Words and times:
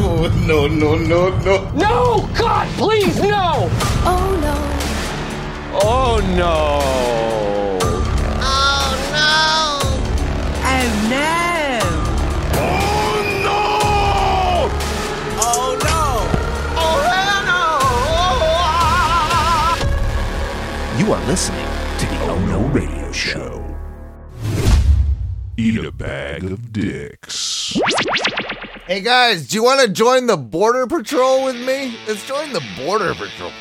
Oh, 0.00 0.30
no, 0.46 0.66
no, 0.66 0.96
no, 0.96 1.28
no. 1.40 1.70
No! 1.72 2.28
God, 2.36 2.68
please, 2.76 3.20
no! 3.20 3.68
Oh 4.04 4.38
no. 4.40 5.80
Oh 5.82 6.20
no! 6.36 7.37
Listening 21.28 21.66
to 21.98 22.06
the 22.06 22.18
Oh 22.22 22.38
No 22.46 22.60
Radio 22.68 23.12
Show. 23.12 23.62
Eat 25.58 25.76
a 25.84 25.92
bag 25.92 26.42
of 26.44 26.72
dicks. 26.72 27.78
Hey 28.86 29.02
guys, 29.02 29.46
do 29.46 29.56
you 29.56 29.62
want 29.62 29.82
to 29.82 29.88
join 29.88 30.26
the 30.26 30.38
Border 30.38 30.86
Patrol 30.86 31.44
with 31.44 31.56
me? 31.56 31.94
Let's 32.06 32.26
join 32.26 32.54
the 32.54 32.64
Border 32.78 33.12
Patrol. 33.12 33.52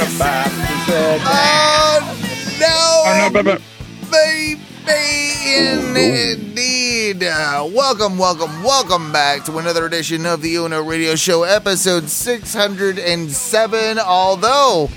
Oh 0.00 1.98
no! 2.60 3.02
Oh 3.04 3.30
no, 3.32 3.42
but 3.42 3.60
baby, 4.12 4.62
indeed. 6.32 7.24
Uh, 7.24 7.68
welcome, 7.72 8.16
welcome, 8.16 8.62
welcome 8.62 9.10
back 9.10 9.44
to 9.46 9.58
another 9.58 9.86
edition 9.86 10.24
of 10.24 10.40
the 10.40 10.54
Uno 10.54 10.84
Radio 10.84 11.16
Show, 11.16 11.42
episode 11.42 12.08
607. 12.08 13.98
Although, 13.98 14.88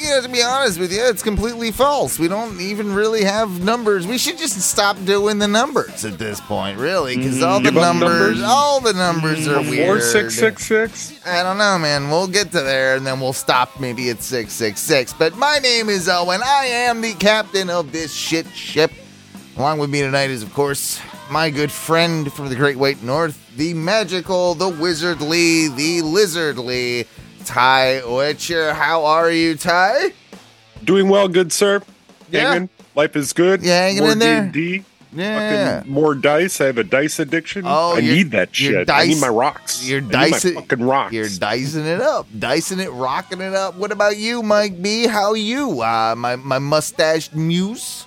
you 0.00 0.08
know, 0.08 0.22
to 0.22 0.28
be 0.28 0.42
honest 0.42 0.78
with 0.78 0.92
you, 0.92 1.00
it's 1.04 1.22
completely 1.22 1.70
false. 1.70 2.18
We 2.18 2.28
don't 2.28 2.60
even 2.60 2.94
really 2.94 3.24
have 3.24 3.62
numbers. 3.62 4.06
We 4.06 4.18
should 4.18 4.38
just 4.38 4.60
stop 4.60 4.96
doing 5.04 5.38
the 5.38 5.48
numbers 5.48 6.04
at 6.04 6.18
this 6.18 6.40
point, 6.40 6.78
really, 6.78 7.16
because 7.16 7.36
mm-hmm. 7.36 7.44
all 7.44 7.60
the 7.60 7.72
numbers, 7.72 8.38
numbers? 8.38 8.42
all 8.42 8.80
the 8.80 8.92
numbers 8.92 9.48
are 9.48 9.56
mm-hmm. 9.56 9.76
four 9.76 9.94
weird. 9.94 10.02
six 10.02 10.34
six 10.36 10.66
six. 10.66 11.26
I 11.26 11.42
don't 11.42 11.58
know, 11.58 11.78
man. 11.78 12.10
We'll 12.10 12.28
get 12.28 12.52
to 12.52 12.60
there 12.60 12.96
and 12.96 13.06
then 13.06 13.20
we'll 13.20 13.32
stop 13.32 13.80
maybe 13.80 14.10
at 14.10 14.22
666. 14.22 15.12
But 15.14 15.36
my 15.36 15.58
name 15.58 15.88
is 15.88 16.08
Owen. 16.08 16.40
I 16.44 16.66
am 16.66 17.00
the 17.00 17.14
captain 17.14 17.70
of 17.70 17.92
this 17.92 18.12
shit 18.14 18.46
ship. 18.48 18.92
Along 19.56 19.78
with 19.78 19.90
me 19.90 20.00
tonight 20.00 20.30
is, 20.30 20.42
of 20.42 20.54
course, 20.54 21.00
my 21.30 21.50
good 21.50 21.72
friend 21.72 22.32
from 22.32 22.48
the 22.48 22.56
Great 22.56 22.76
White 22.76 23.02
North, 23.02 23.56
the 23.56 23.74
magical, 23.74 24.54
the 24.54 24.70
wizardly, 24.70 25.74
the 25.76 26.00
lizardly, 26.02 27.06
Ty 27.48 28.02
Witcher. 28.04 28.74
How 28.74 29.06
are 29.06 29.30
you, 29.30 29.56
Ty? 29.56 30.12
Doing 30.84 31.08
well, 31.08 31.28
good 31.28 31.50
sir. 31.50 31.80
Yeah. 32.30 32.52
Hanging. 32.52 32.68
Life 32.94 33.16
is 33.16 33.32
good. 33.32 33.62
Yeah, 33.62 33.80
hanging 33.86 34.02
more 34.02 34.12
in 34.12 34.18
there. 34.18 34.42
D&D. 34.50 34.84
Yeah. 35.14 35.78
Fucking 35.78 35.90
more 35.92 36.14
dice. 36.14 36.60
I 36.60 36.66
have 36.66 36.76
a 36.76 36.84
dice 36.84 37.18
addiction. 37.18 37.62
Oh, 37.66 37.96
I 37.96 38.00
need 38.00 38.32
that 38.32 38.54
shit. 38.54 38.90
I 38.90 39.06
need 39.06 39.18
my 39.22 39.28
rocks. 39.28 39.88
you're 39.88 40.02
dicing- 40.02 40.56
fucking 40.56 40.82
rocks. 40.82 41.14
You're 41.14 41.30
dicing 41.30 41.86
it 41.86 42.02
up, 42.02 42.26
dicing 42.38 42.80
it, 42.80 42.90
rocking 42.90 43.40
it 43.40 43.54
up. 43.54 43.76
What 43.76 43.92
about 43.92 44.18
you, 44.18 44.42
Mike 44.42 44.82
B? 44.82 45.06
How 45.06 45.32
you? 45.32 45.80
Uh, 45.80 46.14
my 46.18 46.36
my 46.36 46.58
mustached 46.58 47.34
muse. 47.34 48.04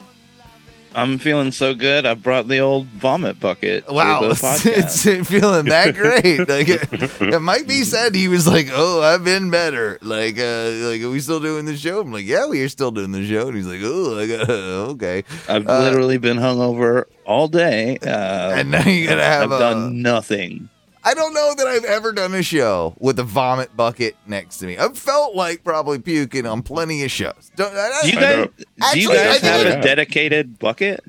I'm 0.93 1.19
feeling 1.19 1.51
so 1.51 1.73
good. 1.73 2.05
I 2.05 2.13
brought 2.15 2.47
the 2.47 2.59
old 2.59 2.87
vomit 2.87 3.39
bucket. 3.39 3.89
Wow, 3.91 4.21
it's, 4.31 5.03
feeling 5.29 5.65
that 5.65 5.95
great. 5.95 6.39
Like 6.49 6.67
it, 6.67 6.87
it 7.21 7.39
Mike 7.41 7.67
B 7.67 7.83
said, 7.83 8.13
he 8.15 8.27
was 8.27 8.47
like, 8.47 8.67
"Oh, 8.71 9.01
I've 9.01 9.23
been 9.23 9.49
better." 9.49 9.97
Like, 10.01 10.37
uh, 10.37 10.69
like, 10.89 11.01
are 11.01 11.09
we 11.09 11.19
still 11.19 11.39
doing 11.39 11.65
the 11.65 11.77
show? 11.77 12.01
I'm 12.01 12.11
like, 12.11 12.25
"Yeah, 12.25 12.47
we 12.47 12.61
are 12.63 12.69
still 12.69 12.91
doing 12.91 13.11
the 13.11 13.25
show." 13.25 13.47
And 13.47 13.55
he's 13.55 13.67
like, 13.67 13.81
"Oh, 13.83 14.19
I 14.19 14.27
got 14.27 14.49
okay." 14.49 15.23
I've 15.47 15.67
uh, 15.67 15.79
literally 15.79 16.17
been 16.17 16.37
hungover 16.37 17.05
all 17.25 17.47
day, 17.47 17.97
uh, 17.99 18.51
And 18.55 18.71
now 18.71 18.83
you 18.85 19.07
gotta 19.07 19.23
have 19.23 19.43
I've 19.43 19.51
a- 19.51 19.59
done 19.59 20.01
nothing. 20.01 20.69
I 21.03 21.13
don't 21.13 21.33
know 21.33 21.53
that 21.57 21.67
I've 21.67 21.83
ever 21.85 22.11
done 22.11 22.33
a 22.35 22.43
show 22.43 22.95
with 22.99 23.17
a 23.19 23.23
vomit 23.23 23.75
bucket 23.75 24.15
next 24.27 24.57
to 24.57 24.67
me. 24.67 24.77
I've 24.77 24.97
felt 24.97 25.35
like 25.35 25.63
probably 25.63 25.99
puking 25.99 26.45
on 26.45 26.61
plenty 26.61 27.03
of 27.03 27.11
shows. 27.11 27.51
Don't, 27.55 27.73
I, 27.75 28.01
Do 28.03 28.07
you 28.09 28.13
guys, 28.15 28.35
know. 28.37 28.45
do 28.45 28.53
you 28.99 29.11
Actually, 29.11 29.17
I 29.17 29.23
guys 29.23 29.39
think 29.41 29.67
have 29.67 29.79
a 29.79 29.81
dedicated 29.81 30.59
bucket? 30.59 31.03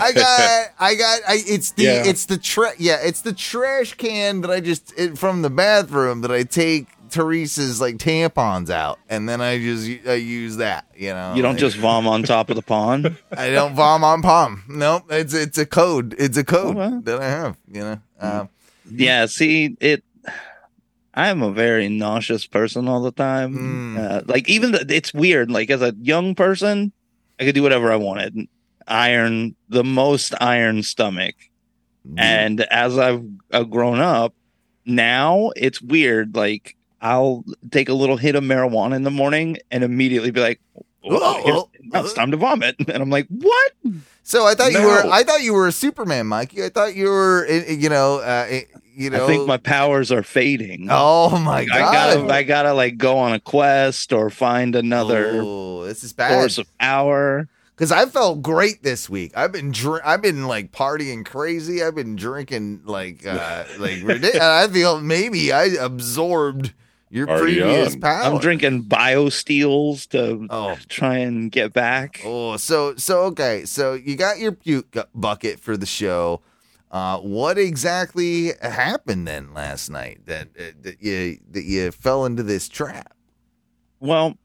I 0.00 0.12
got, 0.12 0.68
I 0.78 0.94
got, 0.94 1.20
I, 1.28 1.42
it's 1.46 1.72
the, 1.72 1.82
Yeah. 1.82 2.02
it's 2.06 2.26
the 2.26 2.38
tra- 2.38 2.74
yeah, 2.78 2.98
it's 3.02 3.20
the 3.22 3.32
trash 3.32 3.94
can 3.94 4.42
that 4.42 4.50
I 4.50 4.60
just 4.60 4.94
it, 4.96 5.18
from 5.18 5.42
the 5.42 5.50
bathroom 5.50 6.20
that 6.20 6.30
I 6.30 6.44
take 6.44 6.86
Teresa's 7.10 7.80
like 7.80 7.96
tampons 7.96 8.70
out, 8.70 8.98
and 9.08 9.28
then 9.28 9.40
I 9.40 9.58
just 9.58 9.88
I 10.06 10.14
use 10.14 10.58
that. 10.58 10.86
You 10.96 11.08
know, 11.14 11.34
You 11.34 11.42
don't 11.42 11.52
Like, 11.54 11.60
just 11.60 11.76
vom 11.78 12.06
on 12.06 12.22
top 12.22 12.48
of 12.50 12.56
the 12.56 12.62
pond. 12.62 13.16
I 13.36 13.50
don't 13.50 13.74
vom 13.74 14.04
on 14.04 14.22
palm. 14.22 14.62
Nope, 14.68 15.04
it's 15.10 15.34
it's 15.34 15.58
a 15.58 15.66
code. 15.66 16.14
It's 16.18 16.36
a 16.36 16.44
code 16.44 16.76
Okay. 16.76 16.98
that 17.04 17.20
I 17.20 17.28
have. 17.28 17.56
You 17.72 17.80
know, 17.80 18.00
um, 18.20 18.48
yeah, 18.90 19.26
see 19.26 19.76
it. 19.80 20.04
I'm 21.14 21.42
a 21.42 21.50
very 21.50 21.88
nauseous 21.88 22.46
person 22.46 22.86
all 22.86 23.02
the 23.02 23.12
time. 23.12 23.54
Mm. 23.54 23.98
Uh, 23.98 24.22
like 24.26 24.48
even 24.48 24.72
the, 24.72 24.86
it's 24.88 25.12
weird. 25.12 25.50
Like 25.50 25.70
as 25.70 25.82
a 25.82 25.94
young 26.00 26.34
person, 26.34 26.92
I 27.40 27.44
could 27.44 27.54
do 27.54 27.62
whatever 27.62 27.92
I 27.92 27.96
wanted. 27.96 28.46
Iron 28.86 29.56
the 29.68 29.84
most 29.84 30.34
iron 30.40 30.82
stomach. 30.82 31.34
And 32.16 32.60
as 32.62 32.98
I've 32.98 33.22
uh, 33.52 33.64
grown 33.64 34.00
up, 34.00 34.34
now 34.86 35.50
it's 35.56 35.82
weird. 35.82 36.34
Like 36.34 36.76
I'll 37.00 37.44
take 37.70 37.88
a 37.88 37.94
little 37.94 38.16
hit 38.16 38.34
of 38.34 38.44
marijuana 38.44 38.96
in 38.96 39.02
the 39.02 39.10
morning 39.10 39.58
and 39.70 39.84
immediately 39.84 40.30
be 40.30 40.40
like, 40.40 40.60
Oh, 41.04 41.18
"Oh, 41.22 41.42
here's- 41.44 41.58
oh, 41.58 41.70
now 41.82 42.00
it's 42.04 42.12
time 42.12 42.30
to 42.32 42.36
vomit," 42.36 42.76
and 42.88 43.02
I'm 43.02 43.10
like, 43.10 43.26
"What?" 43.28 43.72
So 44.22 44.46
I 44.46 44.54
thought 44.54 44.72
you 44.72 44.82
were 44.82 45.06
I 45.10 45.22
thought 45.22 45.42
you 45.42 45.54
were 45.54 45.66
a 45.68 45.72
Superman, 45.72 46.26
Mikey. 46.26 46.62
I 46.64 46.68
thought 46.68 46.94
you 46.96 47.08
were 47.08 47.46
eh, 47.48 47.64
eh, 47.68 47.72
you 47.72 47.88
know 47.88 48.16
uh, 48.18 48.46
eh, 48.48 48.62
you 48.94 49.10
know. 49.10 49.24
I 49.24 49.26
think 49.26 49.46
my 49.46 49.56
powers 49.56 50.10
are 50.12 50.22
fading. 50.22 50.88
oh 50.90 51.38
my 51.38 51.64
god! 51.64 51.76
I 51.76 51.80
gotta, 51.92 52.34
I 52.34 52.42
gotta 52.42 52.72
like 52.74 52.98
go 52.98 53.16
on 53.18 53.32
a 53.32 53.40
quest 53.40 54.12
or 54.12 54.28
find 54.28 54.74
another 54.76 55.30
Oh, 55.42 55.84
this 55.84 56.04
is 56.04 56.12
bad. 56.12 56.32
source 56.32 56.58
of 56.58 56.78
power. 56.78 57.48
Because 57.74 57.92
I 57.92 58.06
felt 58.06 58.42
great 58.42 58.82
this 58.82 59.08
week. 59.08 59.30
I've 59.36 59.52
been 59.52 59.70
dr- 59.70 60.00
I've 60.04 60.20
been 60.20 60.48
like 60.48 60.72
partying 60.72 61.24
crazy. 61.24 61.80
I've 61.80 61.94
been 61.94 62.16
drinking 62.16 62.80
like 62.84 63.24
uh 63.24 63.64
like 63.78 63.98
ridiculous. 64.02 64.40
I 64.40 64.66
feel 64.66 65.00
maybe 65.00 65.52
I 65.52 65.66
absorbed 65.80 66.72
your 67.10 67.26
Party 67.26 67.54
previous 67.60 67.94
on. 67.94 68.00
power. 68.00 68.22
I'm 68.34 68.38
drinking 68.38 68.84
biosteels 68.84 70.08
to 70.10 70.46
Oh. 70.50 70.76
try 70.88 71.18
and 71.18 71.50
get 71.50 71.72
back. 71.72 72.20
Oh, 72.24 72.56
so 72.56 72.94
so 72.96 73.22
okay. 73.24 73.64
So 73.64 73.94
you 73.94 74.16
got 74.16 74.38
your 74.38 74.52
puke 74.52 74.96
bucket 75.14 75.60
for 75.60 75.76
the 75.76 75.86
show. 75.86 76.40
Uh, 76.90 77.18
what 77.18 77.58
exactly 77.58 78.52
happened 78.62 79.28
then 79.28 79.52
last 79.52 79.90
night 79.90 80.20
that 80.26 80.48
uh, 80.58 80.72
that 80.82 81.02
you 81.02 81.38
that 81.50 81.64
you 81.64 81.90
fell 81.90 82.24
into 82.24 82.42
this 82.42 82.68
trap? 82.68 83.12
Well, 84.00 84.38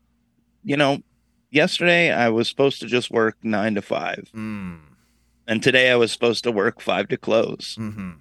you 0.63 0.75
know, 0.77 1.03
yesterday 1.51 2.11
I 2.11 2.29
was 2.29 2.49
supposed 2.49 2.79
to 2.81 2.87
just 2.87 3.11
work 3.11 3.37
nine 3.43 3.75
to 3.75 3.81
five, 3.81 4.29
Mm. 4.35 4.79
and 5.47 5.61
today 5.63 5.91
I 5.91 5.95
was 5.95 6.11
supposed 6.11 6.43
to 6.43 6.51
work 6.51 6.81
five 6.81 7.07
to 7.09 7.17
close. 7.17 7.75
hmm 7.77 8.11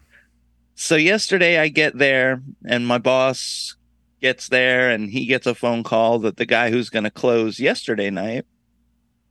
So 0.75 0.96
yesterday 0.96 1.58
I 1.58 1.69
get 1.69 1.99
there 1.99 2.43
and 2.64 2.87
my 2.87 2.99
boss 2.99 3.76
gets 4.22 4.48
there 4.48 4.88
and 4.88 5.10
he 5.10 5.26
gets 5.26 5.46
a 5.46 5.54
phone 5.54 5.82
call 5.82 6.20
that 6.20 6.36
the 6.38 6.46
guy 6.46 6.70
who's 6.70 6.88
going 6.88 7.04
to 7.04 7.10
close 7.10 7.60
yesterday 7.60 8.08
night 8.08 8.46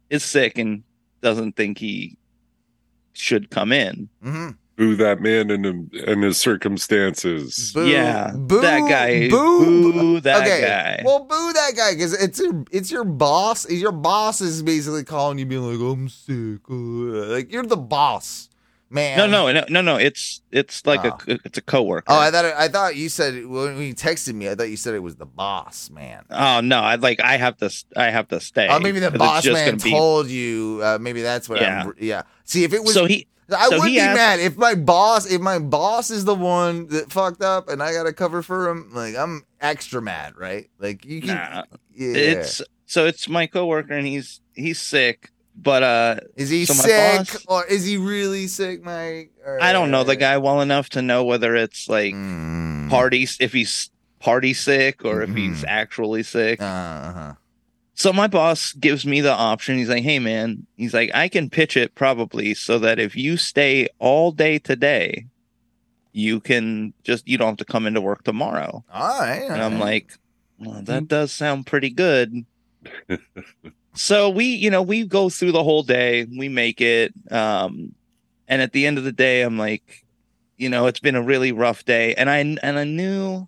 is 0.09 0.23
sick 0.23 0.57
and 0.57 0.83
doesn't 1.21 1.55
think 1.55 1.77
he 1.79 2.17
should 3.13 3.49
come 3.49 3.71
in. 3.71 4.09
hmm 4.21 4.49
Boo 4.77 4.95
that 4.95 5.19
man 5.19 5.51
and 5.51 5.93
and 5.93 6.23
his 6.23 6.38
circumstances. 6.39 7.71
Boo, 7.73 7.88
yeah, 7.88 8.31
boo, 8.33 8.61
that 8.61 8.79
guy. 8.89 9.29
Boo, 9.29 9.91
Boo, 9.93 10.19
that 10.21 10.41
okay. 10.41 10.61
guy. 10.61 11.03
Well, 11.05 11.19
boo 11.25 11.53
that 11.53 11.73
guy 11.75 11.94
because 11.94 12.13
it's 12.13 12.39
your 12.39 12.63
it's 12.71 12.89
your 12.89 13.03
boss. 13.03 13.69
Your 13.69 13.91
boss 13.91 14.41
is 14.41 14.63
basically 14.63 15.03
calling 15.03 15.37
you, 15.37 15.45
being 15.45 15.61
like, 15.61 15.77
"I'm 15.79 16.07
sick." 16.09 16.61
uh," 16.69 16.73
Like 17.35 17.51
you're 17.51 17.65
the 17.65 17.77
boss. 17.77 18.49
Man. 18.91 19.17
No, 19.17 19.25
no, 19.27 19.51
no, 19.51 19.65
no, 19.69 19.81
no. 19.81 19.95
It's 19.97 20.41
it's 20.51 20.85
like 20.85 21.03
Oh. 21.03 21.17
a 21.27 21.39
it's 21.45 21.57
a 21.57 21.61
coworker. 21.61 22.05
Oh, 22.11 22.19
I 22.19 22.29
thought 22.31 22.45
I 22.45 22.67
thought 22.67 22.95
you 22.95 23.09
said 23.09 23.45
when 23.45 23.77
you 23.81 23.95
texted 23.95 24.33
me. 24.33 24.49
I 24.49 24.55
thought 24.55 24.69
you 24.69 24.77
said 24.77 24.93
it 24.93 24.99
was 25.03 25.15
the 25.15 25.25
boss 25.25 25.89
man. 25.89 26.23
Oh 26.29 26.61
no, 26.61 26.79
I 26.79 26.95
like 26.95 27.19
I 27.21 27.38
have 27.38 27.57
to 27.57 27.69
I 27.95 28.05
have 28.11 28.27
to 28.29 28.39
stay. 28.39 28.67
Oh, 28.69 28.79
maybe 28.79 28.99
the 28.99 29.11
boss 29.11 29.45
man 29.45 29.65
gonna 29.65 29.77
be- 29.77 29.91
told 29.91 30.27
you. 30.27 30.79
Uh, 30.83 30.97
maybe 31.01 31.21
that's 31.21 31.47
what. 31.49 31.61
Yeah. 31.61 31.83
I'm, 31.85 31.93
yeah. 31.99 32.23
See, 32.43 32.63
if 32.63 32.73
it 32.73 32.83
was, 32.83 32.93
so 32.93 33.05
he 33.05 33.27
I 33.53 33.69
so 33.69 33.79
would 33.79 33.85
be 33.85 33.99
asked- 33.99 34.15
mad 34.17 34.39
if 34.39 34.57
my 34.57 34.75
boss, 34.75 35.29
if 35.29 35.41
my 35.41 35.59
boss 35.59 36.09
is 36.11 36.25
the 36.25 36.35
one 36.35 36.87
that 36.87 37.11
fucked 37.11 37.41
up, 37.41 37.69
and 37.69 37.81
I 37.83 37.91
got 37.94 38.03
to 38.03 38.13
cover 38.13 38.41
for 38.41 38.69
him. 38.69 38.91
Like 38.94 39.15
I'm 39.15 39.44
extra 39.59 40.01
mad, 40.01 40.37
right? 40.37 40.69
Like 40.79 41.05
you 41.05 41.21
can. 41.21 41.35
Nah, 41.35 41.63
yeah. 41.94 42.13
it's 42.15 42.61
so 42.85 43.05
it's 43.05 43.27
my 43.29 43.47
coworker 43.47 43.94
and 43.94 44.05
he's 44.07 44.41
he's 44.53 44.79
sick, 44.79 45.31
but 45.56 45.83
uh 45.83 46.15
is 46.36 46.50
he 46.50 46.65
so 46.65 46.74
sick 46.74 47.18
boss- 47.27 47.45
or 47.48 47.65
is 47.65 47.86
he 47.86 47.98
really 47.98 48.48
sick, 48.48 48.83
Mike? 48.83 49.31
Or- 49.45 49.62
I 49.62 49.74
don't 49.74 49.92
know 49.92 50.03
the 50.03 50.15
guy 50.15 50.38
well 50.38 50.62
enough 50.62 50.89
to 50.92 51.01
know 51.01 51.24
whether 51.24 51.56
it's 51.56 51.88
like 51.89 52.13
Mm. 52.13 52.89
parties 52.89 53.38
if 53.39 53.53
he's 53.53 53.89
party 54.19 54.53
sick 54.53 55.03
or 55.03 55.21
if 55.24 55.33
he's 55.36 55.62
Mhm. 55.62 55.68
actually 55.68 56.24
sick. 56.24 56.62
Uh-huh. 56.62 57.33
So 57.95 58.12
my 58.13 58.27
boss 58.27 58.74
gives 58.74 59.06
me 59.06 59.21
the 59.21 59.31
option. 59.33 59.77
He's 59.77 59.89
like, 59.89 60.03
"Hey 60.03 60.19
man, 60.19 60.65
he's 60.77 60.94
like 60.94 61.12
I 61.13 61.27
can 61.27 61.50
pitch 61.50 61.75
it 61.77 61.94
probably 61.95 62.54
so 62.54 62.80
that 62.80 63.00
if 63.00 63.15
you 63.15 63.38
stay 63.38 63.88
all 64.00 64.31
day 64.31 64.57
today, 64.57 65.25
you 66.13 66.39
can 66.39 66.94
just 67.04 67.27
you 67.27 67.38
don't 67.38 67.50
have 67.50 67.57
to 67.57 67.65
come 67.65 67.86
into 67.86 68.01
work 68.01 68.24
tomorrow." 68.24 68.83
All 68.92 69.19
right. 69.19 69.44
And 69.44 69.62
I'm 69.62 69.74
right. 69.74 69.81
like, 69.81 70.13
well, 70.59 70.81
that 70.83 71.07
does 71.07 71.31
sound 71.31 71.65
pretty 71.68 71.89
good. 71.89 72.45
so 73.93 74.29
we, 74.29 74.45
you 74.45 74.69
know, 74.69 74.81
we 74.81 75.05
go 75.05 75.29
through 75.29 75.51
the 75.51 75.63
whole 75.63 75.83
day, 75.83 76.25
we 76.25 76.49
make 76.49 76.81
it. 76.81 77.13
Um, 77.31 77.93
and 78.47 78.61
at 78.61 78.71
the 78.73 78.85
end 78.85 78.97
of 78.97 79.03
the 79.03 79.11
day, 79.11 79.41
I'm 79.41 79.57
like, 79.57 80.05
you 80.57 80.69
know, 80.69 80.88
it's 80.88 80.99
been 80.99 81.15
a 81.15 81.21
really 81.21 81.51
rough 81.51 81.85
day. 81.85 82.13
And 82.15 82.29
I 82.29 82.38
and 82.38 82.59
I 82.63 82.83
knew 82.83 83.47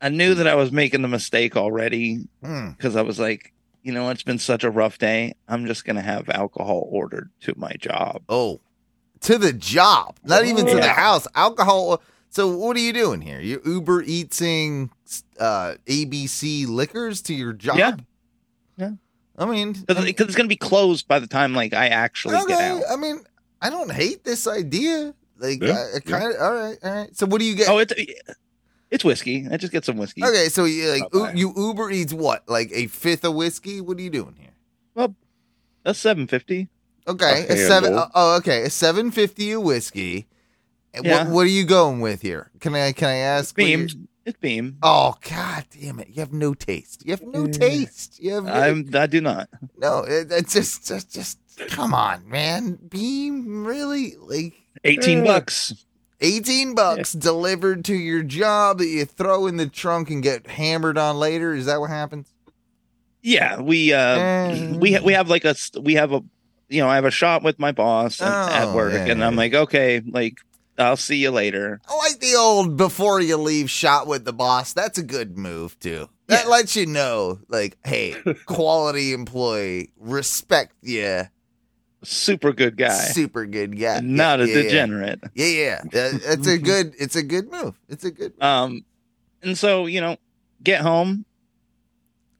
I 0.00 0.08
knew 0.08 0.34
that 0.34 0.46
I 0.46 0.54
was 0.54 0.72
making 0.72 1.02
the 1.02 1.08
mistake 1.08 1.56
already 1.56 2.26
Hmm. 2.42 2.70
because 2.70 2.96
I 2.96 3.02
was 3.02 3.18
like, 3.18 3.52
you 3.82 3.92
know, 3.92 4.10
it's 4.10 4.22
been 4.22 4.38
such 4.38 4.64
a 4.64 4.70
rough 4.70 4.98
day. 4.98 5.34
I'm 5.48 5.66
just 5.66 5.84
gonna 5.84 6.02
have 6.02 6.28
alcohol 6.28 6.88
ordered 6.90 7.30
to 7.42 7.54
my 7.56 7.72
job. 7.78 8.22
Oh, 8.28 8.60
to 9.20 9.38
the 9.38 9.52
job, 9.52 10.16
not 10.24 10.44
even 10.44 10.66
to 10.66 10.74
the 10.74 10.88
house. 10.88 11.26
Alcohol. 11.34 12.02
So 12.30 12.54
what 12.54 12.76
are 12.76 12.80
you 12.80 12.92
doing 12.92 13.20
here? 13.22 13.40
You 13.40 13.62
Uber 13.64 14.02
eating 14.02 14.90
uh, 15.40 15.74
ABC 15.86 16.66
liquors 16.68 17.22
to 17.22 17.34
your 17.34 17.52
job? 17.54 17.78
Yeah. 17.78 17.96
Yeah. 18.76 18.90
I 19.38 19.44
mean, 19.44 19.72
Because 19.72 20.26
it's 20.26 20.34
gonna 20.34 20.48
be 20.48 20.56
closed 20.56 21.06
by 21.08 21.18
the 21.18 21.26
time 21.26 21.54
like 21.54 21.74
I 21.74 21.88
actually 21.88 22.34
get 22.36 22.44
okay. 22.44 22.68
out. 22.70 22.82
I 22.90 22.96
mean, 22.96 23.20
I 23.60 23.70
don't 23.70 23.90
hate 23.92 24.24
this 24.24 24.46
idea. 24.46 25.14
Like, 25.38 25.62
Yeah, 25.62 25.72
I, 25.94 25.96
I 25.96 26.00
kind 26.00 26.34
of. 26.34 26.40
All 26.40 26.54
right, 26.54 26.78
all 26.82 26.90
right. 26.94 27.16
So 27.16 27.26
what 27.26 27.40
do 27.40 27.44
you 27.44 27.54
get? 27.56 27.68
Oh, 27.68 27.78
it's 27.78 27.92
it's 28.90 29.04
whiskey. 29.04 29.46
I 29.50 29.56
just 29.56 29.72
get 29.72 29.84
some 29.84 29.96
whiskey. 29.98 30.24
okay, 30.24 30.48
so 30.48 30.64
you 30.64 30.88
like 30.90 31.02
Not 31.12 31.12
bad. 31.12 31.38
u- 31.38 31.52
you 31.54 31.66
Uber 31.68 31.90
eats 31.90 32.12
what? 32.12 32.48
Like 32.48 32.70
a 32.72 32.86
fifth 32.86 33.24
of 33.24 33.34
whiskey? 33.34 33.80
What 33.80 33.98
are 33.98 34.00
you 34.02 34.10
doing 34.10 34.36
here? 34.38 34.54
Well, 34.94 35.14
that's 35.82 35.98
seven 35.98 36.26
fifty. 36.26 36.68
Okay, 37.08 37.46
A 37.48 37.52
a, 37.52 37.56
seven 37.56 37.92
handle. 37.92 38.10
oh, 38.14 38.36
okay, 38.38 38.62
a 38.62 38.70
seven 38.70 39.10
fifty 39.10 39.52
of 39.52 39.62
whiskey. 39.62 40.26
Yeah. 41.02 41.24
What, 41.24 41.32
what 41.32 41.40
are 41.42 41.50
you 41.50 41.64
going 41.66 42.00
with 42.00 42.22
here? 42.22 42.50
Can 42.60 42.74
I 42.74 42.92
can 42.92 43.08
I 43.08 43.16
ask? 43.16 43.56
what 43.58 43.66
you're- 43.66 43.86
Beam. 43.86 44.08
It's 44.26 44.38
beam. 44.40 44.76
Oh 44.82 45.14
god 45.30 45.64
damn 45.70 46.00
it! 46.00 46.08
You 46.08 46.20
have 46.20 46.32
no 46.32 46.52
taste. 46.52 47.06
You 47.06 47.12
have 47.12 47.22
no 47.22 47.46
taste. 47.46 48.20
You 48.22 48.34
have 48.34 48.44
no, 48.44 48.52
I'm. 48.52 48.90
I 48.92 49.06
do 49.06 49.20
not. 49.20 49.48
no. 49.78 50.00
It, 50.00 50.32
it's 50.32 50.52
just 50.52 50.86
just 50.86 51.12
just 51.14 51.38
come 51.68 51.94
on, 51.94 52.28
man. 52.28 52.78
Beam 52.88 53.64
really 53.66 54.16
like 54.20 54.52
Eighteen 54.84 55.18
Yeah. 55.18 55.32
bucks. 55.32 55.86
eighteen 56.20 56.74
bucks 56.74 57.12
delivered 57.12 57.84
to 57.84 57.94
your 57.94 58.22
job 58.24 58.78
that 58.78 58.88
you 58.88 59.04
throw 59.04 59.46
in 59.46 59.58
the 59.58 59.68
trunk 59.68 60.10
and 60.10 60.22
get 60.22 60.46
hammered 60.48 60.98
on 60.98 61.18
later. 61.18 61.54
Is 61.54 61.66
that 61.66 61.78
what 61.80 61.90
happens? 61.90 62.28
Yeah, 63.22 63.60
we 63.60 63.92
uh 63.92 64.16
Mm. 64.18 64.80
we 64.80 64.92
ha- 64.94 65.02
we 65.04 65.12
have 65.12 65.28
like 65.30 65.44
a 65.44 65.54
we 65.80 65.94
have 65.94 66.12
a 66.12 66.22
you 66.68 66.80
know 66.82 66.88
I 66.88 66.96
have 66.96 67.04
a 67.04 67.10
shop 67.12 67.42
with 67.44 67.58
my 67.60 67.70
boss 67.72 68.20
Oh, 68.20 68.24
at 68.26 68.74
work, 68.74 68.92
yeah, 68.92 69.06
and 69.06 69.20
yeah. 69.20 69.26
I'm 69.26 69.36
like, 69.36 69.54
okay, 69.54 70.00
like 70.04 70.38
I'll 70.78 70.96
see 70.96 71.16
you 71.16 71.30
later. 71.30 71.80
I 71.88 71.96
like 71.96 72.20
the 72.20 72.34
old 72.34 72.76
before 72.76 73.20
you 73.20 73.36
leave 73.36 73.70
shot 73.70 74.06
with 74.06 74.24
the 74.24 74.32
boss. 74.32 74.72
That's 74.72 74.98
a 74.98 75.02
good 75.02 75.38
move 75.38 75.78
too. 75.80 76.08
That 76.28 76.44
Yeah. 76.44 76.50
lets 76.50 76.76
you 76.76 76.86
know, 76.86 77.38
like, 77.48 77.78
hey, 77.84 78.14
quality 78.46 79.12
employee, 79.12 79.92
respect 79.98 80.74
you, 80.82 81.22
Super 82.04 82.52
good 82.52 82.76
guy, 82.76 82.90
super 82.90 83.46
good 83.46 83.78
guy, 83.80 84.00
not 84.00 84.38
yeah, 84.40 84.44
a 84.44 84.48
yeah, 84.48 84.62
degenerate. 84.62 85.20
Yeah, 85.34 85.46
yeah, 85.46 85.82
That- 85.92 86.20
it's 86.24 86.46
a 86.46 86.58
good, 86.58 86.94
it's 86.98 87.16
a 87.16 87.22
good 87.22 87.50
move. 87.50 87.80
It's 87.88 88.04
a 88.04 88.10
good. 88.10 88.34
Um, 88.40 88.84
and 89.42 89.56
so 89.56 89.86
you 89.86 90.00
know, 90.00 90.16
get 90.62 90.82
home, 90.82 91.24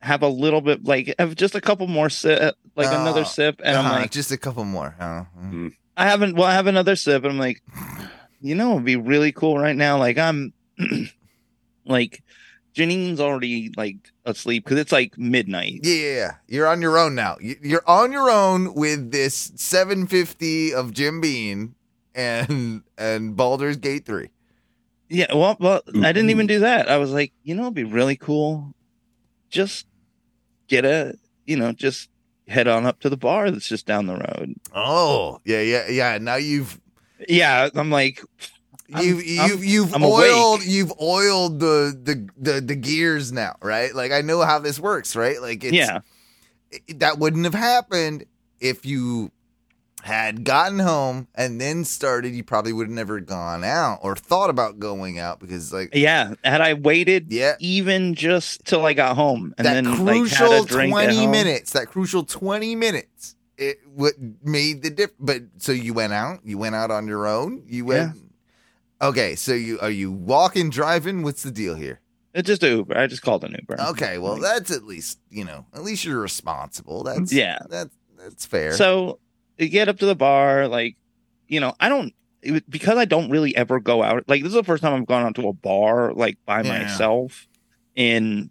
have 0.01 0.23
a 0.23 0.29
little 0.29 0.61
bit 0.61 0.85
like 0.85 1.15
have 1.19 1.35
just 1.35 1.55
a 1.55 1.61
couple 1.61 1.87
more 1.89 2.11
sip, 2.11 2.55
like 2.77 2.89
Oh, 2.93 3.01
another 3.01 3.25
sip, 3.25 3.61
and 3.65 3.77
Uh-huh, 3.77 3.89
I'm 3.95 4.03
like, 4.03 4.11
just 4.11 4.31
a 4.31 4.37
couple 4.37 4.65
more. 4.65 4.95
huh? 5.01 5.25
Mm. 5.39 5.73
I 5.97 6.05
haven't. 6.07 6.37
Well, 6.37 6.47
I 6.47 6.53
have 6.53 6.67
another 6.67 6.95
sip, 6.95 7.25
and 7.25 7.33
I'm 7.33 7.39
like, 7.39 7.63
you 8.41 8.55
know, 8.55 8.73
it'd 8.73 8.85
be 8.85 8.97
really 8.97 9.33
cool 9.33 9.59
right 9.59 9.77
now. 9.77 9.99
Like 9.99 10.19
I'm, 10.19 10.53
like, 11.85 12.23
Janine's 12.77 13.21
already 13.21 13.73
like 13.75 13.97
asleep 14.27 14.65
because 14.65 14.79
it's 14.79 14.93
like 14.93 15.17
midnight. 15.17 15.81
Yeah, 15.83 15.95
yeah, 15.95 16.15
yeah. 16.15 16.31
You're 16.47 16.67
on 16.67 16.83
your 16.83 16.99
own 16.99 17.15
now. 17.15 17.39
You- 17.41 17.57
You're 17.63 17.89
on 17.89 18.13
your 18.13 18.31
own 18.31 18.75
with 18.75 19.13
this 19.13 19.51
750 19.57 20.75
of 20.75 20.93
Jim 20.93 21.23
Beam 21.23 21.75
and 22.15 22.83
and 22.99 23.35
Baldur's 23.35 23.79
Gate 23.79 24.05
3. 24.05 24.29
Yeah. 25.09 25.35
Well, 25.35 25.57
well, 25.59 25.83
I 25.87 26.13
didn't 26.13 26.29
even 26.29 26.47
mm-hmm. 26.47 26.57
do 26.57 26.61
that. 26.61 26.91
I 26.91 26.99
was 26.99 27.13
like, 27.13 27.33
you 27.45 27.55
know, 27.55 27.63
it'd 27.63 27.75
be 27.75 27.85
really 27.85 28.17
cool. 28.17 28.75
Just 29.49 29.87
get 30.69 30.85
a, 30.85 31.15
you 31.47 31.57
know, 31.57 31.73
just 31.73 32.11
head 32.47 32.69
on 32.69 32.85
up 32.85 33.01
to 33.01 33.09
the 33.09 33.17
bar 33.17 33.51
that's 33.51 33.69
just 33.69 33.87
down 33.87 34.07
the 34.07 34.17
road. 34.17 34.55
Oh, 34.75 35.41
yeah, 35.47 35.63
yeah, 35.63 35.89
yeah. 35.89 36.19
Now 36.19 36.37
you've 36.37 36.79
Yeah, 37.29 37.69
I'm 37.75 37.91
like, 37.91 38.21
I'm- 38.95 39.05
you've 39.05 39.25
you've 39.27 39.65
you've 39.65 39.95
I'm 39.95 40.03
awake. 40.03 40.33
oiled 40.33 40.65
you've 40.65 40.93
oiled 41.01 41.61
the, 41.61 41.99
the 42.03 42.29
the 42.37 42.61
the 42.61 42.77
gears 42.77 43.33
now, 43.33 43.57
right? 43.63 43.95
Like 43.95 44.13
I 44.13 44.21
know 44.21 44.43
how 44.43 44.59
this 44.59 44.79
works, 44.79 45.17
right? 45.17 45.41
Like 45.41 45.65
it's 45.65 45.75
yeah, 45.75 46.01
it- 46.71 47.01
that 47.01 47.19
wouldn't 47.19 47.45
have 47.45 47.55
happened 47.55 48.25
if 48.61 48.87
you 48.87 49.31
had 50.03 50.45
gotten 50.45 50.79
home 50.79 51.27
and 51.35 51.61
then 51.61 51.85
started 51.85 52.33
you 52.33 52.45
probably 52.45 52.73
would 52.73 52.87
have 52.87 52.95
never 52.95 53.19
gone 53.19 53.65
out 53.65 53.99
or 54.03 54.15
thought 54.15 54.51
about 54.51 54.79
going 54.79 55.19
out 55.19 55.41
because 55.41 55.73
like 55.73 55.93
yeah. 55.95 56.35
Had 56.45 56.61
I 56.61 56.75
waited 56.75 57.33
yeah 57.33 57.55
even 57.59 58.15
just 58.15 58.65
till 58.65 58.87
I 58.87 58.93
got 58.93 59.17
home 59.17 59.53
and 59.59 59.67
that 59.67 59.75
then 59.83 59.97
crucial 59.97 60.47
like 60.47 60.53
had 60.59 60.63
a 60.63 60.67
drink 60.67 60.93
20 60.93 61.27
minutes 61.27 61.73
that 61.73 61.89
crucial 61.89 62.23
20 62.23 62.77
minutes 62.77 63.35
it 63.59 63.79
what 63.95 64.15
made 64.43 64.83
the 64.83 64.91
difference 64.91 65.17
but 65.21 65.43
so 65.59 65.73
you 65.73 65.95
went 65.95 66.13
out 66.13 66.41
you 66.45 66.59
went 66.59 66.75
out 66.75 66.91
on 66.91 67.07
your 67.07 67.27
own 67.27 67.63
you 67.67 67.85
went 67.85 68.13
okay 69.01 69.35
so 69.35 69.53
you 69.55 69.79
are 69.81 69.91
you 69.91 70.11
walking 70.13 70.69
driving 70.71 71.23
what's 71.23 71.43
the 71.43 71.51
deal 71.51 71.75
here 71.75 72.01
It's 72.35 72.47
just 72.47 72.63
a 72.63 72.69
Uber. 72.69 72.97
I 72.99 73.07
just 73.07 73.23
called 73.23 73.45
an 73.45 73.57
Uber. 73.59 73.81
okay 73.91 74.19
well 74.19 74.35
Like, 74.35 74.43
that's 74.43 74.71
at 74.71 74.85
least 74.85 75.19
you 75.31 75.45
know 75.45 75.65
at 75.75 75.83
least 75.83 76.05
you're 76.05 76.21
responsible 76.21 77.03
that's 77.05 77.33
Yeah. 77.33 77.59
that's 77.71 77.95
that's 78.19 78.45
fair 78.47 78.73
So 78.73 79.19
you 79.59 79.69
get 79.71 79.89
up 79.89 79.99
to 80.01 80.07
the 80.07 80.15
bar, 80.15 80.69
like, 80.69 80.97
you 81.49 81.61
know, 81.61 81.75
I 81.81 81.89
don't 81.89 82.13
was- 82.45 82.61
because 82.69 82.99
I 82.99 83.07
don't 83.07 83.31
really 83.31 83.57
ever 83.57 83.81
go 83.81 84.03
out. 84.03 84.25
Like, 84.29 84.43
this 84.43 84.51
is 84.51 84.55
the 84.55 84.63
first 84.65 84.83
time 84.83 84.93
I've 84.93 85.07
gone 85.07 85.25
out 85.25 85.35
to 85.37 85.49
a 85.49 85.53
bar 85.55 86.13
like 86.13 86.37
by 86.45 86.61
Yeah. 86.63 86.83
myself 86.83 87.49
in 87.95 88.51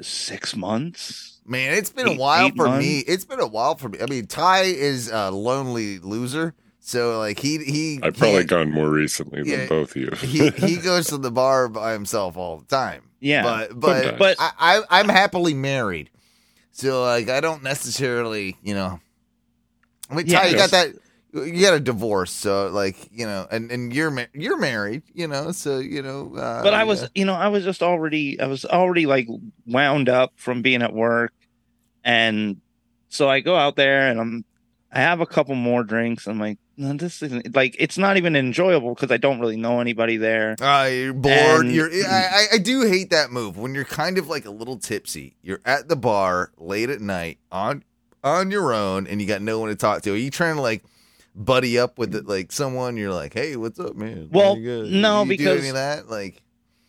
six 0.00 0.56
months. 0.56 1.35
Man 1.48 1.74
it's 1.74 1.90
been 1.90 2.08
a 2.08 2.14
while 2.14 2.50
for 2.50 2.66
months? 2.66 2.84
me 2.86 2.98
it's 3.00 3.24
been 3.24 3.40
a 3.40 3.46
while 3.46 3.74
for 3.76 3.88
me 3.88 3.98
i 4.00 4.06
mean 4.06 4.26
ty 4.26 4.62
is 4.62 5.10
a 5.10 5.30
lonely 5.30 5.98
loser 6.00 6.54
so 6.80 7.18
like 7.18 7.38
he 7.38 7.58
he 7.64 8.00
I've 8.02 8.16
probably 8.16 8.38
can't- 8.38 8.48
gone 8.48 8.72
more 8.72 8.90
recently 8.90 9.42
than 9.42 9.68
both 9.68 9.96
of 9.96 9.96
you. 9.96 10.10
he 10.26 10.50
he 10.50 10.76
goes 10.82 11.06
to 11.08 11.18
the 11.18 11.30
bar 11.30 11.68
by 11.68 11.92
himself 11.92 12.36
all 12.36 12.58
the 12.58 12.66
time 12.66 13.02
Yeah, 13.20 13.42
but 13.42 13.78
but 13.80 13.96
Sometimes. 14.02 14.18
but 14.18 14.36
I, 14.38 14.50
I 14.58 15.00
I'm 15.00 15.08
happily 15.08 15.54
married, 15.54 16.10
so 16.72 17.02
like 17.02 17.28
I 17.28 17.40
don't 17.40 17.62
necessarily 17.62 18.56
you 18.62 18.74
know. 18.74 19.00
I 20.10 20.14
mean, 20.14 20.26
Yeah, 20.26 20.42
Ty, 20.42 20.46
you 20.48 20.56
got 20.56 20.70
that. 20.70 20.88
You 21.32 21.60
got 21.60 21.74
a 21.74 21.80
divorce, 21.80 22.30
so 22.30 22.68
like 22.68 22.96
you 23.10 23.26
know, 23.26 23.46
and 23.50 23.70
and 23.72 23.92
you're 23.92 24.10
ma- 24.12 24.30
you're 24.32 24.56
married, 24.58 25.02
you 25.12 25.26
know, 25.26 25.50
so 25.52 25.78
you 25.80 26.02
know. 26.02 26.36
Uh, 26.36 26.62
but 26.62 26.72
I 26.72 26.84
was, 26.84 27.02
yeah. 27.02 27.08
you 27.16 27.24
know, 27.24 27.34
I 27.34 27.48
was 27.48 27.64
just 27.64 27.82
already, 27.82 28.38
I 28.40 28.46
was 28.46 28.64
already 28.64 29.06
like 29.06 29.26
wound 29.66 30.08
up 30.08 30.32
from 30.36 30.62
being 30.62 30.82
at 30.82 30.92
work, 30.94 31.32
and 32.06 32.60
so 33.10 33.28
I 33.28 33.40
go 33.40 33.56
out 33.56 33.76
there 33.76 34.08
and 34.08 34.18
I'm, 34.20 34.44
I 34.92 35.00
have 35.00 35.20
a 35.20 35.26
couple 35.26 35.54
more 35.54 35.82
drinks. 35.84 36.26
I'm 36.26 36.38
like, 36.40 36.58
no, 36.78 36.92
this 36.94 37.22
isn't 37.22 37.54
like 37.54 37.74
it's 37.78 37.98
not 37.98 38.16
even 38.16 38.36
enjoyable 38.36 38.94
because 38.94 39.10
I 39.10 39.16
don't 39.16 39.40
really 39.40 39.56
know 39.56 39.80
anybody 39.80 40.16
there. 40.16 40.56
Uh, 40.60 40.88
you're 40.92 41.12
bored. 41.14 41.66
And- 41.66 41.72
you're. 41.74 41.90
I, 41.90 42.46
I 42.54 42.58
do 42.58 42.82
hate 42.82 43.10
that 43.10 43.30
move 43.30 43.58
when 43.58 43.74
you're 43.74 43.84
kind 43.84 44.18
of 44.18 44.28
like 44.28 44.44
a 44.46 44.50
little 44.50 44.78
tipsy. 44.78 45.36
You're 45.42 45.60
at 45.64 45.88
the 45.88 45.96
bar 45.96 46.52
late 46.56 46.88
at 46.90 47.00
night 47.00 47.38
on 47.50 47.82
on 48.22 48.50
your 48.50 48.72
own, 48.74 49.06
and 49.06 49.20
you 49.20 49.26
got 49.26 49.40
no 49.42 49.58
one 49.58 49.68
to 49.70 49.74
talk 49.76 50.02
to. 50.02 50.12
Are 50.12 50.16
you 50.16 50.30
trying 50.30 50.56
to 50.56 50.60
like 50.62 50.84
buddy 51.34 51.78
up 51.78 51.98
with 51.98 52.14
like 52.26 52.52
someone? 52.52 52.96
You're 52.96 53.12
like, 53.14 53.32
hey, 53.34 53.56
what's 53.56 53.80
up, 53.80 53.96
man? 53.96 54.28
Well, 54.30 54.56
good?" 54.56 54.90
no, 54.92 55.22
You 55.24 55.30
do 55.30 55.36
because- 55.36 55.72
that, 55.72 56.08
like, 56.10 56.42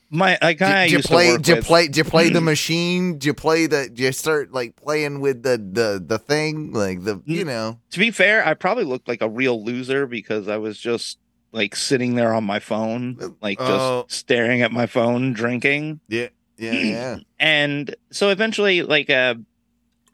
My 0.09 0.37
a 0.41 0.53
guy 0.53 0.83
I 0.83 0.87
did, 0.87 0.93
you 0.93 1.03
play? 1.03 1.35
Did 1.37 1.47
you 1.47 1.61
play? 1.61 1.87
Did 1.87 1.97
you 1.97 2.03
play 2.05 2.29
the 2.29 2.41
machine? 2.53 3.13
Did 3.13 3.25
you 3.25 3.33
play 3.33 3.67
the? 3.67 3.89
Did 3.89 3.99
you 3.99 4.11
start 4.13 4.53
like 4.53 4.75
playing 4.75 5.19
with 5.19 5.43
the 5.43 5.57
the 5.57 6.03
the 6.05 6.17
thing, 6.17 6.71
like 6.71 7.03
the 7.03 7.21
you 7.25 7.43
know? 7.43 7.79
to 7.91 7.99
be 7.99 8.11
fair, 8.11 8.45
I 8.45 8.53
probably 8.53 8.85
looked 8.85 9.07
like 9.07 9.21
a 9.21 9.29
real 9.29 9.63
loser 9.63 10.07
because 10.07 10.47
I 10.47 10.57
was 10.57 10.77
just 10.77 11.17
like 11.51 11.75
sitting 11.75 12.15
there 12.15 12.33
on 12.33 12.45
my 12.45 12.59
phone, 12.59 13.35
like 13.41 13.57
oh. 13.59 13.65
just 13.67 13.81
Oh. 13.81 14.05
staring 14.07 14.61
at 14.61 14.71
my 14.71 14.85
phone, 14.85 15.33
drinking. 15.33 15.99
Yeah, 16.07 16.27
yeah, 16.57 16.71
yeah. 16.71 17.17
And 17.39 17.95
so 18.11 18.29
eventually, 18.29 18.83
like 18.83 19.09
a 19.09 19.35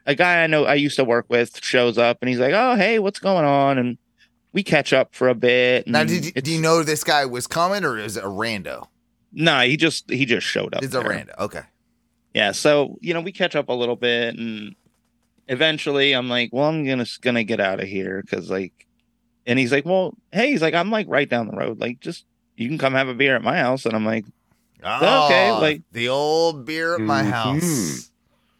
a 0.06 0.14
guy 0.16 0.42
I 0.42 0.48
know 0.48 0.64
I 0.64 0.74
used 0.74 0.96
to 0.96 1.04
work 1.04 1.26
with 1.28 1.62
shows 1.62 1.98
up 1.98 2.18
and 2.20 2.28
he's 2.28 2.40
like, 2.40 2.52
"Oh, 2.54 2.74
hey, 2.74 2.98
what's 2.98 3.20
going 3.20 3.44
on?" 3.44 3.78
And 3.78 3.98
we 4.52 4.62
catch 4.64 4.92
up 4.92 5.14
for 5.14 5.28
a 5.28 5.34
bit. 5.34 5.86
Now, 5.86 6.04
did 6.04 6.26
you, 6.26 6.32
do 6.32 6.50
you 6.50 6.60
know 6.60 6.82
this 6.82 7.04
guy 7.04 7.24
was 7.26 7.46
coming, 7.46 7.84
or 7.84 7.96
is 7.98 8.16
it 8.16 8.24
a 8.24 8.28
rando? 8.28 8.88
No, 9.34 9.60
he 9.60 9.76
just 9.76 10.08
he 10.10 10.24
just 10.24 10.46
showed 10.46 10.74
up. 10.74 10.82
It's 10.82 10.94
a 10.94 11.00
there. 11.00 11.08
rando. 11.08 11.38
Okay. 11.38 11.62
Yeah, 12.34 12.52
so 12.52 12.96
you 13.00 13.12
know 13.14 13.20
we 13.20 13.32
catch 13.32 13.54
up 13.56 13.68
a 13.68 13.72
little 13.72 13.96
bit, 13.96 14.36
and 14.38 14.74
eventually 15.48 16.12
I'm 16.12 16.28
like, 16.28 16.50
"Well, 16.52 16.68
I'm 16.68 16.84
gonna 16.84 17.06
gonna 17.20 17.44
get 17.44 17.60
out 17.60 17.80
of 17.80 17.88
here," 17.88 18.22
because 18.22 18.50
like, 18.50 18.72
and 19.46 19.58
he's 19.58 19.72
like, 19.72 19.84
"Well, 19.84 20.14
hey," 20.32 20.50
he's 20.50 20.62
like, 20.62 20.74
"I'm 20.74 20.90
like 20.90 21.06
right 21.08 21.28
down 21.28 21.46
the 21.48 21.56
road. 21.56 21.80
Like, 21.80 22.00
just 22.00 22.24
you 22.56 22.68
can 22.68 22.78
come 22.78 22.94
have 22.94 23.08
a 23.08 23.14
beer 23.14 23.36
at 23.36 23.42
my 23.42 23.58
house," 23.58 23.84
and 23.86 23.94
I'm 23.94 24.04
like, 24.06 24.24
Okay, 24.86 25.50
Oh, 25.50 25.58
like- 25.62 25.82
the 25.92 26.08
old 26.10 26.66
beer 26.66 26.94
at 26.96 27.00
my 27.00 27.22
Mhm. 27.22 27.30
house. 27.30 28.10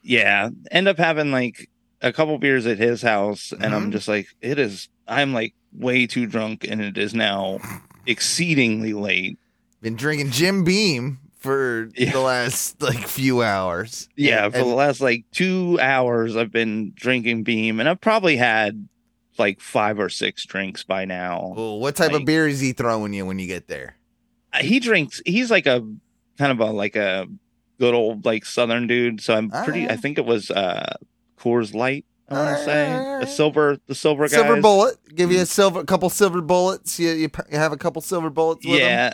yeah 0.03 0.49
end 0.71 0.89
up 0.89 0.97
having 0.99 1.31
like 1.31 1.69
a 2.03 2.13
couple 2.13 2.37
beers 2.39 2.67
at 2.67 2.77
his 2.79 3.01
house 3.03 3.53
and 3.53 3.75
i'm 3.75 3.89
Mhm. 3.89 3.93
just 3.93 4.07
like 4.09 4.29
it 4.43 4.59
is 4.59 4.89
i'm 5.09 5.33
like 5.35 5.55
way 5.73 6.07
too 6.07 6.25
drunk 6.27 6.67
and 6.69 6.81
it 6.83 6.97
is 6.99 7.15
now 7.15 7.59
exceedingly 8.07 8.93
late 8.95 9.39
Been 9.85 9.97
drinking 9.97 10.31
Jim 10.31 10.65
Beam 10.65 11.19
for 11.39 11.91
Yeah. 11.95 12.11
the 12.13 12.21
last 12.21 12.81
like 12.81 13.07
few 13.07 13.43
hours. 13.43 14.09
yeah 14.17 14.47
And- 14.47 14.53
for 14.55 14.61
the 14.61 14.65
last 14.65 15.01
like 15.03 15.25
two 15.31 15.79
hours 15.81 16.37
i've 16.37 16.51
been 16.51 16.93
drinking 16.97 17.43
beam 17.43 17.81
and 17.81 17.87
i've 17.89 18.01
probably 18.01 18.37
had 18.39 18.89
like 19.37 19.61
five 19.61 19.99
or 20.01 20.09
six 20.09 20.47
drinks 20.47 20.85
by 20.85 21.05
now 21.05 21.53
well, 21.55 21.79
what 21.81 21.97
type 21.97 22.13
of 22.15 22.25
beer 22.25 22.49
is 22.49 22.61
he 22.61 22.73
throwing 22.73 23.13
you 23.13 23.27
when 23.27 23.39
you 23.39 23.47
get 23.47 23.69
there? 23.69 23.97
he 24.63 24.81
drinks 24.81 25.21
he's 25.27 25.51
like 25.51 25.67
a 25.67 25.87
kind 26.39 26.51
of 26.51 26.61
a 26.61 26.73
like 26.73 26.97
a 26.97 27.27
good 27.79 27.93
old 27.93 28.25
like 28.25 28.47
southern 28.47 28.87
dude 28.87 29.21
so 29.21 29.35
i'm 29.37 29.51
pretty 29.51 29.87
i 29.87 29.97
think 29.97 30.17
it 30.17 30.25
was 30.25 30.51
uh 30.51 30.95
coors 31.39 31.75
light 31.75 32.07
i 32.31 32.35
want 32.35 32.57
to 32.59 32.65
say 32.65 32.87
the 33.21 33.27
silver 33.27 33.77
the 33.87 33.95
silver 33.95 34.27
Silver 34.29 34.63
bullet. 34.63 34.97
Give 35.15 35.31
you 35.31 35.43
a 35.43 35.47
silver, 35.47 35.85
couple 35.85 36.09
silver 36.09 36.41
bullets. 36.41 36.99
You, 36.99 37.11
you, 37.11 37.29
you 37.53 37.59
have 37.59 37.73
a 37.73 37.77
couple 37.77 38.01
silver 38.01 38.31
bullets 38.31 38.65
with 38.67 38.81
him? 38.81 39.13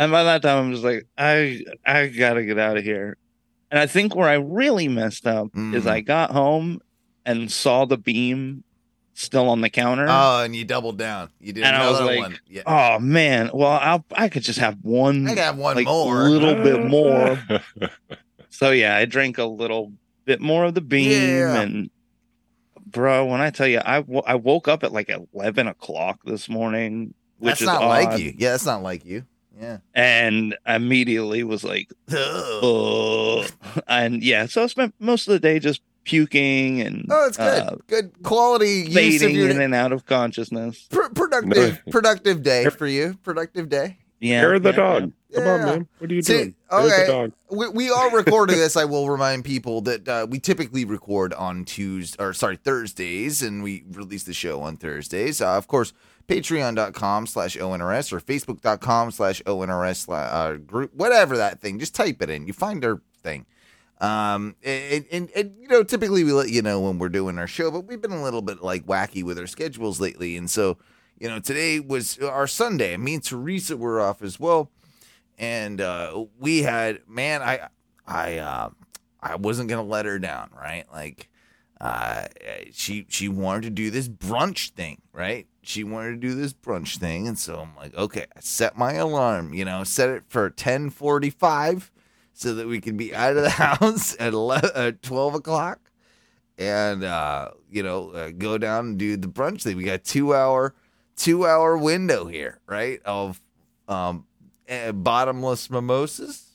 Yeah 0.00 0.04
and 0.04 0.12
by 0.12 0.24
that 0.24 0.42
time 0.42 0.58
i'm 0.64 0.72
just 0.72 0.84
like 0.84 1.06
i 1.18 1.60
i 1.86 2.06
gotta 2.08 2.44
get 2.44 2.58
out 2.58 2.76
of 2.76 2.82
here 2.84 3.16
and 3.70 3.78
i 3.78 3.86
think 3.86 4.14
where 4.16 4.28
i 4.28 4.34
really 4.34 4.88
messed 4.88 5.26
up 5.26 5.46
is 5.54 5.84
Mm. 5.84 5.86
i 5.86 6.00
got 6.00 6.30
home 6.30 6.80
and 7.26 7.50
saw 7.52 7.84
the 7.84 7.96
beam 7.98 8.64
still 9.14 9.48
on 9.50 9.60
the 9.60 9.68
counter 9.70 10.06
Oh, 10.08 10.42
and 10.44 10.56
you 10.56 10.64
doubled 10.64 10.96
down. 10.96 11.28
You 11.40 11.52
did 11.52 11.64
And 11.64 11.76
I 11.76 11.90
was 11.90 11.98
another 12.00 12.12
like, 12.12 12.20
one. 12.22 12.38
Yeah. 12.48 12.62
oh 12.66 12.98
man 12.98 13.50
well 13.52 13.70
i 13.72 14.02
i 14.24 14.28
could 14.30 14.42
just 14.42 14.58
have 14.58 14.78
one 14.82 15.28
I 15.28 15.34
got 15.34 15.56
one 15.56 15.76
like 15.76 15.86
more. 15.86 16.28
little 16.30 16.54
bit 16.54 16.84
more 16.86 17.38
so 18.48 18.70
yeah 18.70 18.96
i 18.96 19.04
drank 19.04 19.36
a 19.38 19.44
little 19.44 19.92
bit 20.24 20.40
more 20.40 20.64
of 20.64 20.74
the 20.74 20.80
beam 20.80 21.10
Yeah. 21.12 21.60
and 21.60 21.90
bro 22.86 23.26
when 23.26 23.40
i 23.40 23.50
tell 23.50 23.66
you 23.68 23.78
I 23.78 24.04
I 24.26 24.34
woke 24.36 24.68
up 24.68 24.82
at 24.84 24.92
like 24.92 25.10
11 25.34 25.66
o'clock 25.68 26.20
this 26.24 26.48
morning 26.48 27.12
which 27.38 27.52
That's 27.52 27.60
is 27.62 27.66
not 27.66 27.82
odd, 27.82 27.88
like 27.88 28.18
you. 28.20 28.34
Yeah, 28.36 28.50
that's 28.50 28.66
not 28.66 28.82
like 28.82 29.04
you. 29.06 29.24
Yeah. 29.58 29.78
and 29.94 30.56
immediately 30.66 31.44
was 31.44 31.64
like 31.64 31.90
oh, 32.12 33.44
Ugh. 33.62 33.82
and 33.86 34.22
yeah, 34.22 34.46
so 34.46 34.62
I 34.62 34.66
spent 34.66 34.94
most 34.98 35.28
of 35.28 35.32
the 35.32 35.40
day 35.40 35.58
just 35.58 35.82
puking 36.04 36.80
and 36.80 37.06
oh, 37.10 37.26
it's 37.26 37.36
good. 37.36 37.62
uh, 37.62 37.76
good 37.86 38.12
quality 38.22 38.68
use 38.68 38.88
of 38.88 38.94
fading 38.94 39.36
your 39.36 39.50
in 39.50 39.60
and 39.60 39.74
out 39.74 39.92
of 39.92 40.06
consciousness. 40.06 40.86
pr- 40.90 41.08
productive 41.14 41.80
productive 41.90 42.42
day 42.42 42.64
for 42.70 42.86
you. 42.86 43.18
Productive 43.22 43.68
day. 43.68 43.98
Yeah, 44.20 44.40
Hair 44.40 44.54
of 44.54 44.62
the 44.64 44.70
yeah, 44.70 44.76
dog. 44.76 45.12
Come 45.34 45.46
on, 45.46 45.60
man. 45.64 45.88
What 45.98 46.10
are 46.10 46.14
you 46.14 46.22
See, 46.22 46.32
doing? 46.34 46.54
Okay. 46.70 47.06
the 47.06 47.12
dog. 47.12 47.32
We, 47.50 47.68
we 47.68 47.90
are 47.90 48.14
recording 48.14 48.56
this. 48.58 48.76
I 48.76 48.84
will 48.84 49.08
remind 49.08 49.44
people 49.46 49.80
that 49.82 50.06
uh, 50.06 50.26
we 50.28 50.38
typically 50.38 50.84
record 50.84 51.32
on 51.32 51.64
Tuesday 51.64 52.22
or 52.22 52.34
sorry 52.34 52.56
Thursdays, 52.56 53.40
and 53.40 53.62
we 53.62 53.84
release 53.90 54.24
the 54.24 54.34
show 54.34 54.60
on 54.60 54.76
Thursdays. 54.76 55.40
Uh, 55.40 55.56
of 55.56 55.68
course, 55.68 55.94
Patreon.com 56.30 57.26
slash 57.26 57.56
ONRS 57.56 58.12
or 58.12 58.20
Facebook.com 58.20 59.10
slash 59.10 59.42
ONRS 59.42 60.08
uh, 60.08 60.56
group, 60.58 60.94
whatever 60.94 61.36
that 61.36 61.60
thing. 61.60 61.78
Just 61.78 61.94
type 61.94 62.22
it 62.22 62.30
in. 62.30 62.46
You 62.46 62.52
find 62.52 62.84
our 62.84 63.00
thing. 63.22 63.46
Um, 64.00 64.56
and, 64.64 65.04
and, 65.12 65.30
and 65.36 65.54
you 65.60 65.68
know, 65.68 65.82
typically 65.82 66.24
we 66.24 66.32
let 66.32 66.48
you 66.48 66.62
know 66.62 66.80
when 66.80 66.98
we're 66.98 67.10
doing 67.10 67.38
our 67.38 67.46
show, 67.46 67.70
but 67.70 67.86
we've 67.86 68.00
been 68.00 68.12
a 68.12 68.22
little 68.22 68.42
bit 68.42 68.62
like 68.62 68.86
wacky 68.86 69.22
with 69.22 69.38
our 69.38 69.46
schedules 69.46 70.00
lately, 70.00 70.36
and 70.36 70.50
so 70.50 70.78
you 71.18 71.28
know, 71.28 71.38
today 71.38 71.80
was 71.80 72.18
our 72.18 72.46
Sunday. 72.46 72.96
Me 72.96 73.14
and 73.14 73.22
Teresa 73.22 73.76
were 73.76 74.00
off 74.00 74.22
as 74.22 74.40
well 74.40 74.70
and 75.40 75.80
uh, 75.80 76.26
we 76.38 76.62
had 76.62 77.00
man 77.08 77.42
i 77.42 77.68
i 78.06 78.38
uh, 78.38 78.68
i 79.20 79.34
wasn't 79.34 79.68
gonna 79.68 79.82
let 79.82 80.06
her 80.06 80.18
down 80.20 80.50
right 80.56 80.84
like 80.92 81.28
uh, 81.80 82.26
she 82.72 83.06
she 83.08 83.26
wanted 83.26 83.62
to 83.62 83.70
do 83.70 83.90
this 83.90 84.06
brunch 84.06 84.68
thing 84.70 85.00
right 85.12 85.46
she 85.62 85.84
wanted 85.84 86.10
to 86.20 86.28
do 86.28 86.34
this 86.34 86.52
brunch 86.52 86.96
thing 86.98 87.28
and 87.28 87.38
so 87.38 87.60
i'm 87.60 87.76
like 87.76 87.94
okay 87.96 88.26
i 88.36 88.40
set 88.40 88.76
my 88.78 88.94
alarm 88.94 89.52
you 89.52 89.64
know 89.64 89.84
set 89.84 90.08
it 90.08 90.22
for 90.28 90.44
1045 90.44 91.90
so 92.32 92.54
that 92.54 92.66
we 92.66 92.80
can 92.80 92.96
be 92.96 93.14
out 93.14 93.36
of 93.36 93.42
the 93.42 93.50
house 93.50 94.16
at 94.18 94.32
11, 94.32 94.70
at 94.74 95.02
12 95.02 95.34
o'clock 95.34 95.78
and 96.58 97.04
uh, 97.04 97.50
you 97.70 97.82
know 97.82 98.10
uh, 98.10 98.30
go 98.30 98.58
down 98.58 98.86
and 98.86 98.98
do 98.98 99.16
the 99.16 99.28
brunch 99.28 99.62
thing 99.62 99.76
we 99.76 99.84
got 99.84 100.04
two 100.04 100.34
hour 100.34 100.74
two 101.16 101.46
hour 101.46 101.76
window 101.76 102.26
here 102.26 102.60
right 102.66 103.00
of 103.04 103.40
um 103.88 104.24
uh, 104.68 104.92
bottomless 104.92 105.68
mimosas. 105.68 106.46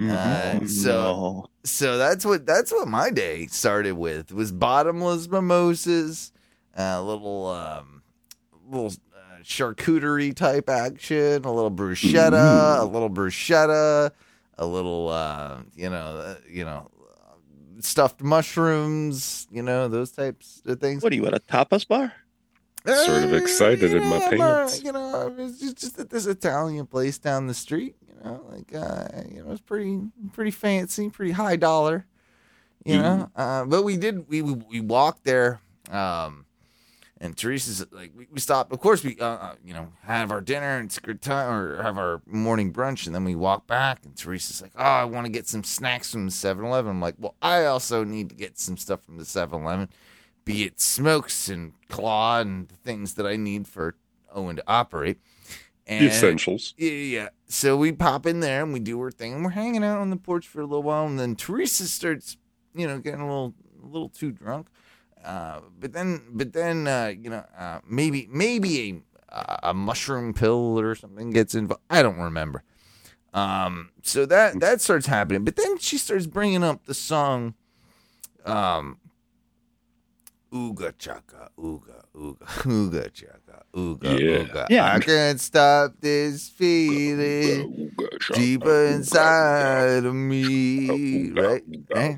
Uh, 0.00 0.64
so 0.66 0.90
No. 0.92 1.46
so 1.64 1.98
that's 1.98 2.24
what 2.24 2.46
that's 2.46 2.72
what 2.72 2.88
my 2.88 3.10
day 3.10 3.46
started 3.48 3.92
with 3.98 4.32
was 4.32 4.50
bottomless 4.50 5.28
mimosas, 5.28 6.32
a 6.74 7.02
little 7.02 7.48
um, 7.48 7.97
little 8.68 8.92
uh, 9.14 9.42
charcuterie 9.42 10.34
type 10.34 10.68
action, 10.68 11.44
a 11.44 11.52
little 11.52 11.70
bruschetta, 11.70 12.80
a 12.80 12.84
little 12.84 13.10
bruschetta, 13.10 14.10
a 14.56 14.66
little 14.66 15.08
uh, 15.08 15.58
you 15.74 15.90
know 15.90 15.96
uh, 15.96 16.34
you 16.48 16.64
know 16.64 16.90
stuffed 17.80 18.22
mushrooms, 18.22 19.46
you 19.50 19.62
know 19.62 19.88
those 19.88 20.10
types 20.12 20.62
of 20.66 20.80
things. 20.80 21.02
What 21.02 21.12
are 21.12 21.16
you 21.16 21.26
at 21.26 21.34
a 21.34 21.40
tapas 21.40 21.86
bar? 21.86 22.12
Sort 22.86 23.24
of 23.24 23.34
excited 23.34 23.92
in 23.92 24.06
my 24.06 24.16
I'm, 24.16 24.40
uh, 24.40 24.56
pants. 24.58 24.82
You 24.82 24.92
know, 24.92 25.14
I 25.14 25.26
was 25.26 25.60
just, 25.60 25.76
just 25.78 25.98
at 25.98 26.10
this 26.10 26.26
Italian 26.26 26.86
place 26.86 27.18
down 27.18 27.46
the 27.46 27.54
street. 27.54 27.96
You 28.06 28.24
know, 28.24 28.44
like 28.48 28.74
uh, 28.74 29.08
you 29.30 29.42
know, 29.42 29.52
it's 29.52 29.60
pretty 29.60 30.00
pretty 30.32 30.52
fancy, 30.52 31.10
pretty 31.10 31.32
high 31.32 31.56
dollar. 31.56 32.06
You 32.84 32.98
know, 32.98 33.30
uh, 33.36 33.64
but 33.66 33.82
we 33.82 33.96
did 33.98 34.28
we 34.28 34.40
we, 34.40 34.54
we 34.54 34.80
walked 34.80 35.24
there. 35.24 35.60
Um, 35.90 36.46
and 37.20 37.36
Teresa's 37.36 37.84
like, 37.90 38.12
we, 38.16 38.28
we 38.30 38.40
stopped. 38.40 38.72
Of 38.72 38.80
course, 38.80 39.02
we, 39.02 39.18
uh, 39.18 39.24
uh, 39.26 39.54
you 39.64 39.74
know, 39.74 39.92
have 40.02 40.30
our 40.30 40.40
dinner 40.40 40.76
and 40.78 40.86
it's 40.86 40.98
a 40.98 41.00
good 41.00 41.20
time, 41.20 41.52
or 41.52 41.82
have 41.82 41.98
our 41.98 42.22
morning 42.26 42.72
brunch, 42.72 43.06
and 43.06 43.14
then 43.14 43.24
we 43.24 43.34
walk 43.34 43.66
back. 43.66 44.04
And 44.04 44.16
Teresa's 44.16 44.62
like, 44.62 44.72
oh, 44.76 44.82
I 44.82 45.04
want 45.04 45.26
to 45.26 45.32
get 45.32 45.46
some 45.48 45.64
snacks 45.64 46.12
from 46.12 46.26
the 46.26 46.30
7 46.32 46.64
Eleven. 46.64 46.90
I'm 46.92 47.00
like, 47.00 47.16
well, 47.18 47.34
I 47.42 47.64
also 47.64 48.04
need 48.04 48.28
to 48.30 48.34
get 48.34 48.58
some 48.58 48.76
stuff 48.76 49.02
from 49.04 49.18
the 49.18 49.24
7 49.24 49.60
Eleven, 49.62 49.88
be 50.44 50.62
it 50.64 50.80
smokes 50.80 51.48
and 51.48 51.72
claw 51.88 52.40
and 52.40 52.68
the 52.68 52.76
things 52.76 53.14
that 53.14 53.26
I 53.26 53.36
need 53.36 53.66
for 53.66 53.96
Owen 54.32 54.56
to 54.56 54.64
operate. 54.66 55.18
And 55.86 56.04
The 56.04 56.10
essentials. 56.10 56.74
yeah, 56.76 56.90
yeah. 56.90 57.28
So 57.48 57.76
we 57.76 57.92
pop 57.92 58.26
in 58.26 58.40
there 58.40 58.62
and 58.62 58.72
we 58.74 58.78
do 58.78 59.00
our 59.00 59.10
thing, 59.10 59.32
and 59.32 59.42
we're 59.44 59.50
hanging 59.50 59.82
out 59.82 59.98
on 60.00 60.10
the 60.10 60.16
porch 60.16 60.46
for 60.46 60.60
a 60.60 60.66
little 60.66 60.82
while, 60.82 61.06
and 61.06 61.18
then 61.18 61.34
Teresa 61.34 61.88
starts, 61.88 62.36
you 62.74 62.86
know, 62.86 62.98
getting 62.98 63.20
a 63.22 63.26
little, 63.26 63.54
a 63.82 63.86
little 63.86 64.08
too 64.10 64.30
drunk. 64.30 64.68
Uh, 65.24 65.60
but 65.78 65.92
then, 65.92 66.22
but 66.32 66.52
then, 66.52 66.86
uh, 66.86 67.12
you 67.18 67.28
know, 67.30 67.44
uh, 67.58 67.80
maybe, 67.88 68.28
maybe 68.30 69.02
a, 69.28 69.58
a 69.64 69.74
mushroom 69.74 70.32
pill 70.32 70.78
or 70.78 70.94
something 70.94 71.30
gets 71.30 71.54
involved. 71.54 71.82
I 71.90 72.02
don't 72.02 72.18
remember. 72.18 72.62
Um, 73.34 73.90
so 74.02 74.24
that 74.26 74.58
that 74.60 74.80
starts 74.80 75.06
happening, 75.06 75.44
but 75.44 75.56
then 75.56 75.78
she 75.78 75.98
starts 75.98 76.26
bringing 76.26 76.64
up 76.64 76.86
the 76.86 76.94
song, 76.94 77.54
um, 78.46 78.98
Ooga 80.50 80.94
chaka, 80.96 81.50
ooga, 81.58 82.04
ooga, 82.16 82.38
ooga 82.64 83.12
chaka, 83.12 83.64
ooga, 83.74 84.18
Yeah. 84.18 84.38
ooga. 84.44 84.66
Yeah. 84.70 84.94
I 84.94 84.98
can't 85.00 85.38
stop 85.38 85.92
this 86.00 86.48
feeling 86.48 87.92
deeper 88.32 88.84
inside 88.86 90.06
of 90.06 90.14
me, 90.14 91.30
right? 91.32 91.62
Eh? 91.94 92.16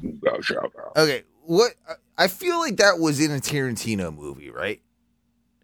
Okay, 0.97 1.23
what 1.51 1.73
I 2.17 2.29
feel 2.29 2.61
like 2.61 2.77
that 2.77 3.01
was 3.01 3.19
in 3.21 3.33
a 3.33 3.41
Tarantino 3.41 4.15
movie, 4.15 4.51
right? 4.51 4.81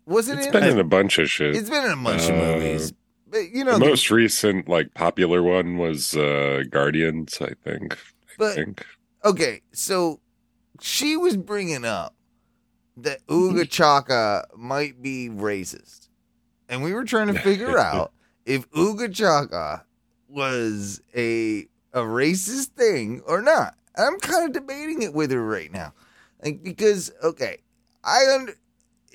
Was 0.05 0.28
it 0.28 0.38
It's 0.38 0.47
in? 0.47 0.52
been 0.52 0.64
in 0.64 0.78
a 0.81 0.85
bunch 0.85 1.19
of 1.19 1.31
shit. 1.31 1.55
it's 1.55 1.71
been 1.71 1.85
in 1.85 1.93
a 1.93 1.97
bunch 2.02 2.25
of 2.25 2.31
Uh, 2.31 2.38
movies. 2.55 2.93
But 3.28 3.50
you 3.50 3.62
know, 3.64 3.75
the 3.75 3.78
the- 3.81 3.87
most 3.90 4.11
recent, 4.11 4.69
like 4.69 4.95
popular 4.95 5.43
one, 5.45 5.78
was 5.78 6.16
uh 6.16 6.64
Guardians. 6.71 7.38
I 7.40 7.52
think. 7.64 7.95
I 7.95 7.97
But- 8.38 8.55
think. 8.57 8.85
okay, 9.25 9.62
so 9.73 10.21
she 10.81 11.16
was 11.16 11.37
bringing 11.37 11.85
up 11.85 12.14
that 12.97 13.25
Uga 13.28 13.69
Chaka 13.71 14.47
might 14.57 15.00
be 15.02 15.28
racist, 15.31 16.09
and 16.69 16.83
we 16.83 16.93
were 16.95 17.05
trying 17.05 17.28
to 17.28 17.38
figure 17.50 17.78
out 17.78 18.12
if 18.45 18.69
Uga 18.71 19.14
Chaka 19.14 19.85
was 20.28 21.00
a 21.16 21.69
a 21.93 22.00
racist 22.00 22.71
thing 22.76 23.21
or 23.25 23.40
not. 23.40 23.75
I'm 23.96 24.18
kind 24.20 24.46
of 24.46 24.52
debating 24.52 25.02
it 25.02 25.14
with 25.14 25.30
her 25.30 25.42
right 25.42 25.72
now, 25.72 25.92
like 26.42 26.62
because 26.62 27.12
okay, 27.22 27.58
I 28.04 28.24
under 28.34 28.54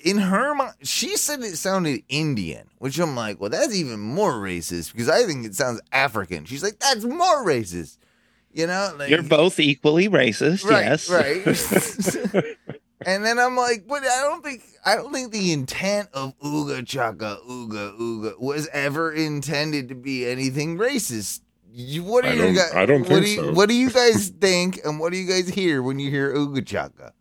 in 0.04 0.18
her 0.18 0.54
mind 0.54 0.74
she 0.82 1.16
said 1.16 1.40
it 1.40 1.56
sounded 1.56 2.02
Indian, 2.08 2.68
which 2.78 2.98
I'm 2.98 3.14
like, 3.14 3.40
well, 3.40 3.50
that's 3.50 3.74
even 3.74 4.00
more 4.00 4.34
racist 4.34 4.92
because 4.92 5.08
I 5.08 5.24
think 5.24 5.46
it 5.46 5.54
sounds 5.54 5.80
African. 5.92 6.44
She's 6.44 6.62
like, 6.62 6.78
that's 6.78 7.04
more 7.04 7.44
racist. 7.44 7.98
You 8.52 8.66
know, 8.66 8.94
like, 8.98 9.08
You're 9.08 9.22
both 9.22 9.58
equally 9.58 10.08
racist. 10.08 10.64
right, 10.64 10.84
yes. 10.84 11.08
right. 11.08 12.46
and 13.06 13.24
then 13.24 13.38
I'm 13.38 13.56
like, 13.56 13.86
but 13.86 14.02
I 14.02 14.20
don't 14.22 14.44
think 14.44 14.62
I 14.84 14.96
don't 14.96 15.12
think 15.12 15.32
the 15.32 15.52
intent 15.52 16.08
of 16.12 16.38
Ooga 16.40 16.86
Chaka 16.86 17.38
Ooga 17.48 17.98
Ooga 17.98 18.38
was 18.38 18.68
ever 18.72 19.12
intended 19.12 19.88
to 19.88 19.94
be 19.94 20.26
anything 20.26 20.76
racist. 20.76 21.40
You, 21.74 22.02
what 22.04 22.24
do 22.24 22.30
I 22.30 22.32
you 22.34 22.42
don't- 22.42 22.54
guys? 22.54 22.72
I 22.74 22.84
don't 22.86 23.00
what 23.00 23.08
think 23.08 23.24
do 23.24 23.30
you, 23.30 23.36
so. 23.36 23.52
What 23.52 23.68
do 23.68 23.74
you 23.74 23.90
guys 24.02 24.28
think, 24.28 24.80
and 24.84 25.00
what 25.00 25.10
do 25.12 25.18
you 25.18 25.26
guys 25.28 25.48
hear 25.48 25.82
when 25.82 25.98
you 25.98 26.10
hear 26.10 26.34
Ooga 26.34 26.64
Chaka? 26.66 27.12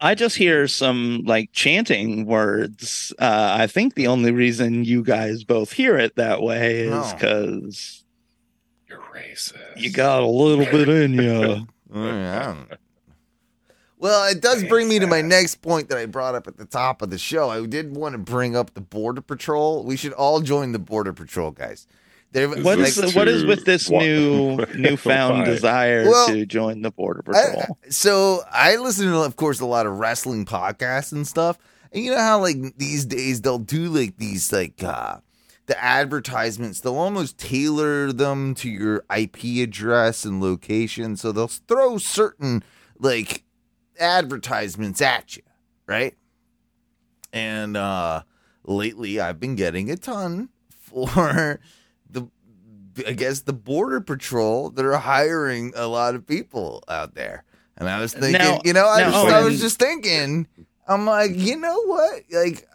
I 0.00 0.14
just 0.14 0.36
hear 0.36 0.68
some 0.68 1.22
like 1.26 1.50
chanting 1.52 2.24
words. 2.24 3.12
Uh, 3.18 3.56
I 3.58 3.66
think 3.66 3.94
the 3.96 4.06
only 4.06 4.30
reason 4.30 4.84
you 4.84 5.02
guys 5.02 5.42
both 5.44 5.72
hear 5.72 5.98
it 5.98 6.14
that 6.16 6.40
way 6.40 6.82
is 6.82 6.90
No. 6.90 7.12
because 7.12 8.04
You're 8.88 9.00
racist. 9.00 9.58
you 9.76 9.90
got 9.90 10.22
a 10.22 10.26
little 10.26 10.64
bit 10.66 10.88
in 10.88 11.14
you. 11.14 11.66
Well, 14.00 14.30
it 14.30 14.40
does 14.40 14.62
bring 14.64 14.88
me 14.88 15.00
to 15.00 15.08
my 15.08 15.22
next 15.22 15.56
point 15.56 15.88
that 15.88 15.98
I 15.98 16.06
brought 16.06 16.36
up 16.36 16.46
at 16.46 16.56
the 16.56 16.64
top 16.64 17.02
of 17.02 17.10
the 17.10 17.18
show. 17.18 17.50
I 17.50 17.66
did 17.66 17.96
want 17.96 18.12
to 18.12 18.18
bring 18.18 18.54
up 18.54 18.74
the 18.74 18.80
Border 18.80 19.20
Patrol. 19.20 19.82
We 19.82 19.96
should 19.96 20.12
all 20.12 20.40
join 20.40 20.70
the 20.70 20.78
Border 20.78 21.12
Patrol, 21.12 21.50
guys. 21.50 21.88
They're, 22.32 22.52
Is 22.58 22.64
like, 22.64 22.78
is 22.78 23.14
what 23.14 23.26
is 23.26 23.44
with 23.44 23.64
this 23.64 23.88
why- 23.88 24.00
new 24.00 24.56
newfound 24.76 25.46
desire 25.46 26.04
Well, 26.08 26.28
to 26.28 26.44
join 26.44 26.82
the 26.82 26.90
border 26.90 27.22
I- 27.34 27.54
patrol? 27.54 27.78
so 27.88 28.40
I 28.50 28.76
listen 28.76 29.06
to, 29.06 29.18
of 29.22 29.36
course, 29.36 29.60
a 29.60 29.66
lot 29.66 29.86
of 29.86 29.98
wrestling 29.98 30.44
podcasts 30.44 31.10
and 31.12 31.26
stuff. 31.26 31.58
And 31.92 32.04
you 32.04 32.10
know 32.10 32.18
how, 32.18 32.40
like, 32.40 32.76
these 32.76 33.06
days 33.06 33.40
they'll 33.40 33.58
do 33.58 33.88
like 33.88 34.18
these, 34.18 34.52
like, 34.52 34.82
uh, 34.84 35.18
the 35.66 35.82
advertisements. 35.82 36.80
They'll 36.80 36.96
almost 36.96 37.38
tailor 37.38 38.12
them 38.12 38.54
to 38.56 38.68
your 38.68 39.04
IP 39.14 39.62
address 39.62 40.24
and 40.26 40.40
location. 40.40 41.16
So 41.16 41.32
they'll 41.32 41.48
throw 41.48 41.96
certain 41.98 42.62
like 42.98 43.44
advertisements 43.98 45.00
at 45.00 45.36
you, 45.36 45.42
right? 45.86 46.14
And 47.32 47.76
uh, 47.76 48.22
lately, 48.64 49.20
I've 49.20 49.38
been 49.40 49.54
getting 49.56 49.90
a 49.90 49.96
ton 49.96 50.48
for 50.80 51.06
the, 51.06 51.58
I 53.06 53.12
guess, 53.12 53.40
the 53.40 53.52
border 53.52 54.00
patrol 54.00 54.70
that 54.70 54.84
are 54.84 54.96
hiring 54.96 55.72
a 55.76 55.86
lot 55.86 56.14
of 56.14 56.26
people 56.26 56.82
out 56.88 57.14
there. 57.14 57.44
And 57.76 57.88
I 57.88 58.00
was 58.00 58.12
thinking, 58.12 58.32
Now- 58.32 58.60
you 58.64 58.72
know, 58.72 58.88
I, 58.88 59.00
now, 59.00 59.24
was, 59.24 59.32
I 59.32 59.42
was 59.42 59.60
just 59.60 59.78
thinking, 59.78 60.46
I'm 60.88 61.06
like, 61.06 61.32
you 61.34 61.56
know 61.56 61.80
what? 61.84 62.22
Like, 62.30 62.66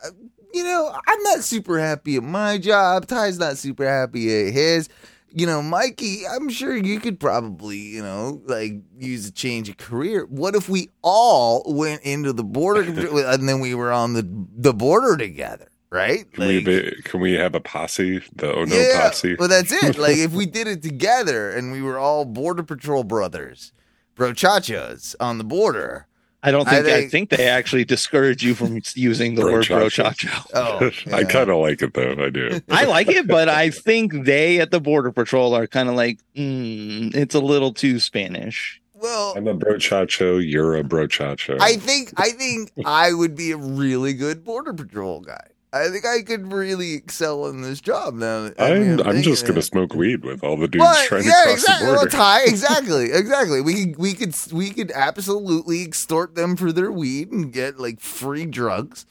you 0.53 0.63
know, 0.63 0.95
I'm 1.07 1.23
not 1.23 1.39
super 1.43 1.79
happy 1.79 2.15
at 2.15 2.23
my 2.23 2.57
job. 2.57 3.07
Ty's 3.07 3.39
not 3.39 3.57
super 3.57 3.87
happy 3.87 4.47
at 4.47 4.53
his. 4.53 4.87
You 5.35 5.47
know, 5.47 5.63
Mikey, 5.63 6.27
I'm 6.27 6.47
sure 6.47 6.75
you 6.77 6.99
could 6.99 7.19
probably, 7.19 7.77
you 7.79 8.03
know, 8.03 8.43
like 8.45 8.73
use 8.99 9.27
a 9.27 9.31
change 9.31 9.67
of 9.67 9.77
career. 9.77 10.27
What 10.29 10.55
if 10.55 10.69
we 10.69 10.89
all 11.01 11.63
went 11.65 12.03
into 12.03 12.33
the 12.33 12.43
border 12.43 12.81
and 12.83 13.49
then 13.49 13.59
we 13.59 13.73
were 13.73 13.91
on 13.91 14.13
the 14.13 14.21
the 14.55 14.75
border 14.75 15.17
together, 15.17 15.69
right? 15.93 16.29
Can 16.33 16.47
we 16.47 16.63
be, 16.63 16.91
can 17.03 17.19
we 17.21 17.33
have 17.33 17.53
a 17.55 17.59
posse? 17.61 18.21
The 18.35 18.51
Oh 18.53 18.65
No 18.65 18.75
yeah, 18.75 19.01
posse. 19.09 19.35
Well, 19.35 19.47
that's 19.47 19.71
it. 19.71 19.97
Like 20.05 20.17
if 20.17 20.33
we 20.33 20.45
did 20.45 20.67
it 20.67 20.81
together 20.81 21.51
and 21.51 21.71
we 21.71 21.81
were 21.81 21.97
all 21.99 22.25
border 22.25 22.63
patrol 22.63 23.03
brothers, 23.03 23.71
brochachas 24.17 25.15
on 25.19 25.37
the 25.37 25.43
border. 25.43 26.07
I 26.45 26.51
don't 26.51 26.67
I 26.67 26.71
think 26.81 26.87
I 26.87 26.91
think- 26.99 27.11
think 27.11 27.29
they 27.29 27.47
actually 27.47 27.85
discourage 27.85 28.43
you 28.43 28.53
from 28.53 28.81
using 28.95 29.35
the 29.35 29.43
word 29.43 29.63
Brochacho. 29.65 30.11
brochacho. 30.11 31.05
Oh, 31.11 31.15
I 31.15 31.23
kind 31.23 31.49
of 31.49 31.57
like 31.59 31.81
it 31.81 31.93
though. 31.93 32.15
I 32.25 32.29
do. 32.29 32.59
I 32.69 32.83
like 32.83 33.07
it, 33.07 33.27
but 33.27 33.47
I 33.47 33.69
think 33.69 34.25
they 34.25 34.59
at 34.59 34.71
the 34.71 34.81
border 34.81 35.11
patrol 35.13 35.55
are 35.55 35.67
kind 35.67 35.87
of 35.87 35.95
like, 35.95 36.19
mm, 36.35 37.15
it's 37.15 37.33
a 37.35 37.39
little 37.39 37.71
too 37.71 37.97
Spanish. 37.99 38.81
Well, 38.93 39.33
I'm 39.37 39.47
a 39.47 39.55
brochacho. 39.55 40.41
You're 40.45 40.75
a 40.75 40.83
brochacho. 40.83 41.57
I 41.61 41.75
think 41.77 42.11
I 42.17 42.31
think 42.31 42.71
I 42.85 43.13
would 43.13 43.35
be 43.35 43.51
a 43.51 43.57
really 43.57 44.13
good 44.13 44.43
border 44.43 44.73
patrol 44.73 45.21
guy. 45.21 45.47
I 45.73 45.89
think 45.89 46.05
I 46.05 46.21
could 46.21 46.53
really 46.53 46.93
excel 46.93 47.47
in 47.47 47.63
this 47.63 47.81
job 47.81 48.13
now. 48.13 48.51
I 48.59 48.73
mean, 48.75 48.99
I'm, 49.01 49.07
I'm 49.07 49.21
just 49.23 49.47
gonna 49.47 49.59
it. 49.59 49.63
smoke 49.63 49.95
weed 49.95 50.23
with 50.23 50.43
all 50.43 50.55
the 50.55 50.67
dudes 50.67 50.83
Well, 50.83 51.05
trying 51.07 51.23
yeah, 51.23 51.31
to 51.31 51.43
cross 51.45 51.53
exactly. 51.55 51.85
the 51.87 51.91
Well, 51.93 52.01
border. 52.01 52.11
Ty, 52.11 52.41
exactly, 52.45 53.11
exactly. 53.11 53.59
We 53.61 53.85
could, 53.87 53.97
we 53.97 54.13
could, 54.13 54.35
we 54.53 54.69
could 54.69 54.91
absolutely 54.91 55.81
extort 55.81 56.35
them 56.35 56.55
for 56.55 56.71
their 56.71 56.91
weed 56.91 57.31
and 57.31 57.51
get 57.51 57.79
like 57.79 57.99
free 57.99 58.45
drugs. 58.45 59.07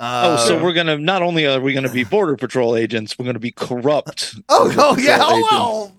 Oh, 0.00 0.04
Uh, 0.34 0.36
so 0.38 0.62
we're 0.62 0.72
gonna 0.72 0.96
not 0.96 1.22
only 1.22 1.44
are 1.46 1.60
we 1.60 1.74
gonna 1.74 1.90
be 1.92 2.04
border 2.04 2.36
patrol 2.36 2.74
agents, 2.76 3.18
we're 3.18 3.26
gonna 3.26 3.38
be 3.38 3.52
corrupt. 3.52 4.36
Oh, 4.48 4.72
oh 4.78 4.96
yeah. 4.96 5.18
Oh, 5.20 5.36
agents. 5.36 5.50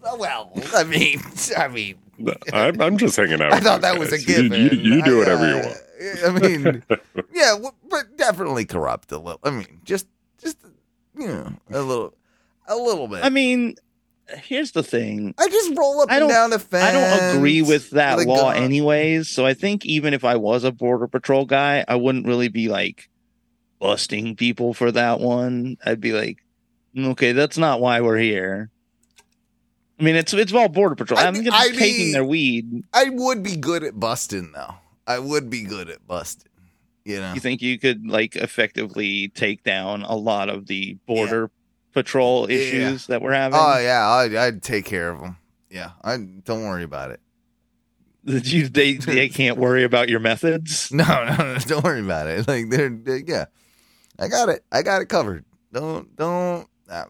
well, 0.02 0.17
well. 0.17 0.52
I 0.76 0.86
mean, 0.86 1.22
I 1.58 1.67
mean, 1.67 1.95
I'm, 2.53 2.82
I'm 2.82 2.97
just 2.97 3.15
hanging 3.15 3.41
out. 3.41 3.51
I 3.51 3.55
with 3.55 3.63
thought 3.63 3.82
these 3.82 3.91
that 3.91 3.99
was 3.99 4.13
a 4.13 4.17
guys. 4.17 4.27
You- 4.27 4.49
given. 4.49 4.79
You, 4.84 4.95
you 4.95 5.03
do 5.03 5.15
I, 5.15 5.19
whatever 5.19 5.43
uh, 5.45 5.49
you 5.49 5.55
want. 5.55 5.77
I 6.25 6.39
mean, 6.47 6.84
yeah, 7.34 7.55
but 7.89 8.17
definitely 8.17 8.65
corrupt 8.65 9.12
a 9.12 9.17
little. 9.17 9.39
I 9.43 9.49
mean, 9.51 9.82
just, 9.84 10.08
just 10.41 10.58
you 11.17 11.27
know, 11.27 11.53
a 11.71 11.82
little, 11.82 12.13
a 12.67 12.75
little 12.75 13.08
bit. 13.08 13.23
I 13.23 13.29
mean, 13.29 13.75
here's 14.43 14.71
the 14.71 14.84
thing. 14.84 15.34
I 15.38 15.47
just 15.49 15.75
roll 15.77 15.99
up 16.01 16.10
I 16.10 16.15
and 16.15 16.21
don't- 16.21 16.29
down 16.29 16.49
the 16.51 16.60
fence. 16.60 16.84
I 16.86 16.91
don't 16.93 17.36
agree 17.38 17.62
with 17.62 17.89
that 17.91 18.17
with 18.17 18.27
a 18.27 18.29
law 18.29 18.53
gun. 18.53 18.63
anyways. 18.63 19.27
So 19.29 19.45
I 19.45 19.53
think 19.53 19.86
even 19.86 20.13
if 20.13 20.23
I 20.23 20.36
was 20.38 20.63
a 20.63 20.71
border 20.71 21.08
patrol 21.08 21.45
guy, 21.45 21.84
I 21.88 21.95
wouldn't 21.95 22.25
really 22.27 22.47
be 22.47 22.69
like 22.69 23.10
busting 23.79 24.36
people 24.36 24.73
for 24.73 24.91
that 24.91 25.19
one. 25.19 25.77
I'd 25.86 26.01
be 26.01 26.12
like, 26.13 26.38
okay, 26.97 27.32
that's 27.34 27.58
not 27.58 27.82
why 27.82 28.01
we're 28.01 28.17
here. 28.17 28.69
I 29.99 30.03
mean, 30.03 30.15
it's 30.15 30.33
it's 30.33 30.53
all 30.53 30.69
border 30.69 30.95
patrol. 30.95 31.19
I'd 31.19 31.27
I'm 31.27 31.43
just 31.43 31.51
I'd 31.55 31.73
taking 31.75 32.07
be- 32.07 32.12
their 32.13 32.23
weed. 32.25 32.83
I 32.93 33.09
would 33.09 33.43
be 33.43 33.55
good 33.57 33.83
at 33.83 33.99
busting 33.99 34.51
though. 34.53 34.75
I 35.05 35.19
would 35.19 35.49
be 35.49 35.63
good 35.63 35.89
at 35.89 36.05
busting. 36.07 36.45
You 37.05 37.19
know. 37.19 37.33
You 37.33 37.39
think 37.39 37.62
you 37.62 37.79
could 37.79 38.05
like 38.07 38.35
effectively 38.35 39.29
take 39.29 39.63
down 39.63 40.03
a 40.03 40.15
lot 40.15 40.49
of 40.49 40.67
the 40.67 40.97
border 41.07 41.49
patrol 41.93 42.49
Yeah. 42.49 42.57
issues 42.57 43.07
that 43.07 43.21
we're 43.21 43.33
having? 43.33 43.59
Oh 43.59 43.79
yeah, 43.79 44.07
I'd, 44.07 44.35
I'd 44.35 44.62
take 44.63 44.85
care 44.85 45.09
of 45.09 45.19
them. 45.19 45.38
Yeah, 45.69 45.91
I 46.03 46.17
don't 46.17 46.63
worry 46.65 46.83
about 46.83 47.12
it. 47.12 47.19
You 48.25 48.67
they 48.67 48.93
they 48.93 49.29
can't 49.39 49.57
worry 49.57 49.83
about 49.83 50.09
your 50.09 50.19
methods. 50.19 50.91
No, 50.91 51.03
no, 51.05 51.35
no, 51.35 51.57
don't 51.65 51.83
worry 51.83 52.01
about 52.01 52.27
it. 52.27 52.47
Like 52.47 52.69
they're, 52.69 52.89
they 52.89 53.23
yeah, 53.25 53.45
I 54.19 54.27
got 54.27 54.49
it. 54.49 54.63
I 54.71 54.81
got 54.83 55.01
it 55.01 55.07
covered. 55.09 55.45
Don't 55.73 56.15
don't 56.15 56.67
uh, 56.89 57.05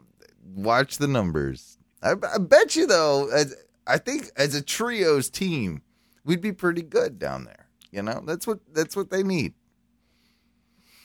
watch 0.56 0.97
the 0.99 1.08
numbers. 1.08 1.78
I, 2.02 2.12
I 2.34 2.38
bet 2.40 2.76
you 2.76 2.88
though. 2.88 3.30
As, 3.30 3.56
I 3.88 3.98
think 3.98 4.30
as 4.38 4.56
a 4.56 4.62
trios 4.62 5.30
team, 5.30 5.82
we'd 6.24 6.42
be 6.42 6.52
pretty 6.54 6.82
good 6.82 7.20
down 7.20 7.46
there. 7.46 7.68
You 7.92 8.04
know, 8.04 8.22
that's 8.26 8.46
what 8.48 8.60
that's 8.74 8.96
what 8.96 9.10
they 9.10 9.24
need. 9.24 9.54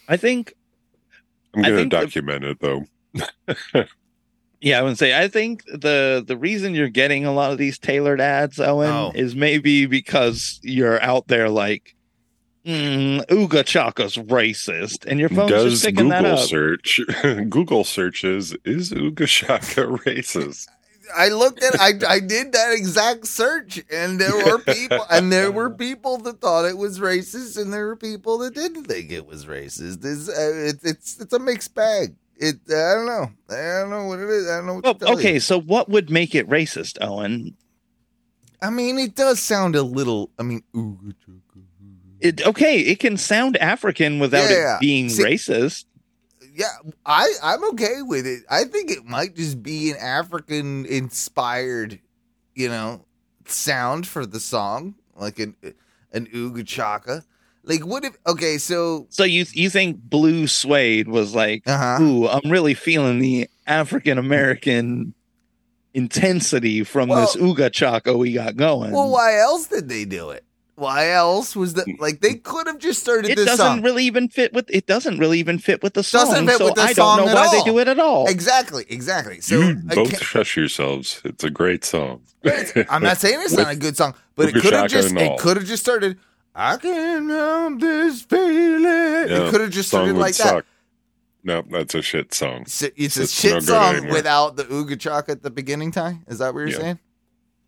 I 0.09 0.17
think 0.17 0.55
I'm 1.55 1.63
gonna 1.63 1.77
think 1.77 1.93
the- 1.93 2.01
document 2.01 2.45
it 2.45 2.59
though. 2.61 2.85
Yeah, 4.61 4.79
I 4.79 4.83
would 4.83 4.97
say 4.97 5.19
I 5.23 5.29
think 5.29 5.63
the 5.67 6.25
the 6.27 6.39
reason 6.39 6.75
you're 6.75 6.89
getting 6.89 7.27
a 7.27 7.33
lot 7.35 7.53
of 7.53 7.59
these 7.59 7.79
tailored 7.79 8.19
ads, 8.19 8.59
Owen, 8.59 8.89
Oh. 8.91 9.13
is 9.15 9.35
maybe 9.37 9.85
because 9.85 10.59
you're 10.63 10.99
out 11.03 11.29
there 11.29 11.51
like, 11.51 11.95
mm, 12.65 13.23
Uga 13.27 13.63
Chaka's 13.67 14.17
racist, 14.17 15.05
and 15.05 15.21
your 15.21 15.29
phone's 15.29 15.51
Does 15.51 15.73
just 15.75 15.85
picking 15.85 16.09
that 16.09 16.23
Google 16.23 16.39
up. 16.39 16.49
search? 16.49 17.01
Google 17.51 17.85
searches 17.85 18.57
is 18.65 18.91
Uga 18.91 19.27
Chaka 19.27 19.83
racist? 20.07 20.67
I 21.17 21.29
looked 21.29 21.63
at 21.63 21.79
I 21.81 21.93
I 22.09 22.21
did 22.21 22.53
that 22.53 22.73
exact 22.73 23.27
search 23.27 23.83
and 23.93 24.21
there 24.21 24.35
were 24.45 24.59
people 24.59 25.05
and 25.11 25.33
there 25.33 25.51
were 25.53 25.71
people 25.87 26.19
that 26.19 26.41
thought 26.41 26.65
it 26.65 26.79
was 26.79 26.99
racist 27.01 27.61
and 27.61 27.73
there 27.73 27.87
were 27.87 27.97
people 27.97 28.39
that 28.39 28.55
didn't 28.55 28.85
think 28.85 29.11
it 29.11 29.27
was 29.27 29.47
racist. 29.47 30.05
It's 30.05 30.29
uh, 30.29 30.69
it, 30.69 30.77
it's 30.83 31.21
it's 31.21 31.33
a 31.33 31.39
mixed 31.39 31.75
bag. 31.75 32.15
It 32.37 32.57
I 32.69 32.95
don't 32.95 33.07
know. 33.07 33.31
I 33.51 33.81
don't 33.81 33.91
know 33.91 34.05
what 34.07 34.19
it 34.19 34.29
is. 34.29 34.49
I 34.49 34.57
don't 34.59 34.67
know 34.67 34.81
Well, 34.83 35.15
okay, 35.19 35.35
you. 35.35 35.41
so 35.41 35.61
what 35.61 35.89
would 35.89 36.11
make 36.11 36.35
it 36.35 36.49
racist, 36.49 36.99
Owen? 37.01 37.57
I 38.63 38.71
mean, 38.71 38.99
it 38.99 39.15
does 39.15 39.41
sound 39.41 39.77
a 39.77 39.83
little 39.83 40.31
I 40.39 40.43
mean, 40.43 40.63
ooh, 40.75 40.99
It, 42.21 42.47
okay, 42.47 42.79
it 42.81 42.99
can 42.99 43.17
sound 43.19 43.57
African 43.59 44.19
without 44.19 44.51
yeah. 44.51 44.77
it 44.77 44.81
being 44.81 45.11
See- 45.11 45.23
racist. 45.23 45.85
Yeah, 46.55 46.71
I 47.05 47.33
I'm 47.43 47.65
okay 47.71 48.03
with 48.03 48.27
it. 48.27 48.45
I 48.49 48.65
think 48.65 48.91
it 48.91 49.05
might 49.05 49.35
just 49.35 49.61
be 49.63 49.91
an 49.91 49.97
African 49.99 50.87
inspired, 50.87 51.99
you 52.55 52.69
know, 52.69 53.05
sound 53.47 54.07
for 54.07 54.25
the 54.25 54.39
song, 54.39 54.95
like 55.17 55.41
an 55.41 55.57
an 56.13 56.27
ooga 56.29 56.65
chaka. 56.65 57.25
Like 57.65 57.85
what 57.85 58.05
if? 58.05 58.17
Okay, 58.27 58.59
so 58.59 59.07
So 59.11 59.25
you 59.25 59.47
you 59.53 59.69
think 59.69 59.99
Blue 60.01 60.47
Swede 60.47 61.09
was 61.09 61.35
like, 61.35 61.63
uh 61.67 61.77
huh. 61.99 62.03
ooh, 62.03 62.29
I'm 62.29 62.51
really 62.51 62.75
feeling 62.75 63.19
the 63.19 63.49
African 63.67 64.17
American 64.19 65.15
intensity 65.95 66.85
from 66.85 67.09
this 67.09 67.37
Well- 67.37 67.55
Uga 67.55 67.73
Chaka 67.73 68.17
we 68.17 68.33
got 68.33 68.57
going. 68.57 68.93
Well, 68.93 69.11
why 69.11 69.39
else 69.39 69.67
did 69.67 69.89
they 69.89 70.05
do 70.05 70.31
it? 70.31 70.45
Why 70.77 71.11
else 71.11 71.55
was 71.55 71.75
that? 71.75 71.87
Mm. 71.87 72.01
Like 72.01 72.21
they 72.21 72.35
could 72.35 72.67
have 72.67 72.79
just 72.79 73.01
started 73.01 73.31
it 73.31 73.37
this 73.37 73.47
doesn't 73.47 73.65
song. 73.65 73.83
really 73.83 74.05
even 74.05 74.29
fit 74.29 74.53
with 74.53 74.69
it 74.71 74.87
doesn't 74.87 75.19
really 75.19 75.39
even 75.39 75.59
fit 75.59 75.83
with 75.83 75.95
the 75.95 76.03
song. 76.03 76.27
Doesn't 76.27 76.47
fit 76.49 76.59
so 76.59 76.65
with 76.67 76.75
the 76.75 76.83
I 76.83 76.93
song 76.93 77.19
don't 77.19 77.27
know 77.27 77.33
at 77.33 77.47
why 77.47 77.57
they 77.59 77.63
do 77.65 77.79
it 77.79 77.87
at 77.87 78.01
all. 78.01 78.27
exactly, 78.27 78.85
exactly. 78.89 79.41
So 79.41 79.61
you 79.61 79.75
both 79.77 80.11
can't- 80.11 80.23
shush 80.23 80.57
yourselves. 80.57 81.21
It's 81.25 81.45
a 81.45 81.51
great 81.51 81.85
song. 81.85 82.23
I'm 82.91 83.03
not 83.03 83.19
saying 83.19 83.39
it's 83.43 83.53
not 83.53 83.73
a 83.73 83.77
good 83.77 83.97
song, 83.97 84.15
but 84.35 84.49
it 84.49 84.55
could 84.61 84.73
have 84.73 84.91
just 84.91 85.15
it 85.15 85.39
could 85.39 85.57
have 85.57 85.67
just 85.67 85.83
started. 85.83 86.19
I 86.57 86.77
can't 86.77 87.31
help 87.31 87.81
this 87.81 88.23
feeling. 88.23 88.83
Yeah, 88.83 89.27
it 89.47 89.51
could 89.51 89.61
have 89.61 89.71
just 89.71 89.89
started 89.89 90.13
would 90.15 90.21
like 90.21 90.37
that. 90.37 90.65
No, 91.43 91.63
that's 91.71 91.95
a 91.95 92.03
shit 92.03 92.33
song. 92.33 92.65
So 92.67 92.87
it's 92.97 93.17
a 93.19 93.23
It's 93.25 93.33
shit 93.33 93.53
no 93.55 93.61
song 93.61 93.95
anymore. 93.97 94.13
without 94.15 94.57
the 94.57 94.65
Ooga 94.65 94.99
Chaka 94.99 95.33
at 95.33 95.43
the 95.43 95.51
beginning 95.51 95.91
time. 95.93 96.25
Is 96.27 96.39
that 96.39 96.55
what 96.55 96.61
you're 96.61 96.69
Yeah. 96.71 96.79
saying? 96.79 96.99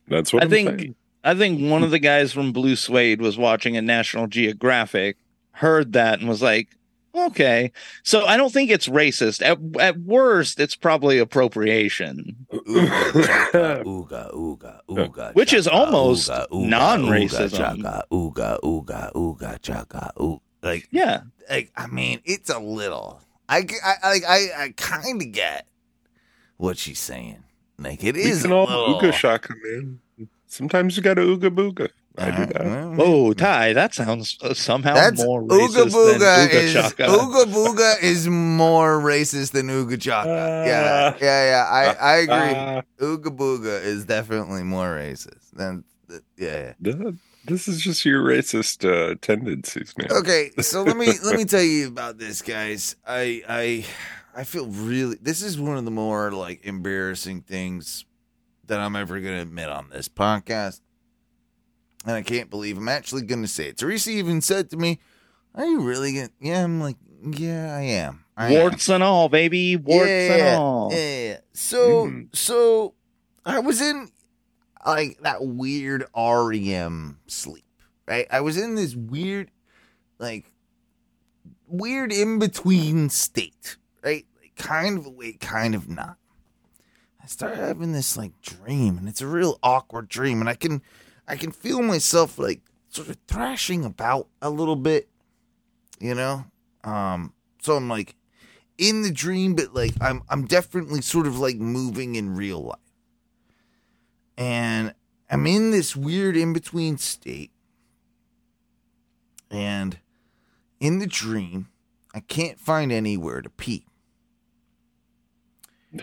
That's 0.08 0.32
what 0.32 0.42
I 0.42 0.46
I'm 0.46 0.50
think 0.50 0.68
saying. 0.80 0.94
I 1.26 1.34
think 1.34 1.60
one 1.70 1.82
of 1.82 1.90
the 1.90 1.98
guys 1.98 2.32
from 2.32 2.52
Blue 2.52 2.76
Swede 2.76 3.20
was 3.20 3.36
watching 3.36 3.76
a 3.76 3.82
National 3.82 4.26
Geographic, 4.28 5.16
heard 5.52 5.92
that, 5.94 6.20
and 6.20 6.28
was 6.28 6.40
like, 6.40 6.68
"Okay." 7.14 7.72
So 8.04 8.24
I 8.26 8.36
don't 8.36 8.52
think 8.52 8.70
it's 8.70 8.86
racist. 8.88 9.42
At 9.44 9.58
at 9.80 9.98
worst, 10.00 10.60
it's 10.60 10.76
probably 10.76 11.18
appropriation. 11.18 12.46
Ooga, 12.52 14.32
ooga, 14.34 14.80
ooga. 14.88 15.34
Which 15.34 15.52
is 15.52 15.66
almost 15.66 16.30
ooga, 16.30 16.48
ooga, 16.50 16.68
non-racism. 16.68 17.50
Ooga, 17.50 17.56
chaka, 17.56 18.04
ooga, 18.12 18.60
ooga, 18.62 19.12
ooga, 19.14 19.62
chaka, 19.62 20.12
ooga. 20.18 20.40
Like, 20.62 20.88
Yeah, 20.90 21.22
like, 21.50 21.70
I 21.76 21.86
mean, 21.86 22.20
it's 22.24 22.50
a 22.50 22.58
little. 22.58 23.20
I 23.48 23.66
I 23.84 24.20
I 24.58 24.74
kind 24.76 25.22
of 25.22 25.32
get 25.32 25.66
what 26.56 26.78
she's 26.78 26.98
saying. 26.98 27.44
Like, 27.78 28.02
it 28.02 28.14
we 28.14 28.22
is 28.22 28.42
can 28.42 28.52
a 28.52 28.56
all 28.56 28.66
little. 28.66 29.00
ooga 29.00 29.12
shaka, 29.12 29.54
man. 29.62 30.00
Sometimes 30.56 30.96
you 30.96 31.02
got 31.02 31.14
to 31.14 31.22
ooga 31.22 31.50
booga. 31.54 31.90
I 32.18 32.30
do 32.30 32.46
that. 32.46 32.62
Uh, 32.62 32.96
Oh, 32.98 33.34
Ty, 33.34 33.74
that 33.74 33.92
sounds 33.94 34.38
uh, 34.40 34.54
somehow 34.54 34.94
That's 34.94 35.22
more 35.22 35.42
Ooga 35.42 35.84
racist 35.84 35.90
Booga 35.92 36.18
than 36.18 36.48
Ooga 36.48 36.52
is 36.54 36.72
Chaka. 36.72 37.02
Ooga 37.04 37.44
Booga 37.44 38.02
is 38.02 38.26
more 38.26 38.98
racist 39.00 39.52
than 39.52 39.66
Ooga 39.68 40.00
Chaka. 40.00 40.28
yeah, 40.66 41.12
Ah. 41.14 41.18
yeah, 41.20 41.44
yeah. 41.50 41.64
I, 41.70 42.12
I 42.12 42.16
agree. 42.16 42.54
Ah, 42.58 42.82
Ooga 43.00 43.36
Booga 43.36 43.84
is 43.84 44.06
definitely 44.06 44.62
more 44.62 44.96
racist 44.96 45.50
than 45.52 45.84
th- 46.08 46.22
yeah. 46.38 46.72
this 47.44 47.68
is 47.68 47.82
just 47.82 48.06
your 48.06 48.22
racist 48.22 48.88
uh, 48.88 49.14
tendencies, 49.20 49.92
man. 49.98 50.10
Okay, 50.10 50.52
so 50.60 50.84
let 50.84 50.96
me 50.96 51.08
let 51.22 51.36
me 51.36 51.44
tell 51.54 51.62
you 51.62 51.86
about 51.88 52.16
this, 52.16 52.40
guys. 52.40 52.96
I 53.06 53.42
I 53.46 53.84
I 54.34 54.44
feel 54.44 54.66
really. 54.68 55.16
This 55.20 55.42
is 55.42 55.60
one 55.60 55.76
of 55.76 55.84
the 55.84 55.90
more 55.90 56.32
like 56.32 56.64
embarrassing 56.64 57.42
things 57.42 58.06
that 58.68 58.80
I'm 58.80 58.96
ever 58.96 59.20
gonna 59.20 59.42
admit 59.42 59.68
on 59.68 59.90
this 59.90 60.08
podcast, 60.08 60.80
and 62.04 62.14
I 62.14 62.22
can't 62.22 62.50
believe 62.50 62.76
I'm 62.78 62.88
actually 62.88 63.22
gonna 63.22 63.48
say 63.48 63.68
it. 63.68 63.78
Teresa 63.78 64.10
even 64.10 64.40
said 64.40 64.70
to 64.70 64.76
me, 64.76 64.98
"Are 65.54 65.64
you 65.66 65.80
really 65.82 66.12
gonna?" 66.14 66.30
Yeah, 66.40 66.64
I'm 66.64 66.80
like, 66.80 66.96
"Yeah, 67.22 67.74
I 67.76 67.82
am." 67.82 68.24
I 68.36 68.52
am. 68.52 68.60
Warts 68.60 68.88
and 68.90 69.02
all, 69.02 69.28
baby. 69.28 69.76
Warts 69.76 70.08
and 70.10 70.56
all. 70.56 70.90
Yeah. 70.92 71.38
So 71.54 72.06
Mhm. 72.06 72.36
so 72.36 72.94
I 73.44 73.60
was 73.60 73.80
in 73.80 74.10
like 74.84 75.18
that 75.22 75.44
weird 75.44 76.04
REM 76.14 77.18
sleep. 77.26 77.64
Right? 78.06 78.26
I 78.30 78.40
was 78.40 78.56
in 78.56 78.74
this 78.74 78.94
weird 78.94 79.50
like 80.18 80.52
weird 81.66 82.12
in 82.12 82.38
between 82.38 83.08
state. 83.10 83.76
Right? 84.04 84.26
Like 84.40 84.54
kind 84.56 84.98
of 84.98 85.06
awake, 85.06 85.40
kind 85.40 85.74
of 85.74 85.88
not. 85.88 86.18
I 87.26 87.28
started 87.28 87.58
having 87.58 87.90
this 87.90 88.16
like 88.16 88.40
dream 88.40 88.98
and 88.98 89.08
it's 89.08 89.20
a 89.20 89.26
real 89.26 89.58
awkward 89.60 90.08
dream 90.08 90.38
and 90.38 90.48
I 90.48 90.54
can 90.54 90.80
I 91.26 91.34
can 91.34 91.50
feel 91.50 91.82
myself 91.82 92.38
like 92.38 92.60
sort 92.88 93.08
of 93.08 93.16
thrashing 93.26 93.84
about 93.84 94.28
a 94.40 94.48
little 94.48 94.76
bit, 94.76 95.08
you 95.98 96.14
know? 96.14 96.44
Um 96.84 97.32
so 97.60 97.74
I'm 97.74 97.88
like 97.88 98.14
in 98.78 99.02
the 99.02 99.10
dream, 99.10 99.56
but 99.56 99.74
like 99.74 99.94
I'm 100.00 100.22
I'm 100.28 100.44
definitely 100.44 101.02
sort 101.02 101.26
of 101.26 101.36
like 101.36 101.56
moving 101.56 102.14
in 102.14 102.36
real 102.36 102.60
life. 102.60 102.78
And 104.38 104.94
I'm 105.28 105.48
in 105.48 105.72
this 105.72 105.96
weird 105.96 106.36
in 106.36 106.52
between 106.52 106.96
state. 106.96 107.50
And 109.50 109.98
in 110.78 111.00
the 111.00 111.08
dream, 111.08 111.70
I 112.14 112.20
can't 112.20 112.60
find 112.60 112.92
anywhere 112.92 113.42
to 113.42 113.50
pee. 113.50 113.84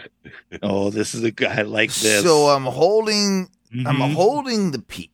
Oh, 0.62 0.89
this 0.89 1.13
is 1.15 1.23
a 1.23 1.32
guy 1.32 1.63
like 1.63 1.89
this. 1.89 2.21
So 2.23 2.47
I'm 2.47 2.65
holding 2.65 3.49
I'm 3.86 3.97
Mhm. 3.99 4.13
holding 4.13 4.71
the 4.71 4.79
pee 4.79 5.12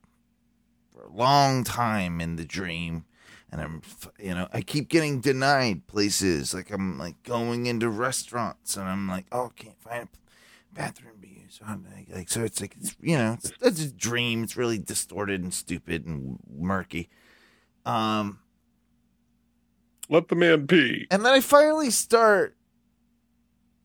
for 0.93 1.03
a 1.05 1.11
long 1.11 1.63
time 1.63 2.19
in 2.21 2.35
the 2.35 2.45
dream. 2.45 3.05
And 3.51 3.61
I'm, 3.61 3.81
you 4.19 4.35
know, 4.35 4.47
I 4.53 4.61
keep 4.61 4.89
getting 4.89 5.21
denied 5.21 5.87
places. 5.87 6.53
Like 6.53 6.69
I'm 6.71 6.99
like 6.99 7.23
going 7.23 7.65
into 7.65 7.89
restaurants, 7.89 8.77
and 8.77 8.87
I'm 8.87 9.07
like, 9.07 9.25
oh, 9.31 9.51
can't 9.55 9.81
find 9.81 10.03
a 10.03 10.75
bathroom 10.75 11.19
to 11.21 11.27
use. 11.27 11.59
Like, 12.13 12.29
so 12.29 12.43
it's 12.43 12.61
like, 12.61 12.75
it's, 12.79 12.95
you 13.01 13.17
know, 13.17 13.33
it's, 13.33 13.51
it's 13.61 13.81
a 13.85 13.91
dream. 13.91 14.43
It's 14.43 14.55
really 14.55 14.77
distorted 14.77 15.41
and 15.41 15.51
stupid 15.53 16.05
and 16.05 16.37
murky. 16.47 17.09
Um, 17.87 18.37
Let 20.09 20.27
the 20.27 20.35
man 20.35 20.67
pee. 20.67 21.07
and 21.09 21.25
then 21.25 21.33
I 21.33 21.39
finally 21.39 21.89
start. 21.89 22.55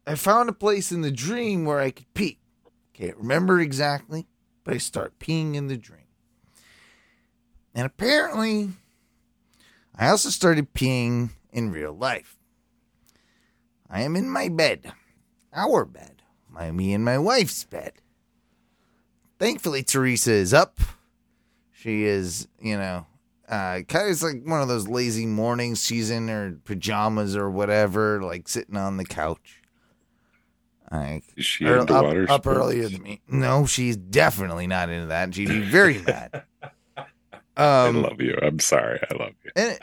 I 0.07 0.14
found 0.17 0.49
a 0.49 0.53
place 0.53 0.93
in 0.93 1.01
the 1.01 1.11
dream 1.11 1.64
where 1.64 1.81
I 1.81 1.90
could 1.90 2.12
pee. 2.14 2.38
Can't 2.93 3.17
remember 3.17 3.61
exactly, 3.61 4.27
but 4.62 4.75
I 4.75 4.79
start 4.79 5.19
peeing 5.19 5.55
in 5.55 5.69
the 5.69 5.77
dream. 5.77 6.01
And 7.75 7.87
apparently, 7.87 8.71
I 9.97 10.09
also 10.09 10.29
started 10.29 10.75
peeing 10.75 11.31
in 11.53 11.71
real 11.71 11.93
life. 11.93 12.37
I 13.88 14.03
am 14.03 14.17
in 14.17 14.29
my 14.29 14.49
bed, 14.49 14.93
our 15.53 15.85
bed, 15.85 16.23
my 16.49 16.71
me 16.71 16.93
and 16.93 17.05
my 17.05 17.19
wife's 17.19 17.64
bed. 17.64 17.93
Thankfully, 19.38 19.83
Teresa 19.83 20.33
is 20.33 20.55
up. 20.55 20.79
She 21.73 22.05
is, 22.05 22.49
you 22.61 22.77
know, 22.77 23.07
uh, 23.49 23.81
kind 23.88 24.11
of 24.11 24.23
like 24.23 24.43
one 24.45 24.62
of 24.62 24.69
those 24.69 24.88
lazy 24.88 25.27
mornings. 25.27 25.85
She's 25.85 26.11
in 26.11 26.29
her 26.29 26.57
pajamas 26.64 27.37
or 27.37 27.51
whatever, 27.51 28.23
like 28.23 28.49
sitting 28.49 28.77
on 28.77 28.97
the 28.97 29.05
couch. 29.05 29.61
Like 30.94 31.24
Is 31.37 31.44
she 31.44 31.66
or 31.66 31.78
into 31.78 31.94
up, 31.94 32.04
water 32.04 32.22
up 32.30 32.42
sports? 32.42 32.59
earlier 32.59 32.88
than 32.88 33.02
me. 33.02 33.20
No, 33.28 33.66
she's 33.66 33.96
definitely 33.96 34.66
not 34.66 34.88
into 34.90 35.07
that. 35.07 35.35
She'd 35.35 35.48
be 35.48 35.61
very 35.61 35.98
mad. 36.02 36.44
I 37.57 37.87
Um, 37.87 38.02
love 38.02 38.20
you. 38.20 38.37
I'm 38.42 38.59
sorry. 38.61 39.00
I 39.11 39.14
love 39.14 39.33
you. 39.44 39.50
and 39.57 39.78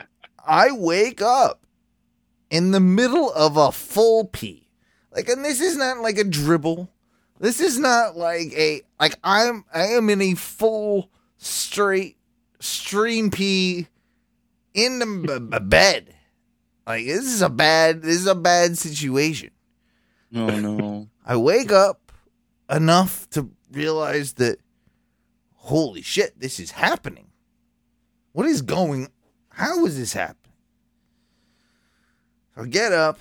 I 0.46 0.72
wake 0.72 1.20
up 1.22 1.64
in 2.50 2.70
the 2.72 2.80
middle 2.80 3.32
of 3.32 3.56
a 3.56 3.72
full 3.72 4.26
pee. 4.26 4.68
Like, 5.14 5.28
and 5.28 5.44
this 5.44 5.60
is 5.60 5.76
not 5.76 5.98
like 5.98 6.18
a 6.18 6.24
dribble. 6.24 6.90
This 7.40 7.60
is 7.60 7.78
not 7.78 8.16
like 8.16 8.52
a 8.54 8.82
like 9.00 9.16
I'm 9.24 9.64
I 9.74 9.88
am 9.88 10.08
in 10.10 10.20
a 10.22 10.34
full 10.34 11.10
straight 11.38 12.16
stream 12.60 13.30
pee 13.30 13.88
in 14.74 14.98
the 15.00 15.06
b- 15.06 15.58
b- 15.58 15.64
bed. 15.64 16.14
Like 16.86 17.04
this 17.06 17.24
is 17.24 17.42
a 17.42 17.48
bad 17.50 18.02
this 18.02 18.16
is 18.16 18.26
a 18.26 18.34
bad 18.34 18.78
situation. 18.78 19.50
Oh 20.34 20.58
no. 20.58 21.08
I 21.26 21.36
wake 21.36 21.72
up 21.72 22.12
enough 22.70 23.28
to 23.30 23.50
realize 23.70 24.34
that 24.34 24.58
holy 25.54 26.02
shit, 26.02 26.38
this 26.38 26.58
is 26.58 26.72
happening. 26.72 27.28
What 28.32 28.46
is 28.46 28.62
going 28.62 29.08
how 29.50 29.84
is 29.84 29.98
this 29.98 30.14
happening? 30.14 30.38
I 32.56 32.64
get 32.66 32.92
up, 32.92 33.18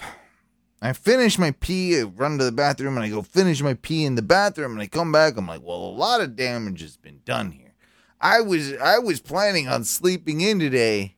I 0.81 0.93
finish 0.93 1.37
my 1.37 1.51
pee, 1.51 1.99
I 1.99 2.03
run 2.03 2.37
to 2.37 2.45
the 2.45 2.51
bathroom 2.51 2.97
and 2.97 3.05
I 3.05 3.09
go 3.09 3.21
finish 3.21 3.61
my 3.61 3.75
pee 3.75 4.05
in 4.05 4.15
the 4.15 4.21
bathroom 4.21 4.71
and 4.71 4.81
I 4.81 4.87
come 4.87 5.11
back, 5.11 5.37
I'm 5.37 5.47
like, 5.47 5.61
well, 5.61 5.77
a 5.77 5.97
lot 5.97 6.21
of 6.21 6.35
damage 6.35 6.81
has 6.81 6.97
been 6.97 7.21
done 7.25 7.51
here. 7.51 7.73
I 8.19 8.41
was 8.41 8.73
I 8.77 8.99
was 8.99 9.19
planning 9.19 9.67
on 9.67 9.83
sleeping 9.83 10.41
in 10.41 10.59
today, 10.59 11.15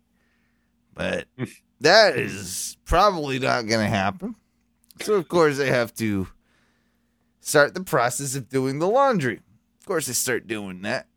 but 0.94 1.28
that 1.82 2.18
is 2.18 2.78
probably 2.86 3.40
not 3.40 3.68
gonna 3.68 3.90
happen. 3.90 4.36
So 5.02 5.16
of 5.16 5.28
course 5.28 5.60
I 5.60 5.66
have 5.66 5.94
to 5.96 6.28
start 7.42 7.74
the 7.74 7.84
process 7.84 8.36
of 8.36 8.50
doing 8.50 8.80
the 8.80 8.88
laundry. 8.88 9.42
Of 9.80 9.86
course 9.86 10.10
I 10.10 10.14
start 10.14 10.48
doing 10.48 10.82
that. 10.84 11.08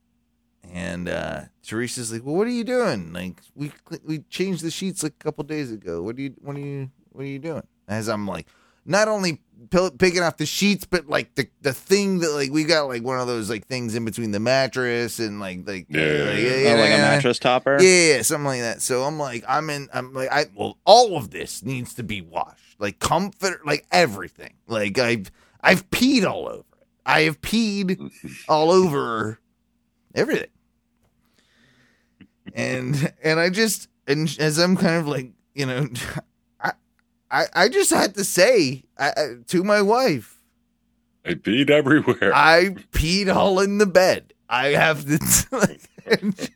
And 0.72 1.08
uh, 1.08 1.42
Teresa's 1.62 2.12
like, 2.12 2.24
"Well, 2.24 2.34
what 2.34 2.48
are 2.48 2.50
you 2.50 2.64
doing? 2.64 3.12
Like, 3.12 3.40
we 3.54 3.70
we 4.04 4.18
changed 4.30 4.64
the 4.64 4.70
sheets 4.72 5.04
like 5.04 5.12
a 5.20 5.22
couple 5.24 5.44
days 5.44 5.70
ago. 5.70 6.02
What 6.02 6.16
are 6.16 6.20
you 6.20 6.34
what 6.40 6.56
are 6.56 6.60
you 6.60 6.90
what 7.12 7.22
are 7.22 7.28
you 7.28 7.38
doing?" 7.38 7.62
As 7.86 8.08
I'm 8.08 8.26
like, 8.26 8.48
not 8.84 9.06
only 9.06 9.40
picking 9.70 10.22
off 10.22 10.38
the 10.38 10.46
sheets, 10.46 10.84
but 10.84 11.06
like 11.08 11.36
the 11.36 11.48
the 11.60 11.72
thing 11.72 12.18
that 12.18 12.30
like 12.32 12.50
we 12.50 12.64
got 12.64 12.88
like 12.88 13.04
one 13.04 13.20
of 13.20 13.28
those 13.28 13.48
like 13.48 13.68
things 13.68 13.94
in 13.94 14.04
between 14.04 14.32
the 14.32 14.40
mattress 14.40 15.20
and 15.20 15.38
like 15.38 15.60
like 15.68 15.86
Yeah, 15.88 16.00
yeah, 16.00 16.24
like. 16.24 16.66
Oh, 16.66 16.80
like 16.80 16.94
a 16.94 16.98
mattress 16.98 17.38
topper. 17.38 17.78
yeah, 17.80 18.16
Yeah, 18.16 18.22
something 18.22 18.46
like 18.46 18.60
that. 18.62 18.82
So 18.82 19.04
I'm 19.04 19.20
like, 19.20 19.44
I'm 19.48 19.70
in. 19.70 19.88
I'm 19.94 20.12
like, 20.12 20.32
I 20.32 20.46
well, 20.56 20.78
all 20.84 21.16
of 21.16 21.30
this 21.30 21.62
needs 21.62 21.94
to 21.94 22.02
be 22.02 22.22
washed, 22.22 22.65
like 22.78 22.98
comfort, 22.98 23.66
like 23.66 23.86
everything. 23.90 24.54
Like 24.66 24.98
I've 24.98 25.30
I've 25.60 25.88
peed 25.90 26.24
all 26.24 26.46
over 26.48 26.58
it. 26.60 26.88
I 27.04 27.22
have 27.22 27.40
peed 27.40 28.10
all 28.48 28.70
over 28.70 29.38
everything. 30.14 30.48
And 32.54 33.12
and 33.22 33.40
I 33.40 33.50
just 33.50 33.88
and 34.06 34.34
as 34.38 34.58
I'm 34.58 34.76
kind 34.76 34.96
of 34.96 35.08
like 35.08 35.30
you 35.54 35.66
know, 35.66 35.88
I 36.60 36.72
I, 37.30 37.44
I 37.54 37.68
just 37.68 37.90
had 37.90 38.14
to 38.14 38.24
say 38.24 38.84
I, 38.98 39.08
I, 39.08 39.26
to 39.48 39.64
my 39.64 39.82
wife, 39.82 40.40
I 41.24 41.34
peed 41.34 41.70
everywhere. 41.70 42.32
I 42.34 42.70
peed 42.92 43.34
all 43.34 43.60
in 43.60 43.78
the 43.78 43.86
bed. 43.86 44.32
I 44.48 44.68
have 44.68 45.04
to. 45.04 45.18
Like, 45.50 45.80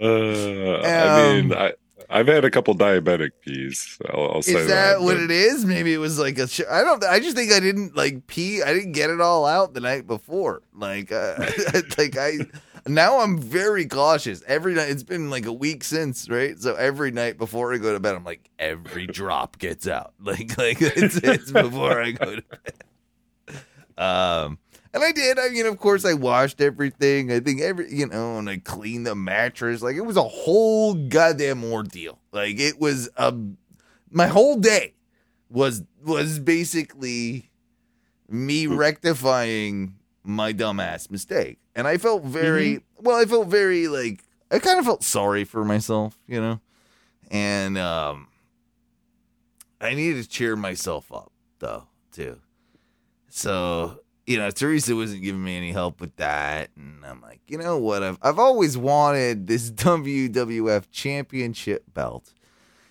Uh, 0.00 0.80
I 0.82 1.32
mean, 1.40 1.52
Um, 1.52 1.58
I 1.58 1.72
I've 2.10 2.26
had 2.26 2.44
a 2.44 2.50
couple 2.50 2.74
diabetic 2.74 3.30
peas. 3.40 3.98
I'll, 4.12 4.32
I'll 4.34 4.42
say 4.42 4.54
Is 4.54 4.68
that 4.68 5.00
what 5.00 5.14
but- 5.16 5.22
it 5.24 5.30
is? 5.30 5.64
Maybe 5.64 5.92
it 5.92 5.98
was 5.98 6.18
like 6.18 6.38
a. 6.38 6.46
Sh- 6.48 6.60
I 6.70 6.82
don't. 6.82 7.02
I 7.04 7.20
just 7.20 7.36
think 7.36 7.52
I 7.52 7.60
didn't 7.60 7.96
like 7.96 8.26
pee. 8.26 8.62
I 8.62 8.72
didn't 8.74 8.92
get 8.92 9.10
it 9.10 9.20
all 9.20 9.46
out 9.46 9.74
the 9.74 9.80
night 9.80 10.06
before. 10.06 10.62
Like, 10.74 11.10
uh, 11.12 11.36
like 11.98 12.16
I. 12.16 12.38
Now 12.86 13.20
I'm 13.20 13.38
very 13.40 13.86
cautious. 13.86 14.42
Every 14.46 14.74
night, 14.74 14.90
it's 14.90 15.02
been 15.02 15.30
like 15.30 15.46
a 15.46 15.52
week 15.52 15.82
since, 15.84 16.28
right? 16.28 16.58
So 16.58 16.74
every 16.74 17.10
night 17.12 17.38
before 17.38 17.72
I 17.72 17.78
go 17.78 17.94
to 17.94 18.00
bed, 18.00 18.14
I'm 18.14 18.24
like, 18.24 18.50
every 18.58 19.06
drop 19.06 19.58
gets 19.58 19.88
out. 19.88 20.12
Like, 20.22 20.58
like 20.58 20.82
it's, 20.82 21.16
it's 21.16 21.50
before 21.50 22.02
I 22.02 22.10
go 22.12 22.36
to 22.36 22.42
bed. 22.42 23.62
Um, 23.96 24.58
and 24.94 25.02
I 25.02 25.10
did. 25.10 25.38
I 25.38 25.48
mean, 25.48 25.66
of 25.66 25.78
course, 25.78 26.04
I 26.04 26.14
washed 26.14 26.60
everything. 26.60 27.32
I 27.32 27.40
think 27.40 27.60
every, 27.60 27.92
you 27.92 28.06
know, 28.06 28.38
and 28.38 28.48
I 28.48 28.58
cleaned 28.58 29.06
the 29.06 29.16
mattress. 29.16 29.82
Like, 29.82 29.96
it 29.96 30.02
was 30.02 30.16
a 30.16 30.22
whole 30.22 30.94
goddamn 30.94 31.64
ordeal. 31.64 32.20
Like, 32.32 32.60
it 32.60 32.80
was 32.80 33.10
a 33.16 33.34
my 34.10 34.28
whole 34.28 34.56
day 34.56 34.94
was 35.50 35.82
was 36.02 36.38
basically 36.38 37.50
me 38.28 38.68
rectifying 38.68 39.96
my 40.22 40.52
dumbass 40.52 41.10
mistake. 41.10 41.58
And 41.74 41.88
I 41.88 41.98
felt 41.98 42.22
very 42.22 42.80
well, 43.00 43.16
I 43.20 43.24
felt 43.24 43.48
very 43.48 43.88
like 43.88 44.22
I 44.50 44.60
kind 44.60 44.78
of 44.78 44.84
felt 44.84 45.02
sorry 45.02 45.42
for 45.42 45.64
myself, 45.64 46.16
you 46.28 46.40
know. 46.40 46.60
And 47.32 47.76
um 47.76 48.28
I 49.80 49.94
needed 49.94 50.22
to 50.22 50.28
cheer 50.28 50.54
myself 50.54 51.12
up 51.12 51.32
though, 51.58 51.88
too. 52.12 52.38
So, 53.28 54.03
you 54.26 54.38
know, 54.38 54.50
Teresa 54.50 54.96
wasn't 54.96 55.22
giving 55.22 55.42
me 55.42 55.56
any 55.56 55.72
help 55.72 56.00
with 56.00 56.16
that. 56.16 56.70
And 56.76 57.04
I'm 57.04 57.20
like, 57.20 57.40
you 57.46 57.58
know 57.58 57.78
what? 57.78 58.02
I've 58.02 58.18
I've 58.22 58.38
always 58.38 58.76
wanted 58.76 59.46
this 59.46 59.70
WWF 59.72 60.84
championship 60.90 61.84
belt. 61.92 62.32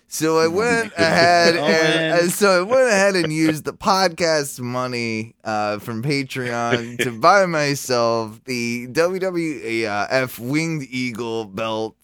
So 0.06 0.38
I 0.38 0.46
went 0.46 0.92
ahead 0.96 1.56
Oh, 1.58 1.64
and 1.64 2.20
and 2.20 2.30
so 2.30 2.60
I 2.60 2.62
went 2.62 2.88
ahead 2.88 3.16
and 3.16 3.32
used 3.32 3.64
the 3.64 3.72
podcast 3.72 4.60
money 4.60 5.34
uh, 5.42 5.78
from 5.80 6.04
Patreon 6.04 6.98
to 7.02 7.10
buy 7.10 7.46
myself 7.46 8.40
the 8.44 8.86
WWF 8.88 10.38
Winged 10.38 10.84
Eagle 10.88 11.46
belt. 11.46 11.96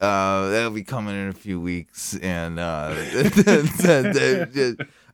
Uh, 0.00 0.48
that'll 0.48 0.70
be 0.70 0.82
coming 0.82 1.14
in 1.14 1.28
a 1.28 1.32
few 1.32 1.60
weeks, 1.60 2.16
and 2.16 2.58
uh, 2.58 2.92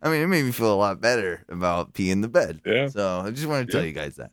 I 0.03 0.09
mean, 0.11 0.23
it 0.23 0.27
made 0.29 0.45
me 0.45 0.53
feel 0.53 0.73
a 0.73 0.77
lot 0.77 1.01
better 1.01 1.45
about 1.49 1.93
peeing 1.95 2.23
the 2.23 2.29
bed. 2.29 2.61
Yeah. 2.65 2.87
So 2.89 3.23
I 3.25 3.31
just 3.31 3.47
want 3.47 3.67
to 3.67 3.73
tell 3.73 3.83
Yeah. 3.83 3.89
you 3.89 3.93
guys 3.95 4.17
that. 4.17 4.31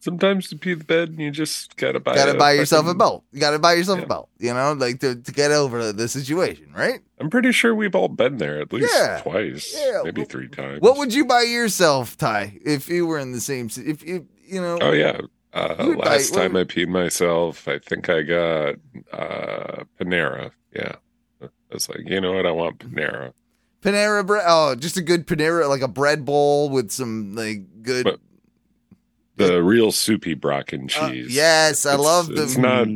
Sometimes 0.00 0.48
to 0.48 0.56
pee 0.56 0.74
the 0.74 0.82
bed, 0.84 1.14
you 1.16 1.30
just 1.30 1.76
gotta 1.76 2.00
buy. 2.00 2.16
gotta 2.16 2.32
a 2.32 2.36
buy 2.36 2.52
yourself 2.52 2.82
a 2.82 2.88
fucking- 2.88 2.98
belt. 2.98 3.24
You 3.30 3.38
gotta 3.38 3.60
buy 3.60 3.74
yourself 3.74 3.98
a 3.98 4.02
Yeah. 4.02 4.08
belt. 4.08 4.28
You 4.40 4.52
know, 4.52 4.72
like 4.72 4.98
to, 5.00 5.14
to 5.14 5.32
get 5.32 5.52
over 5.52 5.92
the 5.92 6.08
situation, 6.08 6.72
right? 6.74 6.98
I'm 7.20 7.30
pretty 7.30 7.52
sure 7.52 7.72
we've 7.72 7.94
all 7.94 8.08
been 8.08 8.38
there 8.38 8.60
at 8.60 8.72
least 8.72 8.92
Yeah. 8.92 9.20
twice, 9.22 9.72
Yeah. 9.76 10.00
maybe 10.02 10.24
three 10.24 10.48
times. 10.48 10.80
What 10.80 10.98
would 10.98 11.14
you 11.14 11.24
buy 11.24 11.42
yourself, 11.42 12.16
Ty, 12.18 12.58
if 12.64 12.88
you 12.88 13.06
were 13.06 13.18
in 13.20 13.30
the 13.30 13.40
same? 13.40 13.68
If 13.76 14.04
you, 14.04 14.26
you 14.44 14.60
know, 14.60 14.78
Oh 14.80 14.90
yeah. 14.92 15.20
Uh, 15.52 15.74
buy- 15.76 15.84
last 15.94 16.32
what 16.32 16.40
time 16.40 16.56
I 16.56 16.64
peed 16.64 16.88
myself, 16.88 17.68
I 17.68 17.78
think 17.78 18.08
I 18.08 18.22
got 18.22 18.74
uh, 19.12 19.84
Panera. 20.00 20.50
Yeah, 20.74 20.96
I 21.42 21.46
was 21.70 21.88
like, 21.88 22.08
you 22.08 22.20
know 22.20 22.32
what? 22.32 22.46
I 22.46 22.50
want 22.50 22.78
Panera. 22.78 23.32
Panera 23.82 24.26
bread. 24.26 24.44
Oh, 24.46 24.74
just 24.74 24.96
a 24.96 25.02
good 25.02 25.26
Panera, 25.26 25.68
like 25.68 25.82
a 25.82 25.88
bread 25.88 26.24
bowl 26.24 26.70
with 26.70 26.90
some 26.90 27.34
like 27.34 27.82
good. 27.82 28.04
But 28.04 28.20
The 29.36 29.62
real 29.62 29.92
soupy 29.92 30.34
Brocken 30.36 30.84
Uh, 30.96 31.10
cheese. 31.10 31.34
yes, 31.34 31.84
I 31.84 31.94
It's- 31.94 32.04
love 32.06 32.28
the. 32.28 32.42
It's 32.44 32.56
not. 32.56 32.86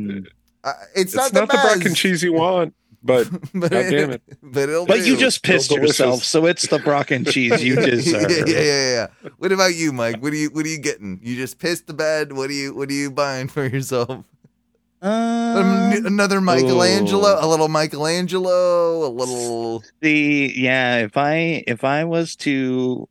uh, 0.63 0.73
it's, 0.95 1.13
It's 1.13 1.15
not, 1.15 1.33
not, 1.33 1.47
the, 1.49 1.57
the 1.57 1.61
Brocken 1.61 1.83
best, 1.85 1.95
cheese 1.97 2.23
you 2.23 2.33
want, 2.33 2.73
but 3.03 3.27
but 3.53 3.71
God 3.71 3.89
damn 3.89 4.11
it. 4.11 4.21
But 4.41 4.69
it'll 4.69 4.85
But 4.85 5.05
you 5.05 5.17
just 5.17 5.43
pissed 5.43 5.71
yourself, 5.71 6.23
so 6.23 6.45
it's 6.45 6.67
the 6.67 6.77
Brocken 6.79 7.27
cheese 7.29 7.61
you 7.63 7.75
deserve. 7.85 8.31
yeah, 8.31 8.45
yeah, 8.45 8.61
yeah, 8.61 9.07
yeah. 9.23 9.29
What 9.37 9.51
about 9.51 9.75
you, 9.75 9.91
Mike? 9.91 10.21
What 10.23 10.31
are 10.31 10.37
you 10.37 10.49
What 10.51 10.65
are 10.65 10.69
you 10.69 10.79
getting? 10.79 11.19
You 11.21 11.35
just 11.35 11.59
pissed 11.59 11.87
the 11.87 11.93
bed. 11.93 12.31
What 12.33 12.49
are 12.49 12.53
you 12.53 12.73
What 12.73 12.89
are 12.89 12.93
you 12.93 13.11
buying 13.11 13.47
for 13.49 13.65
yourself? 13.67 14.23
Um, 15.01 16.05
Another 16.05 16.41
Michelangelo, 16.41 17.37
a 17.39 17.45
little 17.47 17.67
Michelangelo, 17.67 19.05
a 19.07 19.09
little. 19.09 19.83
the 20.01 20.53
yeah, 20.55 20.97
if 20.99 21.15
I 21.17 21.63
if 21.67 21.83
I 21.83 22.03
was 22.05 22.35
to 22.37 23.07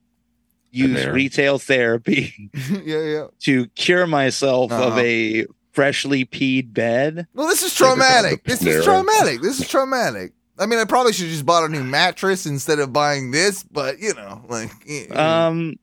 use 0.72 1.01
Panera. 1.05 1.12
retail 1.12 1.59
therapy 1.59 2.51
yeah, 2.85 3.01
yeah. 3.03 3.27
to 3.40 3.66
cure 3.68 4.07
myself 4.07 4.72
of 4.72 4.92
Uh-huh. 4.94 5.01
a 5.01 5.46
freshly 5.72 6.25
peed 6.25 6.72
bed, 6.75 7.27
Well, 7.35 7.46
this 7.49 7.62
is 7.62 7.75
traumatic. 7.75 8.42
This 8.44 8.64
is 8.64 8.85
traumatic. 8.85 9.40
This 9.42 9.61
is 9.61 9.68
traumatic. 9.68 10.33
I 10.59 10.66
mean, 10.66 10.79
I 10.79 10.85
probably 10.87 11.12
should 11.12 11.27
have 11.27 11.33
just 11.33 11.46
bought 11.46 11.64
a 11.64 11.68
new 11.68 11.85
mattress 11.85 12.46
instead 12.46 12.79
of 12.79 12.92
buying 12.92 13.31
this, 13.31 13.62
but 13.62 14.01
you 14.01 14.12
know, 14.14 14.42
like, 14.49 14.70
y- 14.88 15.07
um, 15.14 15.77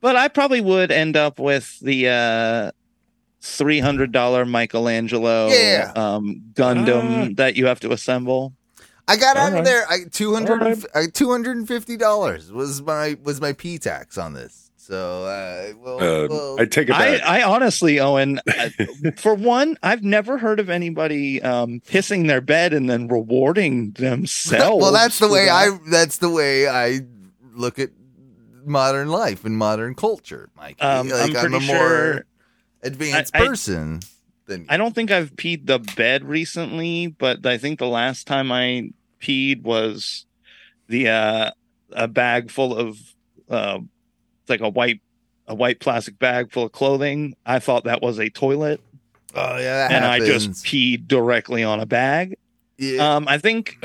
but 0.00 0.14
I 0.14 0.28
probably 0.28 0.60
would 0.60 0.90
end 0.92 1.16
up 1.16 1.38
with 1.38 1.78
the 1.80 2.08
uh 2.08 2.70
three 3.40 3.80
hundred 3.80 4.12
dollar 4.12 4.44
Michelangelo 4.44 5.48
Yeah. 5.48 5.92
um 5.96 6.42
Gundam 6.54 7.30
Ah. 7.30 7.34
that 7.36 7.56
you 7.56 7.66
have 7.66 7.80
to 7.80 7.92
assemble. 7.92 8.54
I 9.08 9.16
got 9.16 9.36
out 9.36 9.52
All 9.54 9.58
of 9.60 9.64
there. 9.64 9.84
I 9.90 10.04
two 10.10 10.34
hundred, 10.34 10.62
All 10.62 10.68
right. 10.68 10.84
I 10.94 11.06
two 11.12 11.30
hundred 11.30 11.56
and 11.56 11.66
fifty 11.66 11.96
dollars 11.96 12.52
was 12.52 12.82
my 12.82 13.16
was 13.22 13.40
my 13.40 13.52
p 13.52 13.78
tax 13.78 14.16
on 14.18 14.34
this. 14.34 14.70
So, 14.76 15.24
uh, 15.24 15.72
well, 15.78 15.96
uh, 16.24 16.28
well 16.28 16.56
I 16.60 16.64
take 16.64 16.88
it 16.88 16.94
I, 16.94 17.18
back. 17.18 17.26
I 17.26 17.42
honestly, 17.42 18.00
Owen, 18.00 18.40
for 19.16 19.34
one, 19.34 19.76
I've 19.84 20.02
never 20.02 20.36
heard 20.36 20.58
of 20.58 20.68
anybody 20.68 21.40
um, 21.42 21.80
pissing 21.86 22.26
their 22.26 22.40
bed 22.40 22.72
and 22.72 22.90
then 22.90 23.06
rewarding 23.06 23.92
themselves. 23.92 24.82
well, 24.82 24.92
that's 24.92 25.20
the 25.20 25.28
way 25.28 25.44
that. 25.46 25.52
I. 25.52 25.78
That's 25.90 26.16
the 26.18 26.30
way 26.30 26.68
I 26.68 27.00
look 27.54 27.78
at 27.78 27.90
modern 28.64 29.08
life 29.08 29.44
and 29.44 29.56
modern 29.56 29.94
culture, 29.94 30.50
Mike. 30.56 30.76
Um, 30.82 31.08
like 31.08 31.20
I'm 31.30 31.36
I'm, 31.36 31.50
pretty 31.50 31.56
a 31.64 31.68
more 31.68 31.76
sure- 31.88 32.24
advanced 32.82 33.34
I- 33.34 33.42
I- 33.42 33.46
person 33.46 34.00
than 34.46 34.66
I 34.68 34.76
don't 34.76 34.94
think 34.94 35.10
I've 35.10 35.34
peed 35.36 35.66
the 35.66 35.78
bed 35.78 36.24
recently, 36.24 37.08
but 37.08 37.44
I 37.46 37.58
think 37.58 37.78
the 37.78 37.86
last 37.88 38.26
time 38.26 38.50
I 38.50 38.90
peed 39.20 39.62
was 39.62 40.26
the 40.88 41.08
uh, 41.08 41.50
a 41.92 42.08
bag 42.08 42.50
full 42.50 42.76
of 42.76 42.98
uh, 43.48 43.78
like 44.48 44.60
a 44.60 44.68
white 44.68 45.00
a 45.46 45.54
white 45.54 45.80
plastic 45.80 46.18
bag 46.18 46.52
full 46.52 46.64
of 46.64 46.72
clothing. 46.72 47.34
I 47.46 47.58
thought 47.58 47.84
that 47.84 48.02
was 48.02 48.18
a 48.18 48.28
toilet, 48.30 48.80
Oh 49.34 49.58
yeah, 49.58 49.88
and 49.90 50.04
I 50.04 50.18
just 50.20 50.50
peed 50.64 51.06
directly 51.08 51.62
on 51.64 51.80
a 51.80 51.86
bag. 51.86 52.36
Yeah. 52.80 53.16
Um, 53.16 53.28
I 53.28 53.36
think 53.36 53.76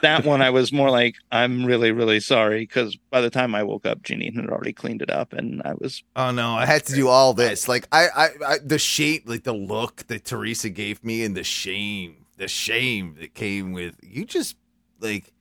that 0.00 0.24
one 0.24 0.40
I 0.40 0.50
was 0.50 0.72
more 0.72 0.88
like, 0.88 1.16
I'm 1.32 1.66
really, 1.66 1.90
really 1.90 2.20
sorry 2.20 2.60
because 2.60 2.96
by 3.10 3.20
the 3.20 3.28
time 3.28 3.52
I 3.52 3.64
woke 3.64 3.84
up, 3.84 4.02
Janine 4.02 4.36
had 4.36 4.48
already 4.48 4.72
cleaned 4.72 5.02
it 5.02 5.10
up, 5.10 5.32
and 5.32 5.60
I 5.64 5.74
was 5.74 6.04
Oh 6.14 6.30
no, 6.30 6.54
I 6.54 6.64
had 6.64 6.84
to 6.86 6.94
do 6.94 7.08
all 7.08 7.34
this. 7.34 7.66
Like 7.66 7.88
I, 7.90 8.06
I, 8.14 8.28
I 8.46 8.58
the 8.64 8.78
shape, 8.78 9.24
like 9.26 9.42
the 9.42 9.52
look 9.52 10.06
that 10.06 10.24
Teresa 10.24 10.70
gave 10.70 11.02
me, 11.02 11.24
and 11.24 11.36
the 11.36 11.42
shame, 11.42 12.26
the 12.36 12.46
shame 12.46 13.16
that 13.18 13.34
came 13.34 13.72
with 13.72 13.96
you. 14.02 14.24
Just 14.24 14.54
like 15.00 15.32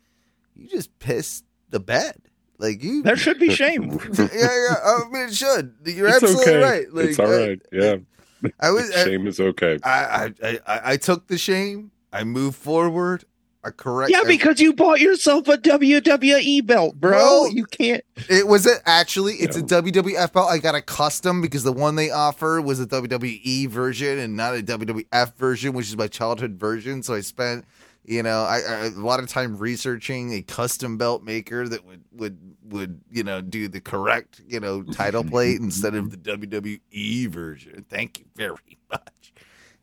you 0.56 0.67
just 0.67 0.97
pissed 0.97 1.45
the 1.69 1.80
bed. 1.80 2.15
Like 2.58 2.84
you, 2.84 3.04
there 3.04 3.15
should 3.15 3.39
be 3.39 3.52
shame. 3.52 3.91
yeah, 4.17 4.28
yeah. 4.34 4.76
I 4.84 5.02
mean, 5.12 5.28
it 5.28 5.36
should. 5.36 5.76
You're 5.86 6.08
it's 6.08 6.23
absolutely 6.23 6.54
okay. 6.54 6.63
right. 6.63 6.93
Like, 6.93 7.06
it's 7.10 7.19
all 7.19 7.30
right. 7.30 7.62
I- 7.71 7.76
yeah, 7.76 7.95
I 8.60 8.71
was. 8.71 8.89
I, 8.95 9.04
shame 9.04 9.28
is 9.28 9.39
okay. 9.39 9.78
I, 9.84 10.32
I, 10.41 10.60
I, 10.65 10.82
I 10.93 10.97
took 10.97 11.28
the 11.28 11.38
shame. 11.38 11.91
I 12.13 12.23
move 12.23 12.56
forward. 12.56 13.26
a 13.63 13.71
correct. 13.71 14.12
Yeah, 14.12 14.23
because 14.26 14.60
you 14.60 14.73
bought 14.73 14.99
yourself 14.99 15.47
a 15.47 15.58
WWE 15.58 16.65
belt, 16.65 16.95
bro. 16.95 17.12
Bro. 17.12 17.47
You 17.47 17.65
can't. 17.65 18.04
it 18.30 18.47
was 18.47 18.65
it 18.65 18.82
actually. 18.86 19.34
It's 19.36 19.58
a 19.58 19.63
WWF 19.63 20.32
belt. 20.32 20.49
I 20.49 20.60
got 20.60 20.76
a 20.76 20.82
custom 20.82 21.41
because 21.41 21.63
the 21.63 21.73
one 21.73 21.95
they 21.95 22.12
offer 22.12 22.62
was 22.62 22.80
a 22.80 22.86
WWE 22.86 23.67
version 23.67 24.19
and 24.19 24.38
not 24.38 24.56
a 24.56 24.62
WWF 24.62 25.36
version, 25.36 25.73
which 25.73 25.88
is 25.88 25.97
my 25.97 26.08
childhood 26.08 26.60
version. 26.60 27.02
So 27.02 27.15
I 27.15 27.21
spent, 27.21 27.65
you 28.06 28.21
know, 28.21 28.43
I, 28.43 28.60
I 28.60 28.76
a 28.86 28.89
lot 28.91 29.19
of 29.19 29.28
time 29.28 29.58
researching 29.58 30.34
a 30.34 30.41
custom 30.41 30.97
belt 30.97 31.23
maker 31.23 31.67
that 31.67 31.86
would 31.86 32.04
would 32.12 32.38
would 32.65 33.02
you 33.10 33.23
know 33.23 33.41
do 33.41 33.67
the 33.67 33.82
correct 33.82 34.41
you 34.47 34.60
know 34.60 34.84
title 34.84 35.23
plate 35.23 35.60
instead 35.62 35.95
of 35.95 36.12
the 36.12 36.17
WWE 36.17 37.28
version. 37.30 37.86
Thank 37.89 38.19
you 38.19 38.26
very 38.36 38.78
much. 38.91 39.22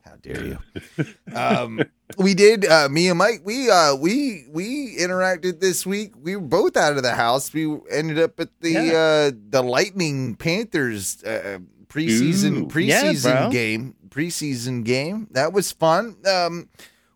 How 0.05 0.15
dare 0.21 0.43
you? 0.43 0.57
um, 1.35 1.81
we 2.17 2.33
did. 2.33 2.65
Uh, 2.65 2.89
me 2.89 3.07
and 3.09 3.17
Mike. 3.17 3.41
We 3.43 3.69
uh, 3.69 3.95
we 3.95 4.45
we 4.49 4.97
interacted 4.97 5.59
this 5.59 5.85
week. 5.85 6.13
We 6.21 6.35
were 6.35 6.41
both 6.41 6.75
out 6.77 6.97
of 6.97 7.03
the 7.03 7.13
house. 7.15 7.53
We 7.53 7.77
ended 7.89 8.19
up 8.19 8.39
at 8.39 8.49
the 8.61 8.71
Yeah. 8.71 8.79
uh, 8.79 9.31
the 9.49 9.61
Lightning 9.61 10.35
Panthers 10.35 11.23
uh, 11.23 11.59
preseason 11.87 12.63
Ooh. 12.63 12.67
preseason 12.67 13.23
Yeah, 13.25 13.49
game. 13.49 13.95
Preseason 14.09 14.83
game. 14.83 15.27
That 15.31 15.53
was 15.53 15.71
fun. 15.71 16.17
Um, 16.25 16.69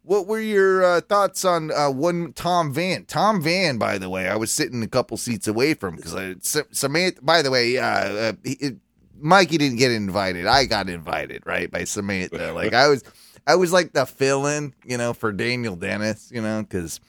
what 0.04 0.28
were 0.28 0.40
your 0.40 0.84
uh, 0.84 1.02
thoughts 1.02 1.44
on 1.44 1.72
uh, 1.72 1.90
one 1.90 2.32
Tom 2.34 2.72
Van? 2.72 3.06
Tom 3.06 3.42
Van, 3.42 3.78
by 3.80 3.98
the 3.98 4.08
way, 4.10 4.30
I 4.30 4.36
was 4.36 4.52
sitting 4.54 4.84
a 4.84 4.88
couple 4.88 5.18
seats 5.18 5.48
away 5.48 5.74
from 5.74 5.96
because 5.96 6.56
Samantha. 6.72 7.22
By 7.24 7.42
the 7.42 7.50
way, 7.52 7.78
uh, 7.80 7.84
uh, 7.86 8.34
he, 8.44 8.74
Mikey 9.20 9.58
didn't 9.58 9.78
get 9.78 9.92
invited. 9.92 10.46
I 10.48 10.66
got 10.66 10.90
invited, 10.90 11.44
right, 11.46 11.70
by 11.72 11.84
Samantha. 11.84 12.52
Like 12.54 12.74
I 12.74 12.88
was, 12.88 13.04
I 13.48 13.56
was 13.56 13.72
like 13.72 13.94
the 13.94 14.06
fill-in, 14.06 14.74
you 14.86 14.98
know, 14.98 15.14
for 15.14 15.32
Daniel 15.32 15.76
Dennis, 15.76 16.30
you 16.34 16.42
know, 16.42 16.62
because, 16.64 17.00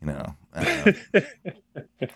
you 0.00 0.06
know, 0.08 0.34
uh, 0.54 0.92
I 1.14 1.22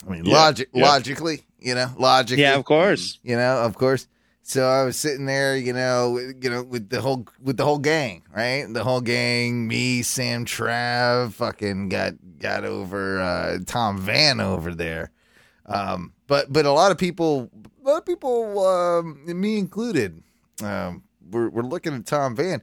mean, 0.09 0.25
Yeah, 0.25 0.33
logic, 0.33 0.69
yeah. 0.73 0.83
logically, 0.85 1.45
you 1.61 1.75
know, 1.75 1.89
logically, 1.99 2.43
Yeah, 2.43 2.57
of 2.57 2.65
course. 2.65 3.19
you 3.23 3.37
know, 3.37 3.59
of 3.63 3.77
course. 3.77 4.07
So 4.47 4.69
I 4.69 4.85
was 4.85 4.97
sitting 4.99 5.25
there, 5.25 5.57
you 5.57 5.73
know, 5.73 6.11
with- 6.11 6.45
you 6.45 6.51
know, 6.51 6.63
with 6.63 6.91
the 6.91 7.01
whole 7.01 7.27
with 7.43 7.57
the 7.57 7.65
whole 7.65 7.79
gang, 7.79 8.23
right? 8.37 8.67
The 8.71 8.85
whole 8.85 9.01
gang, 9.01 9.67
me, 9.67 10.03
Sam, 10.03 10.45
Trav, 10.45 11.33
fucking 11.33 11.89
got 11.89 12.15
got 12.39 12.65
over 12.65 13.21
uh, 13.21 13.59
Tom 13.65 13.97
Van 13.99 14.41
over 14.41 14.75
there. 14.75 15.11
Um, 15.65 16.13
but 16.27 16.53
but 16.53 16.67
a 16.67 16.73
lot 16.73 16.91
of 16.93 16.99
people, 16.99 17.51
a 17.85 17.89
lot 17.89 17.99
of 17.99 18.07
people, 18.07 18.65
um, 18.67 19.21
me 19.27 19.59
included, 19.59 20.23
um, 20.63 21.03
we're 21.31 21.49
we're 21.51 21.63
looking 21.63 21.95
at 21.95 22.07
Tom 22.07 22.35
Van. 22.37 22.63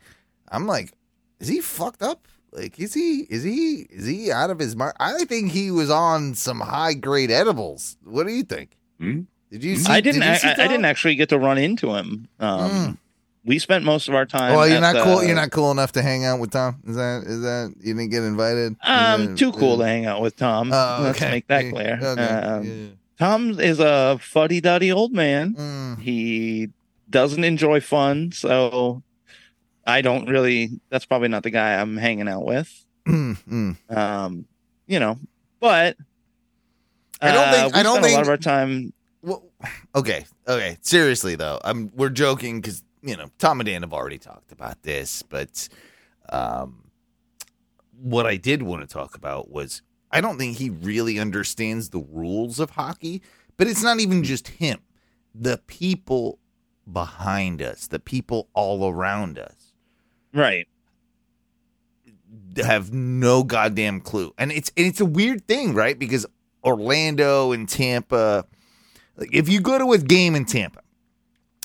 I'm 0.50 0.68
like, 0.68 0.94
is 1.40 1.48
he 1.48 1.62
fucked 1.62 2.02
up? 2.02 2.28
Like, 2.52 2.80
is 2.80 2.94
he 2.94 3.28
is 3.30 3.44
he 3.44 3.88
is 3.90 4.06
he 4.06 4.32
out 4.32 4.50
of 4.50 4.60
his 4.60 4.76
mind? 4.76 4.94
I 5.00 5.24
think 5.26 5.52
he 5.52 5.72
was 5.72 5.90
on 5.90 6.36
some 6.36 6.60
high 6.60 6.94
grade 6.94 7.32
edibles. 7.32 7.98
What 8.04 8.28
do 8.28 8.34
you 8.34 8.44
think? 8.44 8.72
Hmm? 9.00 9.22
Did 9.52 9.64
you 9.64 9.76
see? 9.78 9.92
I 9.92 10.02
didn't. 10.02 10.22
Did 10.22 10.28
you 10.28 10.32
I, 10.34 10.38
see 10.38 10.48
I- 10.50 10.66
I 10.66 10.68
didn't 10.68 10.86
actually 10.86 11.16
get 11.16 11.30
to 11.30 11.40
run 11.40 11.58
into 11.58 11.94
him. 11.96 12.28
Um, 12.40 12.72
Mm. 12.72 12.98
We 13.44 13.58
spent 13.58 13.84
most 13.84 14.08
of 14.08 14.14
our 14.14 14.26
time. 14.28 14.54
Well, 14.56 14.68
you're 14.68 14.78
at 14.78 14.82
not 14.82 14.94
the- 14.94 15.04
cool. 15.04 15.24
You're 15.24 15.36
not 15.36 15.50
cool 15.50 15.72
enough 15.72 15.94
to 15.94 16.04
hang 16.04 16.26
out 16.26 16.40
with 16.40 16.52
Tom. 16.52 16.80
Is 16.86 16.96
that? 16.96 17.24
Is 17.26 17.42
that? 17.42 17.74
You 17.82 17.96
didn't 17.96 18.12
get 18.12 18.22
invited. 18.22 18.76
Um, 18.84 19.34
Uh, 19.34 19.36
too 19.36 19.52
cool 19.54 19.80
to 19.80 19.84
hang 19.84 20.06
out 20.06 20.22
with 20.22 20.36
Tom. 20.36 20.70
Oh, 20.72 21.00
Let's 21.02 21.20
make 21.22 21.48
that 21.48 21.72
clear. 21.72 21.98
okay, 22.04 22.22
Um, 22.24 22.64
yeah. 22.64 22.88
Tom 23.22 23.60
is 23.60 23.80
a 23.80 24.18
fuddy-duddy 24.20 24.92
old 24.92 25.14
man. 25.14 25.54
Mm, 25.54 26.00
He 26.02 26.70
doesn't 27.08 27.44
enjoy 27.44 27.80
fun, 27.80 28.32
so 28.32 29.04
I 29.86 30.02
don't 30.02 30.28
really. 30.28 30.82
That's 30.90 31.06
probably 31.06 31.28
not 31.28 31.44
the 31.44 31.52
guy 31.52 31.80
I'm 31.80 31.98
hanging 31.98 32.28
out 32.28 32.44
with. 32.44 32.84
mm, 33.08 33.38
mm. 33.48 33.96
Um, 33.96 34.46
you 34.88 35.00
know, 35.00 35.20
but 35.60 35.98
I 37.22 37.32
don't 37.32 37.48
uh, 37.48 37.52
think- 37.52 37.76
we 37.76 37.80
I 37.80 37.84
don't 37.84 37.98
spent 37.98 38.12
a 38.12 38.16
lot 38.16 38.24
of 38.24 38.30
our 38.30 38.38
time. 38.38 38.92
Well, 39.22 39.44
okay, 39.94 40.26
okay. 40.48 40.78
Seriously 40.82 41.36
though, 41.36 41.60
I'm 41.64 41.92
we're 41.96 42.10
joking 42.10 42.60
because 42.60 42.84
you 43.04 43.16
know 43.18 43.30
Tom 43.38 43.60
and 43.60 43.68
Dan 43.68 43.84
have 43.84 43.94
already 43.94 44.18
talked 44.18 44.52
about 44.52 44.82
this, 44.82 45.22
but 45.22 45.70
um, 46.30 46.90
what 48.02 48.26
I 48.26 48.38
did 48.38 48.64
want 48.64 48.82
to 48.82 48.88
talk 48.92 49.14
about 49.16 49.52
was 49.52 49.84
I 50.12 50.22
don't 50.22 50.38
think 50.38 50.58
he 50.58 50.70
really 50.70 51.20
understands 51.20 51.90
the 51.90 52.00
rules 52.00 52.60
of 52.60 52.72
hockey. 52.72 53.22
But 53.58 53.68
it's 53.68 53.84
not 53.84 54.00
even 54.00 54.24
just 54.24 54.48
him; 54.48 54.80
the 55.36 55.62
people 55.68 56.40
behind 56.92 57.62
us, 57.62 57.88
the 57.88 58.00
people 58.00 58.50
all 58.54 58.90
around 58.90 59.38
us. 59.40 59.74
Right. 60.34 60.68
have 62.58 62.94
no 62.94 63.44
goddamn 63.44 64.02
clue. 64.02 64.34
And 64.38 64.52
it's 64.52 64.72
and 64.78 64.88
it's 64.88 65.02
a 65.02 65.06
weird 65.06 65.48
thing, 65.48 65.74
right? 65.74 65.98
Because 65.98 66.26
Orlando 66.64 67.52
and 67.52 67.68
Tampa, 67.68 68.46
like 69.18 69.34
if 69.34 69.50
you 69.50 69.62
go 69.62 69.78
to 69.78 69.94
a 69.94 69.98
game 69.98 70.36
in 70.36 70.46
Tampa, 70.46 70.82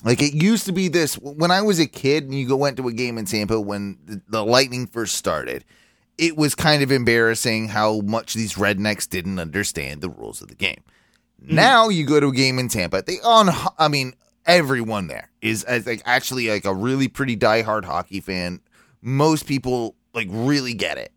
like 0.03 0.21
it 0.21 0.33
used 0.33 0.65
to 0.65 0.71
be 0.71 0.87
this 0.87 1.15
when 1.15 1.51
I 1.51 1.61
was 1.61 1.79
a 1.79 1.87
kid 1.87 2.25
and 2.25 2.33
you 2.35 2.47
go 2.47 2.55
went 2.57 2.77
to 2.77 2.87
a 2.87 2.93
game 2.93 3.17
in 3.17 3.25
Tampa 3.25 3.59
when 3.59 3.97
the, 4.05 4.21
the 4.27 4.45
Lightning 4.45 4.87
first 4.87 5.15
started. 5.15 5.65
It 6.17 6.35
was 6.35 6.55
kind 6.55 6.81
of 6.81 6.91
embarrassing 6.91 7.69
how 7.69 8.01
much 8.01 8.33
these 8.33 8.55
rednecks 8.55 9.07
didn't 9.07 9.39
understand 9.39 10.01
the 10.01 10.09
rules 10.09 10.41
of 10.41 10.47
the 10.47 10.55
game. 10.55 10.83
Mm-hmm. 11.43 11.55
Now 11.55 11.89
you 11.89 12.05
go 12.05 12.19
to 12.19 12.27
a 12.27 12.33
game 12.33 12.57
in 12.59 12.69
Tampa, 12.69 13.03
they 13.05 13.19
on 13.23 13.49
I 13.77 13.87
mean 13.87 14.13
everyone 14.45 15.07
there 15.07 15.29
is 15.41 15.63
as 15.65 15.85
like 15.85 16.01
actually 16.05 16.49
like 16.49 16.65
a 16.65 16.73
really 16.73 17.07
pretty 17.07 17.37
diehard 17.37 17.85
hockey 17.85 18.19
fan. 18.19 18.61
Most 19.01 19.45
people 19.45 19.95
like 20.13 20.27
really 20.31 20.73
get 20.73 20.97
it. 20.97 21.11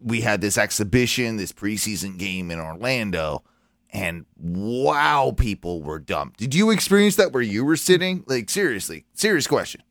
We 0.00 0.20
had 0.20 0.40
this 0.40 0.58
exhibition, 0.58 1.36
this 1.36 1.52
preseason 1.52 2.18
game 2.18 2.50
in 2.50 2.58
Orlando, 2.58 3.44
and 3.90 4.26
wow, 4.36 5.32
people 5.36 5.82
were 5.82 6.00
dumped. 6.00 6.40
Did 6.40 6.54
you 6.54 6.70
experience 6.70 7.16
that 7.16 7.32
where 7.32 7.42
you 7.42 7.64
were 7.64 7.76
sitting? 7.76 8.24
Like 8.26 8.50
seriously, 8.50 9.06
serious 9.14 9.46
question. 9.46 9.82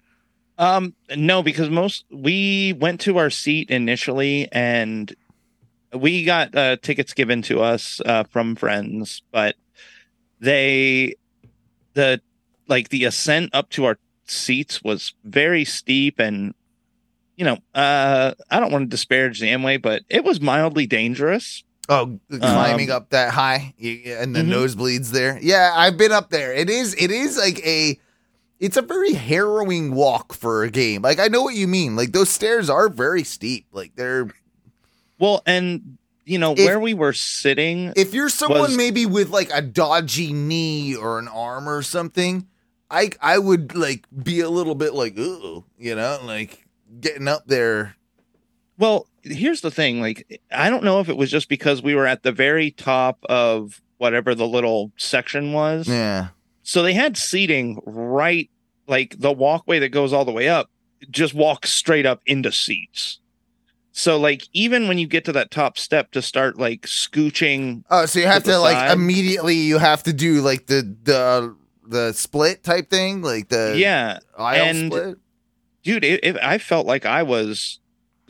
Um, 0.61 0.93
no, 1.17 1.41
because 1.41 1.71
most 1.71 2.05
we 2.11 2.73
went 2.79 3.01
to 3.01 3.17
our 3.17 3.31
seat 3.31 3.71
initially 3.71 4.47
and 4.51 5.11
we 5.91 6.23
got 6.23 6.55
uh, 6.55 6.77
tickets 6.77 7.13
given 7.13 7.41
to 7.43 7.61
us 7.61 7.99
uh, 8.05 8.25
from 8.25 8.55
friends, 8.55 9.23
but 9.31 9.55
they 10.39 11.15
the 11.95 12.21
like 12.67 12.89
the 12.89 13.05
ascent 13.05 13.49
up 13.53 13.69
to 13.71 13.85
our 13.85 13.97
seats 14.25 14.83
was 14.83 15.13
very 15.23 15.65
steep 15.65 16.19
and 16.19 16.53
you 17.35 17.43
know 17.43 17.57
uh 17.75 18.33
i 18.49 18.59
don't 18.61 18.71
want 18.71 18.83
to 18.83 18.87
disparage 18.89 19.41
the 19.41 19.47
amway 19.47 19.81
but 19.81 20.03
it 20.09 20.23
was 20.23 20.39
mildly 20.39 20.87
dangerous 20.87 21.63
Oh, 21.89 22.17
climbing 22.39 22.89
Um, 22.91 22.95
up 22.95 23.09
that 23.09 23.33
high 23.33 23.73
and 23.81 24.33
the 24.33 24.41
Mhm. 24.41 24.53
nosebleeds 24.53 25.09
there. 25.11 25.37
Yeah, 25.41 25.73
I've 25.75 25.97
been 25.97 26.13
up 26.13 26.29
there. 26.29 26.53
It 26.53 26.69
is 26.69 26.95
it 26.97 27.11
is 27.11 27.37
like 27.37 27.59
a 27.65 27.99
it's 28.61 28.77
a 28.77 28.81
very 28.81 29.13
harrowing 29.13 29.93
walk 29.93 30.31
for 30.33 30.63
a 30.63 30.69
game. 30.71 31.01
Like 31.01 31.19
I 31.19 31.27
know 31.27 31.41
what 31.41 31.55
you 31.55 31.67
mean. 31.67 31.97
Like 31.97 32.13
those 32.13 32.29
stairs 32.29 32.69
are 32.69 32.87
very 32.87 33.23
steep. 33.25 33.65
Like 33.73 33.95
they're 33.97 34.29
well 35.19 35.41
and 35.45 35.97
you 36.25 36.37
know 36.37 36.53
If- 36.53 36.59
where 36.65 36.79
we 36.79 36.93
were 36.93 37.11
sitting 37.13 37.91
if 37.97 38.13
you're 38.13 38.29
someone 38.29 38.61
Was- 38.61 38.77
maybe 38.77 39.05
with 39.05 39.29
like 39.29 39.49
a 39.53 39.61
dodgy 39.61 40.31
knee 40.31 40.95
or 40.95 41.19
an 41.19 41.27
arm 41.27 41.67
or 41.67 41.81
something, 41.81 42.47
I 42.89 43.09
I 43.21 43.39
would 43.39 43.75
like 43.75 44.05
be 44.23 44.39
a 44.39 44.49
little 44.49 44.75
bit 44.75 44.93
like 44.93 45.17
ooh, 45.17 45.65
you 45.77 45.95
know, 45.95 46.19
like 46.23 46.65
getting 47.01 47.27
up 47.27 47.47
there. 47.47 47.95
Well, 48.77 49.07
here's 49.23 49.61
the 49.61 49.69
thing. 49.69 50.01
Like, 50.01 50.41
I 50.51 50.71
don't 50.71 50.83
know 50.83 50.99
if 51.01 51.07
it 51.09 51.15
was 51.17 51.29
just 51.29 51.49
because 51.49 51.83
we 51.83 51.93
were 51.93 52.07
at 52.07 52.23
the 52.23 52.31
very 52.31 52.71
top 52.71 53.23
of 53.29 53.79
whatever 53.97 54.33
the 54.33 54.47
little 54.47 54.91
section 54.97 55.53
was. 55.53 55.87
Yeah. 55.87 56.29
So 56.63 56.83
they 56.83 56.93
had 56.93 57.17
seating 57.17 57.79
right, 57.85 58.49
like 58.87 59.19
the 59.19 59.31
walkway 59.31 59.79
that 59.79 59.89
goes 59.89 60.13
all 60.13 60.25
the 60.25 60.31
way 60.31 60.47
up, 60.49 60.69
just 61.09 61.33
walk 61.33 61.65
straight 61.65 62.05
up 62.05 62.21
into 62.25 62.51
seats. 62.51 63.19
So, 63.93 64.17
like, 64.17 64.43
even 64.53 64.87
when 64.87 64.97
you 64.97 65.05
get 65.07 65.25
to 65.25 65.33
that 65.33 65.51
top 65.51 65.77
step 65.77 66.11
to 66.11 66.21
start 66.21 66.57
like 66.57 66.81
scooching, 66.83 67.83
Oh, 67.89 68.05
so 68.05 68.19
you 68.19 68.25
have 68.27 68.43
To 68.43 68.51
to 68.51 68.59
like 68.59 68.75
side. 68.77 68.91
immediately 68.91 69.55
you 69.55 69.79
have 69.79 70.03
to 70.03 70.13
do 70.13 70.41
like 70.41 70.67
the 70.67 70.95
the 71.03 71.55
the 71.85 72.13
split 72.13 72.63
type 72.63 72.89
thing, 72.89 73.21
like 73.21 73.49
the 73.49 73.73
yeah, 73.77 74.19
aisle 74.37 74.61
and- 74.65 74.91
split. 74.93 75.17
dude, 75.83 76.05
it, 76.05 76.23
it, 76.23 76.37
I 76.41 76.57
felt 76.57 76.85
like 76.85 77.05
I 77.05 77.23
was 77.23 77.79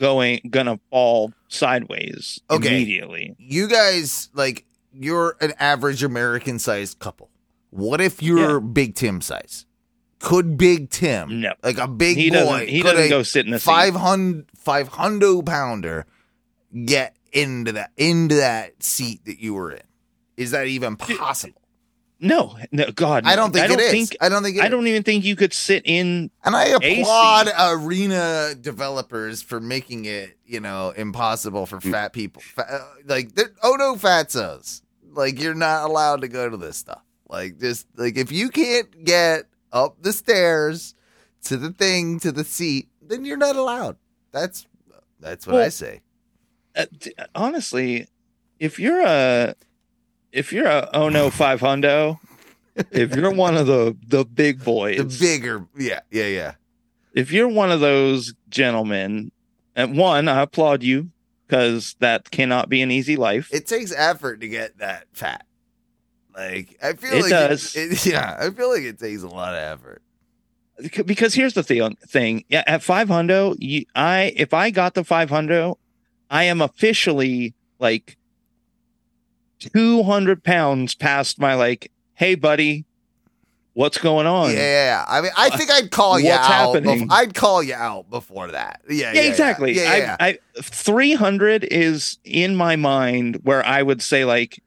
going 0.00 0.40
gonna 0.50 0.80
fall 0.90 1.32
sideways 1.46 2.40
Okay. 2.50 2.66
immediately. 2.68 3.36
you 3.38 3.68
guys 3.68 4.30
like 4.34 4.64
you're 4.92 5.36
an 5.40 5.52
average 5.60 6.02
American 6.02 6.58
sized 6.58 6.98
couple. 6.98 7.30
What 7.72 8.00
if 8.02 8.22
you're 8.22 8.60
Big 8.60 8.94
Tim 8.94 9.20
size? 9.20 9.64
Could 10.18 10.56
Big 10.56 10.90
Tim, 10.90 11.40
No. 11.40 11.52
like 11.64 11.78
a 11.78 11.88
big 11.88 12.16
He 12.16 12.30
boy, 12.30 12.36
doesn't. 12.36 12.68
He 12.68 12.82
doesn't 12.82 13.06
a 13.06 13.08
go 13.08 13.22
sit 13.24 13.44
in 13.46 13.50
the 13.52 13.58
seat. 13.58 13.64
500 13.64 14.46
500 14.56 15.42
pounder 15.46 16.06
get 16.84 17.16
into 17.32 17.72
that 17.72 17.90
into 17.96 18.36
that 18.36 18.82
seat 18.82 19.24
that 19.24 19.40
you 19.40 19.54
were 19.54 19.72
in? 19.72 19.82
Is 20.36 20.50
that 20.52 20.66
even 20.66 20.96
possible? 20.96 21.60
No, 22.20 22.56
no, 22.70 22.88
God, 22.92 23.24
I 23.26 23.34
don't 23.34 23.52
think 23.52 23.64
I 23.64 23.66
don't 23.66 23.80
it 23.80 23.82
is. 23.84 23.90
think. 23.90 24.16
I 24.20 24.28
don't 24.28 24.44
think 24.44 24.60
I 24.60 24.66
is. 24.66 24.70
don't 24.70 24.86
even 24.86 25.02
think 25.02 25.24
you 25.24 25.34
could 25.34 25.52
sit 25.52 25.82
in. 25.86 26.30
And 26.44 26.54
I 26.54 26.66
AC. 26.80 27.00
applaud 27.00 27.48
arena 27.58 28.54
developers 28.60 29.42
for 29.42 29.58
making 29.58 30.04
it, 30.04 30.38
you 30.46 30.60
know, 30.60 30.90
impossible 30.90 31.66
for 31.66 31.80
fat 31.80 32.12
people. 32.12 32.40
Fa- 32.54 32.74
uh, 32.74 32.84
like, 33.06 33.36
oh 33.64 33.74
no, 33.76 33.96
fatzos. 33.96 34.82
Like, 35.10 35.40
you're 35.40 35.54
not 35.54 35.90
allowed 35.90 36.20
to 36.20 36.28
go 36.28 36.48
to 36.48 36.56
this 36.56 36.76
stuff. 36.76 37.02
Like, 37.32 37.58
just 37.58 37.86
like 37.96 38.18
if 38.18 38.30
you 38.30 38.50
can't 38.50 39.04
get 39.06 39.44
up 39.72 39.96
the 40.02 40.12
stairs 40.12 40.94
to 41.44 41.56
the 41.56 41.70
thing 41.72 42.20
to 42.20 42.30
the 42.30 42.44
seat, 42.44 42.88
then 43.00 43.24
you're 43.24 43.38
not 43.38 43.56
allowed. 43.56 43.96
That's 44.32 44.66
that's 45.18 45.46
what 45.46 45.56
I 45.56 45.70
say. 45.70 46.02
Uh, 46.76 46.84
d- 46.98 47.14
honestly, 47.34 48.06
if 48.58 48.78
you're 48.78 49.00
a, 49.00 49.54
if 50.30 50.52
you're 50.52 50.66
a 50.66 50.90
oh 50.92 51.08
no 51.08 51.30
five 51.30 51.60
hundo, 51.60 52.18
if 52.90 53.16
you're 53.16 53.30
one 53.34 53.56
of 53.56 53.66
the 53.66 53.96
the 54.06 54.26
big 54.26 54.62
boys, 54.62 54.98
The 54.98 55.24
bigger, 55.26 55.66
yeah, 55.74 56.00
yeah, 56.10 56.26
yeah. 56.26 56.54
if 57.14 57.32
you're 57.32 57.48
one 57.48 57.72
of 57.72 57.80
those 57.80 58.34
gentlemen, 58.50 59.32
and 59.74 59.96
one, 59.96 60.28
I 60.28 60.42
applaud 60.42 60.82
you 60.82 61.10
because 61.46 61.96
that 62.00 62.30
cannot 62.30 62.68
be 62.68 62.82
an 62.82 62.90
easy 62.90 63.16
life. 63.16 63.48
It 63.54 63.66
takes 63.66 63.90
effort 63.90 64.42
to 64.42 64.48
get 64.48 64.76
that 64.78 65.06
fat. 65.14 65.46
Like, 66.34 66.78
I 66.82 66.94
feel 66.94 67.12
It 67.14 67.22
like 67.22 67.30
does. 67.30 67.74
It, 67.76 68.06
yeah, 68.12 68.36
I 68.38 68.50
feel 68.50 68.70
like 68.70 68.82
it 68.82 68.98
takes 68.98 69.22
a 69.22 69.28
lot 69.28 69.54
of 69.54 69.60
effort. 69.60 70.02
Because 71.04 71.34
here's 71.34 71.54
the 71.54 71.62
thing 71.62 71.96
thing 72.08 72.44
yeah 72.48 72.64
at 72.66 72.82
500 72.82 73.56
you, 73.60 73.84
i 73.94 74.32
if 74.36 74.52
i 74.52 74.70
got 74.70 74.94
the 74.94 75.04
500 75.04 75.74
i 76.30 76.44
am 76.44 76.60
officially 76.60 77.54
like 77.78 78.16
200 79.60 80.42
pounds 80.42 80.94
past 80.94 81.38
my 81.38 81.54
like 81.54 81.92
hey 82.14 82.34
buddy 82.34 82.84
what's 83.74 83.98
going 83.98 84.26
on 84.26 84.50
Yeah, 84.50 84.56
yeah, 84.56 84.84
yeah. 84.86 85.04
I 85.06 85.20
mean, 85.20 85.30
I 85.36 85.48
uh, 85.48 85.56
think 85.56 85.70
I'd 85.70 85.90
call 85.90 86.18
you 86.18 86.30
What's 86.30 86.48
out. 86.48 86.74
happening? 86.74 87.06
bef- 87.08 87.12
I'd 87.12 87.34
call 87.34 87.62
you 87.62 87.74
out 87.74 88.10
before 88.10 88.48
that. 88.50 88.80
Yeah, 88.88 89.12
yeah, 89.12 89.22
exactly 89.22 89.72
Yeah, 89.74 89.96
yeah, 89.96 90.16
I, 90.18 90.28
I 90.30 90.38
300 90.62 91.64
is 91.64 92.18
in 92.24 92.56
my 92.56 92.76
mind 92.76 93.40
where 93.44 93.64
i 93.64 93.82
would 93.82 94.02
say 94.02 94.24
like 94.24 94.62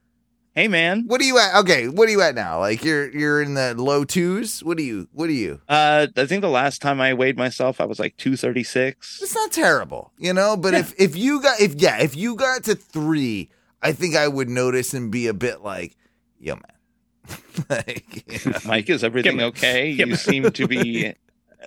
hey 0.55 0.67
man 0.67 1.03
What 1.07 1.21
are 1.21 1.25
you 1.25 1.37
at? 1.37 1.55
Okay, 1.61 1.87
what 1.87 2.07
are 2.07 2.11
you 2.11 2.21
at 2.21 2.33
now? 2.35 2.59
Like 2.59 2.83
you're 2.83 3.09
you're 3.11 3.41
in 3.41 3.53
the 3.53 3.75
low 3.77 4.03
twos. 4.05 4.63
What 4.63 4.77
are 4.77 4.81
you? 4.81 5.07
What 5.11 5.29
are 5.29 5.33
you? 5.33 5.61
uh 5.69 6.07
i 6.17 6.25
think 6.25 6.41
the 6.41 6.49
last 6.49 6.81
time 6.81 6.99
i 7.01 7.13
weighed 7.13 7.37
myself 7.37 7.79
i 7.81 7.85
was 7.85 7.99
like 7.99 8.17
236 8.17 9.19
It's 9.21 9.35
not 9.35 9.51
terrible, 9.51 10.11
you 10.17 10.33
know. 10.33 10.57
But 10.57 10.73
Yeah. 10.73 10.79
if 10.79 10.93
if 10.99 11.15
you 11.15 11.41
got 11.41 11.59
if 11.59 11.75
yeah 11.75 12.01
if 12.01 12.15
you 12.15 12.35
got 12.35 12.63
to 12.65 12.75
three, 12.75 13.49
I 13.81 13.91
think 13.91 14.15
I 14.15 14.27
would 14.27 14.49
notice 14.49 14.93
and 14.93 15.11
be 15.11 15.27
a 15.27 15.33
bit 15.33 15.61
like, 15.61 15.95
yo, 16.39 16.55
man. 16.55 17.39
like, 17.69 18.23
you 18.45 18.51
know. 18.51 18.59
Mike, 18.65 18.89
is 18.89 19.03
everything 19.03 19.31
Give 19.33 19.37
me- 19.39 19.43
okay? 19.45 19.95
give 19.95 20.07
You 20.07 20.13
me- 20.13 20.17
seem 20.17 20.51
to 20.51 20.67
be 20.67 21.13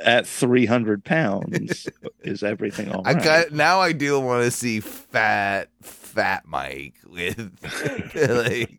at 0.01 0.27
300 0.27 1.05
pounds. 1.05 1.89
Is 2.23 2.43
everything 2.45 2.93
all 2.93 3.03
I 3.05 3.15
got 3.15 3.51
now. 3.53 3.81
I 3.81 3.91
do 3.93 4.19
want 4.21 4.45
to 4.45 4.51
see 4.53 4.79
fat 4.81 5.69
fat 6.09 6.45
Mike 6.47 6.95
with 7.07 7.39
like 8.15 8.79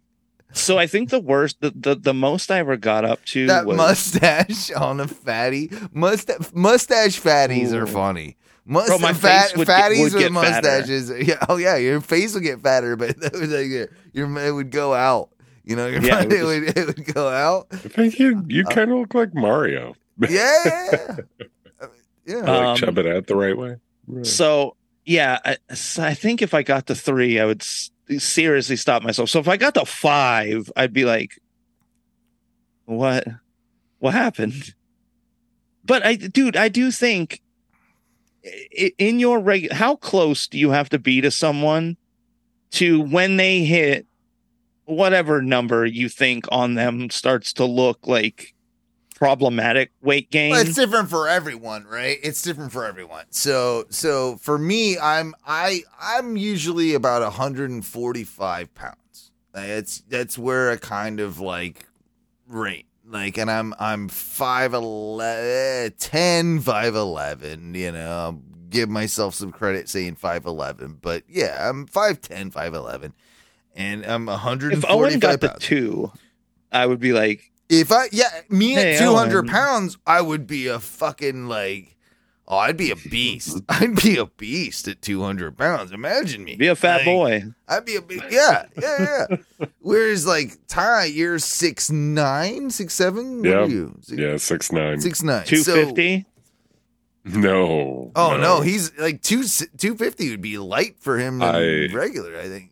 so 0.51 0.79
I 0.79 0.87
think 0.87 1.09
the 1.11 1.19
worst, 1.19 1.61
the, 1.61 1.71
the, 1.75 1.93
the 1.95 2.13
most 2.13 2.49
I 2.49 2.57
ever 2.57 2.75
got 2.75 3.05
up 3.05 3.23
to 3.25 3.45
that 3.47 3.67
was 3.67 3.77
mustache 3.77 4.71
on 4.71 4.99
a 4.99 5.07
fatty. 5.07 5.69
Mustache 5.93 6.51
mustache 6.53 7.21
fatties 7.21 7.71
are 7.71 7.85
funny. 7.85 8.35
Must, 8.65 8.87
Bro, 8.87 8.97
my 8.99 9.13
fat, 9.13 9.49
face 9.49 9.57
would 9.57 9.67
get- 9.67 9.81
fatties 9.91 10.03
would 10.03 10.13
with 10.13 10.21
get 10.23 10.31
fatter. 10.33 10.67
mustaches. 10.67 11.11
Yeah, 11.27 11.37
oh 11.49 11.57
yeah, 11.57 11.75
your 11.77 12.01
face 12.01 12.33
would 12.33 12.43
get 12.43 12.61
fatter, 12.61 12.95
but 12.95 13.19
that 13.21 13.33
was 13.33 13.51
like 13.51 13.67
your, 13.67 13.87
your 14.13 14.39
it 14.47 14.51
would 14.51 14.71
go 14.71 14.93
out. 14.93 15.29
You 15.63 15.75
know, 15.75 15.85
your 15.85 16.01
Yeah, 16.01 16.21
it 16.23 16.33
it, 16.33 16.43
would 16.43 16.63
would, 16.65 16.77
it 16.77 16.87
would 16.87 17.13
go 17.13 17.27
out. 17.29 17.67
I 17.71 17.75
think 17.77 18.17
you 18.19 18.43
you 18.47 18.63
Uh, 18.67 18.71
kind 18.73 18.91
of 18.91 18.97
look 18.97 19.13
like 19.13 19.35
Mario. 19.35 19.95
Yeah, 20.19 20.29
yeah, 20.65 20.91
yeah. 20.99 21.17
yeah. 22.25 22.35
I 22.37 22.39
like 22.41 22.65
Um, 22.65 22.75
chub 22.77 22.97
it 22.97 23.05
out 23.07 23.27
the 23.27 23.35
right 23.35 23.55
way. 23.57 23.75
so 24.23 24.75
yeah. 25.09 25.39
I, 25.43 25.57
I 25.97 26.13
think 26.13 26.43
if 26.43 26.53
I 26.53 26.61
got 26.61 26.85
to 26.85 26.95
three, 26.95 27.39
I 27.39 27.45
would 27.45 27.63
s- 27.63 27.89
seriously 28.19 28.75
stop 28.75 29.01
myself. 29.01 29.29
So 29.29 29.39
if 29.39 29.47
I 29.47 29.57
got 29.57 29.73
to 29.73 29.85
five, 29.85 30.71
I'd 30.77 30.93
be 30.93 31.03
like, 31.03 31.41
what, 32.85 33.27
what 33.97 34.13
happened? 34.13 34.75
But 35.83 36.05
I, 36.05 36.15
dude, 36.15 36.55
I 36.55 36.69
do 36.69 36.91
think 36.91 37.41
in 38.99 39.19
your 39.19 39.39
regular, 39.39 39.75
how 39.75 39.95
close 39.95 40.47
do 40.47 40.59
you 40.59 40.69
have 40.69 40.89
to 40.89 40.99
be 40.99 41.21
to 41.21 41.31
someone 41.31 41.97
to 42.71 43.01
when 43.01 43.37
they 43.37 43.65
hit 43.65 44.05
whatever 44.85 45.41
number 45.41 45.87
you 45.87 46.07
think 46.07 46.45
on 46.51 46.75
them 46.75 47.09
starts 47.09 47.51
to 47.53 47.65
look 47.65 48.05
like 48.05 48.53
problematic 49.19 49.91
weight 50.01 50.31
gain? 50.31 50.51
Well, 50.51 50.61
it's 50.61 50.75
different 50.75 51.09
for 51.09 51.27
everyone, 51.27 51.83
right? 51.83 52.17
It's 52.23 52.41
different 52.41 52.71
for 52.71 52.85
everyone. 52.85 53.25
So, 53.31 53.85
so 53.89 54.37
for 54.37 54.57
me, 54.57 54.97
I'm 54.97 55.35
I 55.45 55.81
I'm 56.01 56.37
usually 56.37 56.93
about 56.93 57.21
145 57.21 58.73
pounds. 58.73 59.31
It's 59.53 59.99
that's 60.07 60.37
where 60.37 60.71
I 60.71 60.77
kind 60.77 61.19
of 61.19 61.41
like 61.41 61.85
rate. 62.47 62.85
Like, 63.05 63.37
and 63.37 63.51
I'm 63.51 63.73
I'm 63.77 64.07
5'11", 64.07 65.95
10, 65.99 66.61
5'11", 66.61 67.75
You 67.75 67.91
know, 67.91 68.09
I'll 68.11 68.41
give 68.69 68.87
myself 68.87 69.35
some 69.35 69.51
credit 69.51 69.89
saying 69.89 70.15
5'11", 70.15 70.97
but 71.01 71.23
yeah, 71.27 71.69
I'm 71.69 71.87
5'10", 71.87 72.53
5'11", 72.53 73.11
and 73.75 74.05
I'm 74.05 74.27
145 74.27 74.77
if 74.77 74.85
Owen 74.89 75.19
got 75.19 75.41
the 75.41 75.55
two, 75.59 76.11
I 76.71 76.85
would 76.85 76.99
be 76.99 77.11
like, 77.11 77.51
If 77.69 77.91
I 77.91 78.09
yeah, 78.11 78.41
me 78.49 78.71
Hey, 78.73 78.95
at 78.95 78.99
two 78.99 79.15
hundred 79.15 79.47
pounds, 79.47 79.97
I 80.07 80.21
would 80.21 80.47
be 80.47 80.67
a 80.67 80.79
fucking 80.79 81.47
like 81.47 81.95
oh, 82.47 82.57
I'd 82.57 82.77
be 82.77 82.89
a 82.89 82.95
beast. 82.95 83.61
I'd 83.69 83.95
be 84.01 84.17
a 84.17 84.25
beast 84.25 84.87
at 84.87 85.01
two 85.03 85.21
hundred 85.21 85.55
pounds. 85.55 85.91
Imagine 85.91 86.43
me. 86.43 86.55
be 86.55 86.65
a 86.67 86.75
fat 86.75 86.97
Like, 86.97 87.05
boy. 87.05 87.43
I'd 87.67 87.85
be 87.85 87.95
a 87.95 88.01
big 88.01 88.23
yeah, 88.31 88.65
yeah, 88.81 89.25
yeah. 89.29 89.65
Whereas 89.81 90.25
like 90.25 90.57
Ty, 90.67 91.05
you're 91.05 91.37
six 91.37 91.91
nine, 91.91 92.71
six 92.71 92.95
seven. 92.95 93.37
What 93.41 93.47
Yeah. 93.49 93.55
are 93.57 93.67
you? 93.67 93.95
Six, 94.01 94.19
Yeah, 94.19 94.37
six 94.37 94.71
nine. 94.71 94.99
six 94.99 95.21
nine. 95.21 95.45
Two 95.45 95.57
So- 95.57 95.75
fifty. 95.75 96.25
No. 97.25 98.11
oh 98.15 98.37
no, 98.37 98.61
he's 98.61 98.97
like 98.97 99.21
two 99.21 99.43
two 99.77 99.95
fifty 99.95 100.29
would 100.31 100.41
be 100.41 100.57
light 100.57 100.95
for 100.99 101.17
him 101.19 101.41
I- 101.43 101.87
regular. 101.93 102.35
I 102.39 102.43
think 102.47 102.51
like 102.53 102.68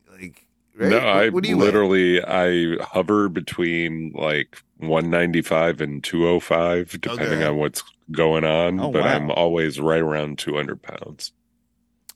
right. 0.78 0.90
No, 0.90 1.00
I 1.00 1.30
what 1.30 1.44
do 1.44 1.50
you 1.50 1.58
weigh? 1.58 1.66
literally 1.66 2.24
I 2.24 2.78
hover 2.84 3.30
between 3.30 4.12
like 4.16 4.62
195 4.78 5.82
and 5.82 6.04
205 6.04 7.00
depending 7.02 7.28
Okay. 7.40 7.46
on 7.46 7.58
what's 7.58 7.84
going 8.12 8.44
on, 8.44 8.80
Oh, 8.80 8.92
but 8.92 9.02
wow. 9.02 9.08
I'm 9.16 9.32
always 9.32 9.80
right 9.80 10.02
around 10.02 10.38
200 10.40 10.82
pounds. 10.82 11.34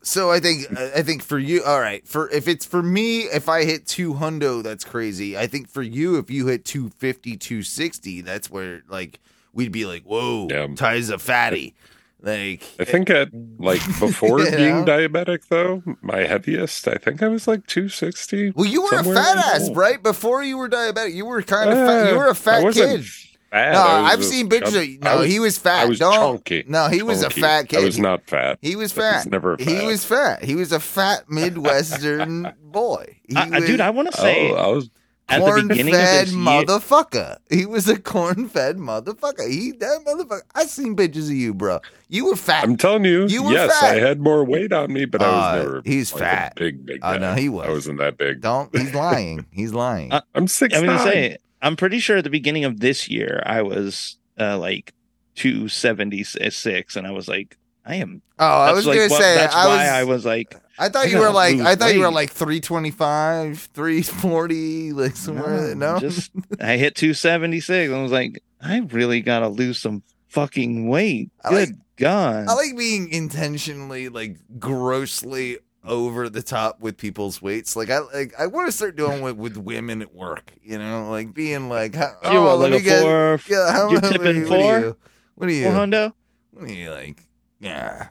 So 0.04 0.32
I 0.32 0.40
think 0.40 0.66
I 0.80 1.04
think 1.04 1.22
for 1.22 1.38
you, 1.38 1.64
all 1.64 1.80
right. 1.80 2.08
For 2.08 2.28
if 2.32 2.48
it's 2.48 2.66
for 2.66 2.82
me, 2.82 3.22
if 3.24 3.48
I 3.48 3.66
hit 3.66 3.86
two 3.86 4.16
hundo, 4.16 4.64
that's 4.64 4.84
crazy. 4.84 5.38
I 5.38 5.46
think 5.46 5.70
for 5.70 5.84
you, 5.84 6.18
if 6.18 6.32
you 6.32 6.48
hit 6.48 6.66
250, 6.66 7.38
260, 7.38 8.22
that's 8.22 8.50
where 8.50 8.82
like 8.90 9.20
we'd 9.54 9.72
be 9.72 9.86
like, 9.86 10.02
whoa, 10.04 10.48
Yeah. 10.50 10.68
Ty's 10.76 11.10
a 11.12 11.20
fatty. 11.20 11.76
Like 12.24 12.62
I 12.80 12.84
think 12.86 13.10
at 13.10 13.30
like 13.58 13.82
before 14.00 14.42
You 14.42 14.52
being 14.52 14.86
diabetic 14.86 15.48
though, 15.50 15.82
my 16.02 16.20
heaviest 16.20 16.88
I 16.88 16.96
think 16.96 17.24
I 17.24 17.28
was 17.28 17.48
like 17.48 17.66
260. 17.68 18.52
well, 18.52 18.66
you 18.66 18.84
were 18.84 19.00
a 19.00 19.04
fat 19.04 19.38
ass, 19.38 19.66
there. 19.68 19.74
right? 19.76 20.02
Before 20.04 20.44
you 20.44 20.58
were 20.58 20.70
diabetic, 20.70 21.14
you 21.16 21.26
were 21.26 21.42
kind 21.42 21.70
of 21.72 21.78
fat. 21.78 22.12
You 22.12 22.18
were 22.18 22.28
a 22.28 22.32
Uh, 22.32 22.34
fat 22.36 22.64
I 22.66 22.72
kid. 22.72 23.06
Fat. 23.50 23.74
No, 23.74 23.80
I 23.80 24.02
was 24.04 24.12
I've 24.14 24.20
just 24.20 24.30
seen 24.32 24.50
pictures. 24.50 24.74
chub- 24.74 24.82
Of, 24.84 25.04
no, 25.04 25.18
was, 25.18 25.28
he 25.30 25.40
was 25.40 25.58
fat. 25.58 25.82
I 25.82 25.86
was 25.86 26.00
Don't. 26.00 26.14
chunky. 26.14 26.64
No, 26.68 26.88
he 26.88 27.02
was 27.04 27.22
a 27.24 27.30
fat 27.30 27.68
kid. 27.68 27.80
I 27.82 27.84
was 27.86 28.00
not 28.00 28.26
fat. 28.28 28.60
He 28.62 28.76
was 28.78 28.98
I 28.98 29.02
was 29.02 29.24
fat. 29.24 29.32
never 29.32 29.58
He 29.60 29.86
was 29.86 30.06
fat. 30.06 30.44
He 30.44 30.56
was 30.56 30.72
a 30.72 30.80
fat 30.80 31.26
Midwestern 31.30 32.54
boy. 32.64 33.18
He 33.28 33.36
I, 33.36 33.44
I- 33.44 33.50
was- 33.60 33.66
dude, 33.66 33.82
I 33.82 33.90
want 33.90 34.12
to 34.12 34.18
say 34.18 34.52
Oh, 34.52 34.56
I 34.56 34.68
was 34.68 34.90
at 35.30 35.40
the 35.40 35.46
corn 35.46 35.68
beginning 35.70 35.94
of 35.94 36.00
fed 36.02 36.28
this 36.28 36.34
year, 36.34 36.44
motherfucker. 36.44 37.38
He 37.50 37.66
was 37.66 37.88
a 37.88 37.98
corn 38.00 38.50
fed 38.50 38.78
motherfucker. 38.78 39.50
He 39.50 39.72
that 39.72 40.00
motherfucker. 40.06 40.42
I 40.54 40.66
seen 40.66 40.96
pictures 40.96 41.30
of 41.30 41.36
you, 41.36 41.54
bro. 41.54 41.80
You 42.10 42.26
were 42.26 42.36
fat. 42.36 42.64
I'm 42.66 42.76
telling 42.76 43.06
you, 43.06 43.28
You 43.28 43.44
were 43.44 43.52
yes, 43.54 43.80
fat. 43.80 43.96
I 43.96 44.00
had 44.00 44.20
more 44.20 44.44
weight 44.44 44.74
on 44.74 44.92
me, 44.92 45.06
but 45.06 45.22
I 45.22 45.26
Uh, 45.26 45.32
was 45.56 45.64
never. 45.66 45.82
he's 45.86 46.12
like 46.14 46.22
a 46.22 46.26
fat. 46.26 46.56
big, 46.56 46.86
big. 46.86 47.00
Oh, 47.02 47.14
guy. 47.14 47.18
no, 47.20 47.34
he 47.36 47.48
was. 47.50 47.68
I 47.68 47.72
wasn't 47.72 48.00
that 48.00 48.18
big. 48.18 48.42
Don't. 48.42 48.76
He's 48.76 48.94
lying. 48.94 49.46
He's 49.52 49.74
lying. 49.74 50.12
Uh, 50.14 50.22
I'm 50.36 50.48
six. 50.48 50.76
I'm 50.76 50.86
gonna 50.86 51.00
say 51.00 51.38
I'm 51.62 51.76
pretty 51.78 52.00
sure 52.00 52.18
at 52.18 52.24
the 52.26 52.30
beginning 52.30 52.66
of 52.66 52.80
this 52.82 53.08
year 53.08 53.42
I 53.46 53.62
was 53.62 54.18
uh, 54.40 54.58
like 54.58 54.94
276, 55.36 56.96
and 56.96 57.08
I 57.08 57.12
was 57.12 57.28
like, 57.28 57.58
I 57.86 57.96
am. 57.96 58.22
oh, 58.40 58.46
I 58.46 58.66
that's 58.68 58.76
was 58.78 58.86
like 58.88 58.98
gonna 58.98 59.10
what- 59.12 59.22
say. 59.22 59.36
that's 59.36 59.56
I 59.56 59.68
was. 59.68 59.78
why 59.78 59.86
I 59.88 60.04
was 60.04 60.26
like, 60.26 60.56
I 60.80 60.90
thought 60.90 61.10
you 61.10 61.20
were 61.20 61.30
like. 61.32 61.60
I 61.60 61.76
thought 61.76 61.94
you 61.94 62.00
were 62.02 62.12
like 62.12 62.32
three 62.32 62.60
twenty 62.60 62.92
five, 62.92 63.70
three 63.74 64.02
forty, 64.02 64.92
like 64.94 65.16
somewhere. 65.16 65.76
No. 65.76 66.00
just 66.00 66.32
I 66.60 66.78
hit 66.78 66.96
276. 66.96 67.92
I 67.94 68.02
was 68.02 68.12
like, 68.12 68.44
I 68.62 68.80
really 68.80 69.22
gotta 69.22 69.48
lose 69.50 69.80
some 69.80 70.04
fucking 70.30 70.88
weight. 70.88 71.30
I 71.44 71.50
Good 71.50 71.70
like- 71.70 71.78
God. 71.98 72.48
I 72.48 72.54
like 72.54 72.76
being 72.78 73.10
intentionally 73.10 74.10
like 74.10 74.38
grossly 74.60 75.58
over 75.84 76.30
the 76.30 76.42
top 76.42 76.80
with 76.80 76.98
people's 76.98 77.42
weights. 77.42 77.76
Like 77.76 77.90
I 77.90 78.00
like 78.00 78.34
I 78.40 78.48
want 78.48 78.68
to 78.68 78.72
start 78.72 78.96
doing 78.96 79.22
with 79.22 79.36
with 79.36 79.58
women 79.58 80.02
at 80.02 80.14
work. 80.16 80.52
You 80.64 80.80
know, 80.80 81.10
like 81.12 81.34
being 81.34 81.70
like, 81.70 81.94
how, 81.96 82.16
You 82.24 82.30
oh, 82.40 82.44
what, 82.46 82.60
let 82.60 82.72
me 82.72 82.82
get- 82.82 83.02
four- 83.02 83.40
yeah, 83.48 83.72
how, 83.72 83.90
you're 83.92 84.02
tipping 84.12 84.36
you- 84.38 84.48
four? 84.48 84.58
What 84.58 84.70
are 84.74 84.80
you? 84.82 84.98
What 85.36 85.50
are 85.50 85.52
you? 85.54 85.64
Four 85.66 85.74
hundo? 85.74 86.14
What 86.52 86.70
are 86.70 86.74
you 86.74 86.92
like? 86.92 87.24
Yeah, 87.60 88.08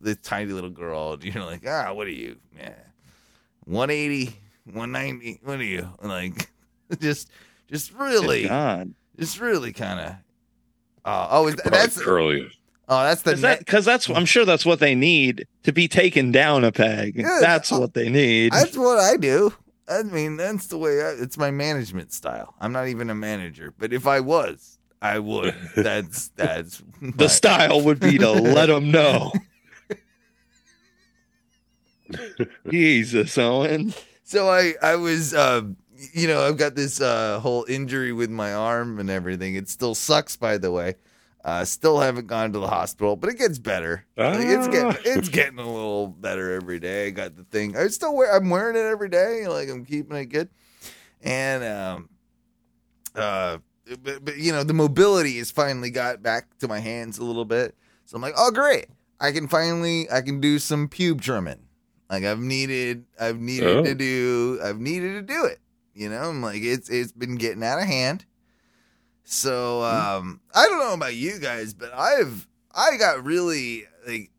the 0.00 0.14
tiny 0.14 0.52
little 0.52 0.70
girl. 0.70 1.18
You're 1.22 1.44
like, 1.44 1.64
ah, 1.66 1.92
what 1.92 2.06
are 2.06 2.10
you? 2.10 2.36
Yeah, 2.56 2.74
180, 3.64 4.36
190. 4.64 5.40
What 5.42 5.58
are 5.60 5.64
you 5.64 5.88
like? 6.02 6.50
Just, 7.00 7.30
just 7.70 7.92
really, 7.92 8.42
Good 8.42 8.48
God. 8.48 8.94
just 9.18 9.40
really 9.40 9.72
kind 9.72 10.00
of. 10.00 10.12
Uh, 11.04 11.28
oh, 11.30 11.46
is 11.48 11.56
that, 11.56 11.72
that's 11.72 12.02
curly. 12.02 12.50
oh, 12.88 13.02
that's 13.04 13.22
the 13.22 13.32
Is 13.32 13.40
that 13.42 13.60
because 13.60 13.84
that's 13.84 14.10
I'm 14.10 14.24
sure 14.26 14.44
that's 14.44 14.66
what 14.66 14.78
they 14.80 14.94
need 14.94 15.46
to 15.62 15.72
be 15.72 15.88
taken 15.88 16.32
down 16.32 16.64
a 16.64 16.72
peg. 16.72 17.16
Yeah, 17.16 17.38
that's 17.40 17.70
what 17.70 17.94
they 17.94 18.08
need. 18.10 18.52
That's 18.52 18.76
what 18.76 18.98
I 18.98 19.16
do. 19.16 19.52
I 19.90 20.02
mean, 20.02 20.36
that's 20.36 20.66
the 20.66 20.76
way 20.76 21.00
I, 21.02 21.10
it's 21.18 21.38
my 21.38 21.50
management 21.50 22.12
style. 22.12 22.54
I'm 22.60 22.72
not 22.72 22.88
even 22.88 23.08
a 23.08 23.14
manager, 23.14 23.72
but 23.78 23.92
if 23.94 24.06
I 24.06 24.20
was, 24.20 24.78
I 25.00 25.18
would. 25.18 25.54
That's 25.76 26.28
that's 26.36 26.82
the 27.00 27.12
my- 27.16 27.26
style 27.28 27.80
would 27.82 28.00
be 28.00 28.18
to 28.18 28.30
let 28.32 28.66
them 28.66 28.90
know. 28.90 29.32
Jesus, 32.70 33.36
Owen. 33.38 33.94
So 34.24 34.48
I 34.48 34.74
I 34.82 34.96
was 34.96 35.34
uh 35.34 35.62
you 36.14 36.28
know, 36.28 36.46
I've 36.46 36.56
got 36.56 36.74
this 36.74 37.00
uh 37.00 37.40
whole 37.40 37.64
injury 37.68 38.12
with 38.12 38.30
my 38.30 38.52
arm 38.54 38.98
and 38.98 39.10
everything. 39.10 39.54
It 39.54 39.68
still 39.68 39.94
sucks 39.94 40.36
by 40.36 40.58
the 40.58 40.70
way. 40.70 40.94
Uh 41.44 41.64
still 41.64 41.98
haven't 42.00 42.26
gone 42.26 42.52
to 42.52 42.58
the 42.58 42.68
hospital, 42.68 43.16
but 43.16 43.30
it 43.30 43.38
gets 43.38 43.58
better. 43.58 44.04
Like, 44.16 44.38
it's 44.40 44.68
getting 44.68 44.92
Ah. 44.92 44.96
it's 45.04 45.28
getting 45.28 45.58
a 45.58 45.66
little 45.72 46.08
better 46.08 46.52
every 46.52 46.78
day. 46.78 47.06
I 47.06 47.10
got 47.10 47.36
the 47.36 47.44
thing. 47.44 47.76
I 47.76 47.88
still 47.88 48.14
wear 48.14 48.34
I'm 48.34 48.50
wearing 48.50 48.76
it 48.76 48.84
every 48.84 49.08
day, 49.08 49.46
like 49.48 49.68
I'm 49.68 49.84
keeping 49.84 50.16
it 50.16 50.26
good. 50.26 50.48
And 51.22 51.64
um 51.64 52.08
uh 53.14 53.58
but, 54.02 54.22
but 54.24 54.36
you 54.36 54.52
know, 54.52 54.64
the 54.64 54.74
mobility 54.74 55.38
has 55.38 55.50
finally 55.50 55.90
got 55.90 56.22
back 56.22 56.58
to 56.58 56.68
my 56.68 56.78
hands 56.80 57.16
a 57.18 57.24
little 57.24 57.46
bit. 57.46 57.74
So 58.04 58.16
I'm 58.16 58.22
like, 58.22 58.34
"Oh 58.36 58.50
great. 58.50 58.86
I 59.18 59.32
can 59.32 59.48
finally 59.48 60.10
I 60.10 60.20
can 60.20 60.40
do 60.40 60.58
some 60.58 60.88
pube 60.88 61.22
trimming." 61.22 61.60
Like 62.10 62.24
I've 62.24 62.38
needed, 62.40 63.04
I've 63.20 63.38
needed 63.38 63.68
Oh. 63.76 63.84
to 63.84 63.94
do, 63.94 64.58
I've 64.62 64.78
needed 64.80 65.14
to 65.14 65.22
do 65.22 65.44
it. 65.44 65.58
You 65.94 66.08
know, 66.08 66.30
I'm 66.30 66.40
like 66.42 66.62
it's 66.62 66.88
it's 66.88 67.12
been 67.12 67.36
getting 67.36 67.62
out 67.62 67.80
of 67.80 67.86
hand. 67.86 68.24
So 69.24 69.82
um, 69.82 70.40
I 70.54 70.66
don't 70.66 70.78
know 70.78 70.94
about 70.94 71.14
you 71.14 71.38
guys, 71.38 71.74
but 71.74 71.92
I've 71.92 72.46
I 72.74 72.96
got 72.96 73.24
really 73.24 73.84
like 74.06 74.30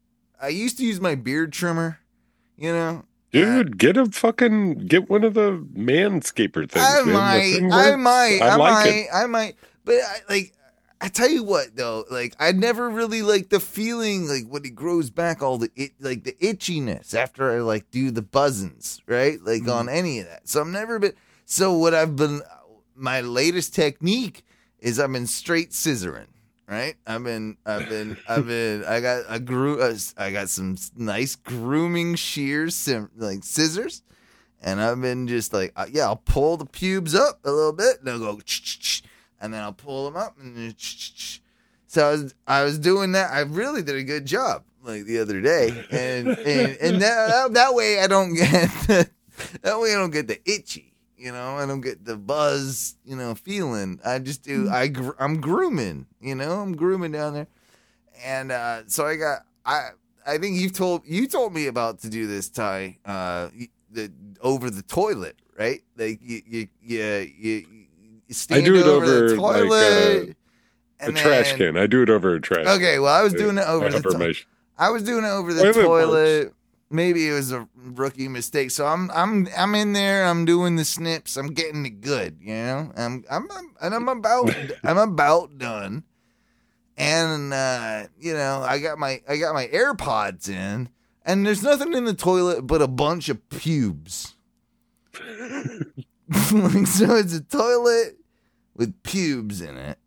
I 0.41 0.47
used 0.47 0.77
to 0.77 0.85
use 0.85 0.99
my 0.99 1.15
beard 1.15 1.53
trimmer. 1.53 1.99
You 2.57 2.71
know, 2.73 3.05
Dude, 3.31 3.77
get 3.77 3.97
a 3.97 4.05
fucking 4.07 4.87
get 4.87 5.09
one 5.09 5.23
of 5.23 5.33
the 5.35 5.63
manscaper 5.75 6.69
things. 6.69 6.85
I 6.85 7.03
man. 7.03 7.69
Might, 7.69 7.91
I 7.91 7.95
might, 7.95 8.39
I, 8.41 8.47
I 8.47 8.55
like 8.55 8.73
might, 8.85 8.89
it. 8.89 9.07
I 9.13 9.25
might. 9.27 9.55
But 9.85 9.95
I, 9.95 10.17
like, 10.27 10.53
I 11.01 11.07
tell 11.07 11.29
you 11.29 11.43
what 11.43 11.75
though, 11.75 12.05
like 12.11 12.35
I 12.39 12.51
never 12.51 12.89
really 12.89 13.21
like 13.21 13.49
the 13.49 13.59
feeling 13.59 14.27
like 14.27 14.45
when 14.47 14.65
it 14.65 14.75
grows 14.75 15.09
back 15.09 15.41
all 15.41 15.57
the 15.57 15.71
it 15.75 15.91
like 15.99 16.23
the 16.25 16.33
itchiness 16.33 17.13
after 17.13 17.51
I 17.51 17.59
like 17.61 17.89
do 17.91 18.11
the 18.11 18.21
buzzins, 18.21 18.99
right? 19.07 19.39
Like 19.41 19.61
Mm-hmm. 19.61 19.69
on 19.71 19.89
any 19.89 20.19
of 20.19 20.27
that. 20.27 20.47
So 20.49 20.61
I'm 20.61 20.71
never 20.71 20.99
been. 20.99 21.13
So 21.45 21.73
what 21.73 21.93
I've 21.93 22.15
been, 22.15 22.41
my 22.95 23.21
latest 23.21 23.73
technique 23.73 24.43
is 24.79 24.99
I've 24.99 25.11
been 25.11 25.25
straight 25.27 25.71
scissoring. 25.71 26.27
Right, 26.67 26.97
I've 27.07 27.23
been, 27.23 27.57
I've 27.65 27.89
been, 27.89 28.15
I've 28.29 28.45
been, 28.45 28.85
I 28.85 28.99
got 28.99 29.23
a 29.27 29.39
grew, 29.39 29.81
uh, 29.81 29.97
I 30.17 30.29
got 30.31 30.49
some 30.49 30.77
nice 30.95 31.35
grooming 31.35 32.13
shears, 32.13 32.75
sim- 32.75 33.09
like 33.17 33.43
scissors, 33.43 34.03
and 34.61 34.79
I've 34.79 35.01
been 35.01 35.27
just 35.27 35.51
like, 35.51 35.73
uh, 35.75 35.87
yeah, 35.91 36.03
I'll 36.03 36.17
pull 36.17 36.57
the 36.57 36.67
pubes 36.67 37.15
up 37.15 37.39
a 37.43 37.49
little 37.51 37.73
bit, 37.73 38.01
and 38.01 38.09
I'll 38.09 38.19
go, 38.19 38.39
ch-ch-ch, 38.41 39.01
and 39.41 39.53
then 39.53 39.61
I'll 39.61 39.73
pull 39.73 40.05
them 40.05 40.17
up, 40.17 40.37
and 40.39 40.75
so 41.87 42.07
I 42.07 42.11
was, 42.11 42.35
I 42.47 42.63
was 42.63 42.79
doing 42.79 43.13
that. 43.13 43.31
I 43.31 43.41
really 43.41 43.81
did 43.81 43.95
a 43.95 44.03
good 44.03 44.25
job, 44.25 44.63
like 44.83 45.05
the 45.05 45.19
other 45.19 45.41
day, 45.41 45.69
and 45.91 46.27
and 46.27 46.77
and 46.81 47.01
that 47.01 47.53
that, 47.53 47.73
way 47.73 47.99
I 47.99 48.07
don't 48.07 48.33
get 48.35 48.49
the, 48.87 49.09
that 49.61 49.79
way 49.79 49.93
I 49.93 49.95
don't 49.95 50.11
get 50.11 50.27
the 50.27 50.39
itchy, 50.45 50.93
you 51.17 51.31
know, 51.31 51.55
I 51.55 51.65
don't 51.65 51.81
get 51.81 52.05
the 52.05 52.17
buzz, 52.17 52.95
you 53.05 53.15
know, 53.15 53.35
feeling. 53.35 53.99
I 54.05 54.19
just 54.19 54.43
do. 54.43 54.69
I 54.69 54.91
I'm 55.19 55.41
grooming, 55.41 56.07
you 56.21 56.35
know, 56.35 56.59
I'm 56.59 56.75
grooming 56.75 57.11
down 57.11 57.33
there, 57.33 57.47
and 58.23 58.51
uh, 58.51 58.83
so 58.87 59.05
I 59.05 59.15
got 59.15 59.45
I. 59.65 59.89
I 60.27 60.37
think 60.37 60.59
you 60.59 60.69
told 60.69 61.07
you 61.07 61.27
told 61.27 61.55
me 61.55 61.65
about 61.65 62.01
to 62.01 62.09
do 62.09 62.27
this, 62.27 62.49
Ty. 62.49 62.99
Uh, 63.03 63.49
the 63.91 64.11
over 64.41 64.69
the 64.69 64.81
toilet, 64.81 65.35
right? 65.57 65.81
Like 65.97 66.19
you, 66.21 66.41
you, 66.45 66.67
you, 66.81 67.31
you, 67.37 67.65
you 68.29 68.35
stand 68.35 68.63
do 68.63 68.75
it 68.75 68.85
over, 68.85 69.05
the 69.05 69.11
over, 69.11 69.41
like, 69.41 69.55
toilet. 69.55 70.37
A 70.99 71.05
and 71.05 71.17
trash 71.17 71.53
can. 71.53 71.77
I 71.77 71.87
do 71.87 72.03
it 72.03 72.09
over 72.11 72.35
a 72.35 72.41
trash. 72.41 72.67
Okay, 72.67 72.99
well, 72.99 73.13
I 73.13 73.23
was 73.23 73.33
doing 73.33 73.57
it 73.57 73.67
over 73.67 73.89
the 73.89 73.99
toilet. 73.99 74.45
I 74.77 74.91
was 74.91 75.01
doing 75.01 75.25
it 75.25 75.29
over 75.29 75.51
the 75.51 75.63
wait, 75.63 75.73
toilet. 75.73 76.53
Maybe 76.91 77.27
it 77.27 77.33
was 77.33 77.51
a 77.51 77.67
rookie 77.75 78.27
mistake. 78.27 78.69
So 78.69 78.85
I'm 78.85 79.09
I'm 79.11 79.47
I'm 79.57 79.73
in 79.73 79.93
there. 79.93 80.25
I'm 80.25 80.45
doing 80.45 80.75
the 80.75 80.85
snips. 80.85 81.37
I'm 81.37 81.47
getting 81.47 81.85
it 81.87 82.01
good. 82.01 82.37
You 82.39 82.53
know. 82.53 82.91
I'm 82.95 83.25
I'm, 83.31 83.47
I'm 83.51 83.75
and 83.81 83.95
I'm 83.95 84.07
about 84.07 84.55
I'm 84.83 84.97
about 84.99 85.57
done. 85.57 86.03
And 86.95 87.51
uh, 87.51 88.07
you 88.19 88.33
know, 88.33 88.61
I 88.61 88.77
got 88.77 88.99
my 88.99 89.21
I 89.27 89.37
got 89.37 89.55
my 89.55 89.65
AirPods 89.67 90.49
in, 90.49 90.89
and 91.25 91.47
there's 91.47 91.63
nothing 91.63 91.93
in 91.93 92.05
the 92.05 92.13
toilet 92.13 92.67
but 92.67 92.83
a 92.83 92.87
bunch 92.87 93.27
of 93.29 93.49
pubes. 93.49 94.35
so 96.85 97.15
it's 97.15 97.33
a 97.33 97.41
toilet 97.41 98.18
with 98.79 99.03
pubes 99.03 99.61
in 99.61 99.77
it, 99.77 99.99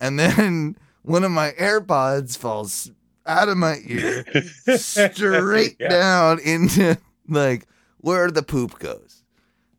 and 0.00 0.18
then 0.18 0.76
one 1.02 1.22
of 1.22 1.30
my 1.30 1.52
AirPods 1.52 2.36
falls 2.36 2.90
out 3.26 3.48
of 3.48 3.56
my 3.56 3.76
ear 3.86 4.24
straight 4.76 5.76
Yeah. 5.78 5.88
down 5.88 6.38
into 6.40 6.98
like 7.28 7.66
where 7.98 8.30
the 8.30 8.42
poop 8.42 8.78
goes, 8.80 9.22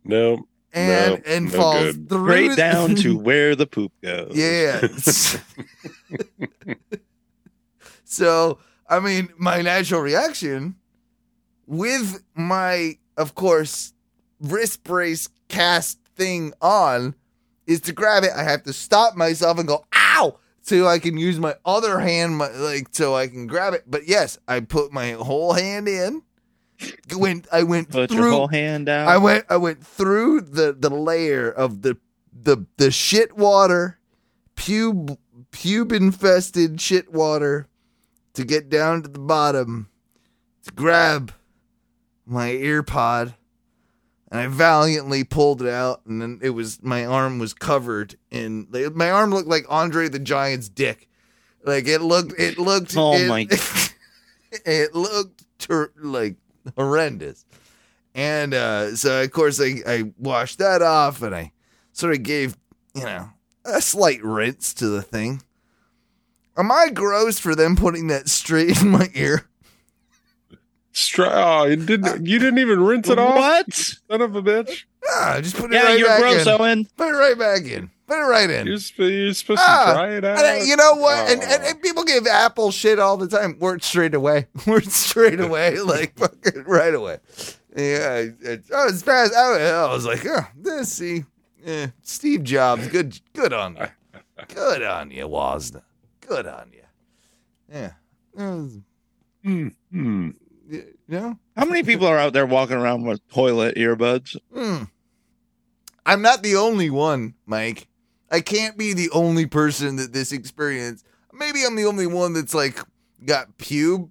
No, 0.06 0.48
and 0.74 1.16
No, 1.16 1.22
and 1.32 1.46
no 1.46 1.52
falls 1.52 1.84
good. 1.98 2.10
through 2.10 2.56
down 2.56 2.96
to 2.96 3.18
where 3.20 3.56
the 3.56 3.68
poop 3.68 3.92
goes. 4.02 4.32
yeah. 4.36 4.88
so 8.04 8.60
I 8.88 9.00
mean, 9.00 9.30
my 9.38 9.62
natural 9.62 10.02
reaction 10.02 10.76
with 11.68 12.24
my, 12.36 12.98
of 13.18 13.34
course, 13.34 13.94
wrist 14.40 14.84
brace 14.84 15.28
cast 15.48 15.98
thing 16.16 16.54
on 16.62 17.16
is 17.68 17.82
to 17.82 17.94
grab 17.94 18.24
it. 18.24 18.32
I 18.36 18.44
have 18.44 18.64
to 18.64 18.74
stop 18.74 19.16
myself 19.16 19.58
and 19.60 19.68
go, 19.68 19.86
ow, 19.96 20.38
so 20.62 20.88
I 20.88 21.00
can 21.00 21.18
use 21.18 21.40
my 21.40 21.56
other 21.66 22.00
hand, 22.00 22.38
my, 22.38 22.50
like, 22.50 22.88
so 22.92 23.16
I 23.16 23.28
can 23.28 23.48
grab 23.48 23.74
it. 23.74 23.84
But 23.88 24.08
yes, 24.08 24.38
I 24.48 24.60
put 24.62 24.92
my 24.92 25.12
whole 25.12 25.54
hand 25.54 25.88
in. 25.88 26.24
Went, 27.16 27.48
I 27.52 27.64
went 27.64 27.90
Put 27.90 28.10
through. 28.10 28.20
your 28.20 28.32
whole 28.32 28.48
hand 28.48 28.90
out. 28.90 29.08
I 29.08 29.18
went, 29.18 29.46
I 29.50 29.56
went 29.58 29.86
through 29.86 30.42
the 30.42 30.74
the 30.78 30.90
layer 30.90 31.50
of 31.50 31.84
the 31.84 31.98
the 32.34 32.66
the 32.76 32.92
shit 32.92 33.38
water, 33.38 33.98
pube 34.58 35.18
pube 35.52 35.94
infested 35.94 36.82
shit 36.82 37.14
water, 37.14 37.68
to 38.34 38.44
get 38.44 38.68
down 38.70 39.04
to 39.04 39.08
the 39.08 39.20
bottom, 39.20 39.88
to 40.64 40.72
grab 40.74 41.32
my 42.26 42.50
ear 42.50 42.84
pod, 42.84 43.36
and 44.32 44.40
I 44.40 44.48
valiantly 44.48 45.24
pulled 45.24 45.62
it 45.62 45.70
out, 45.70 46.02
and 46.06 46.22
then 46.22 46.40
it 46.42 46.52
was 46.52 46.82
my 46.84 47.06
arm 47.06 47.40
was 47.40 47.54
covered 47.54 48.16
in 48.32 48.68
my 48.94 49.12
arm 49.12 49.32
looked 49.32 49.48
like 49.48 49.66
Andre 49.70 50.08
the 50.10 50.20
Giant's 50.20 50.70
dick, 50.70 51.08
like 51.64 51.88
it 51.88 52.02
looked 52.02 52.34
it 52.40 52.58
looked 52.58 52.96
Oh 52.98 53.14
it, 53.16 53.28
my- 53.28 53.48
it 54.66 54.96
looked 54.96 55.44
ter- 55.60 55.92
like 56.02 56.36
horrendous. 56.76 57.46
And 58.18 58.54
uh, 58.54 58.96
so, 58.96 59.24
of 59.24 59.32
course, 59.32 59.60
I, 59.60 59.82
I 59.86 60.14
washed 60.18 60.60
that 60.60 60.82
off 60.82 61.22
and 61.22 61.36
I 61.36 61.52
sort 61.92 62.14
of 62.14 62.24
gave, 62.24 62.56
you 62.94 63.04
know, 63.04 63.30
a 63.66 63.82
slight 63.82 64.24
rinse 64.24 64.74
to 64.76 64.88
the 64.88 65.02
thing. 65.02 65.42
Am 66.56 66.72
I 66.72 66.92
gross 66.92 67.40
for 67.40 67.56
them 67.56 67.76
putting 67.76 68.08
that 68.08 68.30
straight 68.30 68.82
in 68.82 68.88
my 68.88 69.10
ear? 69.14 69.50
Stra- 70.98 71.30
oh, 71.34 71.66
you 71.66 71.76
didn't. 71.76 72.26
You 72.26 72.40
didn't 72.40 72.60
even 72.60 72.80
rinse 72.80 73.10
it 73.10 73.20
off. 73.20 73.36
What? 73.36 73.74
Son 73.74 74.22
of 74.22 74.34
a 74.36 74.42
bitch! 74.42 74.86
Ah, 75.10 75.40
just 75.42 75.58
put 75.58 75.72
it 75.72 75.74
Yeah, 75.76 75.84
right 75.84 76.00
you're 76.00 76.08
back 76.08 76.20
gross, 76.22 76.42
in. 76.44 76.48
Owen. 76.48 76.88
Put 76.96 77.10
it 77.10 77.18
right 77.18 77.38
back 77.38 77.64
in. 77.64 77.92
Put 78.08 78.18
it 78.20 78.24
right 78.30 78.50
in. 78.50 78.66
You're, 78.66 78.78
sp- 78.80 79.00
you're 79.12 79.34
supposed 79.34 79.62
Ah, 79.64 79.88
to 79.88 79.94
dry 79.94 80.10
it 80.16 80.24
out. 80.24 80.38
And, 80.40 80.62
uh, 80.62 80.64
you 80.66 80.76
know 80.78 80.94
what? 80.96 81.30
And, 81.30 81.42
and, 81.44 81.64
Oh. 81.64 81.68
and 81.70 81.82
people 81.82 82.04
give 82.06 82.26
Apple 82.28 82.72
shit 82.72 82.98
all 82.98 83.18
the 83.18 83.28
time. 83.28 83.58
Word 83.60 83.84
straight 83.84 84.14
away. 84.16 84.48
Word 84.68 84.86
straight 84.90 85.40
away. 85.48 85.80
Like 85.80 86.18
fucking 86.18 86.64
right 86.66 86.94
away. 86.94 87.18
Yeah. 87.76 88.16
It, 88.20 88.36
it- 88.42 88.64
oh, 88.72 88.88
it's 88.88 89.02
fast. 89.04 89.34
I, 89.36 89.68
I 89.72 89.92
was 89.94 90.06
like, 90.06 90.26
oh, 90.26 90.48
this 90.56 90.94
see, 90.94 91.26
eh, 91.66 91.88
Steve 92.04 92.44
Jobs. 92.44 92.88
Good, 92.88 93.20
good 93.34 93.52
on 93.52 93.76
you. 93.76 93.88
Good 94.48 94.82
on 94.82 95.12
you, 95.12 95.28
Wazna. 95.28 95.82
Good 96.22 96.48
on 96.48 96.72
you. 96.72 96.84
Yeah. 97.72 97.92
It 98.38 98.42
was- 98.42 98.80
hmm. 99.92 100.30
You 100.68 100.86
know? 101.08 101.40
How 101.56 101.66
many 101.66 101.84
people 101.84 102.08
are 102.08 102.18
out 102.18 102.34
there 102.34 102.46
walking 102.46 102.78
around 102.78 103.06
with 103.06 103.28
toilet 103.30 103.76
earbuds? 103.76 104.38
Hmm. 104.54 104.84
I'm 106.06 106.22
not 106.22 106.44
the 106.44 106.56
only 106.56 106.90
one, 106.90 107.36
Mike. 107.46 107.88
I 108.32 108.42
can't 108.42 108.78
be 108.78 108.94
the 108.94 109.10
only 109.12 109.46
person 109.46 109.96
that 109.98 110.14
this 110.14 110.32
experience. 110.32 111.04
Maybe 111.34 111.64
I'm 111.66 111.76
the 111.76 111.86
only 111.86 112.08
one 112.08 112.34
that's 112.34 112.54
like 112.54 112.80
got 113.26 113.58
pube 113.58 114.10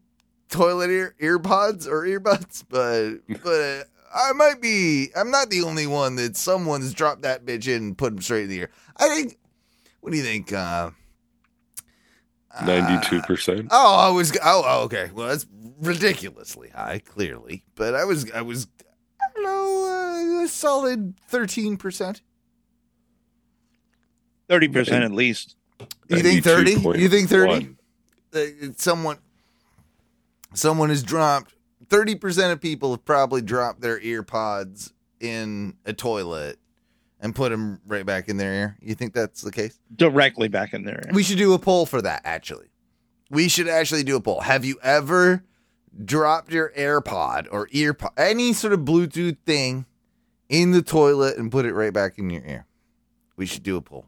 toilet 0.49 0.91
ear 0.91 1.15
earpods 1.21 1.87
or 1.87 2.03
earbuds, 2.03 2.65
but 2.69 3.19
but 3.43 3.89
I 4.15 4.33
might 4.33 4.61
be. 4.61 5.09
I'm 5.17 5.31
not 5.31 5.51
the 5.51 5.63
only 5.63 5.87
one 5.87 6.17
that 6.17 6.37
someone's 6.37 6.95
dropped 6.95 7.23
that 7.23 7.45
bitch 7.45 7.67
in 7.67 7.83
and 7.83 7.99
put 7.99 8.13
him 8.13 8.23
straight 8.23 8.45
in 8.45 8.49
the 8.51 8.59
ear. 8.61 8.71
I 8.97 9.09
think. 9.09 9.39
What 10.01 10.11
do 10.13 10.19
you 10.19 10.25
think? 10.25 10.53
Uh, 10.53 10.91
Ninety-two 12.65 13.23
percent. 13.23 13.69
Oh, 13.71 13.97
I 13.97 14.11
was. 14.11 14.37
Oh, 14.45 14.63
oh, 14.67 14.83
okay. 14.85 15.11
Well, 15.13 15.29
that's 15.29 15.47
ridiculously 15.81 16.71
high, 16.71 17.01
clearly. 17.01 17.65
But 17.75 17.95
I 17.95 18.05
was. 18.05 18.31
I 18.33 18.43
was. 18.43 18.67
I 19.21 19.25
don't 19.35 19.45
know. 19.45 20.41
Uh, 20.41 20.45
a 20.45 20.49
solid 20.49 21.15
thirteen 21.29 21.77
percent. 21.77 22.23
Thirty 24.49 24.69
percent 24.69 25.05
at 25.05 25.13
least. 25.13 25.57
You 26.09 26.21
think 26.21 26.45
thirty? 26.45 26.73
You 26.73 27.09
think 27.09 27.29
thirty? 27.29 27.77
Uh, 28.35 28.41
someone. 28.77 29.19
Someone 30.55 30.91
has 30.91 31.03
dropped. 31.03 31.55
Thirty 31.89 32.15
percent 32.15 32.53
of 32.53 32.61
people 32.61 32.91
have 32.93 33.05
probably 33.05 33.43
dropped 33.43 33.81
their 33.81 34.01
ear 34.01 34.23
pods 34.23 34.93
in 35.21 35.77
a 35.85 35.93
toilet 35.93 36.59
and 37.21 37.35
put 37.35 37.51
them 37.51 37.81
right 37.87 38.05
back 38.05 38.29
in 38.29 38.37
their 38.37 38.53
ear. 38.53 38.77
You 38.81 38.95
think 38.95 39.15
that's 39.15 39.41
the 39.41 39.51
case? 39.51 39.79
Directly 39.97 40.49
back 40.49 40.75
in 40.75 40.85
there. 40.85 41.03
We 41.13 41.23
should 41.23 41.39
do 41.39 41.55
a 41.55 41.59
poll 41.59 41.87
for 41.87 42.03
that, 42.03 42.21
actually. 42.25 42.67
We 43.31 43.49
should 43.49 43.69
actually 43.69 44.05
do 44.05 44.17
a 44.17 44.21
poll. 44.21 44.41
Have 44.41 44.65
you 44.65 44.79
ever 44.83 45.43
dropped 46.05 46.53
your 46.53 46.73
AirPod 46.77 47.47
or 47.51 47.69
earpod, 47.69 48.11
any 48.17 48.53
sort 48.53 48.73
of 48.73 48.81
Bluetooth 48.81 49.37
thing 49.45 49.87
in 50.49 50.73
the 50.73 50.83
toilet 50.83 51.37
and 51.39 51.51
put 51.51 51.65
it 51.67 51.75
right 51.75 51.93
back 51.93 52.19
in 52.19 52.31
your 52.31 52.45
ear? 52.45 52.67
We 53.37 53.47
should 53.47 53.63
do 53.63 53.77
a 53.77 53.81
poll. 53.81 54.07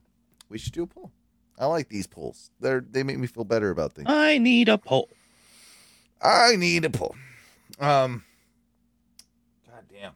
We 0.48 0.58
should 0.58 0.72
do 0.72 0.84
a 0.84 0.86
poll. 0.86 1.10
I 1.58 1.66
like 1.66 1.88
these 1.88 2.06
polls. 2.06 2.50
They're 2.60 2.80
they 2.80 3.02
make 3.02 3.18
me 3.18 3.26
feel 3.26 3.44
better 3.44 3.70
about 3.70 3.92
things. 3.94 4.08
I 4.10 4.38
need 4.38 4.68
a 4.68 4.78
poll. 4.78 5.08
I 6.20 6.56
need 6.56 6.84
a 6.84 6.90
poll. 6.90 7.14
Um 7.80 8.24
God 9.68 9.84
damn. 9.90 10.12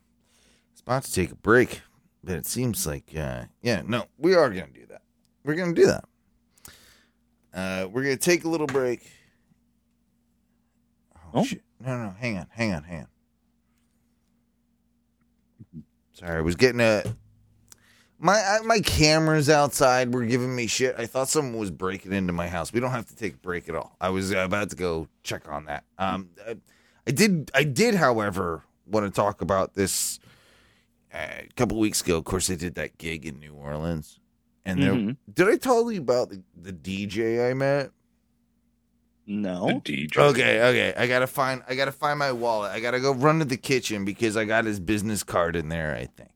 It's 0.73 0.81
about 0.83 1.05
to 1.05 1.13
take 1.13 1.33
a 1.33 1.37
break, 1.37 1.81
but 2.23 2.37
it 2.37 2.47
seems 2.47 2.87
like 2.87 3.13
uh 3.17 3.45
yeah, 3.63 3.83
no, 3.87 4.05
we 4.19 4.35
are 4.35 4.51
gonna 4.51 4.69
do 4.69 4.87
that. 4.87 5.03
We're 5.45 5.55
gonna 5.55 5.73
do 5.75 5.87
that. 5.87 6.05
Uh 7.55 7.89
we're 7.89 8.03
gonna 8.03 8.17
take 8.17 8.45
a 8.45 8.49
little 8.49 8.67
break. 8.67 9.11
Oh. 11.35 11.45
shit. 11.45 11.63
No, 11.81 11.97
no, 11.97 12.11
hang 12.19 12.37
on, 12.39 12.47
hang 12.51 12.73
on, 12.75 12.83
hang 12.85 13.01
on. 13.01 13.07
Sorry, 16.13 16.39
I 16.39 16.41
was 16.43 16.57
getting 16.57 16.81
a 16.81 17.03
my 18.19 18.35
I, 18.35 18.59
my 18.65 18.81
cameras 18.81 19.49
outside 19.49 20.13
were 20.13 20.25
giving 20.25 20.55
me 20.55 20.67
shit. 20.67 20.95
I 20.99 21.07
thought 21.07 21.29
someone 21.29 21.59
was 21.59 21.71
breaking 21.71 22.13
into 22.13 22.33
my 22.35 22.49
house. 22.49 22.73
We 22.73 22.81
don't 22.81 22.91
have 22.91 23.07
to 23.07 23.17
take 23.17 23.35
a 23.35 23.39
break 23.39 23.69
at 23.69 23.75
all. 23.75 23.97
I 24.01 24.11
was 24.11 24.31
about 24.31 24.71
to 24.71 24.77
go 24.77 25.09
check 25.23 25.49
on 25.51 25.65
that. 25.67 25.85
Um, 25.99 26.29
I, 26.47 26.57
I 27.07 27.11
did. 27.13 27.51
I 27.55 27.65
did, 27.65 27.95
however, 27.95 28.63
want 28.87 29.07
to 29.07 29.11
talk 29.11 29.41
about 29.41 29.75
this. 29.75 30.19
Uh, 31.13 31.17
a 31.41 31.49
couple 31.57 31.79
weeks 31.79 32.03
ago, 32.03 32.19
of 32.19 32.25
course, 32.25 32.47
they 32.49 32.57
did 32.57 32.75
that 32.75 32.99
gig 32.99 33.25
in 33.25 33.41
New 33.41 33.55
Orleans, 33.55 34.21
and. 34.67 34.81
Mhm. 34.81 35.17
Did 35.33 35.49
I 35.49 35.57
tell 35.57 35.91
you 35.91 36.01
about 36.01 36.29
the, 36.29 36.43
the 36.61 36.73
DJ 36.73 37.51
I 37.51 37.55
met? 37.55 37.91
No. 39.31 39.81
DJ. 39.85 40.17
Okay, 40.17 40.61
okay. 40.61 40.95
I 41.01 41.07
gotta 41.07 41.29
find. 41.29 41.63
I 41.69 41.77
gotta 41.77 41.93
find 41.93 42.19
my 42.19 42.33
wallet. 42.33 42.73
I 42.73 42.81
gotta 42.81 42.99
go 42.99 43.13
run 43.15 43.39
to 43.39 43.45
the 43.45 43.57
kitchen 43.57 44.05
because 44.05 44.37
I 44.37 44.45
got 44.45 44.65
his 44.65 44.81
business 44.81 45.23
card 45.23 45.55
in 45.55 45.69
there. 45.69 45.95
I 45.95 46.07
think. 46.07 46.31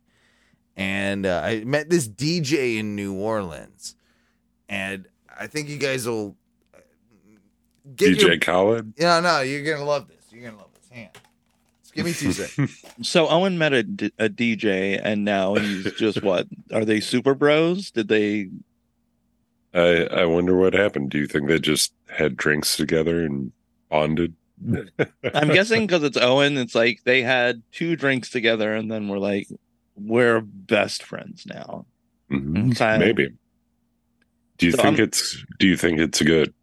And 0.77 1.27
uh, 1.27 1.43
I 1.45 1.65
met 1.65 1.91
this 1.91 2.09
DJ 2.09 2.79
in 2.79 2.95
New 2.95 3.15
Orleans, 3.15 3.97
and 4.69 5.07
I 5.37 5.49
think 5.49 5.69
you 5.69 5.77
guys 5.77 6.07
will 6.07 6.37
uh, 6.73 6.79
get 7.97 8.17
DJ 8.17 8.21
your. 8.23 8.39
Khaled. 8.39 8.95
Yeah, 8.97 9.19
no, 9.19 9.41
you're 9.41 9.65
gonna 9.65 9.85
love 9.85 10.07
this. 10.07 10.27
You're 10.31 10.45
gonna 10.49 10.63
love 10.63 10.71
this. 10.75 10.89
Hang 10.91 11.07
on. 11.07 11.13
Just 11.83 11.95
give 11.95 12.07
me 12.07 12.13
two 12.13 12.31
seconds. 12.45 12.85
So 13.03 13.27
Owen 13.29 13.59
met 13.59 13.73
a, 13.73 13.83
d- 13.83 14.13
a 14.21 14.29
DJ, 14.29 15.01
and 15.03 15.25
now 15.25 15.55
he's 15.55 15.93
just 15.95 16.23
what? 16.23 16.47
Are 16.73 16.85
they 16.85 17.01
super 17.01 17.35
bros? 17.35 17.91
Did 17.91 18.07
they? 18.07 18.51
I 19.75 20.05
I 20.05 20.25
wonder 20.27 20.57
what 20.57 20.73
happened. 20.73 21.11
Do 21.11 21.19
you 21.19 21.27
think 21.27 21.49
they 21.49 21.59
just 21.59 21.93
had 22.09 22.37
drinks 22.37 22.77
together 22.77 23.25
and 23.25 23.53
bonded? 23.91 24.35
I'm 25.35 25.49
guessing 25.49 25.87
because 25.87 26.05
it's 26.05 26.17
Owen. 26.17 26.57
It's 26.57 26.75
like 26.75 27.01
they 27.05 27.23
had 27.23 27.63
two 27.73 27.97
drinks 27.97 28.31
together, 28.31 28.73
and 28.75 28.91
then 28.91 29.09
we're 29.09 29.19
like, 29.19 29.49
we're 29.97 30.41
best 30.41 31.03
friends 31.03 31.45
now. 31.47 31.87
Mhm. 32.31 32.77
Kind 32.77 33.03
of- 33.03 33.07
Maybe. 33.09 33.31
Do 34.59 34.67
you 34.67 34.73
So 34.73 34.77
think 34.83 34.99
I'm- 34.99 35.05
it's 35.05 35.45
Do 35.59 35.67
you 35.67 35.77
think 35.77 35.99
it's 35.99 36.23
good? 36.23 36.55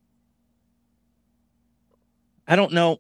I 2.48 2.56
don't 2.56 2.74
know. 2.74 3.00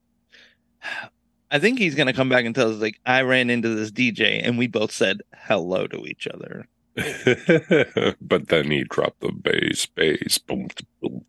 I 1.50 1.60
think 1.60 1.80
he's 1.80 1.96
gonna 1.96 2.14
come 2.14 2.30
back 2.30 2.46
and 2.46 2.54
tell 2.56 2.70
us 2.74 2.82
like 2.82 3.00
I 3.06 3.22
ran 3.24 3.50
into 3.50 3.70
this 3.70 3.92
DJ 3.92 4.42
and 4.44 4.58
we 4.58 4.68
both 4.68 4.92
said 4.92 5.22
hello 5.36 5.88
to 5.88 6.06
each 6.06 6.28
other. 6.28 6.68
but 8.22 8.48
then 8.50 8.70
he 8.70 8.84
dropped 8.84 9.22
the 9.22 9.32
bass, 9.32 9.86
bass, 9.86 10.38
boom, 10.38 10.68
boom. 11.02 11.26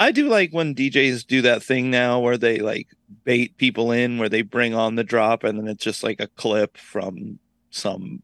I 0.00 0.12
do 0.12 0.28
like 0.28 0.52
when 0.52 0.74
DJs 0.74 1.26
do 1.26 1.42
that 1.42 1.62
thing 1.62 1.90
now 1.90 2.20
where 2.20 2.38
they 2.38 2.58
like 2.58 2.88
bait 3.24 3.56
people 3.56 3.90
in 3.90 4.18
where 4.18 4.28
they 4.28 4.42
bring 4.42 4.74
on 4.74 4.94
the 4.94 5.02
drop 5.02 5.42
and 5.42 5.58
then 5.58 5.66
it's 5.66 5.82
just 5.82 6.04
like 6.04 6.20
a 6.20 6.28
clip 6.28 6.76
from 6.76 7.38
some 7.70 8.22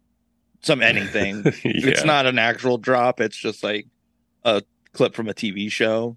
some 0.61 0.83
anything. 0.83 1.43
It's 1.65 2.05
not 2.05 2.27
an 2.27 2.39
actual 2.39 2.79
drop, 2.79 3.21
it's 3.21 3.37
just 3.37 3.65
like 3.65 3.87
a 4.45 4.63
clip 4.93 5.15
from 5.15 5.29
a 5.29 5.35
TV 5.35 5.71
show. 5.71 6.17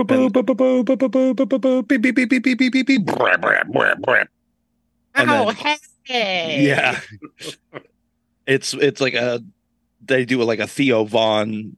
Oh, 0.00 0.04
then- 0.24 0.32
hey. 6.04 6.66
Yeah. 6.66 7.00
it's 8.46 8.74
it's 8.74 9.00
like 9.00 9.14
a 9.14 9.42
they 10.04 10.24
do 10.24 10.42
like 10.42 10.60
a 10.60 10.66
Theo 10.66 11.04
Von 11.04 11.76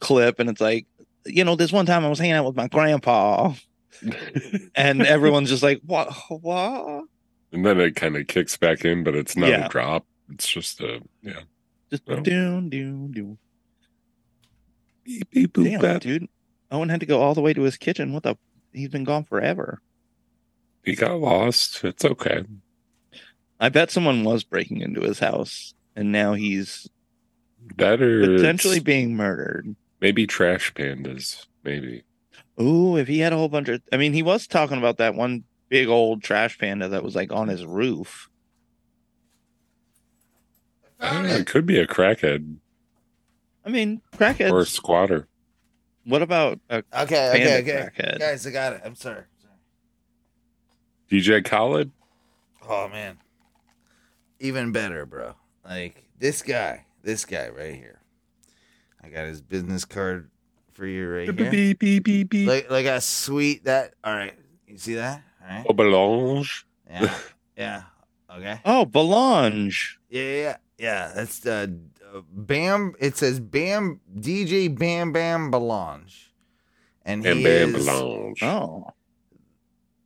clip 0.00 0.38
and 0.40 0.48
it's 0.50 0.60
like, 0.60 0.86
you 1.26 1.44
know, 1.44 1.54
this 1.56 1.72
one 1.72 1.86
time 1.86 2.04
I 2.04 2.08
was 2.08 2.18
hanging 2.18 2.34
out 2.34 2.44
with 2.46 2.56
my 2.56 2.68
grandpa 2.68 3.54
and 4.74 5.02
everyone's 5.02 5.48
just 5.48 5.62
like, 5.62 5.80
What 5.84 6.12
what? 6.28 7.04
And 7.52 7.64
then 7.66 7.78
it 7.80 7.94
kind 7.96 8.16
of 8.16 8.26
kicks 8.26 8.56
back 8.56 8.84
in, 8.84 9.04
but 9.04 9.14
it's 9.14 9.36
not 9.36 9.50
Yeah. 9.50 9.66
a 9.66 9.68
drop. 9.68 10.06
It's 10.32 10.48
just 10.48 10.80
a 10.80 11.00
yeah. 11.22 11.40
Just 11.90 12.02
Oh. 12.08 12.20
doon 12.20 12.68
doon 12.70 13.12
doon. 13.12 13.38
Beep, 15.04 15.30
beep, 15.30 15.52
boop, 15.52 15.64
Damn, 15.64 15.80
bap. 15.80 16.02
dude. 16.02 16.28
Owen 16.70 16.88
had 16.88 17.00
to 17.00 17.06
go 17.06 17.20
all 17.20 17.34
the 17.34 17.40
way 17.40 17.52
to 17.52 17.62
his 17.62 17.76
kitchen. 17.76 18.12
What 18.12 18.22
the 18.22 18.36
he's 18.72 18.88
been 18.88 19.04
gone 19.04 19.24
forever. 19.24 19.80
He 20.84 20.94
got 20.94 21.20
lost. 21.20 21.84
It's 21.84 22.04
okay. 22.04 22.44
I 23.60 23.68
bet 23.68 23.90
someone 23.90 24.24
was 24.24 24.42
breaking 24.42 24.80
into 24.80 25.02
his 25.02 25.18
house 25.20 25.74
and 25.96 26.12
now 26.12 26.34
he's 26.34 26.88
That 27.76 28.00
or 28.02 28.36
potentially 28.36 28.80
being 28.80 29.16
murdered. 29.16 29.74
maybe 30.00 30.26
trash 30.26 30.72
pandas. 30.74 31.46
Maybe. 31.64 32.02
Ooh, 32.60 32.96
if 32.96 33.08
he 33.08 33.18
had 33.20 33.32
a 33.32 33.36
whole 33.36 33.48
bunch 33.48 33.68
of 33.68 33.82
I 33.92 33.96
mean, 33.96 34.12
he 34.12 34.22
was 34.22 34.46
talking 34.46 34.78
about 34.78 34.98
that 34.98 35.14
one 35.14 35.44
big 35.68 35.88
old 35.88 36.22
trash 36.22 36.58
panda 36.58 36.88
that 36.88 37.02
was 37.02 37.14
like 37.16 37.32
on 37.32 37.48
his 37.48 37.64
roof. 37.64 38.28
I 41.00 41.12
don't 41.14 41.22
know. 41.24 41.34
It 41.34 41.46
could 41.46 41.66
be 41.66 41.78
a 41.78 41.86
crackhead 41.86 42.56
I 43.64 43.70
mean, 43.70 44.02
crackhead 44.16 44.50
or 44.50 44.60
a 44.60 44.66
squatter. 44.66 45.28
What 46.04 46.20
about 46.22 46.58
a 46.68 46.78
Okay, 46.78 47.30
okay, 47.30 47.38
Panda 47.38 47.58
okay. 47.58 47.88
crackhead. 47.96 48.18
Guys, 48.18 48.44
I 48.46 48.50
got 48.50 48.72
it. 48.72 48.80
I'm 48.84 48.96
sorry. 48.96 49.22
sorry. 49.40 49.54
DJ 51.10 51.44
Khaled? 51.44 51.90
Oh 52.68 52.88
man. 52.88 53.18
Even 54.40 54.72
better, 54.72 55.06
bro. 55.06 55.34
Like 55.64 56.04
this 56.18 56.42
guy, 56.42 56.86
this 57.02 57.24
guy 57.24 57.48
right 57.48 57.74
here. 57.74 58.00
I 59.02 59.08
got 59.08 59.26
his 59.26 59.40
business 59.42 59.84
card 59.84 60.30
for 60.72 60.86
you 60.86 61.08
right 61.08 61.24
here. 61.24 61.32
Beep, 61.32 61.78
beep, 61.78 62.04
beep, 62.04 62.30
beep. 62.30 62.48
Like 62.48 62.70
like 62.70 62.86
a 62.86 63.00
sweet 63.00 63.64
that 63.64 63.94
all 64.04 64.14
right. 64.14 64.34
You 64.66 64.78
see 64.78 64.94
that? 64.94 65.22
All 65.42 65.48
right. 65.48 65.66
Oh, 65.68 65.72
Belange. 65.72 66.66
Yeah. 66.88 67.14
Yeah. 67.56 67.82
Okay. 68.34 68.60
Oh, 68.64 68.84
Belange. 68.86 69.98
Yeah, 70.08 70.22
yeah, 70.22 70.34
yeah. 70.36 70.56
yeah. 70.78 71.12
That's 71.14 71.44
uh, 71.46 71.66
uh 72.14 72.20
Bam 72.30 72.94
it 72.98 73.16
says 73.16 73.40
Bam 73.40 74.00
DJ 74.16 74.76
Bam 74.76 75.12
Bam 75.12 75.50
Belange. 75.50 76.32
And 77.04 77.26
And 77.26 77.38
he 77.38 77.44
Bam 77.44 77.74
is 77.74 77.86
Belange. 77.86 78.42
Oh. 78.42 78.86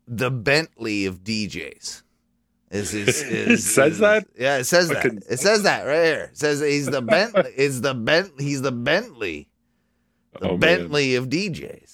the 0.08 0.30
Bentley 0.30 1.04
of 1.06 1.22
DJs. 1.22 2.02
Is 2.94 2.94
is, 2.94 3.22
It 3.22 3.32
is 3.32 3.74
says 3.74 3.92
is- 3.94 3.98
that? 4.00 4.26
Yeah, 4.38 4.58
it 4.58 4.64
says 4.64 4.88
that. 4.88 5.02
Fucking- 5.02 5.22
It 5.28 5.38
says 5.40 5.62
that 5.64 5.84
right 5.86 6.04
here. 6.04 6.28
It 6.32 6.38
says 6.38 6.60
he's 6.74 6.86
the 6.86 7.02
Bentley. 7.02 7.52
is 7.56 7.80
the 7.80 7.94
Bent. 7.94 8.32
He's 8.40 8.62
the 8.62 8.72
Bentley. 8.72 9.48
The 10.40 10.46
Oh, 10.48 10.50
man. 10.50 10.60
Bentley 10.60 11.14
of 11.14 11.28
DJs. 11.28 11.92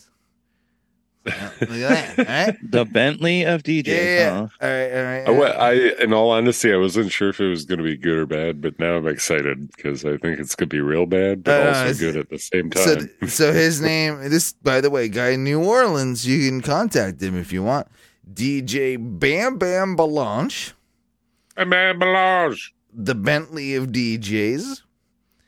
Yeah, 1.24 1.50
Look 1.60 1.70
at 1.70 2.16
that. 2.16 2.18
All 2.18 2.24
right. 2.24 2.56
The 2.72 2.84
Bentley 2.84 3.44
of 3.44 3.62
DJs. 3.62 3.86
Yeah, 3.86 3.94
yeah. 3.94 4.30
huh? 4.30 4.48
All 4.60 4.68
right, 4.68 4.90
all 4.92 5.04
right. 5.04 5.28
I, 5.28 5.30
wa- 5.30 5.64
I, 5.66 5.72
in 6.02 6.12
all 6.12 6.30
honesty, 6.30 6.72
I 6.72 6.76
wasn't 6.78 7.12
sure 7.12 7.28
if 7.28 7.40
it 7.40 7.46
was 7.48 7.64
going 7.64 7.78
to 7.78 7.84
be 7.84 7.96
good 7.96 8.18
or 8.18 8.26
bad, 8.26 8.60
but 8.60 8.76
now 8.80 8.96
I'm 8.96 9.06
excited 9.06 9.70
because 9.70 10.04
I 10.04 10.16
think 10.16 10.40
it's 10.40 10.56
going 10.56 10.68
to 10.68 10.74
be 10.74 10.80
real 10.80 11.06
bad, 11.06 11.44
but 11.44 11.64
Uh, 11.64 11.78
also 11.78 11.94
good 12.00 12.16
at 12.16 12.28
the 12.28 12.40
same 12.40 12.72
So, 12.72 12.96
time. 12.96 13.28
so 13.28 13.52
his 13.52 13.80
name, 13.80 14.28
this, 14.30 14.52
by 14.54 14.80
the 14.80 14.90
way, 14.90 15.08
guy 15.08 15.28
in 15.30 15.44
New 15.44 15.62
Orleans, 15.62 16.26
you 16.26 16.48
can 16.48 16.60
contact 16.60 17.22
him 17.22 17.36
if 17.38 17.52
you 17.52 17.62
want. 17.62 17.86
DJ 18.30 18.96
Bam 18.98 19.58
Bam 19.58 19.96
Balanche, 19.96 20.72
A 21.56 21.64
man 21.66 21.98
Melange, 21.98 22.74
the 22.92 23.14
Bentley 23.14 23.74
of 23.74 23.88
DJs. 23.88 24.82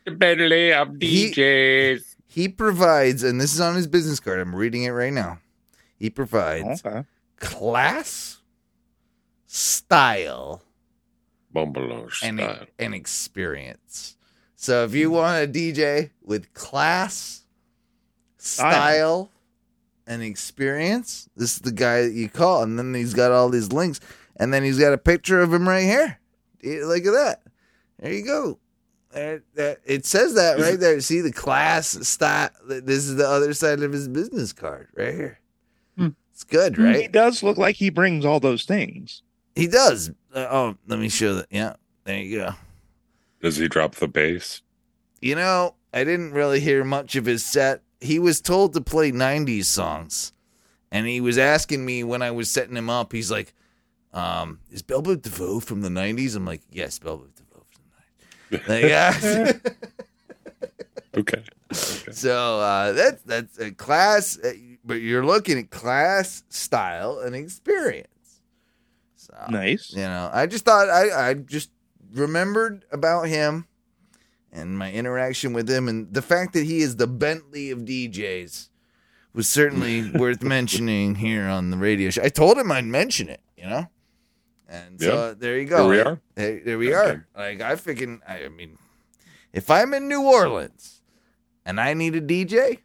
the 0.05 0.11
Bentley 0.11 0.72
of 0.72 0.89
DJs. 0.89 2.16
He 2.27 2.49
provides, 2.49 3.22
and 3.22 3.41
this 3.41 3.55
is 3.55 3.61
on 3.61 3.77
his 3.77 3.87
business 3.87 4.18
card. 4.20 4.41
I'm 4.41 4.55
reading 4.57 4.83
it 4.83 4.91
right 4.91 5.12
now. 5.12 5.39
He 5.97 6.11
provides 6.11 6.85
Okay. 6.85 7.05
class, 7.39 8.41
style, 9.47 10.62
Bumbelange 11.55 12.22
and, 12.25 12.39
style. 12.41 12.66
and 12.79 12.95
experience. 12.95 14.16
So 14.57 14.85
if 14.85 14.95
you 14.95 15.11
want 15.11 15.45
a 15.45 15.47
DJ 15.47 16.11
with 16.22 16.53
class, 16.55 17.43
style, 18.39 19.31
and 20.07 20.23
experience, 20.23 21.29
this 21.37 21.55
is 21.55 21.61
the 21.61 21.73
guy 21.73 22.03
that 22.03 22.13
you 22.13 22.29
call. 22.29 22.63
And 22.63 22.79
then 22.79 22.95
he's 22.95 23.15
got 23.15 23.33
all 23.33 23.49
these 23.49 23.73
links, 23.73 24.01
and 24.37 24.53
then 24.53 24.63
he's 24.65 24.79
got 24.79 24.93
a 24.93 24.99
picture 24.99 25.41
of 25.41 25.53
him 25.53 25.69
right 25.69 25.85
here. 25.85 26.19
Look 26.63 27.07
at 27.07 27.13
that. 27.13 27.43
There 27.99 28.13
you 28.13 28.25
go. 28.25 28.59
It 29.15 30.05
says 30.07 30.35
that 30.35 30.59
right 30.59 30.81
there. 30.81 31.01
See 31.01 31.21
the 31.21 31.31
class 31.31 31.87
style. 32.07 32.51
This 32.67 33.07
is 33.07 33.15
the 33.15 33.29
other 33.29 33.55
side 33.55 33.81
of 33.83 33.93
his 33.93 34.09
business 34.09 34.53
card 34.53 34.89
right 34.97 35.15
here. 35.15 35.39
It's 36.33 36.43
good, 36.43 36.79
right? 36.79 37.03
He 37.03 37.07
does 37.07 37.45
look 37.45 37.59
like 37.59 37.77
he 37.77 37.91
brings 37.91 38.25
all 38.25 38.41
those 38.41 38.65
things. 38.65 39.23
He 39.55 39.69
does. 39.69 40.11
Uh, 40.35 40.49
oh, 40.51 40.77
let 40.89 40.99
me 40.99 41.09
show 41.09 41.35
that. 41.37 41.47
Yeah, 41.49 41.75
there 42.03 42.19
you 42.19 42.39
go. 42.39 42.55
Does 43.41 43.57
he 43.57 43.69
drop 43.69 43.95
the 43.95 44.09
bass? 44.09 44.61
You 45.21 45.37
know, 45.37 45.77
I 45.93 46.03
didn't 46.03 46.33
really 46.33 46.59
hear 46.59 46.83
much 46.83 47.15
of 47.15 47.25
his 47.25 47.45
set. 47.45 47.83
He 48.05 48.19
was 48.19 48.41
told 48.41 48.75
to 48.75 48.81
play 48.81 49.11
90s 49.13 49.65
songs. 49.65 50.33
And 50.93 51.07
he 51.07 51.21
was 51.21 51.39
asking 51.39 51.85
me 51.85 52.05
when 52.05 52.23
I 52.23 52.31
was 52.31 52.49
setting 52.51 52.77
him 52.77 52.89
up, 52.89 53.13
he's 53.13 53.31
like, 53.31 53.53
um, 54.13 54.61
is 54.71 54.83
Bell 54.83 55.03
Biv 55.03 55.23
DeVoe 55.23 55.59
from 55.61 55.81
the 55.81 55.89
90s? 55.89 56.37
I'm 56.37 56.45
like, 56.45 56.61
yes, 56.71 56.99
Bell 57.01 57.19
Biv 57.19 57.35
DeVoe 57.35 57.65
from 57.71 57.83
the 58.51 58.59
90s. 58.59 58.69
Like, 58.69 58.85
yeah. 58.85 59.53
Okay. 61.17 61.43
so 61.73 62.59
uh, 62.61 62.93
that's, 62.93 63.23
that's 63.23 63.59
a 63.61 63.71
class, 63.71 64.37
uh, 64.39 64.53
but 64.85 64.95
you're 64.95 65.25
looking 65.25 65.59
at 65.59 65.71
class, 65.71 66.43
style, 66.49 67.21
and 67.21 67.35
experience. 67.37 68.41
So, 69.17 69.33
Nice. 69.49 69.93
you 69.93 70.03
know, 70.03 70.29
I 70.33 70.47
just 70.47 70.65
thought 70.65 70.89
I, 70.89 71.31
I 71.31 71.35
just 71.35 71.71
remembered 72.13 72.85
about 72.91 73.29
him 73.29 73.67
and 74.55 74.79
my 74.79 74.91
interaction 74.91 75.53
with 75.53 75.69
him, 75.69 75.89
and 75.89 76.15
the 76.15 76.23
fact 76.23 76.53
that 76.55 76.65
he 76.65 76.81
is 76.81 76.97
the 76.97 77.07
Bentley 77.09 77.71
of 77.71 77.81
DJs 77.81 78.69
was 79.35 79.49
certainly 79.49 80.11
worth 80.15 80.43
mentioning 80.43 81.17
here 81.17 81.43
on 81.45 81.71
the 81.71 81.77
radio 81.77 82.09
show. 82.09 82.23
I 82.23 82.29
told 82.31 82.57
him 82.57 82.71
I'd 82.73 82.85
mention 82.85 83.29
it, 83.29 83.41
you 83.59 83.65
know, 83.65 83.87
and 84.69 85.01
so 85.01 85.29
Yeah. 85.29 85.35
there 85.37 85.59
you 85.59 85.67
go. 85.67 85.91
Here 85.91 86.05
we 86.05 86.11
are. 86.11 86.21
Hey, 86.37 86.61
there 86.61 86.79
we 86.79 86.95
Okay. 86.95 87.11
are. 87.11 87.27
Like 87.37 87.61
I 87.61 87.75
figured, 87.77 88.21
I 88.27 88.49
mean, 88.49 88.79
if 89.53 89.71
I'm 89.71 89.93
in 89.93 90.09
New 90.09 90.23
Orleans 90.23 91.03
and 91.67 91.81
I 91.81 91.93
need 91.95 92.15
a 92.15 92.21
DJ, 92.21 92.79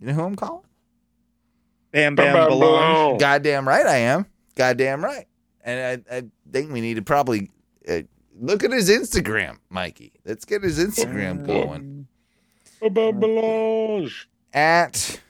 you 0.00 0.06
know 0.08 0.14
who 0.14 0.22
I'm 0.24 0.36
calling? 0.36 0.64
Bam 1.92 2.14
Bam 2.16 2.32
Bam, 2.34 2.50
Balonge. 2.50 2.94
Balonge. 2.94 3.20
Goddamn 3.20 3.68
right 3.68 3.86
I 3.86 3.96
am. 3.98 4.26
Goddamn 4.56 5.04
right. 5.04 5.26
And 5.64 6.04
I, 6.10 6.16
I 6.16 6.22
think 6.50 6.72
we 6.72 6.80
need 6.80 6.94
to 6.94 7.02
probably 7.02 7.50
uh, 7.88 8.00
look 8.38 8.64
at 8.64 8.72
his 8.72 8.88
Instagram, 8.90 9.58
Mikey. 9.70 10.12
Let's 10.24 10.44
get 10.44 10.62
his 10.62 10.78
Instagram 10.78 11.46
going 11.46 12.06
Bumbelange. 12.82 14.24
at 14.52 15.20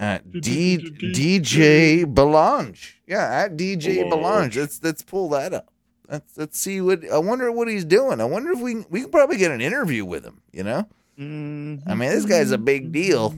at 0.00 0.30
D, 0.30 0.78
DJ 0.78 2.12
Belange. 2.12 3.00
Yeah, 3.06 3.24
at 3.44 3.56
DJ 3.56 4.08
Belange. 4.08 4.10
Belange. 4.10 4.56
Let's 4.58 4.82
let's 4.82 5.02
pull 5.02 5.28
that 5.30 5.52
up. 5.54 5.72
Let's 6.08 6.36
let's 6.38 6.58
see 6.58 6.80
what 6.80 7.00
I 7.10 7.18
wonder 7.18 7.50
what 7.52 7.68
he's 7.68 7.84
doing. 7.84 8.20
I 8.20 8.24
wonder 8.24 8.52
if 8.52 8.60
we 8.60 8.84
we 8.90 9.02
can 9.02 9.10
probably 9.10 9.36
get 9.36 9.50
an 9.50 9.60
interview 9.60 10.04
with 10.04 10.24
him. 10.24 10.40
You 10.52 10.62
know, 10.64 10.88
Mhm. 11.18 11.82
I 11.86 11.94
mean, 11.94 12.10
this 12.10 12.24
guy's 12.24 12.50
a 12.50 12.58
big 12.58 12.92
deal. 12.92 13.30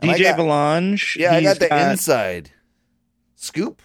And 0.00 0.10
DJ 0.12 0.22
got- 0.24 0.36
Belange. 0.36 1.16
Yeah, 1.18 1.34
I 1.34 1.42
got 1.42 1.58
the 1.58 1.90
inside 1.90 2.50
scoop. 3.36 3.82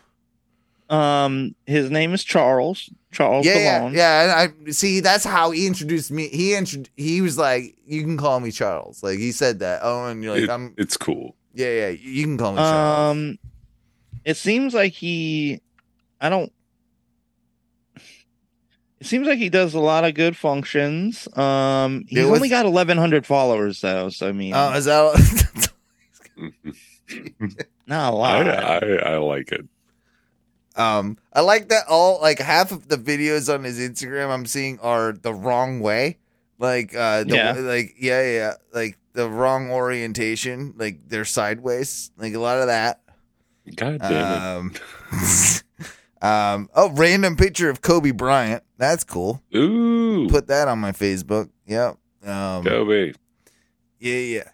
Um, 0.90 1.56
his 1.66 1.90
name 1.90 2.14
is 2.14 2.24
Charles. 2.24 2.90
Charles 3.14 3.46
yeah, 3.46 3.56
yeah, 3.56 3.90
yeah. 3.90 4.24
and 4.44 4.52
I 4.68 4.72
see. 4.72 5.00
That's 5.00 5.24
how 5.24 5.52
he 5.52 5.66
introduced 5.68 6.12
me. 6.12 6.28
He 6.28 6.54
intro- 6.56 6.84
He 6.98 7.22
was 7.22 7.38
like, 7.38 7.78
"You 7.86 8.02
can 8.02 8.18
call 8.18 8.40
me 8.42 8.52
Charles." 8.52 9.02
Like 9.04 9.20
he 9.20 9.32
said 9.32 9.60
that. 9.60 9.80
Oh, 9.84 10.06
and 10.08 10.24
you're 10.24 10.34
like, 10.34 10.44
It- 10.44 10.50
"I'm." 10.50 10.74
it's 10.78 10.98
cool. 10.98 11.36
Yeah, 11.54 11.70
yeah. 11.72 11.90
You 11.90 12.24
can 12.26 12.38
call 12.38 12.52
me 12.54 12.58
Charles. 12.58 13.12
Um, 13.12 13.40
it 14.26 14.36
seems 14.38 14.74
like 14.74 14.94
he. 14.94 15.62
I 16.20 16.30
don't. 16.30 16.52
It 19.00 19.06
seems 19.08 19.28
like 19.28 19.38
he 19.38 19.50
does 19.50 19.74
a 19.74 19.80
lot 19.82 20.06
of 20.06 20.14
good 20.14 20.38
functions. 20.38 21.28
Um, 21.38 22.06
he's 22.08 22.20
Yeah, 22.20 22.26
what's- 22.26 22.38
only 22.38 22.50
got 22.50 22.66
1,100 22.66 23.26
followers 23.26 23.82
though, 23.82 24.10
so 24.10 24.30
I 24.30 24.32
mean, 24.32 24.54
Oh, 24.56 24.72
is 24.74 24.86
that? 24.86 25.70
not 27.88 28.14
a 28.14 28.16
lot. 28.16 28.48
I, 28.48 28.96
I 28.98 29.18
like 29.18 29.52
it. 29.52 29.68
Um, 30.76 31.18
I 31.32 31.42
like 31.42 31.70
that. 31.70 31.84
All 31.88 32.20
like 32.22 32.40
half 32.40 32.72
of 32.72 32.88
the 32.88 32.98
videos 32.98 33.54
on 33.54 33.64
his 33.64 33.80
Instagram 33.80 34.30
I'm 34.30 34.46
seeing 34.46 34.80
are 34.80 35.12
the 35.14 35.34
wrong 35.34 35.80
way. 35.80 36.18
Like, 36.60 36.96
uh, 36.96 37.24
the, 37.26 37.36
Yeah. 37.36 37.52
like 37.54 37.96
yeah, 38.00 38.22
yeah, 38.32 38.54
like 38.74 38.98
the 39.14 39.30
wrong 39.30 39.70
orientation. 39.72 40.74
Like 40.78 41.08
they're 41.08 41.26
sideways. 41.26 42.12
Like 42.18 42.34
a 42.34 42.40
lot 42.40 42.60
of 42.60 42.68
that. 42.68 43.02
God 43.76 44.00
damn 44.00 44.72
Um, 44.72 44.74
um, 46.22 46.70
oh, 46.76 46.90
random 46.92 47.36
picture 47.36 47.70
of 47.70 47.82
Kobe 47.82 48.12
Bryant. 48.12 48.64
That's 48.78 49.04
cool. 49.04 49.42
Ooh. 49.56 50.28
Put 50.30 50.48
that 50.48 50.68
on 50.68 50.80
my 50.80 50.92
Facebook. 50.92 51.50
Yep. 51.68 51.98
Um, 52.26 52.64
Kobe. 52.64 53.14
yeah, 54.00 54.16
yeah, 54.18 54.50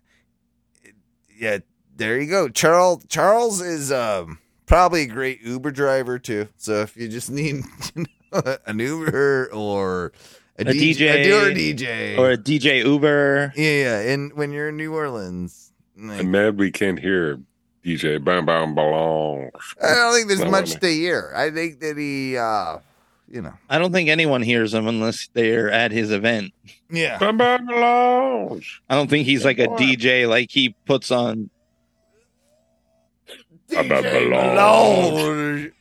yeah. 1.38 1.58
There 1.96 2.20
you 2.20 2.28
go. 2.30 2.50
Charles. 2.50 3.04
Charles 3.10 3.62
is 3.62 3.92
um 3.92 4.40
probably 4.70 5.02
a 5.02 5.08
great 5.08 5.42
Uber 5.42 5.72
driver 5.72 6.18
too. 6.18 6.48
So 6.56 6.82
if 6.82 6.96
you 6.96 7.10
just 7.10 7.30
need 7.30 7.64
an 8.66 8.80
Uber 8.80 9.50
or 9.52 10.14
a, 10.58 10.62
A 10.62 10.66
DJ, 10.66 11.26
DJ, 11.26 11.34
or 11.34 11.50
a 11.50 11.54
DJ, 11.54 12.18
or 12.18 12.32
a 12.32 12.38
DJ 12.38 12.86
Uber. 12.86 13.54
yeah, 13.58 13.72
yeah, 13.72 14.00
and 14.14 14.32
when 14.34 14.52
you're 14.54 14.70
in 14.70 14.78
New 14.78 14.94
Orleans, 14.96 15.72
like, 15.98 16.20
I'm 16.22 16.32
mad 16.32 16.58
we 16.58 16.72
can't 16.72 17.00
hear 17.00 17.40
DJ 17.84 18.24
Bam 18.24 18.46
Bam 18.46 18.76
Balonge. 18.76 19.50
I 19.82 19.96
don't 19.96 20.14
think 20.14 20.28
there's 20.28 20.40
Not 20.42 20.52
much 20.52 20.80
to 20.80 20.88
hear. 20.88 21.34
I 21.36 21.50
think 21.50 21.80
that 21.82 21.98
he, 21.98 22.38
uh 22.38 22.78
you 23.32 23.42
know, 23.44 23.54
I 23.70 23.78
don't 23.78 23.92
think 23.92 24.10
anyone 24.10 24.42
hears 24.42 24.74
him 24.74 24.88
unless 24.88 25.30
they're 25.34 25.70
at 25.70 25.92
his 25.92 26.12
event. 26.12 26.52
yeah. 26.90 27.18
Bam 27.20 27.38
Bam 27.38 27.68
Balonge. 27.68 28.66
I 28.90 28.96
don't 28.96 29.10
think 29.10 29.26
he's 29.26 29.46
like 29.46 29.60
a 29.60 29.68
DJ 29.68 30.28
like 30.28 30.50
he 30.52 30.76
puts 30.86 31.12
on. 31.12 31.50
Bam 33.72 33.88
Bam 33.88 34.04
DJ 34.04 34.30
Balonge. 34.32 35.72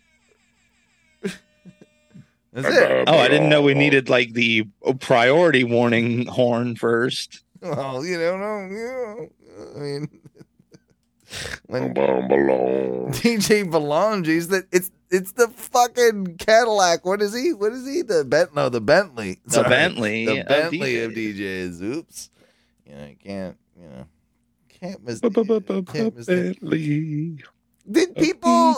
That's 2.52 2.76
it. 2.76 3.04
Oh, 3.08 3.18
I 3.18 3.28
didn't 3.28 3.48
know 3.50 3.62
we 3.62 3.74
needed 3.74 4.08
like 4.08 4.32
the 4.32 4.66
priority 5.00 5.64
warning 5.64 6.26
horn 6.26 6.76
first. 6.76 7.42
Well, 7.60 8.04
you 8.04 8.18
don't 8.18 8.40
know. 8.40 8.76
You 8.76 8.84
know 8.84 9.28
I 9.76 9.78
mean, 9.78 10.08
when 11.66 11.92
Bam 11.92 12.28
Bam 12.28 12.28
Balonge. 12.28 13.14
DJ 13.14 13.70
Belange's 13.70 14.48
that 14.48 14.66
it's 14.72 14.90
it's 15.10 15.32
the 15.32 15.48
fucking 15.48 16.36
Cadillac. 16.38 17.04
What 17.04 17.22
is 17.22 17.34
he? 17.34 17.52
What 17.52 17.72
is 17.72 17.86
he? 17.86 18.02
The 18.02 18.24
Bent? 18.24 18.54
No, 18.54 18.68
the 18.68 18.80
Bentley. 18.80 19.40
The 19.46 19.62
Bentley 19.62 20.26
The 20.26 20.40
of 20.40 20.48
Bentley 20.48 21.02
of 21.02 21.12
DJs. 21.12 21.80
DJs. 21.80 21.82
Oops. 21.82 22.30
You 22.86 22.94
know, 22.94 23.06
you 23.06 23.16
can't. 23.22 23.56
You 23.80 23.88
know, 23.88 24.06
can't 24.68 25.04
miss. 25.04 25.20
Can't 25.20 26.16
mistake. 26.16 26.60
Bentley. 26.60 27.38
Did 27.90 28.14
people 28.16 28.76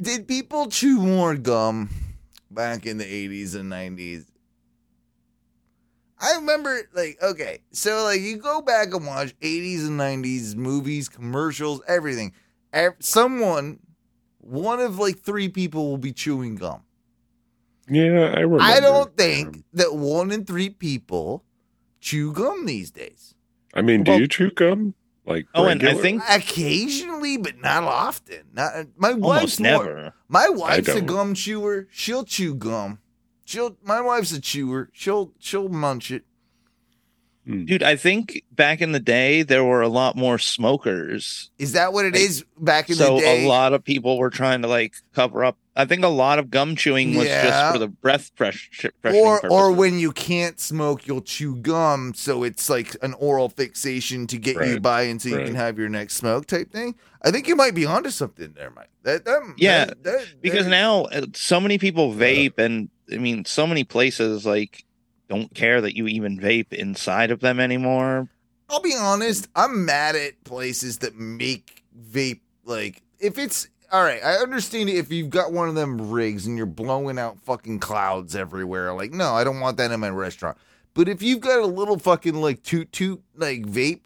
did 0.00 0.26
people 0.26 0.66
chew 0.68 0.98
more 1.00 1.36
gum 1.36 1.88
back 2.50 2.86
in 2.86 2.98
the 2.98 3.06
eighties 3.06 3.54
and 3.54 3.68
nineties? 3.68 4.26
I 6.18 6.36
remember, 6.36 6.80
like, 6.94 7.18
okay, 7.22 7.58
so 7.72 8.04
like 8.04 8.20
you 8.20 8.38
go 8.38 8.62
back 8.62 8.94
and 8.94 9.06
watch 9.06 9.34
eighties 9.42 9.86
and 9.86 9.96
nineties 9.96 10.56
movies, 10.56 11.08
commercials, 11.08 11.82
everything. 11.86 12.32
Someone, 13.00 13.78
one 14.38 14.80
of 14.80 14.98
like 14.98 15.18
three 15.18 15.48
people 15.48 15.90
will 15.90 15.98
be 15.98 16.12
chewing 16.12 16.56
gum. 16.56 16.82
Yeah, 17.88 18.32
I 18.34 18.40
remember. 18.40 18.62
I 18.62 18.80
don't 18.80 19.16
think 19.16 19.64
that 19.74 19.94
one 19.94 20.30
in 20.30 20.44
three 20.44 20.70
people 20.70 21.44
chew 22.00 22.32
gum 22.32 22.66
these 22.66 22.90
days. 22.90 23.34
I 23.74 23.82
mean, 23.82 24.02
do 24.02 24.12
Well- 24.12 24.20
you 24.20 24.28
chew 24.28 24.50
gum? 24.50 24.94
Like 25.26 25.46
Oh, 25.54 25.66
and 25.66 25.82
I 25.82 25.94
think 25.94 26.22
Occasionally, 26.28 27.38
but 27.38 27.58
not 27.58 27.84
often. 27.84 28.44
Not 28.52 28.74
uh, 28.74 28.84
my 28.96 29.12
wife's 29.14 29.58
almost 29.58 29.60
more- 29.60 29.84
never. 29.84 30.14
My 30.28 30.48
wife's 30.48 30.88
a 30.88 31.00
gum 31.00 31.34
chewer. 31.34 31.88
She'll 31.90 32.24
chew 32.24 32.54
gum. 32.54 32.98
She'll. 33.44 33.76
My 33.82 34.00
wife's 34.00 34.32
a 34.32 34.40
chewer. 34.40 34.90
She'll. 34.92 35.32
She'll 35.38 35.68
munch 35.68 36.10
it. 36.10 36.24
Dude, 37.46 37.82
I 37.82 37.96
think 37.96 38.42
back 38.50 38.80
in 38.80 38.92
the 38.92 39.00
day 39.00 39.42
there 39.42 39.64
were 39.64 39.82
a 39.82 39.88
lot 39.88 40.16
more 40.16 40.38
smokers. 40.38 41.50
Is 41.58 41.72
that 41.72 41.92
what 41.92 42.06
it 42.06 42.14
Like, 42.14 42.22
is 42.22 42.44
back 42.58 42.88
in 42.88 42.96
so 42.96 43.16
the 43.16 43.20
day? 43.20 43.42
So 43.42 43.46
a 43.46 43.48
lot 43.48 43.74
of 43.74 43.84
people 43.84 44.16
were 44.16 44.30
trying 44.30 44.62
to 44.62 44.68
like 44.68 44.94
cover 45.14 45.44
up. 45.44 45.58
I 45.76 45.84
think 45.86 46.04
a 46.04 46.08
lot 46.08 46.38
of 46.38 46.50
gum 46.50 46.76
chewing 46.76 47.16
was 47.16 47.26
Yeah. 47.26 47.42
just 47.48 47.72
for 47.72 47.78
the 47.78 47.88
breath 47.88 48.30
fresh, 48.36 48.70
or 49.02 49.44
or 49.48 49.72
when 49.72 49.98
you 49.98 50.12
can't 50.12 50.60
smoke, 50.60 51.06
you'll 51.06 51.20
chew 51.20 51.56
gum, 51.56 52.12
so 52.14 52.44
it's 52.44 52.70
like 52.70 52.96
an 53.02 53.12
oral 53.14 53.48
fixation 53.48 54.26
to 54.28 54.38
get 54.38 54.56
you 54.66 54.78
by 54.78 55.02
until 55.02 55.38
you 55.40 55.44
can 55.46 55.56
have 55.56 55.76
your 55.78 55.88
next 55.88 56.14
smoke 56.16 56.46
type 56.46 56.70
thing. 56.70 56.94
I 57.22 57.30
think 57.32 57.48
you 57.48 57.56
might 57.56 57.74
be 57.74 57.86
onto 57.86 58.10
something 58.10 58.52
there, 58.54 58.70
Mike. 58.70 58.90
That, 59.02 59.24
that 59.24 59.42
Yeah, 59.56 59.86
that- 59.86 60.02
that- 60.04 60.26
because 60.40 60.66
now 60.68 61.04
uh, 61.06 61.26
so 61.34 61.60
many 61.60 61.78
people 61.78 62.12
vape 62.14 62.58
and 62.58 62.88
i 63.12 63.18
mean 63.18 63.44
so 63.44 63.66
many 63.66 63.84
places 63.84 64.46
like 64.46 64.84
don't 65.28 65.52
care 65.54 65.80
that 65.82 65.94
you 65.94 66.06
even 66.06 66.38
vape 66.40 66.72
inside 66.72 67.30
of 67.30 67.40
them 67.40 67.58
anymore 67.60 68.28
I'll 68.70 68.80
be 68.80 68.94
honest, 68.98 69.46
I'm 69.54 69.84
mad 69.84 70.16
at 70.16 70.42
places 70.44 70.98
that 70.98 71.16
make 71.16 71.84
vape 72.12 72.40
like 72.64 73.02
if 73.20 73.36
it's 73.38 73.68
all 73.92 74.02
right, 74.02 74.22
I 74.24 74.36
understand 74.36 74.88
if 74.88 75.12
you've 75.12 75.30
got 75.30 75.52
one 75.52 75.68
of 75.68 75.74
them 75.74 76.10
rigs 76.10 76.46
and 76.46 76.56
you're 76.56 76.66
blowing 76.66 77.18
out 77.18 77.38
fucking 77.40 77.80
clouds 77.80 78.34
everywhere. 78.34 78.92
Like, 78.92 79.12
no, 79.12 79.34
I 79.34 79.44
don't 79.44 79.60
want 79.60 79.76
that 79.76 79.90
in 79.90 80.00
my 80.00 80.10
restaurant. 80.10 80.56
But 80.94 81.08
if 81.08 81.22
you've 81.22 81.40
got 81.40 81.60
a 81.60 81.66
little 81.66 81.98
fucking 81.98 82.34
like 82.34 82.62
toot 82.62 82.90
toot 82.92 83.22
like 83.34 83.62
vape, 83.62 84.02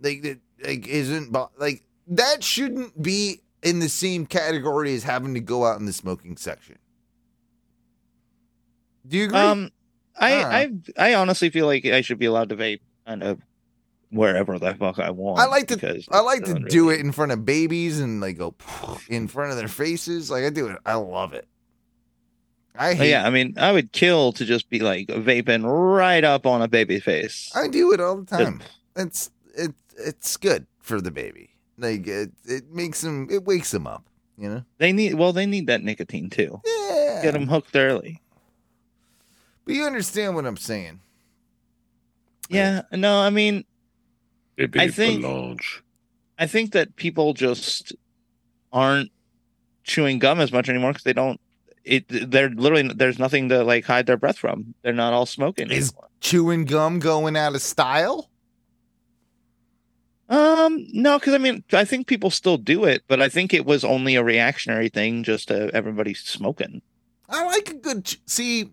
like 0.00 0.22
that 0.22 0.38
like 0.62 0.86
isn't 0.86 1.32
like 1.58 1.82
that 2.08 2.44
shouldn't 2.44 3.00
be 3.02 3.40
in 3.62 3.78
the 3.78 3.88
same 3.88 4.26
category 4.26 4.94
as 4.94 5.02
having 5.02 5.34
to 5.34 5.40
go 5.40 5.64
out 5.64 5.78
in 5.80 5.86
the 5.86 5.92
smoking 5.92 6.36
section. 6.36 6.78
Do 9.06 9.16
you 9.16 9.24
agree? 9.24 9.38
um 9.38 9.70
i 10.18 10.42
Alright. 10.42 10.72
i 10.98 11.10
i 11.10 11.14
honestly 11.14 11.48
feel 11.50 11.66
like 11.66 11.86
i 11.86 12.02
should 12.02 12.18
be 12.18 12.26
allowed 12.26 12.50
to 12.50 12.56
vape 12.56 12.80
kind 13.06 13.22
of 13.22 13.40
wherever 14.10 14.58
the 14.58 14.74
fuck 14.74 14.98
i 14.98 15.10
want 15.10 15.38
I 15.40 15.46
like 15.46 15.68
to 15.68 16.02
I 16.10 16.20
like 16.20 16.44
to 16.44 16.54
do 16.54 16.90
it 16.90 17.00
in 17.00 17.12
front 17.12 17.32
of 17.32 17.44
babies 17.44 18.00
and 18.00 18.20
like 18.20 18.38
go 18.38 18.54
in 19.08 19.28
front 19.28 19.52
of 19.52 19.56
their 19.56 19.68
faces. 19.68 20.30
Like 20.30 20.44
I 20.44 20.50
do 20.50 20.66
it. 20.68 20.78
I 20.84 20.94
love 20.94 21.32
it. 21.32 21.46
I 22.76 22.94
hate. 22.94 23.10
yeah 23.10 23.26
i 23.26 23.30
mean 23.30 23.54
i 23.58 23.72
would 23.72 23.92
kill 23.92 24.32
to 24.32 24.44
just 24.44 24.70
be 24.70 24.78
like 24.80 25.08
vaping 25.08 25.64
right 25.64 26.24
up 26.24 26.46
on 26.46 26.62
a 26.62 26.68
baby 26.68 26.98
face 27.00 27.50
I 27.54 27.68
do 27.68 27.92
it 27.92 28.00
all 28.00 28.16
the 28.22 28.24
time. 28.36 28.62
It's 28.96 29.30
it 29.54 29.72
it's 29.98 30.36
good 30.36 30.66
for 30.80 31.00
the 31.00 31.10
baby. 31.10 31.50
Like 31.78 32.06
it 32.06 32.30
it 32.44 32.70
makes 32.72 33.00
them 33.02 33.28
it 33.30 33.44
wakes 33.44 33.70
them 33.70 33.86
up. 33.86 34.04
You 34.38 34.48
know. 34.48 34.64
they 34.78 34.92
need 34.92 35.14
well 35.14 35.32
they 35.34 35.44
need 35.46 35.66
that 35.66 35.82
nicotine 35.82 36.30
too 36.30 36.60
Yeah. 36.64 37.20
get 37.22 37.32
them 37.34 37.46
hooked 37.46 37.76
early 37.76 38.22
But 39.66 39.74
you 39.74 39.84
understand 39.84 40.34
what 40.34 40.46
I'm 40.46 40.56
saying. 40.56 41.00
yeah 42.48 42.82
no 42.92 43.20
i 43.20 43.28
mean 43.30 43.64
Baby 44.66 44.80
I 44.80 44.88
think- 44.88 45.22
Belange. 45.22 45.82
I 46.38 46.46
think 46.46 46.72
that 46.72 46.96
people 46.96 47.34
just 47.34 47.92
aren't 48.72 49.10
chewing 49.84 50.18
gum 50.18 50.40
as 50.40 50.52
much 50.52 50.68
anymore 50.68 50.92
because 50.92 51.04
they 51.04 51.12
don't. 51.12 51.40
It 51.84 52.04
they're 52.08 52.48
literally 52.50 52.88
there's 52.94 53.18
nothing 53.18 53.48
to 53.50 53.62
like 53.64 53.84
hide 53.84 54.06
their 54.06 54.16
breath 54.16 54.38
from. 54.38 54.74
They're 54.82 54.92
not 54.92 55.12
all 55.12 55.26
smoking 55.26 55.70
Is- 55.70 55.90
anymore. 55.90 56.08
Chewing 56.20 56.64
gum 56.66 56.98
going 56.98 57.36
out 57.36 57.54
of 57.54 57.62
style. 57.62 58.28
Um, 60.28 60.86
no, 60.92 61.18
because 61.18 61.34
I 61.34 61.38
mean 61.38 61.64
I 61.72 61.84
think 61.84 62.06
people 62.06 62.30
still 62.30 62.56
do 62.56 62.84
it, 62.84 63.02
but 63.08 63.20
I 63.20 63.28
think 63.28 63.52
it 63.52 63.66
was 63.66 63.84
only 63.84 64.14
a 64.14 64.22
reactionary 64.22 64.88
thing 64.88 65.24
just 65.24 65.48
to 65.48 65.70
everybody 65.74 66.14
smoking. 66.14 66.82
I 67.28 67.44
like 67.46 67.70
a 67.70 67.74
good 67.74 68.16
see. 68.26 68.70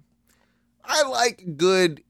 I 0.85 1.03
like 1.07 1.57
good 1.57 2.03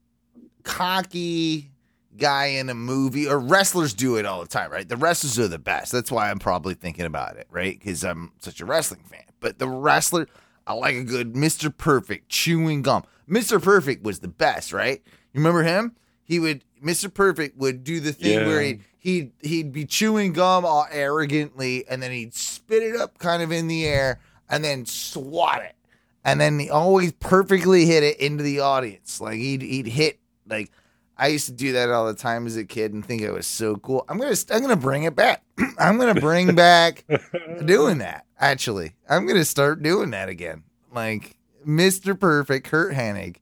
cocky 0.63 1.71
guy 2.18 2.45
in 2.47 2.70
a 2.70 2.74
movie 2.74 3.28
or 3.28 3.39
wrestlers 3.39 3.93
do 3.93 4.15
it 4.18 4.26
all 4.26 4.41
the 4.41 4.47
time, 4.47 4.72
right? 4.72 4.88
The 4.88 4.97
wrestlers 4.97 5.38
are 5.39 5.47
the 5.47 5.59
best. 5.59 5.91
That's 5.91 6.11
why 6.11 6.30
I'm 6.32 6.39
probably 6.39 6.74
thinking 6.74 7.05
about 7.05 7.38
it, 7.38 7.47
right? 7.49 7.78
Because 7.78 8.03
I'm 8.03 8.32
such 8.39 8.59
a 8.61 8.65
wrestling 8.65 9.03
fan. 9.09 9.24
But 9.39 9.59
the 9.59 9.68
wrestler, 9.68 10.28
I 10.65 10.74
like 10.74 10.95
a 10.95 11.03
good 11.03 11.34
Mr. 11.34 11.76
Perfect 11.76 12.30
chewing 12.30 12.82
gum. 12.82 13.03
Mr. 13.30 13.61
Perfect 13.61 14.03
was 14.03 14.20
the 14.20 14.28
best, 14.28 14.74
right? 14.74 15.01
You 15.34 15.39
remember 15.39 15.63
him? 15.63 15.95
He 16.24 16.39
would 16.39 16.63
Mr. 16.84 17.13
Perfect 17.13 17.57
would 17.57 17.84
do 17.84 17.99
the 17.99 18.13
thing 18.13 18.45
where 18.45 18.61
Yeah. 18.61 18.76
he 18.99 19.11
he'd 19.11 19.32
he'd 19.41 19.72
be 19.72 19.86
chewing 19.86 20.34
gum 20.34 20.65
all 20.65 20.88
arrogantly 20.91 21.88
and 21.88 22.01
then 22.03 22.11
he'd 22.11 22.34
spit 22.34 22.84
it 22.84 22.95
up 22.95 23.18
kind 23.18 23.41
of 23.41 23.51
in 23.51 23.68
the 23.68 23.86
air 23.86 24.20
and 24.49 24.63
then 24.63 24.86
swat 24.86 25.61
it 25.61 25.76
and 26.24 26.39
then 26.41 26.59
he 26.59 26.70
always 26.70 27.13
perfectly 27.13 27.86
hit 27.86 28.03
it 28.03 28.18
into 28.20 28.43
the 28.43 28.59
audience. 28.59 29.20
Like 29.22 29.38
he'd 29.38 29.61
he'd 29.61 29.88
hit 29.88 30.20
like 30.47 30.72
I 31.18 31.28
used 31.28 31.47
to 31.47 31.51
do 31.53 31.74
that 31.74 31.89
all 31.89 32.05
the 32.05 32.13
time 32.13 32.45
as 32.45 32.57
a 32.57 32.63
kid 32.63 32.93
and 32.93 33.03
think 33.03 33.22
it 33.22 33.32
was 33.32 33.47
so 33.47 33.76
cool. 33.78 34.05
I'm 34.07 34.20
gonna 34.20 34.36
I'm 34.51 34.61
gonna 34.61 34.76
bring 34.76 35.03
it 35.03 35.15
back. 35.15 35.43
I'm 35.80 35.97
gonna 35.97 36.20
bring 36.20 36.53
back 36.55 37.05
doing 37.65 37.97
that. 37.99 38.26
Actually, 38.39 38.93
I'm 39.09 39.26
gonna 39.26 39.45
start 39.45 39.82
doing 39.82 40.11
that 40.11 40.30
again. 40.30 40.63
Like 40.93 41.36
Mr. 41.65 42.20
Perfect, 42.20 42.68
Curt 42.68 42.93
Hennig. 42.93 43.38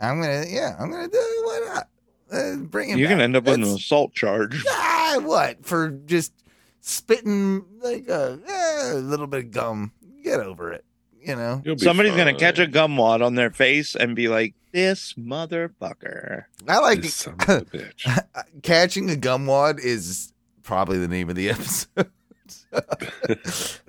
I'm 0.00 0.20
gonna 0.20 0.44
yeah. 0.48 0.76
I'm 0.78 0.90
gonna 0.90 1.08
do 1.08 1.18
it. 1.18 1.46
Why 1.46 1.74
not? 1.74 1.88
Uh, 2.32 2.56
bring 2.56 2.90
it. 2.90 2.98
You're 2.98 3.08
back. 3.08 3.14
gonna 3.14 3.24
end 3.24 3.36
up 3.36 3.44
with 3.44 3.54
an 3.54 3.62
assault 3.62 4.12
charge. 4.12 4.64
Ah, 5.06 5.20
what 5.20 5.64
for? 5.64 5.90
Just 5.90 6.32
spitting 6.80 7.64
like 7.82 8.08
a, 8.08 8.40
eh, 8.48 8.92
a 8.92 8.94
little 8.94 9.26
bit 9.28 9.44
of 9.44 9.50
gum. 9.52 9.92
Get 10.24 10.40
over 10.40 10.72
it. 10.72 10.84
You 11.26 11.36
know. 11.36 11.62
You'll 11.64 11.76
be 11.76 11.82
Somebody's 11.82 12.14
gonna 12.16 12.34
catch 12.34 12.58
a 12.58 12.66
gum 12.66 12.96
wad 12.96 13.22
on 13.22 13.34
their 13.34 13.50
face 13.50 13.94
and 13.96 14.14
be 14.14 14.28
like, 14.28 14.54
"This 14.72 15.14
motherfucker." 15.14 16.44
I 16.68 16.78
like 16.80 17.02
This 17.02 17.14
son 17.14 17.34
of 17.34 17.48
a 17.48 17.60
bitch. 17.64 18.24
catching 18.62 19.08
a 19.10 19.16
gum 19.16 19.46
wad 19.46 19.80
is 19.80 20.32
probably 20.62 20.98
the 20.98 21.08
name 21.08 21.30
of 21.30 21.36
the 21.36 21.48
episode. 21.50 22.10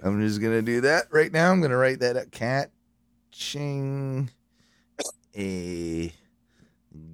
I'm 0.04 0.22
just 0.22 0.42
gonna 0.42 0.62
do 0.62 0.82
that 0.82 1.06
right 1.12 1.32
now. 1.32 1.52
I'm 1.52 1.62
gonna 1.62 1.78
write 1.78 2.00
that 2.00 2.16
up. 2.16 2.32
Catching 2.32 4.30
a 5.36 6.14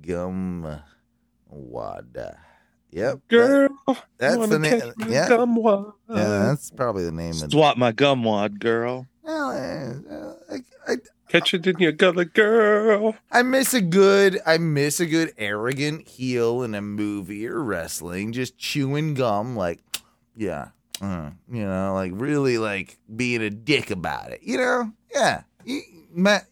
gum 0.05 0.81
wad. 1.49 2.17
Yep. 2.91 3.19
Girl, 3.29 3.69
that's 4.17 4.47
the 4.47 4.59
name. 4.59 4.81
catch 4.81 4.93
Yeah. 5.09 5.29
gum 5.29 5.55
wad. 5.55 5.93
yeah, 6.09 6.27
that's 6.47 6.69
probably 6.71 7.05
the 7.05 7.11
name 7.11 7.31
of. 7.31 7.51
Swat 7.51 7.77
my 7.77 7.91
gum 7.93 8.23
wad, 8.23 8.59
girl. 8.59 9.07
Well, 9.31 10.35
uh, 10.49 10.53
I, 10.87 10.91
I, 10.93 10.95
Catch 11.29 11.53
it 11.53 11.65
in 11.65 11.77
your 11.79 11.93
gullet, 11.93 12.33
girl. 12.33 13.15
I 13.31 13.41
miss 13.43 13.73
a 13.73 13.79
good 13.79 14.39
I 14.45 14.57
miss 14.57 14.99
a 14.99 15.05
good 15.05 15.31
arrogant 15.37 16.05
heel 16.07 16.61
in 16.63 16.75
a 16.75 16.81
movie 16.81 17.47
or 17.47 17.63
wrestling, 17.63 18.33
just 18.33 18.57
chewing 18.57 19.13
gum 19.13 19.55
like 19.55 19.79
yeah. 20.35 20.69
Uh, 21.01 21.29
you 21.49 21.65
know, 21.65 21.93
like 21.93 22.11
really 22.15 22.57
like 22.57 22.97
being 23.15 23.41
a 23.41 23.49
dick 23.49 23.89
about 23.91 24.31
it. 24.33 24.41
You 24.43 24.57
know? 24.57 24.91
Yeah. 25.15 25.43
You, 25.63 25.81
Matt, 26.13 26.47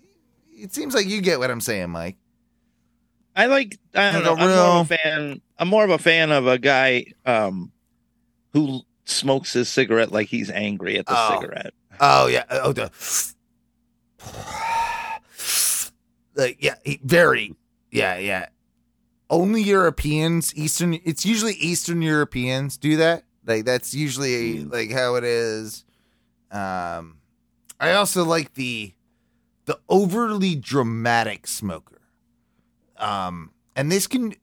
it 0.51 0.73
seems 0.73 0.95
like 0.95 1.07
you 1.07 1.19
get 1.21 1.39
what 1.39 1.51
I'm 1.51 1.61
saying, 1.61 1.89
Mike. 1.89 2.15
I 3.35 3.47
like. 3.47 3.77
I 3.93 4.13
don't 4.13 4.23
Like 4.23 4.23
know. 4.23 4.31
a 4.31 4.35
I'm 4.35 4.39
more 4.39 4.47
real- 4.47 4.79
of 4.81 4.91
a 4.91 4.97
fan. 4.97 5.41
I'm 5.59 5.67
more 5.67 5.83
of 5.83 5.89
a 5.91 5.97
fan 5.99 6.31
of 6.31 6.47
a 6.47 6.57
guy 6.57 7.05
um, 7.25 7.73
who 8.53 8.81
smokes 9.03 9.51
his 9.53 9.67
cigarette 9.67 10.11
like 10.13 10.29
he's 10.29 10.49
angry 10.49 10.97
at 10.97 11.05
the 11.05 11.13
Oh. 11.15 11.37
cigarette. 11.41 11.73
Oh 11.99 12.27
yeah. 12.27 12.45
Oh 12.49 12.73
the 12.73 12.91
like 16.35 16.57
yeah, 16.59 16.75
very 17.03 17.55
yeah, 17.91 18.17
yeah. 18.17 18.47
Only 19.29 19.61
Europeans, 19.61 20.55
Eastern 20.55 20.99
it's 21.03 21.25
usually 21.25 21.53
Eastern 21.53 22.01
Europeans 22.01 22.77
do 22.77 22.97
that. 22.97 23.23
Like 23.45 23.65
that's 23.65 23.93
usually 23.93 24.63
like 24.63 24.91
how 24.91 25.15
it 25.15 25.23
is. 25.23 25.85
Um 26.51 27.17
I 27.79 27.93
also 27.93 28.23
like 28.23 28.53
the 28.55 28.93
the 29.65 29.79
overly 29.87 30.55
dramatic 30.55 31.47
smoker. 31.47 32.01
Um 32.97 33.51
and 33.75 33.91
this 33.91 34.07
can 34.07 34.35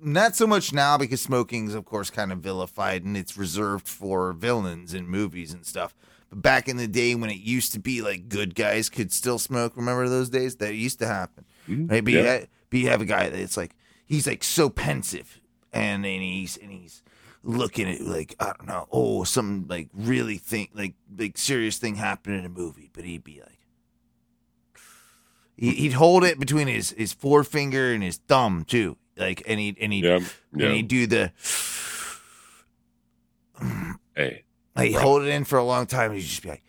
not 0.00 0.36
so 0.36 0.46
much 0.46 0.72
now 0.72 0.96
because 0.98 1.20
smoking 1.20 1.66
is 1.68 1.74
of 1.74 1.84
course 1.84 2.10
kind 2.10 2.32
of 2.32 2.38
vilified 2.38 3.04
and 3.04 3.16
it's 3.16 3.36
reserved 3.36 3.88
for 3.88 4.32
villains 4.32 4.94
in 4.94 5.06
movies 5.08 5.52
and 5.52 5.64
stuff. 5.66 5.94
But 6.30 6.42
back 6.42 6.68
in 6.68 6.76
the 6.76 6.88
day 6.88 7.14
when 7.14 7.30
it 7.30 7.38
used 7.40 7.72
to 7.72 7.78
be 7.78 8.02
like 8.02 8.28
good 8.28 8.54
guys 8.54 8.88
could 8.88 9.12
still 9.12 9.38
smoke, 9.38 9.76
remember 9.76 10.08
those 10.08 10.28
days? 10.28 10.56
That 10.56 10.74
used 10.74 10.98
to 10.98 11.06
happen. 11.06 11.44
Mm-hmm. 11.68 11.86
Right? 11.86 12.04
But, 12.04 12.12
you 12.12 12.20
yeah. 12.20 12.44
but 12.70 12.78
you 12.80 12.88
have 12.88 13.00
a 13.00 13.06
guy 13.06 13.28
that's 13.30 13.56
like 13.56 13.74
he's 14.06 14.26
like 14.26 14.44
so 14.44 14.68
pensive 14.68 15.40
and 15.72 16.04
and 16.04 16.22
he's 16.22 16.56
and 16.56 16.70
he's 16.70 17.02
looking 17.42 17.88
at 17.88 18.00
like 18.00 18.34
I 18.40 18.46
don't 18.46 18.66
know, 18.66 18.86
oh 18.90 19.24
some 19.24 19.66
like 19.68 19.88
really 19.94 20.36
think 20.36 20.70
like 20.74 20.94
like 21.16 21.38
serious 21.38 21.78
thing 21.78 21.94
happened 21.94 22.36
in 22.36 22.44
a 22.44 22.50
movie, 22.50 22.90
but 22.92 23.04
he'd 23.04 23.24
be 23.24 23.40
like 23.40 23.58
he- 25.56 25.74
he'd 25.74 25.92
hold 25.94 26.24
it 26.24 26.38
between 26.38 26.68
his 26.68 26.90
his 26.90 27.12
forefinger 27.12 27.92
and 27.92 28.02
his 28.02 28.16
thumb 28.16 28.64
too, 28.64 28.96
like 29.16 29.42
and 29.46 29.58
he 29.60 29.76
and 29.80 29.92
he 29.92 30.00
Yeah, 30.00 30.20
and 30.52 30.62
he'd 30.74 30.88
do 30.88 31.06
the 31.06 31.32
Hey, 34.14 34.44
Like 34.78 34.90
he'd 34.90 34.96
hold 34.96 35.22
it 35.24 35.28
in 35.28 35.44
for 35.44 35.58
a 35.58 35.64
long 35.64 35.86
time, 35.86 36.12
and 36.12 36.20
he'd 36.20 36.26
just 36.26 36.42
be 36.42 36.50
like, 36.50 36.62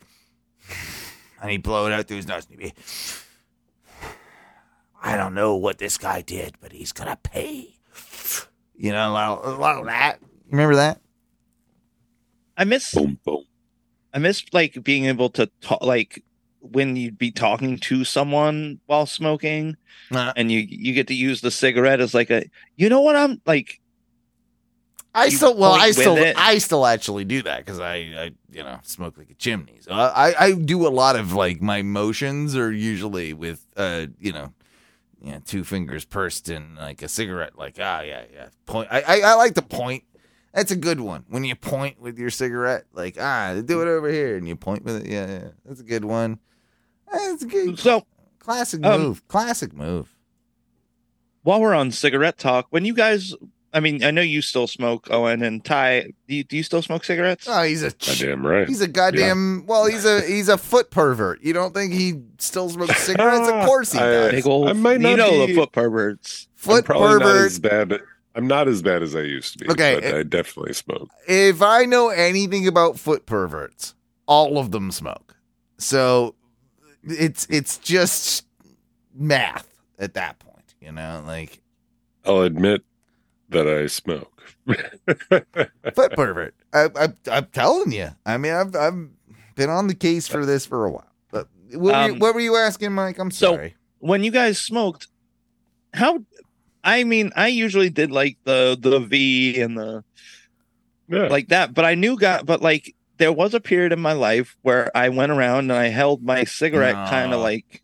and 1.42 1.52
he'd 1.52 1.64
blow 1.64 1.86
it 1.86 1.94
out 1.94 2.08
through 2.08 2.18
his 2.18 2.28
nose, 2.28 2.48
and 2.50 2.60
he'd 2.60 2.74
be, 2.74 2.82
I 5.02 5.16
don't 5.16 5.36
know 5.36 5.56
what 5.56 5.78
this 5.78 5.98
guy 5.98 6.22
did, 6.22 6.56
but 6.60 6.72
he's 6.72 6.92
gonna 6.92 7.18
pay. 7.22 7.76
You 8.76 8.92
know, 8.94 9.10
a 9.10 9.12
lot, 9.12 9.46
a 9.46 9.50
lot 9.52 9.78
of 9.80 9.86
that. 9.86 10.20
Remember 10.50 10.76
that? 10.76 11.00
I 12.58 12.64
miss 12.64 12.94
boom, 12.94 13.20
boom. 13.24 13.46
I 14.14 14.18
miss 14.18 14.44
like 14.54 14.84
being 14.84 15.06
able 15.06 15.30
to 15.32 15.46
talk 15.62 15.84
like 15.84 16.24
when 16.62 16.96
you'd 16.96 17.18
be 17.18 17.32
talking 17.32 17.78
to 17.78 18.04
someone 18.04 18.80
while 18.88 19.06
smoking 19.06 19.78
Uh, 20.12 20.34
and 20.36 20.52
you 20.52 20.66
you 20.68 20.94
get 20.94 21.08
to 21.08 21.14
use 21.14 21.42
the 21.42 21.52
cigarette 21.52 22.02
as 22.02 22.14
like 22.14 22.30
a 22.30 22.44
you 22.76 22.90
know 22.90 23.00
what 23.02 23.16
I'm 23.16 23.42
like 23.46 23.80
I 25.14 25.30
still, 25.30 25.56
well, 25.56 25.74
I 25.74 25.92
still, 25.92 26.18
it. 26.18 26.36
I 26.38 26.60
still 26.60 26.86
actually 26.86 27.26
do 27.26 27.42
that 27.42 27.66
because 27.66 27.80
I, 27.80 27.96
I, 27.96 28.32
you 28.52 28.64
know, 28.64 28.80
smoke 28.84 29.18
like 29.18 29.30
a 29.30 29.34
chimney. 29.34 29.78
So 29.82 29.92
I, 29.92 30.34
I 30.40 30.52
do 30.54 30.88
a 30.88 30.90
lot 30.90 31.16
of 31.16 31.34
like 31.34 31.62
my 31.62 31.82
motions 31.82 32.56
are 32.56 32.72
usually 32.72 33.34
with, 33.34 33.66
uh, 33.76 34.08
you 34.20 34.32
know, 34.32 34.54
yeah, 35.22 35.40
two 35.44 35.64
fingers 35.64 36.06
pursed 36.06 36.48
in 36.48 36.76
like 36.76 37.02
a 37.02 37.08
cigarette. 37.08 37.58
Like, 37.58 37.78
ah, 37.80 38.02
yeah, 38.02 38.24
yeah. 38.34 38.48
Point. 38.66 38.88
I, 38.92 39.02
I, 39.02 39.20
I 39.22 39.34
like 39.34 39.56
to 39.56 39.62
point. 39.62 40.04
That's 40.54 40.72
a 40.72 40.76
good 40.76 41.00
one. 41.00 41.26
When 41.28 41.44
you 41.44 41.56
point 41.56 42.00
with 42.00 42.18
your 42.18 42.30
cigarette, 42.30 42.86
like, 42.94 43.18
ah, 43.20 43.60
do 43.66 43.82
it 43.82 43.88
over 43.88 44.10
here, 44.10 44.38
and 44.38 44.48
you 44.48 44.56
point 44.56 44.86
with 44.86 45.04
it. 45.04 45.08
Yeah, 45.08 45.28
yeah. 45.28 45.48
That's 45.66 45.80
a 45.82 45.84
good 45.84 46.06
one. 46.06 46.40
That's 47.12 47.44
a 47.44 47.48
good 47.48 47.80
so 47.80 48.06
classic 48.40 48.86
um, 48.86 49.02
move. 49.02 49.28
Classic 49.28 49.74
move. 49.74 50.16
while 51.44 51.60
we're 51.60 51.74
on 51.74 51.92
cigarette 51.92 52.38
talk 52.38 52.68
when 52.70 52.86
you 52.86 52.94
guys 52.94 53.34
I 53.74 53.80
mean 53.80 54.04
I 54.04 54.12
know 54.12 54.22
you 54.22 54.42
still 54.42 54.66
smoke 54.68 55.08
Owen 55.12 55.44
and 55.44 55.64
Ty 55.64 56.12
do 56.28 56.36
you, 56.36 56.44
do 56.44 56.58
you 56.58 56.64
still 56.64 56.82
smoke 56.82 57.04
cigarettes 57.04 57.48
Oh, 57.50 57.64
he's 57.64 57.84
a 57.84 57.92
Goddamn 57.92 58.46
right. 58.46 58.68
He's 58.68 58.82
a 58.82 58.88
goddamn. 58.88 59.66
Well, 59.68 59.86
he's 59.86 60.06
a 60.06 60.22
he's 60.22 60.50
a 60.50 60.58
foot 60.58 60.90
pervert. 60.92 61.42
You 61.44 61.54
don't 61.54 61.74
think 61.74 61.94
he 61.94 62.22
still 62.40 62.70
smokes 62.70 62.98
cigarettes? 63.04 63.48
Of 63.48 63.66
course 63.66 63.92
he 63.94 64.00
I- 64.00 64.10
does. 64.12 64.32
big 64.32 64.48
old 64.48 64.70
I 64.70 64.74
might 64.74 64.94
you 64.94 65.00
not 65.00 65.18
know 65.18 65.46
be- 65.46 65.54
the 65.54 65.56
foot 65.60 65.72
perverts 65.72 66.48
I'm 66.48 66.58
Foot 66.58 66.86
probably 66.86 67.08
not 67.10 67.22
pervert. 67.22 67.46
as 67.46 67.60
bad. 67.60 68.00
I'm 68.36 68.48
not 68.48 68.68
as 68.68 68.82
bad 68.82 69.02
as 69.02 69.16
I 69.16 69.22
used 69.22 69.54
to 69.54 69.66
be. 69.66 69.72
Okay, 69.72 69.96
but 69.96 70.04
it- 70.04 70.16
I 70.16 70.24
definitely 70.24 70.74
smoke. 70.74 71.10
If 71.28 71.62
I 71.62 71.86
know 71.86 72.10
anything 72.10 72.68
about 72.68 72.98
foot 73.00 73.26
perverts, 73.26 73.96
all 74.26 74.58
of 74.58 74.72
them 74.72 74.92
smoke. 74.92 75.36
So 75.78 76.36
it's 77.04 77.48
it's 77.50 77.78
just 77.78 78.46
math 79.14 79.68
at 79.98 80.14
that 80.16 80.40
point. 80.40 80.76
You 80.82 80.92
know, 80.92 81.24
like 81.26 81.62
I'll 82.26 82.42
admit 82.42 82.84
that 83.50 83.68
I 83.68 83.88
smoke. 83.88 84.42
foot 85.96 86.12
pervert. 86.14 86.56
I, 86.74 86.90
I 86.96 87.08
I'm 87.32 87.46
telling 87.48 87.92
you. 87.92 88.10
I 88.26 88.38
mean, 88.38 88.54
I've 88.54 88.76
I've 88.76 89.10
been 89.56 89.70
on 89.70 89.88
the 89.88 89.96
case 89.96 90.28
for 90.28 90.46
this 90.46 90.66
for 90.66 90.86
a 90.86 90.92
while. 90.92 91.12
But 91.32 91.48
what, 91.72 91.80
were, 91.82 91.90
you, 92.08 92.14
Um, 92.14 92.20
what 92.20 92.34
were 92.36 92.40
you 92.42 92.56
asking, 92.56 92.94
Mike? 92.94 93.18
I'm 93.20 93.32
so- 93.32 93.54
sorry. 93.56 93.76
when 94.00 94.24
you 94.24 94.32
guys 94.32 94.60
smoked 94.60 95.08
how 95.94 96.24
I 96.84 97.04
mean 97.04 97.32
I 97.36 97.48
usually 97.48 97.90
did 97.90 98.12
like 98.12 98.38
the 98.44 98.78
the 98.80 99.00
V 99.00 99.60
and 99.60 99.76
the 99.78 100.04
yeah. 101.10 101.28
like 101.28 101.48
that 101.50 101.74
but 101.74 101.84
I 101.84 101.96
knew 101.96 102.16
got 102.16 102.46
but 102.46 102.62
like 102.62 102.96
there 103.18 103.34
was 103.34 103.54
a 103.54 103.60
period 103.60 103.92
in 103.92 104.00
my 104.00 104.14
life 104.14 104.56
where 104.62 104.96
I 104.96 105.10
went 105.10 105.32
around 105.32 105.72
and 105.72 105.74
I 105.74 105.88
held 105.88 106.24
my 106.24 106.44
cigarette 106.46 107.10
kind 107.10 107.34
of 107.34 107.42
like 107.42 107.82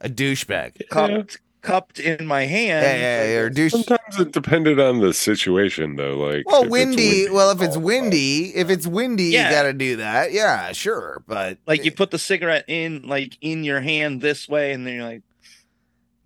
a 0.00 0.08
douchebag. 0.10 0.88
cupped 0.90 1.38
cupped 1.66 1.98
in 1.98 2.26
my 2.26 2.44
hand 2.46 2.84
Yeah, 2.84 2.96
yeah, 2.96 3.24
yeah, 3.32 3.38
or 3.40 3.50
douche. 3.50 3.72
Sometimes 3.72 4.18
it 4.20 4.32
depended 4.32 4.78
on 4.80 5.00
the 5.00 5.12
situation, 5.12 5.96
though. 5.96 6.16
Like, 6.16 6.48
Well, 6.48 6.60
if 6.62 6.66
it's 6.66 6.70
windy. 6.72 7.30
Well, 7.30 7.50
if 7.50 7.60
it's 7.60 7.76
oh, 7.76 7.80
windy, 7.80 8.54
if 8.54 8.70
it's 8.70 8.86
windy, 8.86 9.24
Yeah. 9.24 9.48
you 9.48 9.54
got 9.54 9.62
to 9.64 9.72
do 9.72 9.96
that. 9.96 10.32
Yeah, 10.32 10.72
sure. 10.72 11.22
But 11.26 11.58
like 11.66 11.84
you 11.84 11.92
put 11.92 12.10
the 12.10 12.18
cigarette 12.18 12.64
in 12.68 13.02
like 13.02 13.36
in 13.40 13.64
your 13.64 13.80
hand 13.80 14.20
this 14.20 14.48
way 14.48 14.72
and 14.72 14.86
then 14.86 14.94
you're 14.94 15.04
like 15.04 15.22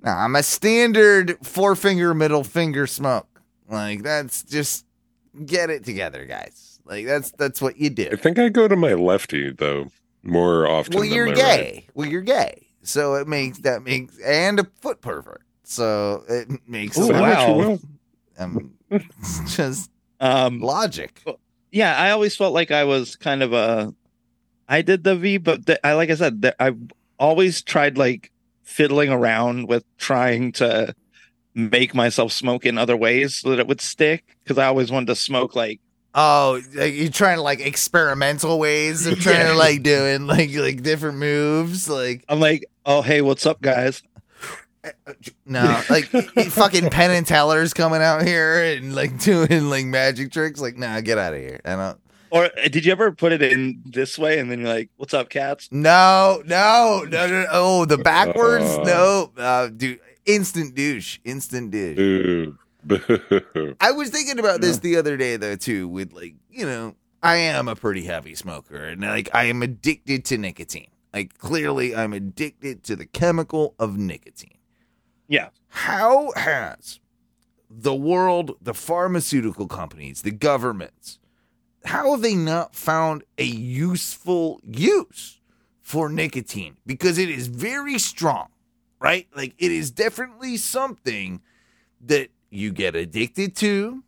no, 0.03 0.13
I'm 0.13 0.35
a 0.35 0.43
standard 0.43 1.37
four 1.43 1.77
finger, 1.77 2.15
middle 2.15 2.43
finger 2.43 2.87
smoke. 2.87 3.43
Like 3.69 4.03
that's 4.03 4.43
just 4.43 4.87
get 5.45 5.69
it 5.71 5.85
together, 5.85 6.25
guys. 6.25 6.81
Like 6.87 7.07
that's 7.07 7.31
that's 7.33 7.61
what 7.61 7.77
you 7.77 7.91
do. 7.91 8.09
I 8.13 8.17
think 8.17 8.39
I 8.39 8.49
go 8.49 8.67
to 8.67 8.77
my 8.77 8.95
lefty 8.95 9.53
though 9.53 9.91
more 10.23 10.67
often. 10.67 10.95
Well, 10.95 11.05
than 11.05 11.13
you're 11.13 11.27
my 11.27 11.35
gay. 11.35 11.73
right. 11.75 11.85
Well, 11.95 12.09
you're 12.09 12.23
gay, 12.23 12.67
so 12.83 13.15
it 13.15 13.29
makes 13.29 13.59
that 13.59 13.83
makes 13.83 14.19
and 14.19 14.61
a 14.61 14.65
foot 14.81 15.01
pervert. 15.01 15.43
So 15.65 16.25
it 16.29 16.49
makes 16.67 16.99
Ooh, 16.99 17.03
a 17.03 17.07
Say 17.07 17.13
lot- 17.21 17.49
what 17.49 17.65
you 17.65 17.71
wow. 17.71 17.79
um, 18.39 18.75
it's 18.91 19.57
just 19.57 19.91
um 20.21 20.61
logic. 20.61 21.23
yeah, 21.71 21.97
I 21.97 22.11
always 22.11 22.37
felt 22.37 22.53
like 22.55 22.71
I 22.71 22.85
was 22.85 23.17
kind 23.17 23.43
of 23.43 23.53
a. 23.53 23.95
I 24.69 24.83
did 24.83 25.03
the 25.05 25.17
V, 25.17 25.39
but 25.39 25.67
the, 25.67 25.85
I 25.87 25.95
like 25.95 26.11
I 26.11 26.15
said, 26.15 26.43
the, 26.43 26.63
I 26.63 26.73
always 27.19 27.61
tried 27.63 27.99
like 27.99 28.31
fiddling 28.63 29.11
around 29.11 29.69
with 29.69 29.85
trying 29.99 30.53
to 30.53 30.95
make 31.55 31.95
myself 31.95 32.31
smoke 32.33 32.65
in 32.65 32.79
other 32.79 32.97
ways 32.97 33.37
so 33.37 33.51
that 33.51 33.59
it 33.59 33.67
would 33.67 33.81
stick 33.81 34.37
because 34.45 34.59
I 34.59 34.67
always 34.67 34.91
wanted 34.93 35.07
to 35.09 35.17
smoke 35.17 35.57
like 35.57 35.81
Oh, 36.15 36.61
like 36.75 36.95
you're 36.95 37.09
trying 37.11 37.37
to 37.37 37.43
like 37.43 37.61
experimental 37.61 38.59
ways 38.59 39.07
of 39.07 39.21
trying 39.21 39.37
Yeah. 39.37 39.49
to 39.53 39.55
like 39.55 39.83
doing 39.83 40.27
like 40.27 40.53
like 40.55 40.83
different 40.83 41.19
moves, 41.19 41.89
like 41.89 42.25
I'm 42.29 42.41
like, 42.41 42.67
oh 42.85 43.03
hey, 43.03 43.21
what's 43.23 43.47
up, 43.47 43.61
guys? 43.61 44.03
no, 45.47 45.83
like 45.91 46.05
fucking 46.51 46.91
Penn 46.91 47.11
and 47.11 47.27
Teller's 47.27 47.75
coming 47.75 48.01
out 48.03 48.23
here 48.23 48.63
and 48.63 48.95
like 48.95 49.19
doing 49.23 49.69
like 49.69 49.85
magic 49.87 50.33
tricks. 50.33 50.61
Like, 50.61 50.77
nah, 50.77 51.01
get 51.01 51.19
out 51.19 51.35
of 51.35 51.41
here. 51.41 51.61
I 51.65 51.77
don't. 51.77 51.99
Or 52.31 52.45
uh, 52.45 52.69
did 52.71 52.85
you 52.85 52.93
ever 52.93 53.11
put 53.13 53.33
it 53.33 53.43
in 53.43 53.83
this 53.85 54.19
way 54.19 54.39
and 54.39 54.51
then 54.51 54.61
you're 54.61 54.69
like, 54.69 54.89
what's 54.97 55.13
up, 55.15 55.29
cats? 55.31 55.69
No, 55.73 56.43
no, 56.47 57.05
no, 57.09 57.27
no. 57.27 57.47
Oh, 57.51 57.85
the 57.85 57.99
backwards. 57.99 58.65
Uh. 58.65 58.83
no, 58.85 59.33
uh, 59.37 59.67
dude, 59.69 59.99
instant 60.27 60.75
douche, 60.75 61.19
instant 61.25 61.73
douche. 61.73 61.97
Boo. 61.97 62.57
I 63.81 63.93
was 63.93 64.11
thinking 64.11 64.39
about 64.39 64.61
this 64.61 64.79
the 64.79 64.97
other 64.97 65.17
day 65.17 65.37
though 65.37 65.57
too. 65.57 65.89
With 65.89 66.13
like, 66.13 66.35
you 66.51 66.67
know, 66.67 66.95
I 67.23 67.37
am 67.37 67.69
a 67.69 67.77
pretty 67.77 68.05
heavy 68.05 68.35
smoker, 68.35 68.77
and 68.77 69.01
like 69.03 69.29
I 69.35 69.45
am 69.45 69.63
addicted 69.63 70.25
to 70.27 70.39
nicotine. 70.39 70.91
Like 71.13 71.39
clearly, 71.39 71.95
I'm 71.95 72.13
addicted 72.13 72.85
to 72.85 72.97
the 72.97 73.07
chemical 73.07 73.75
of 73.79 73.97
nicotine. 73.97 74.59
Yeah. 75.29 75.51
How 75.69 76.33
has 76.37 77.01
the 77.69 77.95
world, 77.95 78.57
the 78.61 78.75
pharmaceutical 78.75 79.69
companies, 79.69 80.23
the 80.23 80.33
governments, 80.33 81.21
how 81.85 82.11
have 82.11 82.23
they 82.23 82.35
not 82.35 82.75
found 82.75 83.25
a 83.39 83.45
useful 83.45 84.61
use 84.65 85.41
for 85.81 86.09
nicotine? 86.09 86.77
Because 86.85 87.19
it 87.19 87.31
is 87.31 87.47
very 87.47 87.99
strong, 87.99 88.49
right? 88.99 89.29
Like 89.35 89.55
it 89.59 89.71
is 89.71 89.91
definitely 89.91 90.57
something 90.57 91.41
that 92.01 92.31
you 92.51 92.73
get 92.73 92.95
addicted 92.97 93.55
to 93.57 94.03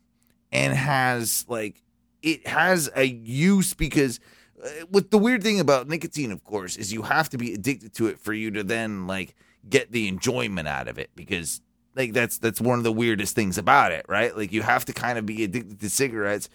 and 0.51 0.73
has 0.73 1.45
like 1.47 1.81
it 2.21 2.45
has 2.47 2.89
a 2.95 3.03
use 3.03 3.73
because 3.73 4.19
uh, 4.63 4.67
what 4.89 5.11
the 5.11 5.17
weird 5.17 5.41
thing 5.43 5.59
about 5.59 5.87
nicotine 5.87 6.31
of 6.31 6.43
course 6.43 6.75
is 6.77 6.91
you 6.93 7.01
have 7.03 7.29
to 7.29 7.37
be 7.37 7.53
addicted 7.53 7.93
to 7.93 8.07
it 8.07 8.19
for 8.19 8.33
you 8.33 8.51
to 8.51 8.63
then 8.63 9.07
like 9.07 9.35
get 9.69 9.91
the 9.91 10.07
enjoyment 10.07 10.67
out 10.67 10.87
of 10.87 10.97
it 10.97 11.09
because 11.15 11.61
like 11.95 12.11
that's 12.13 12.37
that's 12.37 12.59
one 12.61 12.77
of 12.77 12.83
the 12.83 12.91
weirdest 12.91 13.33
things 13.35 13.57
about 13.57 13.91
it 13.91 14.05
right 14.09 14.35
like 14.37 14.51
you 14.51 14.61
have 14.61 14.83
to 14.85 14.93
kind 14.93 15.17
of 15.17 15.25
be 15.25 15.43
addicted 15.43 15.79
to 15.79 15.89
cigarettes 15.89 16.49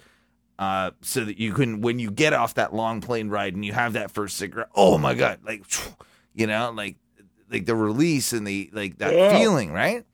uh 0.58 0.90
so 1.00 1.24
that 1.24 1.38
you 1.38 1.52
can 1.52 1.80
when 1.80 1.98
you 1.98 2.10
get 2.10 2.32
off 2.32 2.54
that 2.54 2.74
long 2.74 3.00
plane 3.00 3.28
ride 3.28 3.54
and 3.54 3.64
you 3.64 3.72
have 3.72 3.94
that 3.94 4.10
first 4.10 4.36
cigarette 4.36 4.68
oh 4.74 4.98
my 4.98 5.14
god 5.14 5.38
like 5.44 5.62
you 6.34 6.46
know 6.46 6.70
like 6.74 6.96
like 7.50 7.64
the 7.64 7.74
release 7.74 8.32
and 8.32 8.46
the 8.46 8.68
like 8.72 8.98
that 8.98 9.14
Yeah. 9.14 9.38
feeling 9.38 9.72
right 9.72 10.04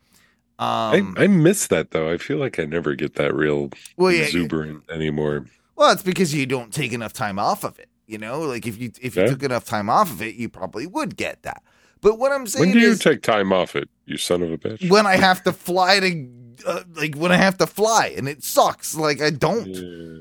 um 0.58 1.14
I 1.18 1.26
miss 1.26 1.66
that 1.68 1.90
though. 1.90 2.10
I 2.10 2.18
feel 2.18 2.38
like 2.38 2.58
I 2.58 2.64
never 2.64 2.94
get 2.94 3.14
that 3.14 3.34
real 3.34 3.70
well 3.96 4.12
yeah 4.12 4.24
exuberant 4.24 4.84
anymore. 4.90 5.46
Well, 5.76 5.90
it's 5.92 6.02
because 6.02 6.32
you 6.32 6.46
don't 6.46 6.72
take 6.72 6.92
enough 6.92 7.12
time 7.12 7.38
off 7.38 7.64
of 7.64 7.78
it. 7.80 7.88
You 8.06 8.18
know, 8.18 8.40
like 8.40 8.66
if 8.66 8.78
you 8.80 8.92
if 9.00 9.16
you 9.16 9.22
Yeah. 9.22 9.30
took 9.30 9.42
enough 9.42 9.64
time 9.64 9.90
off 9.90 10.10
of 10.10 10.22
it, 10.22 10.34
you 10.36 10.48
probably 10.48 10.86
would 10.86 11.16
get 11.16 11.42
that. 11.42 11.62
But 12.00 12.18
what 12.18 12.32
I'm 12.32 12.46
saying 12.46 12.68
When 12.68 12.72
do 12.74 12.80
you 12.80 12.90
is, 12.90 12.98
take 13.00 13.22
time 13.22 13.52
off 13.52 13.74
it, 13.74 13.88
you 14.06 14.18
son 14.18 14.42
of 14.42 14.52
a 14.52 14.58
bitch? 14.58 14.88
when 14.90 15.06
I 15.06 15.16
have 15.16 15.42
to 15.44 15.52
fly 15.52 16.00
to, 16.00 16.28
uh, 16.66 16.82
like 16.94 17.16
when 17.16 17.32
I 17.32 17.36
have 17.36 17.56
to 17.58 17.66
fly, 17.66 18.14
and 18.16 18.28
it 18.28 18.44
sucks. 18.44 18.94
Like 18.94 19.20
I 19.22 19.30
don't, 19.30 19.66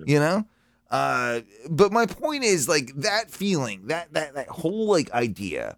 you 0.07 0.19
know. 0.19 0.45
Uh, 0.89 1.41
but 1.69 1.91
my 1.91 2.05
point 2.05 2.43
is 2.43 2.69
like 2.69 2.91
that 2.95 3.29
feeling, 3.29 3.87
that 3.87 4.13
that 4.13 4.33
that 4.35 4.47
whole 4.47 4.87
like 4.87 5.11
idea. 5.11 5.75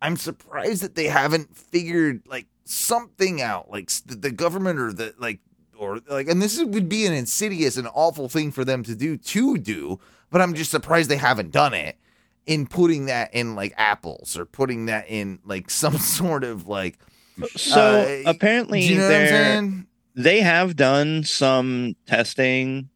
I'm 0.00 0.16
surprised 0.16 0.82
that 0.84 0.94
they 0.94 1.06
haven't 1.06 1.56
figured 1.56 2.22
like 2.28 2.46
something 2.68 3.40
out, 3.40 3.70
like 3.70 3.90
the 4.06 4.30
government 4.30 4.78
or 4.78 4.92
the 4.92 5.14
like 5.18 5.40
or 5.78 6.00
like, 6.08 6.28
and 6.28 6.42
this 6.42 6.62
would 6.62 6.88
be 6.88 7.06
an 7.06 7.12
insidious 7.12 7.76
and 7.76 7.88
awful 7.94 8.28
thing 8.28 8.50
for 8.52 8.64
them 8.64 8.82
to 8.84 8.94
do 8.94 9.16
to 9.16 9.58
do. 9.58 9.98
But 10.30 10.40
I'm 10.42 10.54
just 10.54 10.70
surprised 10.70 11.08
they 11.08 11.16
haven't 11.16 11.50
done 11.52 11.72
it 11.74 11.96
in 12.46 12.66
putting 12.66 13.06
that 13.06 13.32
in 13.32 13.54
like 13.54 13.72
apples 13.76 14.36
or 14.36 14.44
putting 14.44 14.86
that 14.86 15.06
in 15.08 15.38
like 15.44 15.70
some 15.82 15.96
sort 15.98 16.44
of 16.44 16.66
like. 16.68 16.98
So 17.56 18.00
Uh, 18.26 18.30
apparently 18.30 18.82
you 18.82 18.96
know 18.96 19.08
they 20.14 20.40
have 20.40 20.74
done 20.74 21.22
some 21.22 21.94
testing 22.06 22.88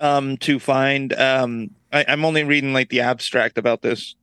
um, 0.00 0.36
to 0.38 0.58
find. 0.58 1.12
Um, 1.12 1.70
I, 1.92 2.04
I'm 2.08 2.24
only 2.24 2.42
reading 2.44 2.72
like 2.72 2.88
the 2.90 3.00
abstract 3.00 3.56
about 3.56 3.82
this, 3.82 4.16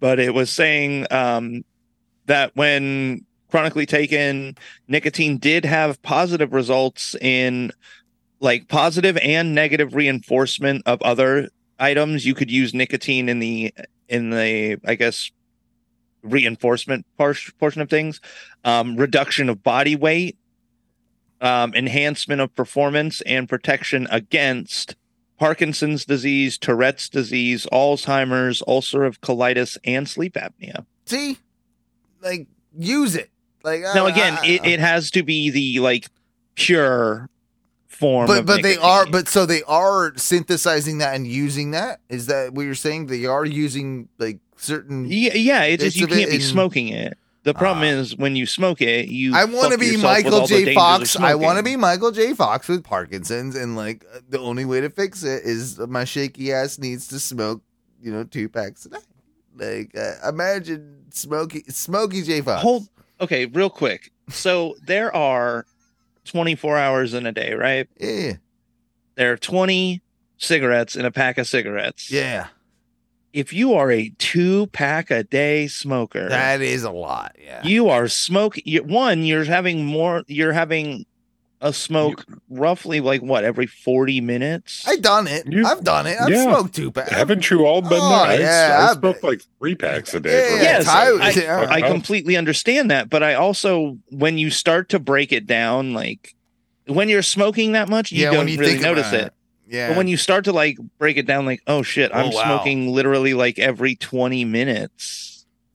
but 0.00 0.18
it 0.18 0.34
was 0.34 0.50
saying 0.50 1.06
um, 1.12 1.64
that 2.26 2.54
when 2.56 3.24
chronically 3.50 3.86
taken, 3.86 4.56
nicotine 4.88 5.38
did 5.38 5.64
have 5.64 6.00
positive 6.02 6.52
results 6.52 7.14
in 7.20 7.72
like 8.40 8.68
positive 8.68 9.18
and 9.18 9.54
negative 9.54 9.94
reinforcement 9.94 10.82
of 10.86 11.02
other 11.02 11.50
items. 11.78 12.24
You 12.24 12.34
could 12.34 12.50
use 12.50 12.72
nicotine 12.74 13.28
in 13.28 13.38
the 13.38 13.74
in 14.08 14.30
the 14.30 14.78
I 14.84 14.94
guess 14.94 15.30
reinforcement 16.22 17.06
portion 17.16 17.82
of 17.82 17.88
things, 17.88 18.20
um, 18.64 18.96
reduction 18.96 19.48
of 19.48 19.62
body 19.62 19.96
weight, 19.96 20.36
um, 21.40 21.74
enhancement 21.74 22.40
of 22.40 22.54
performance, 22.54 23.20
and 23.22 23.48
protection 23.48 24.06
against 24.10 24.96
Parkinson's 25.38 26.04
disease, 26.04 26.58
Tourette's 26.58 27.08
disease, 27.08 27.66
Alzheimer's, 27.72 28.62
ulcerative 28.68 29.18
colitis, 29.20 29.78
and 29.84 30.06
sleep 30.06 30.34
apnea. 30.34 30.84
See, 31.06 31.38
like 32.20 32.46
use 32.76 33.16
it. 33.16 33.29
Like 33.62 33.82
Now, 33.94 34.06
I- 34.06 34.10
again, 34.10 34.38
I- 34.42 34.46
it, 34.46 34.64
it 34.66 34.80
has 34.80 35.10
to 35.12 35.22
be 35.22 35.50
the 35.50 35.80
like 35.80 36.08
pure 36.54 37.28
form. 37.88 38.26
but 38.26 38.46
but 38.46 38.62
they 38.62 38.76
are 38.76 39.06
but 39.06 39.28
so 39.28 39.46
they 39.46 39.62
are 39.64 40.12
synthesizing 40.16 40.98
that 40.98 41.14
and 41.14 41.26
using 41.26 41.72
that. 41.72 42.00
Is 42.08 42.26
that 42.26 42.52
what 42.54 42.62
you're 42.62 42.74
saying? 42.74 43.06
They 43.06 43.26
are 43.26 43.44
using 43.44 44.08
like 44.18 44.38
certain. 44.56 45.06
Yeah, 45.08 45.34
yeah. 45.34 45.62
It's 45.64 45.82
just 45.84 45.96
you 45.96 46.06
can't 46.06 46.30
be 46.30 46.36
in- 46.36 46.40
smoking 46.42 46.88
it. 46.88 47.16
The 47.42 47.54
problem 47.54 47.84
Ah. 47.84 48.00
is 48.00 48.14
when 48.16 48.36
you 48.36 48.44
smoke 48.44 48.82
it, 48.82 49.08
you. 49.08 49.34
I 49.34 49.46
want 49.46 49.72
to 49.72 49.78
be 49.78 49.96
Michael 49.96 50.46
J. 50.46 50.74
Fox. 50.74 51.16
I 51.16 51.34
want 51.34 51.56
to 51.56 51.62
be 51.62 51.74
Michael 51.74 52.10
J. 52.10 52.34
Fox 52.34 52.68
with 52.68 52.84
Parkinson's, 52.84 53.56
and 53.56 53.76
like 53.76 54.04
uh, 54.14 54.18
the 54.28 54.38
only 54.38 54.66
way 54.66 54.82
to 54.82 54.90
fix 54.90 55.22
it 55.22 55.44
is 55.44 55.78
my 55.78 56.04
shaky 56.04 56.52
ass 56.52 56.78
needs 56.78 57.08
to 57.08 57.18
smoke, 57.18 57.62
you 58.02 58.12
know, 58.12 58.24
two 58.24 58.50
packs 58.50 58.84
a 58.84 58.90
night. 58.90 59.06
Like 59.56 59.96
uh, 59.96 60.28
imagine 60.28 61.06
Smokey 61.12 61.64
Smokey 61.68 62.20
J. 62.22 62.42
Fox. 62.42 62.60
Hold. 62.62 62.88
Okay, 63.20 63.46
real 63.46 63.70
quick. 63.70 64.10
So 64.30 64.76
there 64.84 65.14
are 65.14 65.66
24 66.24 66.78
hours 66.78 67.14
in 67.14 67.26
a 67.26 67.32
day, 67.32 67.52
right? 67.54 67.88
yeah, 67.98 68.34
There 69.16 69.32
are 69.32 69.36
20 69.36 70.00
cigarettes 70.38 70.96
in 70.96 71.04
a 71.04 71.10
pack 71.10 71.36
of 71.38 71.46
cigarettes. 71.46 72.10
yeah, 72.10 72.48
If 73.32 73.52
you 73.52 73.74
are 73.74 73.90
a 73.90 74.10
two 74.18 74.68
pack 74.68 75.10
a 75.10 75.22
day 75.24 75.66
smoker, 75.66 76.28
that 76.28 76.60
is 76.62 76.82
a 76.84 76.90
lot. 76.90 77.36
Yeah, 77.42 77.62
you 77.64 77.88
are 77.88 78.08
smoking. 78.08 78.64
One, 78.88 79.24
you're 79.24 79.44
having 79.44 79.84
more. 79.84 80.22
You're 80.28 80.52
having 80.52 81.04
a 81.62 81.72
smoke 81.72 82.24
roughly 82.48 83.00
like 83.00 83.20
what 83.20 83.44
every 83.44 83.66
40 83.66 84.20
minutes. 84.22 84.84
I 84.88 84.96
done 84.96 85.26
it. 85.28 85.46
You- 85.46 85.66
I've 85.66 85.84
done 85.84 86.06
it. 86.06 86.16
I've 86.20 86.30
yeah. 86.30 86.44
smoked 86.44 86.74
two 86.74 86.90
packs. 86.90 87.10
Haven't 87.10 87.50
you 87.50 87.66
all 87.66 87.82
been 87.82 87.92
Oh, 88.00 88.08
there? 88.08 88.26
I, 88.28 88.34
yeah, 88.38 88.78
I 88.80 88.90
I've- 88.92 89.00
smoke 89.00 89.22
like 89.22 89.42
three 89.58 89.74
packs 89.74 90.14
a 90.14 90.20
day. 90.20 90.30
Yeah, 90.32 90.56
for 90.56 90.62
Yes, 90.62 90.84
Ty- 90.86 91.10
I- 91.10 91.30
yeah. 91.30 91.66
I 91.70 91.80
Oh. 91.82 91.92
completely 91.92 92.36
understand 92.36 92.90
that, 92.90 93.10
but 93.10 93.22
I 93.22 93.34
also, 93.34 93.98
when 94.08 94.38
you 94.38 94.50
start 94.50 94.88
to 94.90 94.98
break 94.98 95.32
it 95.32 95.46
down, 95.46 95.92
like 95.92 96.34
when 96.86 97.08
you're 97.08 97.22
smoking 97.22 97.72
that 97.72 97.88
much, 97.88 98.10
you 98.10 98.24
yeah, 98.24 98.30
don't 98.32 98.48
you 98.48 98.58
really 98.58 98.72
think 98.72 98.82
notice 98.82 99.08
about 99.08 99.26
it. 99.26 99.32
Yeah, 99.68 99.88
But 99.88 99.98
when 99.98 100.08
you 100.08 100.16
start 100.16 100.44
to 100.46 100.52
like 100.52 100.78
break 100.98 101.16
it 101.16 101.26
down, 101.26 101.46
like, 101.46 101.62
oh 101.68 101.82
shit, 101.82 102.10
oh, 102.12 102.18
I'm 102.18 102.26
Oh, 102.32 102.36
wow. 102.36 102.42
smoking 102.44 102.88
literally 102.92 103.34
like 103.34 103.58
every 103.60 103.94
20 103.94 104.44
minutes. 104.44 105.29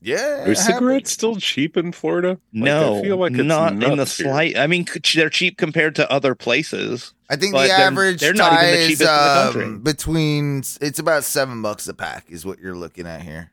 Yeah, 0.06 0.44
Are 0.46 0.52
it 0.52 0.58
cigarettes 0.58 1.12
still 1.12 1.36
cheap 1.38 1.76
in 1.76 1.92
Florida? 1.92 2.30
Like, 2.54 2.64
No, 2.64 3.00
I 3.00 3.02
feel 3.02 3.18
like 3.18 3.34
it's 3.34 3.44
not 3.44 3.74
in 3.74 3.80
the 3.80 3.88
here. 3.96 4.06
slight. 4.06 4.58
I 4.58 4.68
mean, 4.68 4.86
they're 5.16 5.30
cheap 5.30 5.58
compared 5.58 5.96
to 5.96 6.10
other 6.12 6.36
places. 6.36 7.14
I 7.30 7.36
think 7.36 7.54
But 7.54 7.64
the 7.64 7.68
they're- 7.70 7.78
average 7.78 8.20
they're 8.22 8.34
not 8.34 8.54
even 8.54 8.66
the 8.66 8.72
Thai 8.72 8.78
is 8.78 8.88
cheapest 8.88 9.02
in 9.02 9.08
the 9.08 9.44
country. 9.44 9.64
um, 9.66 9.80
between 9.82 10.60
it's 10.82 11.00
about 11.00 11.24
seven 11.24 11.62
bucks 11.62 11.88
a 11.88 11.94
pack 11.94 12.26
is 12.30 12.46
what 12.46 12.60
you're 12.60 12.76
looking 12.78 13.08
at 13.08 13.22
here. 13.24 13.52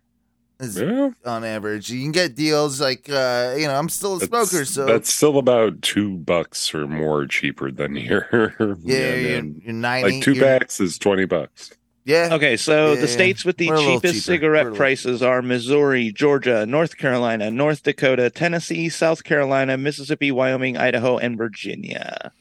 Is 0.60 0.78
Yeah, 0.78 1.10
on 1.24 1.42
average, 1.44 1.90
you 1.90 2.00
can 2.02 2.12
get 2.12 2.36
deals 2.36 2.80
like 2.80 3.08
uh, 3.10 3.54
you 3.58 3.66
know 3.66 3.74
I'm 3.74 3.88
still 3.88 4.16
a 4.16 4.18
that's- 4.20 4.48
smoker, 4.50 4.64
so 4.64 4.84
that's 4.86 5.12
still 5.12 5.38
about 5.38 5.82
two 5.82 6.18
bucks 6.18 6.72
or 6.72 6.86
more 6.86 7.26
cheaper 7.26 7.72
than 7.72 7.96
here. 7.96 8.54
yeah, 8.84 9.14
you're, 9.14 9.44
you're 9.44 9.72
ninety. 9.72 10.12
like 10.16 10.22
2 10.22 10.34
you're- 10.34 10.46
packs 10.46 10.78
is 10.78 10.98
twenty 10.98 11.24
bucks. 11.24 11.72
Yeah, 12.04 12.30
Okay, 12.32 12.56
so 12.56 12.94
Yeah, 12.94 13.00
the 13.02 13.08
states 13.08 13.44
with 13.44 13.58
the 13.58 13.66
cheapest 13.68 14.02
cheaper. 14.02 14.02
We're 14.04 14.08
a 14.18 14.20
cigarette 14.20 14.74
prices 14.74 15.22
are 15.22 15.40
Missouri, 15.40 16.10
Georgia, 16.10 16.66
North 16.66 16.96
Carolina, 16.96 17.50
North 17.50 17.84
Dakota, 17.84 18.28
Tennessee, 18.28 18.88
South 18.88 19.22
Carolina, 19.22 19.76
Mississippi, 19.76 20.32
Wyoming, 20.32 20.76
Idaho, 20.76 21.18
and 21.18 21.38
Virginia. 21.38 22.32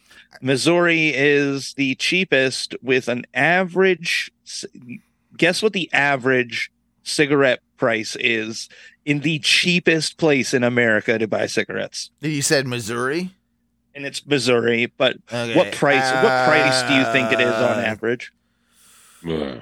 Missouri 0.42 1.10
is 1.10 1.74
the 1.76 1.94
cheapest 1.96 2.74
with 2.82 3.08
an 3.08 3.26
average. 3.36 4.32
Guess 5.38 5.62
what 5.62 5.74
the 5.74 5.90
average 5.94 6.72
cigarette 7.04 7.60
price 7.78 8.16
is 8.20 8.68
in 9.06 9.20
the 9.20 9.40
cheapest 9.40 10.18
place 10.18 10.54
in 10.54 10.64
America 10.64 11.20
to 11.20 11.28
buy 11.28 11.46
cigarettes? 11.46 12.10
you 12.22 12.42
said 12.42 12.66
Missouri. 12.68 13.32
And 13.94 14.06
it's 14.06 14.26
Missouri, 14.26 14.86
but 14.98 15.18
Okay. 15.32 15.56
what 15.56 15.72
price? 15.74 16.10
what 16.24 16.48
price 16.48 16.82
do 16.84 16.94
you 16.96 17.04
think 17.12 17.32
it 17.32 17.42
is 17.42 17.54
on 17.54 17.78
Uh, 17.80 17.84
average? 17.84 18.32
Ugh. 19.28 19.62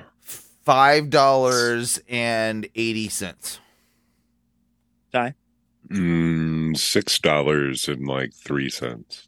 Five 0.66 1.10
dollars 1.10 2.00
and 2.08 2.68
eighty 2.76 3.10
cents. 3.10 3.60
Mm, 5.90 6.78
six 6.78 7.18
dollars 7.18 7.88
and 7.88 8.06
like 8.08 8.34
three 8.34 8.70
cents. 8.70 9.28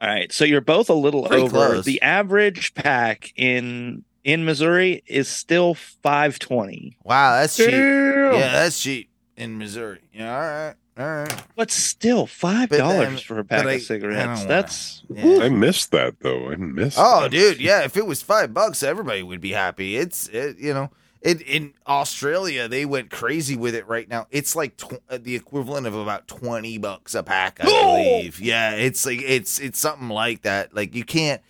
All 0.00 0.08
right, 0.08 0.32
so 0.32 0.44
you're 0.44 0.60
both 0.62 0.88
a 0.88 0.94
little 0.94 1.24
Pretty 1.26 1.42
over. 1.42 1.50
close. 1.50 1.84
The 1.84 2.00
average 2.00 2.72
pack 2.74 3.32
in 3.36 4.04
in 4.24 4.44
Missouri 4.44 5.02
is 5.06 5.28
still 5.28 5.74
five 5.74 6.38
twenty, 6.38 6.96
Wow, 7.04 7.40
that's 7.40 7.56
cheap. 7.56 7.70
Yeah, 7.70 8.30
that's 8.52 8.80
cheap 8.80 9.10
in 9.36 9.58
Missouri. 9.58 10.00
Yeah, 10.14 10.34
all 10.34 10.40
right, 10.40 10.74
all 10.98 11.06
right. 11.06 11.42
but 11.56 11.70
still 11.70 12.26
five 12.26 12.68
dollars 12.70 13.20
for 13.22 13.38
a 13.38 13.44
pack 13.44 13.62
but 13.64 13.68
I- 13.68 13.72
I 13.72 13.74
of 13.76 13.82
cigarettes. 13.82 14.18
don't 14.18 14.28
wanna- 14.36 14.48
That's 14.48 15.02
Yeah. 15.08 15.38
I 15.44 15.48
missed 15.48 15.90
that 15.92 16.16
though. 16.20 16.50
I 16.50 16.56
missed. 16.56 16.98
Oh, 17.00 17.22
that. 17.22 17.30
dude, 17.30 17.60
yeah. 17.60 17.82
If 17.84 17.96
it 17.96 18.06
was 18.06 18.20
five 18.22 18.52
bucks, 18.52 18.82
everybody 18.82 19.22
would 19.22 19.40
be 19.40 19.52
happy. 19.52 19.96
It's 19.96 20.26
it, 20.28 20.58
you 20.58 20.74
know, 20.74 20.90
it, 21.22 21.40
in 21.42 21.74
Australia 21.86 22.68
they 22.68 22.84
went 22.84 23.10
crazy 23.10 23.56
with 23.56 23.74
it 23.74 23.86
right 23.88 24.08
now. 24.08 24.26
It's 24.30 24.54
like 24.56 24.76
tw- 24.76 25.02
uh, 25.08 25.18
the 25.20 25.34
equivalent 25.34 25.86
of 25.86 25.94
about 25.94 26.26
twenty 26.28 26.78
bucks 26.78 27.14
a 27.14 27.22
pack, 27.22 27.58
I 27.60 27.64
believe. 27.64 28.40
Yeah, 28.40 28.72
it's 28.74 29.04
like 29.06 29.22
it's 29.22 29.58
it's 29.58 29.78
something 29.78 30.08
like 30.08 30.42
that. 30.42 30.74
Like 30.74 30.94
you 30.94 31.04
can't 31.04 31.40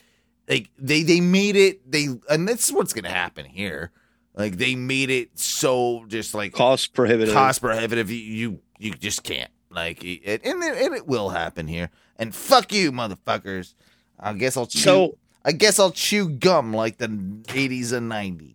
like 0.48 0.70
they 0.78 1.02
they 1.02 1.20
made 1.20 1.56
it 1.56 1.90
they 1.90 2.08
and 2.30 2.48
this 2.48 2.66
is 2.68 2.72
what's 2.72 2.92
gonna 2.92 3.10
happen 3.10 3.44
here. 3.44 3.92
Like 4.34 4.56
they 4.56 4.74
made 4.76 5.10
it 5.10 5.38
so 5.38 6.04
just 6.06 6.32
like 6.32 6.52
cost 6.52 6.94
prohibitive. 6.94 7.34
cost 7.34 7.60
prohibitive. 7.60 8.10
You 8.10 8.16
you, 8.18 8.60
you 8.78 8.92
just 8.92 9.22
can't 9.22 9.50
like 9.70 10.02
it, 10.04 10.40
and 10.44 10.62
it, 10.62 10.76
and 10.82 10.94
it 10.94 11.06
will 11.06 11.28
happen 11.30 11.66
here. 11.68 11.90
And 12.16 12.34
fuck 12.34 12.72
you, 12.72 12.90
motherfuckers. 12.92 13.74
I 14.18 14.32
guess 14.32 14.56
I'll 14.56 14.66
chew. 14.66 14.78
So, 14.80 15.18
I 15.44 15.52
guess 15.52 15.78
I'll 15.78 15.90
chew 15.92 16.28
gum 16.28 16.72
like 16.74 16.98
the 16.98 17.06
80s 17.08 17.92
and 17.92 18.10
90s. 18.10 18.54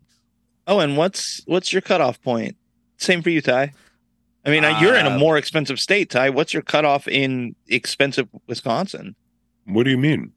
oh, 0.68 0.80
and 0.80 0.98
what's 0.98 1.42
what's 1.46 1.72
your 1.72 1.82
cutoff 1.82 2.22
point? 2.22 2.56
Same 2.98 3.22
for 3.22 3.30
you, 3.30 3.42
Ty. 3.42 3.74
I 4.46 4.50
mean, 4.50 4.66
uh, 4.66 4.78
you're 4.82 4.96
in 4.96 5.06
a 5.06 5.12
Uh, 5.16 5.18
more 5.18 5.38
expensive 5.38 5.80
state, 5.80 6.10
Ty. 6.10 6.30
What's 6.32 6.54
your 6.54 6.64
cutoff 6.64 7.08
in 7.08 7.56
expensive 7.68 8.28
Wisconsin? 8.48 9.16
What 9.66 9.84
do 9.84 9.90
you 9.92 9.98
mean? 9.98 10.34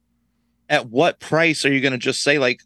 At 0.69 0.89
what 0.89 1.19
price 1.19 1.65
are 1.65 1.71
you 1.73 1.81
going 1.81 1.91
to 1.91 1.97
just 1.97 2.21
say 2.23 2.39
like, 2.39 2.61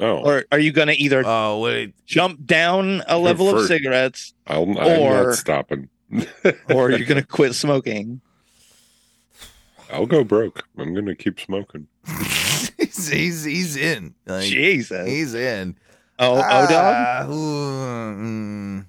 Oh, 0.00 0.16
or 0.18 0.44
are 0.50 0.58
you 0.58 0.72
going 0.72 0.88
to 0.88 0.94
either 0.94 1.22
Oh, 1.26 1.60
wait. 1.60 1.94
jump 2.06 2.44
down 2.46 3.02
a 3.06 3.18
level 3.18 3.54
of 3.56 3.66
cigarettes, 3.66 4.34
I'll, 4.46 4.62
I'm 4.78 5.00
or- 5.00 5.26
not 5.26 5.34
stopping. 5.36 5.88
or 6.74 6.90
you're 6.90 7.06
going 7.06 7.20
to 7.20 7.26
quit 7.26 7.54
smoking? 7.54 8.20
I'll 9.92 10.06
go 10.06 10.22
broke. 10.22 10.64
I'm 10.78 10.94
gonna 10.94 11.16
keep 11.16 11.40
smoking. 11.40 11.88
he's, 12.78 13.08
he's, 13.08 13.42
he's 13.44 13.76
in. 13.76 14.14
Like, 14.24 14.44
Jesus. 14.48 15.08
He's 15.08 15.34
in. 15.34 15.74
Oh, 16.16 16.36
oh, 16.36 16.40
dog. 16.40 16.70
Ah, 16.70 17.26
ooh, 17.28 18.14
mm. 18.14 18.84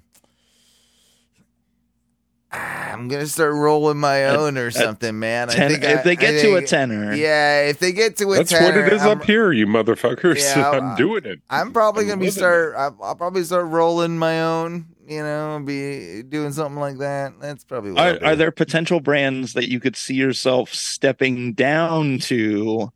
Ah, 2.52 2.92
I'm 2.92 3.08
gonna 3.08 3.26
start 3.26 3.54
rolling 3.54 3.96
my 3.98 4.26
own 4.26 4.58
or 4.58 4.70
something, 4.70 5.18
man. 5.18 5.48
I 5.48 5.54
think 5.68 5.82
if 5.82 6.00
I- 6.00 6.02
they 6.02 6.10
I 6.12 6.14
get 6.14 6.40
to 6.42 6.52
a 6.54 6.58
think- 6.58 6.68
tenor, 6.68 7.14
yeah, 7.14 7.62
if 7.62 7.78
they 7.78 7.92
get 7.92 8.18
to 8.18 8.32
a 8.32 8.36
That's 8.36 8.50
tenner, 8.50 8.82
what 8.82 8.86
it 8.88 8.92
is 8.92 9.02
I'm, 9.02 9.18
up 9.18 9.24
here, 9.24 9.50
you 9.52 9.66
motherfuckers. 9.66 10.38
Yeah, 10.38 10.70
I'm 10.72 10.84
I'm- 10.84 10.96
doing 10.96 11.24
it. 11.24 11.40
I'm 11.48 11.72
probably 11.72 12.04
I'm 12.04 12.10
gonna 12.10 12.20
be 12.20 12.30
start. 12.30 12.74
I'll, 12.76 12.96
I'll 13.02 13.16
probably 13.16 13.42
start 13.44 13.66
rolling 13.66 14.18
my 14.18 14.42
own. 14.42 14.86
You 15.06 15.22
know, 15.22 15.60
be 15.64 16.22
doing 16.22 16.52
something 16.52 16.78
like 16.80 16.98
that. 16.98 17.32
That's 17.40 17.64
probably 17.64 17.92
what 17.92 18.22
are, 18.22 18.24
are 18.28 18.36
there 18.36 18.52
potential 18.52 19.00
brands 19.00 19.54
that 19.54 19.68
you 19.68 19.80
could 19.80 19.96
see 19.96 20.14
yourself 20.14 20.72
stepping 20.72 21.54
down 21.54 22.18
to 22.20 22.92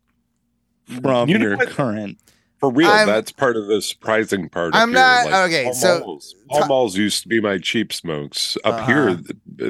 from 1.01 1.27
You 1.29 1.37
your 1.37 1.57
current? 1.57 2.17
For 2.59 2.71
real, 2.71 2.87
I'm- 2.89 3.07
that's 3.07 3.31
part 3.31 3.55
of 3.57 3.67
the 3.67 3.81
surprising 3.81 4.49
part. 4.49 4.73
I'm 4.73 4.91
not- 4.91 5.25
Like, 5.29 5.49
okay, 5.49 5.63
Pall 5.65 5.73
so- 5.73 5.99
Malls, 5.99 6.35
Pall 6.49 6.59
Ta- 6.61 6.67
Malls 6.67 6.97
used 6.97 7.21
to 7.23 7.27
be 7.29 7.39
my 7.41 7.57
cheap 7.57 7.91
smokes. 7.93 8.57
Up 8.63 8.75
Uh-huh. 8.75 8.85
here, 8.87 9.19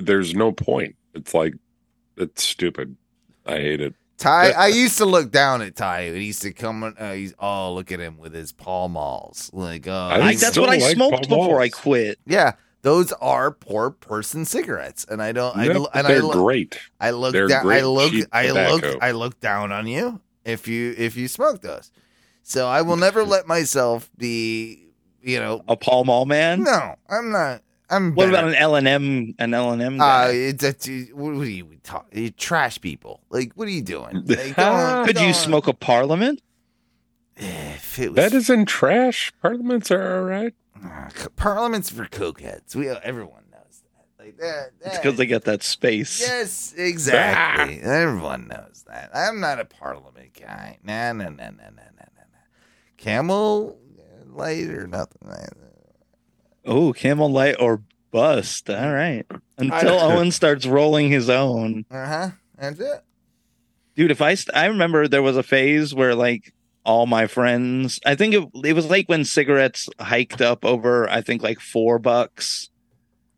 there's 0.02 0.34
no 0.36 0.52
point. 0.52 0.96
It's 1.16 1.34
like 1.34 1.56
it's 2.18 2.44
stupid. 2.44 2.96
I 3.46 3.58
hate 3.58 3.82
it. 3.82 3.94
Ty, 4.18 4.52
I 4.52 4.68
used 4.68 4.98
to 4.98 5.06
look 5.06 5.32
down 5.32 5.62
at 5.62 5.76
Ty. 5.76 6.02
and 6.02 6.18
He 6.18 6.26
used 6.26 6.42
to 6.42 6.52
come. 6.52 6.84
Uh, 6.98 7.12
he's 7.14 7.34
oh, 7.40 7.74
look 7.74 7.92
at 7.92 8.00
him 8.00 8.18
with 8.18 8.34
his 8.34 8.52
Pall 8.52 8.90
Malls. 8.90 9.50
Like, 9.54 9.88
oh, 9.88 9.92
I 9.94 10.16
I, 10.20 10.36
that's 10.36 10.48
still 10.48 10.64
what 10.64 10.72
I 10.72 10.80
smoked 10.80 11.30
before 11.30 11.62
I 11.62 11.70
quit. 11.70 12.20
yeah. 12.26 12.54
Those 12.84 13.12
are 13.14 13.52
poor 13.52 13.90
person 13.92 14.46
cigarettes, 14.46 15.06
and 15.10 15.22
I 15.22 15.32
don't. 15.34 15.56
I 15.58 15.66
Yep, 15.66 15.76
lo- 15.76 15.88
and 15.94 16.08
they're 16.08 16.18
I 16.18 16.20
lo- 16.22 16.34
great. 16.46 16.80
I 17.02 17.10
look 17.12 17.34
They're 17.34 17.48
down. 17.48 17.62
I 17.62 17.64
great, 17.64 17.84
look. 17.84 18.14
I 18.32 18.50
look. 18.52 18.82
tobacco. 18.82 19.00
I 19.02 19.12
look 19.12 19.40
down 19.40 19.72
on 19.72 19.88
you 19.88 20.22
if 20.46 20.68
you 20.68 20.96
if 20.98 21.18
you 21.18 21.28
smoke 21.28 21.62
those. 21.62 21.92
So 22.44 22.68
I 22.68 22.84
will 22.84 22.96
never 22.96 23.24
let 23.24 23.46
myself 23.48 24.10
be. 24.18 24.86
You 25.22 25.40
know, 25.40 25.64
A 25.68 25.76
Pall 25.76 26.06
Mall 26.06 26.26
man. 26.26 26.64
no, 26.64 26.96
I'm 27.10 27.32
not. 27.32 27.62
I'm. 27.90 28.14
What 28.16 28.26
better. 28.32 28.38
about 28.38 28.50
an 28.50 28.56
L 28.56 28.76
and 28.76 28.88
M? 28.88 29.36
An 29.40 29.54
L 29.54 29.72
and 29.72 29.82
M 29.82 29.96
Uh, 30.02 30.06
guy? 30.06 30.32
it's 30.32 30.64
what, 31.14 31.34
what 31.36 31.46
are 31.48 31.50
you 31.50 31.78
talk, 31.84 32.08
you 32.12 32.30
trash 32.32 32.82
people? 32.82 33.22
Like, 33.30 33.54
what 33.56 33.68
are 33.68 33.72
you 33.72 33.82
doing? 33.82 34.24
Like, 34.28 34.56
don't- 34.56 35.06
Could 35.06 35.18
you 35.20 35.26
don't- 35.28 35.34
smoke 35.36 35.68
a 35.68 35.74
Parliament? 35.74 36.42
If 37.36 38.00
it 38.00 38.10
was, 38.10 38.16
That 38.16 38.34
isn't 38.34 38.66
trash. 38.66 39.32
Parliaments 39.42 39.92
are 39.92 40.18
all 40.18 40.24
right. 40.24 40.54
uh, 40.84 41.10
Parliament's 41.36 41.90
for 41.90 42.06
cokeheads. 42.06 42.76
We 42.76 42.90
everyone 42.90 43.44
knows 43.52 43.84
that. 43.84 44.24
Like 44.24 44.38
that. 44.38 44.72
It's 44.82 44.98
because 44.98 45.18
they 45.18 45.26
get 45.28 45.44
that 45.46 45.62
space. 45.64 46.20
Yes, 46.20 46.74
exactly. 46.76 47.80
Everyone 47.82 48.48
knows 48.48 48.84
that. 48.88 49.12
I'm 49.16 49.40
not 49.40 49.60
a 49.60 49.66
Parliament 49.66 50.32
guy. 50.40 50.80
Nah, 50.84 51.14
nah, 51.14 51.26
nah, 51.26 51.30
nah, 51.30 51.52
nah, 51.52 51.52
nah, 51.52 51.84
nah, 51.96 52.26
nah. 52.32 52.46
Camel 52.98 53.78
light 54.34 54.68
or 54.68 54.88
nothing 54.88 55.22
like 55.28 55.40
that. 55.50 55.67
Oh, 56.68 56.94
Camel 56.94 57.32
Light 57.32 57.56
or 57.60 57.82
bust. 58.12 58.70
All 58.70 58.94
right. 58.94 59.26
Until 59.58 60.00
Owen 60.00 60.32
starts 60.32 60.66
rolling 60.68 61.10
his 61.10 61.30
own. 61.30 61.86
Uh 61.90 62.06
huh. 62.06 62.30
That's 62.60 62.80
it. 62.80 63.04
dude 63.96 64.12
if 64.12 64.22
i 64.22 64.34
st- 64.36 64.56
i 64.58 64.66
remember 64.66 65.08
there 65.08 65.22
was 65.24 65.38
a 65.38 65.44
phase 65.44 65.94
where 65.94 66.14
like 66.16 66.54
all 66.84 67.06
my 67.06 67.28
friends 67.28 68.00
i 68.06 68.16
think 68.16 68.34
it, 68.34 68.48
it 68.64 68.74
was 68.74 68.90
like 68.90 69.08
when 69.10 69.24
cigarettes 69.26 69.88
hiked 70.00 70.42
up 70.42 70.64
over 70.66 71.08
i 71.10 71.22
think 71.22 71.42
like 71.44 71.60
four 71.60 72.00
bucks 72.00 72.70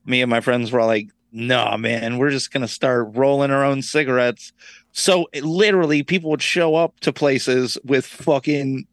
me 0.06 0.22
and 0.22 0.30
my 0.30 0.40
friends 0.40 0.72
were 0.72 0.80
all 0.80 0.88
like 0.88 1.10
nah 1.34 1.76
man 1.78 2.18
we're 2.18 2.30
just 2.30 2.52
gonna 2.52 2.68
start 2.68 3.08
rolling 3.16 3.52
our 3.52 3.64
own 3.66 3.82
cigarettes 3.82 4.54
so 4.94 5.28
it, 5.34 5.44
literally 5.44 6.02
people 6.04 6.30
would 6.30 6.42
show 6.42 6.76
up 6.76 6.98
to 7.02 7.12
places 7.12 7.78
with 7.84 8.06
fucking 8.06 8.86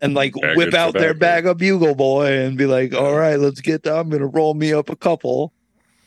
and 0.00 0.14
like 0.14 0.34
Bag 0.34 0.56
whip 0.56 0.74
out 0.74 0.94
their 0.94 1.14
bag 1.14 1.46
of 1.46 1.58
bugle 1.58 1.94
boy 1.94 2.32
and 2.32 2.56
be 2.56 2.66
like 2.66 2.94
all 2.94 3.14
right 3.14 3.38
let's 3.38 3.60
get 3.60 3.86
i'm 3.86 4.08
gonna 4.08 4.26
roll 4.26 4.54
me 4.54 4.72
up 4.72 4.88
a 4.88 4.96
couple 4.96 5.52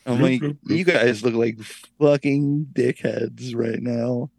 i'm 0.06 0.20
like 0.20 0.42
you 0.66 0.84
guys 0.84 1.22
look 1.22 1.34
like 1.34 1.60
fucking 1.98 2.66
dickheads 2.74 3.54
right 3.54 3.80
now 3.80 4.30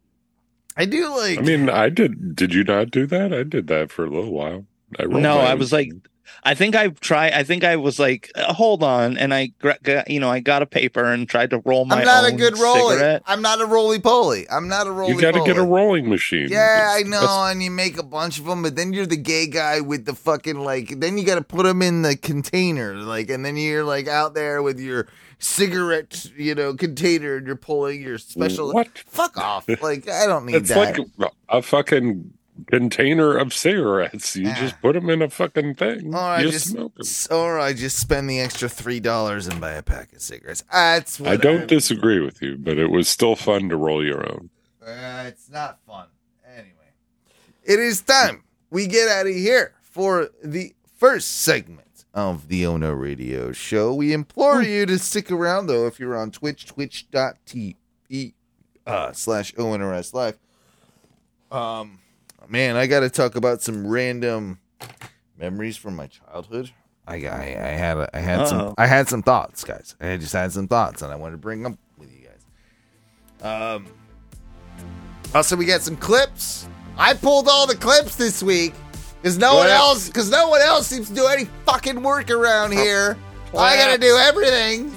I 0.78 0.86
do 0.86 1.08
like. 1.16 1.40
I 1.40 1.42
mean, 1.42 1.70
I 1.70 1.90
did. 1.90 2.36
Did 2.36 2.54
you 2.54 2.64
not 2.64 2.92
do 2.92 3.06
that? 3.08 3.34
I 3.34 3.44
did 3.44 3.68
that 3.68 3.92
for 3.92 4.04
a 4.04 4.10
little 4.10 4.34
while. 4.34 4.66
I 5.00 5.06
No, 5.06 5.38
I 5.38 5.54
was 5.54 5.72
like, 5.72 5.92
I 6.44 6.56
think 6.56 6.76
I 6.76 6.90
tried. 6.90 7.34
I 7.34 7.44
think 7.44 7.64
I 7.64 7.76
was 7.76 8.00
like, 8.00 8.32
uh, 8.36 8.54
hold 8.54 8.84
on, 8.84 9.18
and 9.18 9.34
I, 9.34 9.52
got, 9.84 10.10
you 10.10 10.20
know, 10.20 10.30
I 10.30 10.40
got 10.40 10.62
a 10.62 10.66
paper 10.66 11.04
and 11.06 11.28
tried 11.28 11.50
to 11.52 11.60
roll 11.66 11.86
my. 11.86 12.00
I'm 12.00 12.06
not 12.06 12.24
a 12.26 12.28
own 12.32 12.38
good 12.38 12.58
roller. 12.58 12.94
cigarette. 12.96 13.24
I'm 13.26 13.42
not 13.42 13.62
a 13.62 13.66
roly 13.66 14.00
poly. 14.00 14.50
I'm 14.50 14.68
not 14.68 14.88
a 14.88 14.92
roly. 14.92 15.14
you 15.14 15.22
got 15.22 15.34
to 15.34 15.44
get 15.44 15.58
a 15.58 15.64
rolling 15.64 16.10
machine. 16.10 16.48
Yeah, 16.50 16.94
I 16.96 17.04
know, 17.04 17.22
that's- 17.22 17.52
and 17.52 17.64
you 17.64 17.72
make 17.72 17.98
a 17.98 18.04
bunch 18.04 18.40
of 18.40 18.46
them, 18.46 18.64
but 18.64 18.76
then 18.76 18.94
you're 18.94 19.06
the 19.06 19.18
gay 19.18 19.48
guy 19.48 19.82
with 19.82 20.06
the 20.06 20.14
fucking 20.16 20.60
like. 20.60 21.00
Then 21.00 21.18
you 21.18 21.26
got 21.26 21.36
to 21.36 21.44
put 21.44 21.64
them 21.64 21.82
in 21.82 22.02
the 22.02 22.16
container, 22.16 22.96
like, 22.96 23.30
and 23.30 23.46
then 23.46 23.58
you're 23.58 23.84
like 23.84 24.08
out 24.08 24.34
there 24.34 24.62
with 24.62 24.80
your 24.80 25.08
cigarette, 25.40 26.26
you 26.38 26.56
know, 26.56 26.74
container, 26.74 27.36
and 27.38 27.48
you're 27.48 27.56
pulling 27.56 28.02
your 28.02 28.18
special. 28.18 28.72
What? 28.74 28.90
Fuck 29.00 29.38
off! 29.38 29.68
Like, 29.82 30.10
I 30.10 30.26
don't 30.26 30.46
need 30.48 30.56
It's 30.56 30.70
that. 30.70 30.98
It's 30.98 31.10
like 31.18 31.32
a 31.50 31.62
fucking 31.62 32.34
container 32.68 33.36
of 33.38 33.54
cigarettes. 33.54 34.36
You 34.36 34.50
Ah. 34.50 34.56
just 34.60 34.80
put 34.82 34.94
them 34.94 35.10
in 35.10 35.22
a 35.22 35.30
fucking 35.30 35.76
thing. 35.76 36.14
or 36.14 36.20
I 36.20 36.42
you 36.42 36.52
just, 36.52 36.70
smoke 36.70 36.94
'em. 36.96 37.02
s- 37.02 37.28
or 37.30 37.60
I 37.60 37.74
just 37.74 37.98
spend 38.00 38.30
the 38.30 38.40
extra 38.40 38.70
three 38.70 39.00
dollars 39.00 39.48
and 39.48 39.60
buy 39.60 39.72
a 39.74 39.84
pack 39.84 40.14
of 40.14 40.22
cigarettes. 40.22 40.64
That's 40.72 41.20
what 41.20 41.30
I 41.30 41.36
don't 41.36 41.68
disagree 41.68 42.20
with 42.20 42.42
you, 42.42 42.58
but 42.58 42.78
it 42.78 42.90
was 42.92 43.08
still 43.10 43.36
fun 43.36 43.70
to 43.70 43.76
roll 43.78 44.04
your 44.06 44.26
own. 44.30 44.50
Uh, 44.86 45.26
it's 45.28 45.50
not 45.50 45.80
fun. 45.86 46.08
Anyway, 46.48 46.92
it 47.64 47.80
is 47.80 48.02
time 48.02 48.44
we 48.70 48.88
get 48.88 49.08
out 49.10 49.28
of 49.28 49.34
here 49.36 49.74
for 49.82 50.30
the 50.44 50.74
first 50.98 51.42
segment 51.42 52.06
of 52.14 52.48
the 52.48 52.66
Ono 52.66 52.92
Radio 52.94 53.52
Show. 53.52 53.94
We 53.94 54.14
implore 54.14 54.62
you 54.62 54.86
to 54.86 54.98
stick 54.98 55.30
around, 55.30 55.68
though, 55.68 55.86
if 55.88 56.00
you're 56.00 56.16
on 56.16 56.32
Twitch, 56.32 56.66
twitch.tv 56.66 58.34
uh, 58.88 59.12
slash 59.12 59.54
ONRS 59.56 60.14
Live. 60.14 60.38
Um, 61.52 62.00
man, 62.50 62.76
I 62.76 62.88
got 62.88 63.02
to 63.02 63.10
talk 63.10 63.36
about 63.36 63.62
some 63.62 63.88
random 63.88 64.60
memories 65.38 65.78
from 65.78 65.96
my 65.96 66.08
childhood. 66.08 66.72
I, 67.08 67.16
I, 67.28 67.42
I 67.42 67.70
had 67.72 67.98
a, 67.98 68.10
I 68.16 68.20
had 68.20 68.48
some 68.48 68.60
Uh-oh. 68.62 68.76
I 68.78 68.88
had 68.88 69.08
some 69.08 69.22
thoughts, 69.22 69.64
guys. 69.64 69.96
I 70.02 70.18
just 70.18 70.34
had 70.34 70.52
some 70.52 70.68
thoughts, 70.68 71.02
and 71.04 71.12
I 71.12 71.16
wanted 71.16 71.34
to 71.34 71.38
bring 71.38 71.62
them 71.62 71.78
with 71.98 72.12
you 72.12 72.28
guys. 73.42 73.76
Um, 73.76 73.86
also, 75.34 75.56
we 75.56 75.66
got 75.66 75.82
some 75.82 75.98
clips. 75.98 76.68
I 76.98 77.14
pulled 77.14 77.48
all 77.48 77.68
the 77.68 77.76
clips 77.76 78.16
this 78.16 78.42
week 78.42 78.74
because 79.22 79.38
no 79.38 79.56
one 79.56 79.66
Clips. 79.68 79.80
else 79.80 80.08
because 80.08 80.32
no 80.32 80.50
one 80.50 80.62
else 80.62 80.88
seems 80.88 81.10
to 81.10 81.14
do 81.16 81.28
any 81.28 81.46
fucking 81.66 82.02
work 82.02 82.32
around 82.32 82.72
here. 82.72 83.18
I 83.58 83.76
gotta 83.78 83.98
do 84.00 84.16
everything, 84.18 84.92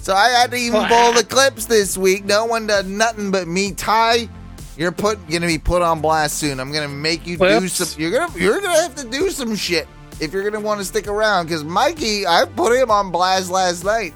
so 0.00 0.14
I 0.14 0.28
had 0.30 0.50
to 0.50 0.56
even 0.56 0.84
pull 0.86 1.12
the 1.12 1.24
clips 1.24 1.66
this 1.66 1.96
week. 1.96 2.24
No 2.24 2.44
one 2.44 2.66
does 2.66 2.86
nothing 2.86 3.30
but 3.30 3.46
me. 3.48 3.72
Ty, 3.72 4.28
you're 4.76 4.92
put 4.92 5.18
gonna 5.28 5.46
be 5.46 5.58
put 5.58 5.82
on 5.82 6.00
blast 6.00 6.38
soon. 6.38 6.60
I'm 6.60 6.72
gonna 6.72 6.88
make 6.88 7.26
you 7.26 7.36
do 7.36 7.68
some. 7.68 8.00
You're 8.00 8.10
gonna 8.10 8.38
you're 8.38 8.60
gonna 8.60 8.80
have 8.82 8.94
to 8.96 9.08
do 9.08 9.30
some 9.30 9.54
shit 9.54 9.86
if 10.20 10.32
you're 10.32 10.48
gonna 10.48 10.64
want 10.64 10.80
to 10.80 10.84
stick 10.84 11.08
around. 11.08 11.46
Because 11.46 11.64
Mikey, 11.64 12.26
I 12.26 12.44
put 12.44 12.78
him 12.78 12.90
on 12.90 13.10
blast 13.10 13.50
last 13.50 13.84
night, 13.84 14.14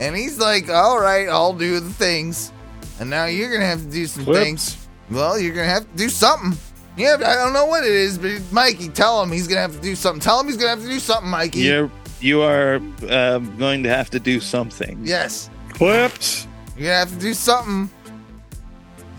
and 0.00 0.14
he's 0.14 0.38
like, 0.38 0.68
"All 0.68 1.00
right, 1.00 1.28
I'll 1.28 1.54
do 1.54 1.80
the 1.80 1.90
things." 1.90 2.52
And 3.00 3.10
now 3.10 3.24
you're 3.26 3.52
gonna 3.52 3.66
have 3.66 3.80
to 3.80 3.90
do 3.90 4.06
some 4.06 4.24
Clips? 4.24 4.40
things. 4.40 4.88
Well, 5.10 5.38
you're 5.38 5.54
gonna 5.54 5.68
have 5.68 5.90
to 5.90 5.96
do 5.96 6.08
something. 6.08 6.58
Yeah, 6.96 7.16
I 7.16 7.34
don't 7.34 7.52
know 7.52 7.66
what 7.66 7.84
it 7.84 7.90
is, 7.90 8.18
but 8.18 8.40
Mikey, 8.52 8.88
tell 8.88 9.20
him 9.22 9.32
he's 9.32 9.48
gonna 9.48 9.60
have 9.60 9.74
to 9.74 9.82
do 9.82 9.96
something. 9.96 10.20
Tell 10.20 10.38
him 10.38 10.46
he's 10.46 10.56
gonna 10.56 10.70
have 10.70 10.82
to 10.82 10.88
do 10.88 11.00
something, 11.00 11.30
Mikey. 11.30 11.60
You're 11.60 11.90
you 12.20 12.42
are 12.42 12.76
um, 13.10 13.56
going 13.58 13.82
to 13.82 13.88
have 13.88 14.10
to 14.10 14.20
do 14.20 14.40
something. 14.40 14.98
Yes, 15.02 15.50
Clips. 15.70 16.46
you're 16.76 16.86
gonna 16.86 16.98
have 16.98 17.10
to 17.10 17.18
do 17.18 17.34
something. 17.34 17.90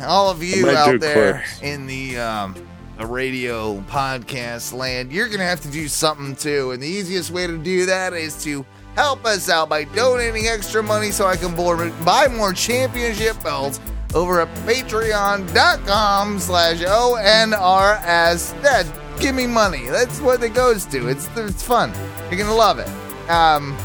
All 0.02 0.30
of 0.30 0.44
you 0.44 0.70
out 0.70 1.00
there 1.00 1.44
clips. 1.46 1.62
in 1.62 1.88
the 1.88 2.18
um, 2.18 2.56
radio 3.00 3.80
podcast 3.82 4.74
land, 4.74 5.12
you're 5.12 5.30
gonna 5.30 5.44
have 5.44 5.62
to 5.62 5.72
do 5.72 5.88
something 5.88 6.36
too. 6.36 6.72
And 6.72 6.82
the 6.84 6.88
easiest 6.88 7.32
way 7.32 7.48
to 7.48 7.58
do 7.58 7.86
that 7.86 8.14
is 8.14 8.42
to 8.44 8.66
help 8.96 9.26
us 9.26 9.50
out 9.50 9.70
by 9.70 9.84
donating 9.86 10.48
extra 10.48 10.82
money 10.84 11.12
so 11.12 11.26
I 11.28 11.36
can 11.36 11.56
buy 12.04 12.28
more 12.28 12.54
championship 12.54 13.42
belts 13.44 13.80
over 14.14 14.42
at 14.42 14.48
patreon.com 14.66 16.40
slash 16.40 16.78
ONRS. 16.80 18.62
That 18.62 18.86
give 19.20 19.36
me 19.36 19.48
money. 19.48 19.88
That's 19.88 20.20
what 20.22 20.44
it 20.44 20.54
goes 20.54 20.86
to. 20.88 21.08
It's 21.08 21.30
it's 21.38 21.64
fun. 21.64 21.92
You're 22.30 22.40
gonna 22.40 22.56
love 22.56 22.80
it. 22.80 22.90
Um 23.30 23.76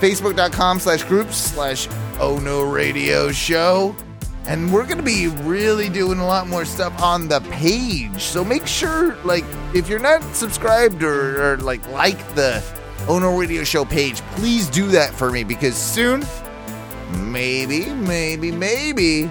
Facebook.com 0.00 0.80
slash 0.80 1.02
groups 1.04 1.36
slash 1.36 1.88
Oh 2.18 2.38
No 2.38 2.62
Radio 2.62 3.30
Show. 3.32 3.94
And 4.50 4.72
we're 4.72 4.84
gonna 4.84 5.04
be 5.04 5.28
really 5.28 5.88
doing 5.88 6.18
a 6.18 6.26
lot 6.26 6.48
more 6.48 6.64
stuff 6.64 7.00
on 7.00 7.28
the 7.28 7.40
page. 7.52 8.20
So 8.20 8.44
make 8.44 8.66
sure, 8.66 9.14
like, 9.22 9.44
if 9.74 9.88
you're 9.88 10.00
not 10.00 10.24
subscribed 10.34 11.04
or, 11.04 11.52
or 11.52 11.56
like 11.58 11.86
like 11.90 12.18
the 12.34 12.60
Oh 13.06 13.20
No 13.20 13.38
Radio 13.38 13.62
Show 13.62 13.84
page, 13.84 14.20
please 14.32 14.68
do 14.68 14.88
that 14.88 15.14
for 15.14 15.30
me 15.30 15.44
because 15.44 15.76
soon, 15.76 16.24
maybe, 17.12 17.90
maybe, 17.90 18.50
maybe 18.50 19.30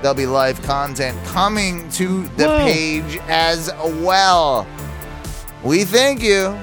there'll 0.00 0.14
be 0.14 0.26
live 0.26 0.62
content 0.62 1.18
coming 1.24 1.90
to 1.90 2.22
the 2.36 2.46
Whoa. 2.46 2.58
page 2.58 3.18
as 3.26 3.68
well. 3.82 4.64
We 5.64 5.82
thank 5.82 6.22
you. 6.22 6.56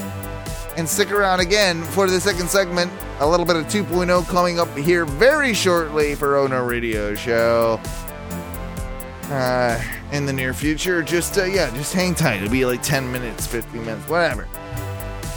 And 0.78 0.88
stick 0.88 1.12
around 1.12 1.42
again 1.42 1.84
for 1.84 2.08
the 2.08 2.22
second 2.22 2.50
segment. 2.50 2.94
A 3.20 3.28
little 3.28 3.48
bit 3.48 3.56
of 3.56 3.66
2.0 3.66 4.28
coming 4.28 4.60
up 4.60 4.78
here 4.78 5.04
very 5.04 5.52
shortly 5.54 6.14
for 6.14 6.38
Ono 6.38 6.64
Radio 6.64 7.16
Show. 7.16 7.82
Uh, 9.24 9.82
in 10.12 10.26
the 10.26 10.34
near 10.34 10.54
future, 10.54 11.02
just 11.02 11.38
uh, 11.38 11.44
yeah, 11.44 11.70
just 11.72 11.94
hang 11.94 12.16
tight. 12.16 12.38
It'll 12.38 12.50
be 12.50 12.66
like 12.66 12.82
10 12.84 13.12
minutes, 13.12 13.48
15 13.48 13.86
minutes, 13.86 14.08
whatever. 14.08 14.48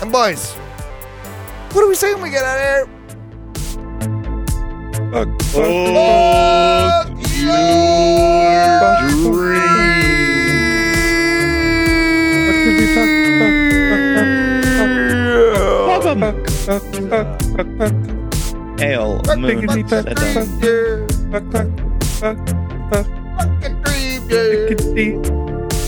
And 0.00 0.12
boys, 0.12 0.52
what 1.72 1.80
do 1.80 1.88
we 1.88 1.94
say 1.94 2.14
when 2.14 2.22
we 2.22 2.30
get 2.30 2.44
out 2.44 2.58
of 2.58 2.62
here? 2.62 2.86
Fuck, 5.10 5.42
Fuck 5.42 7.08
your 7.40 9.10
Hail, 16.70 16.78
moon, 19.36 19.66
Fuck 19.66 19.88
said, 19.88 20.06
um, 20.06 20.46
your 24.00 24.14
dream. 24.94 25.24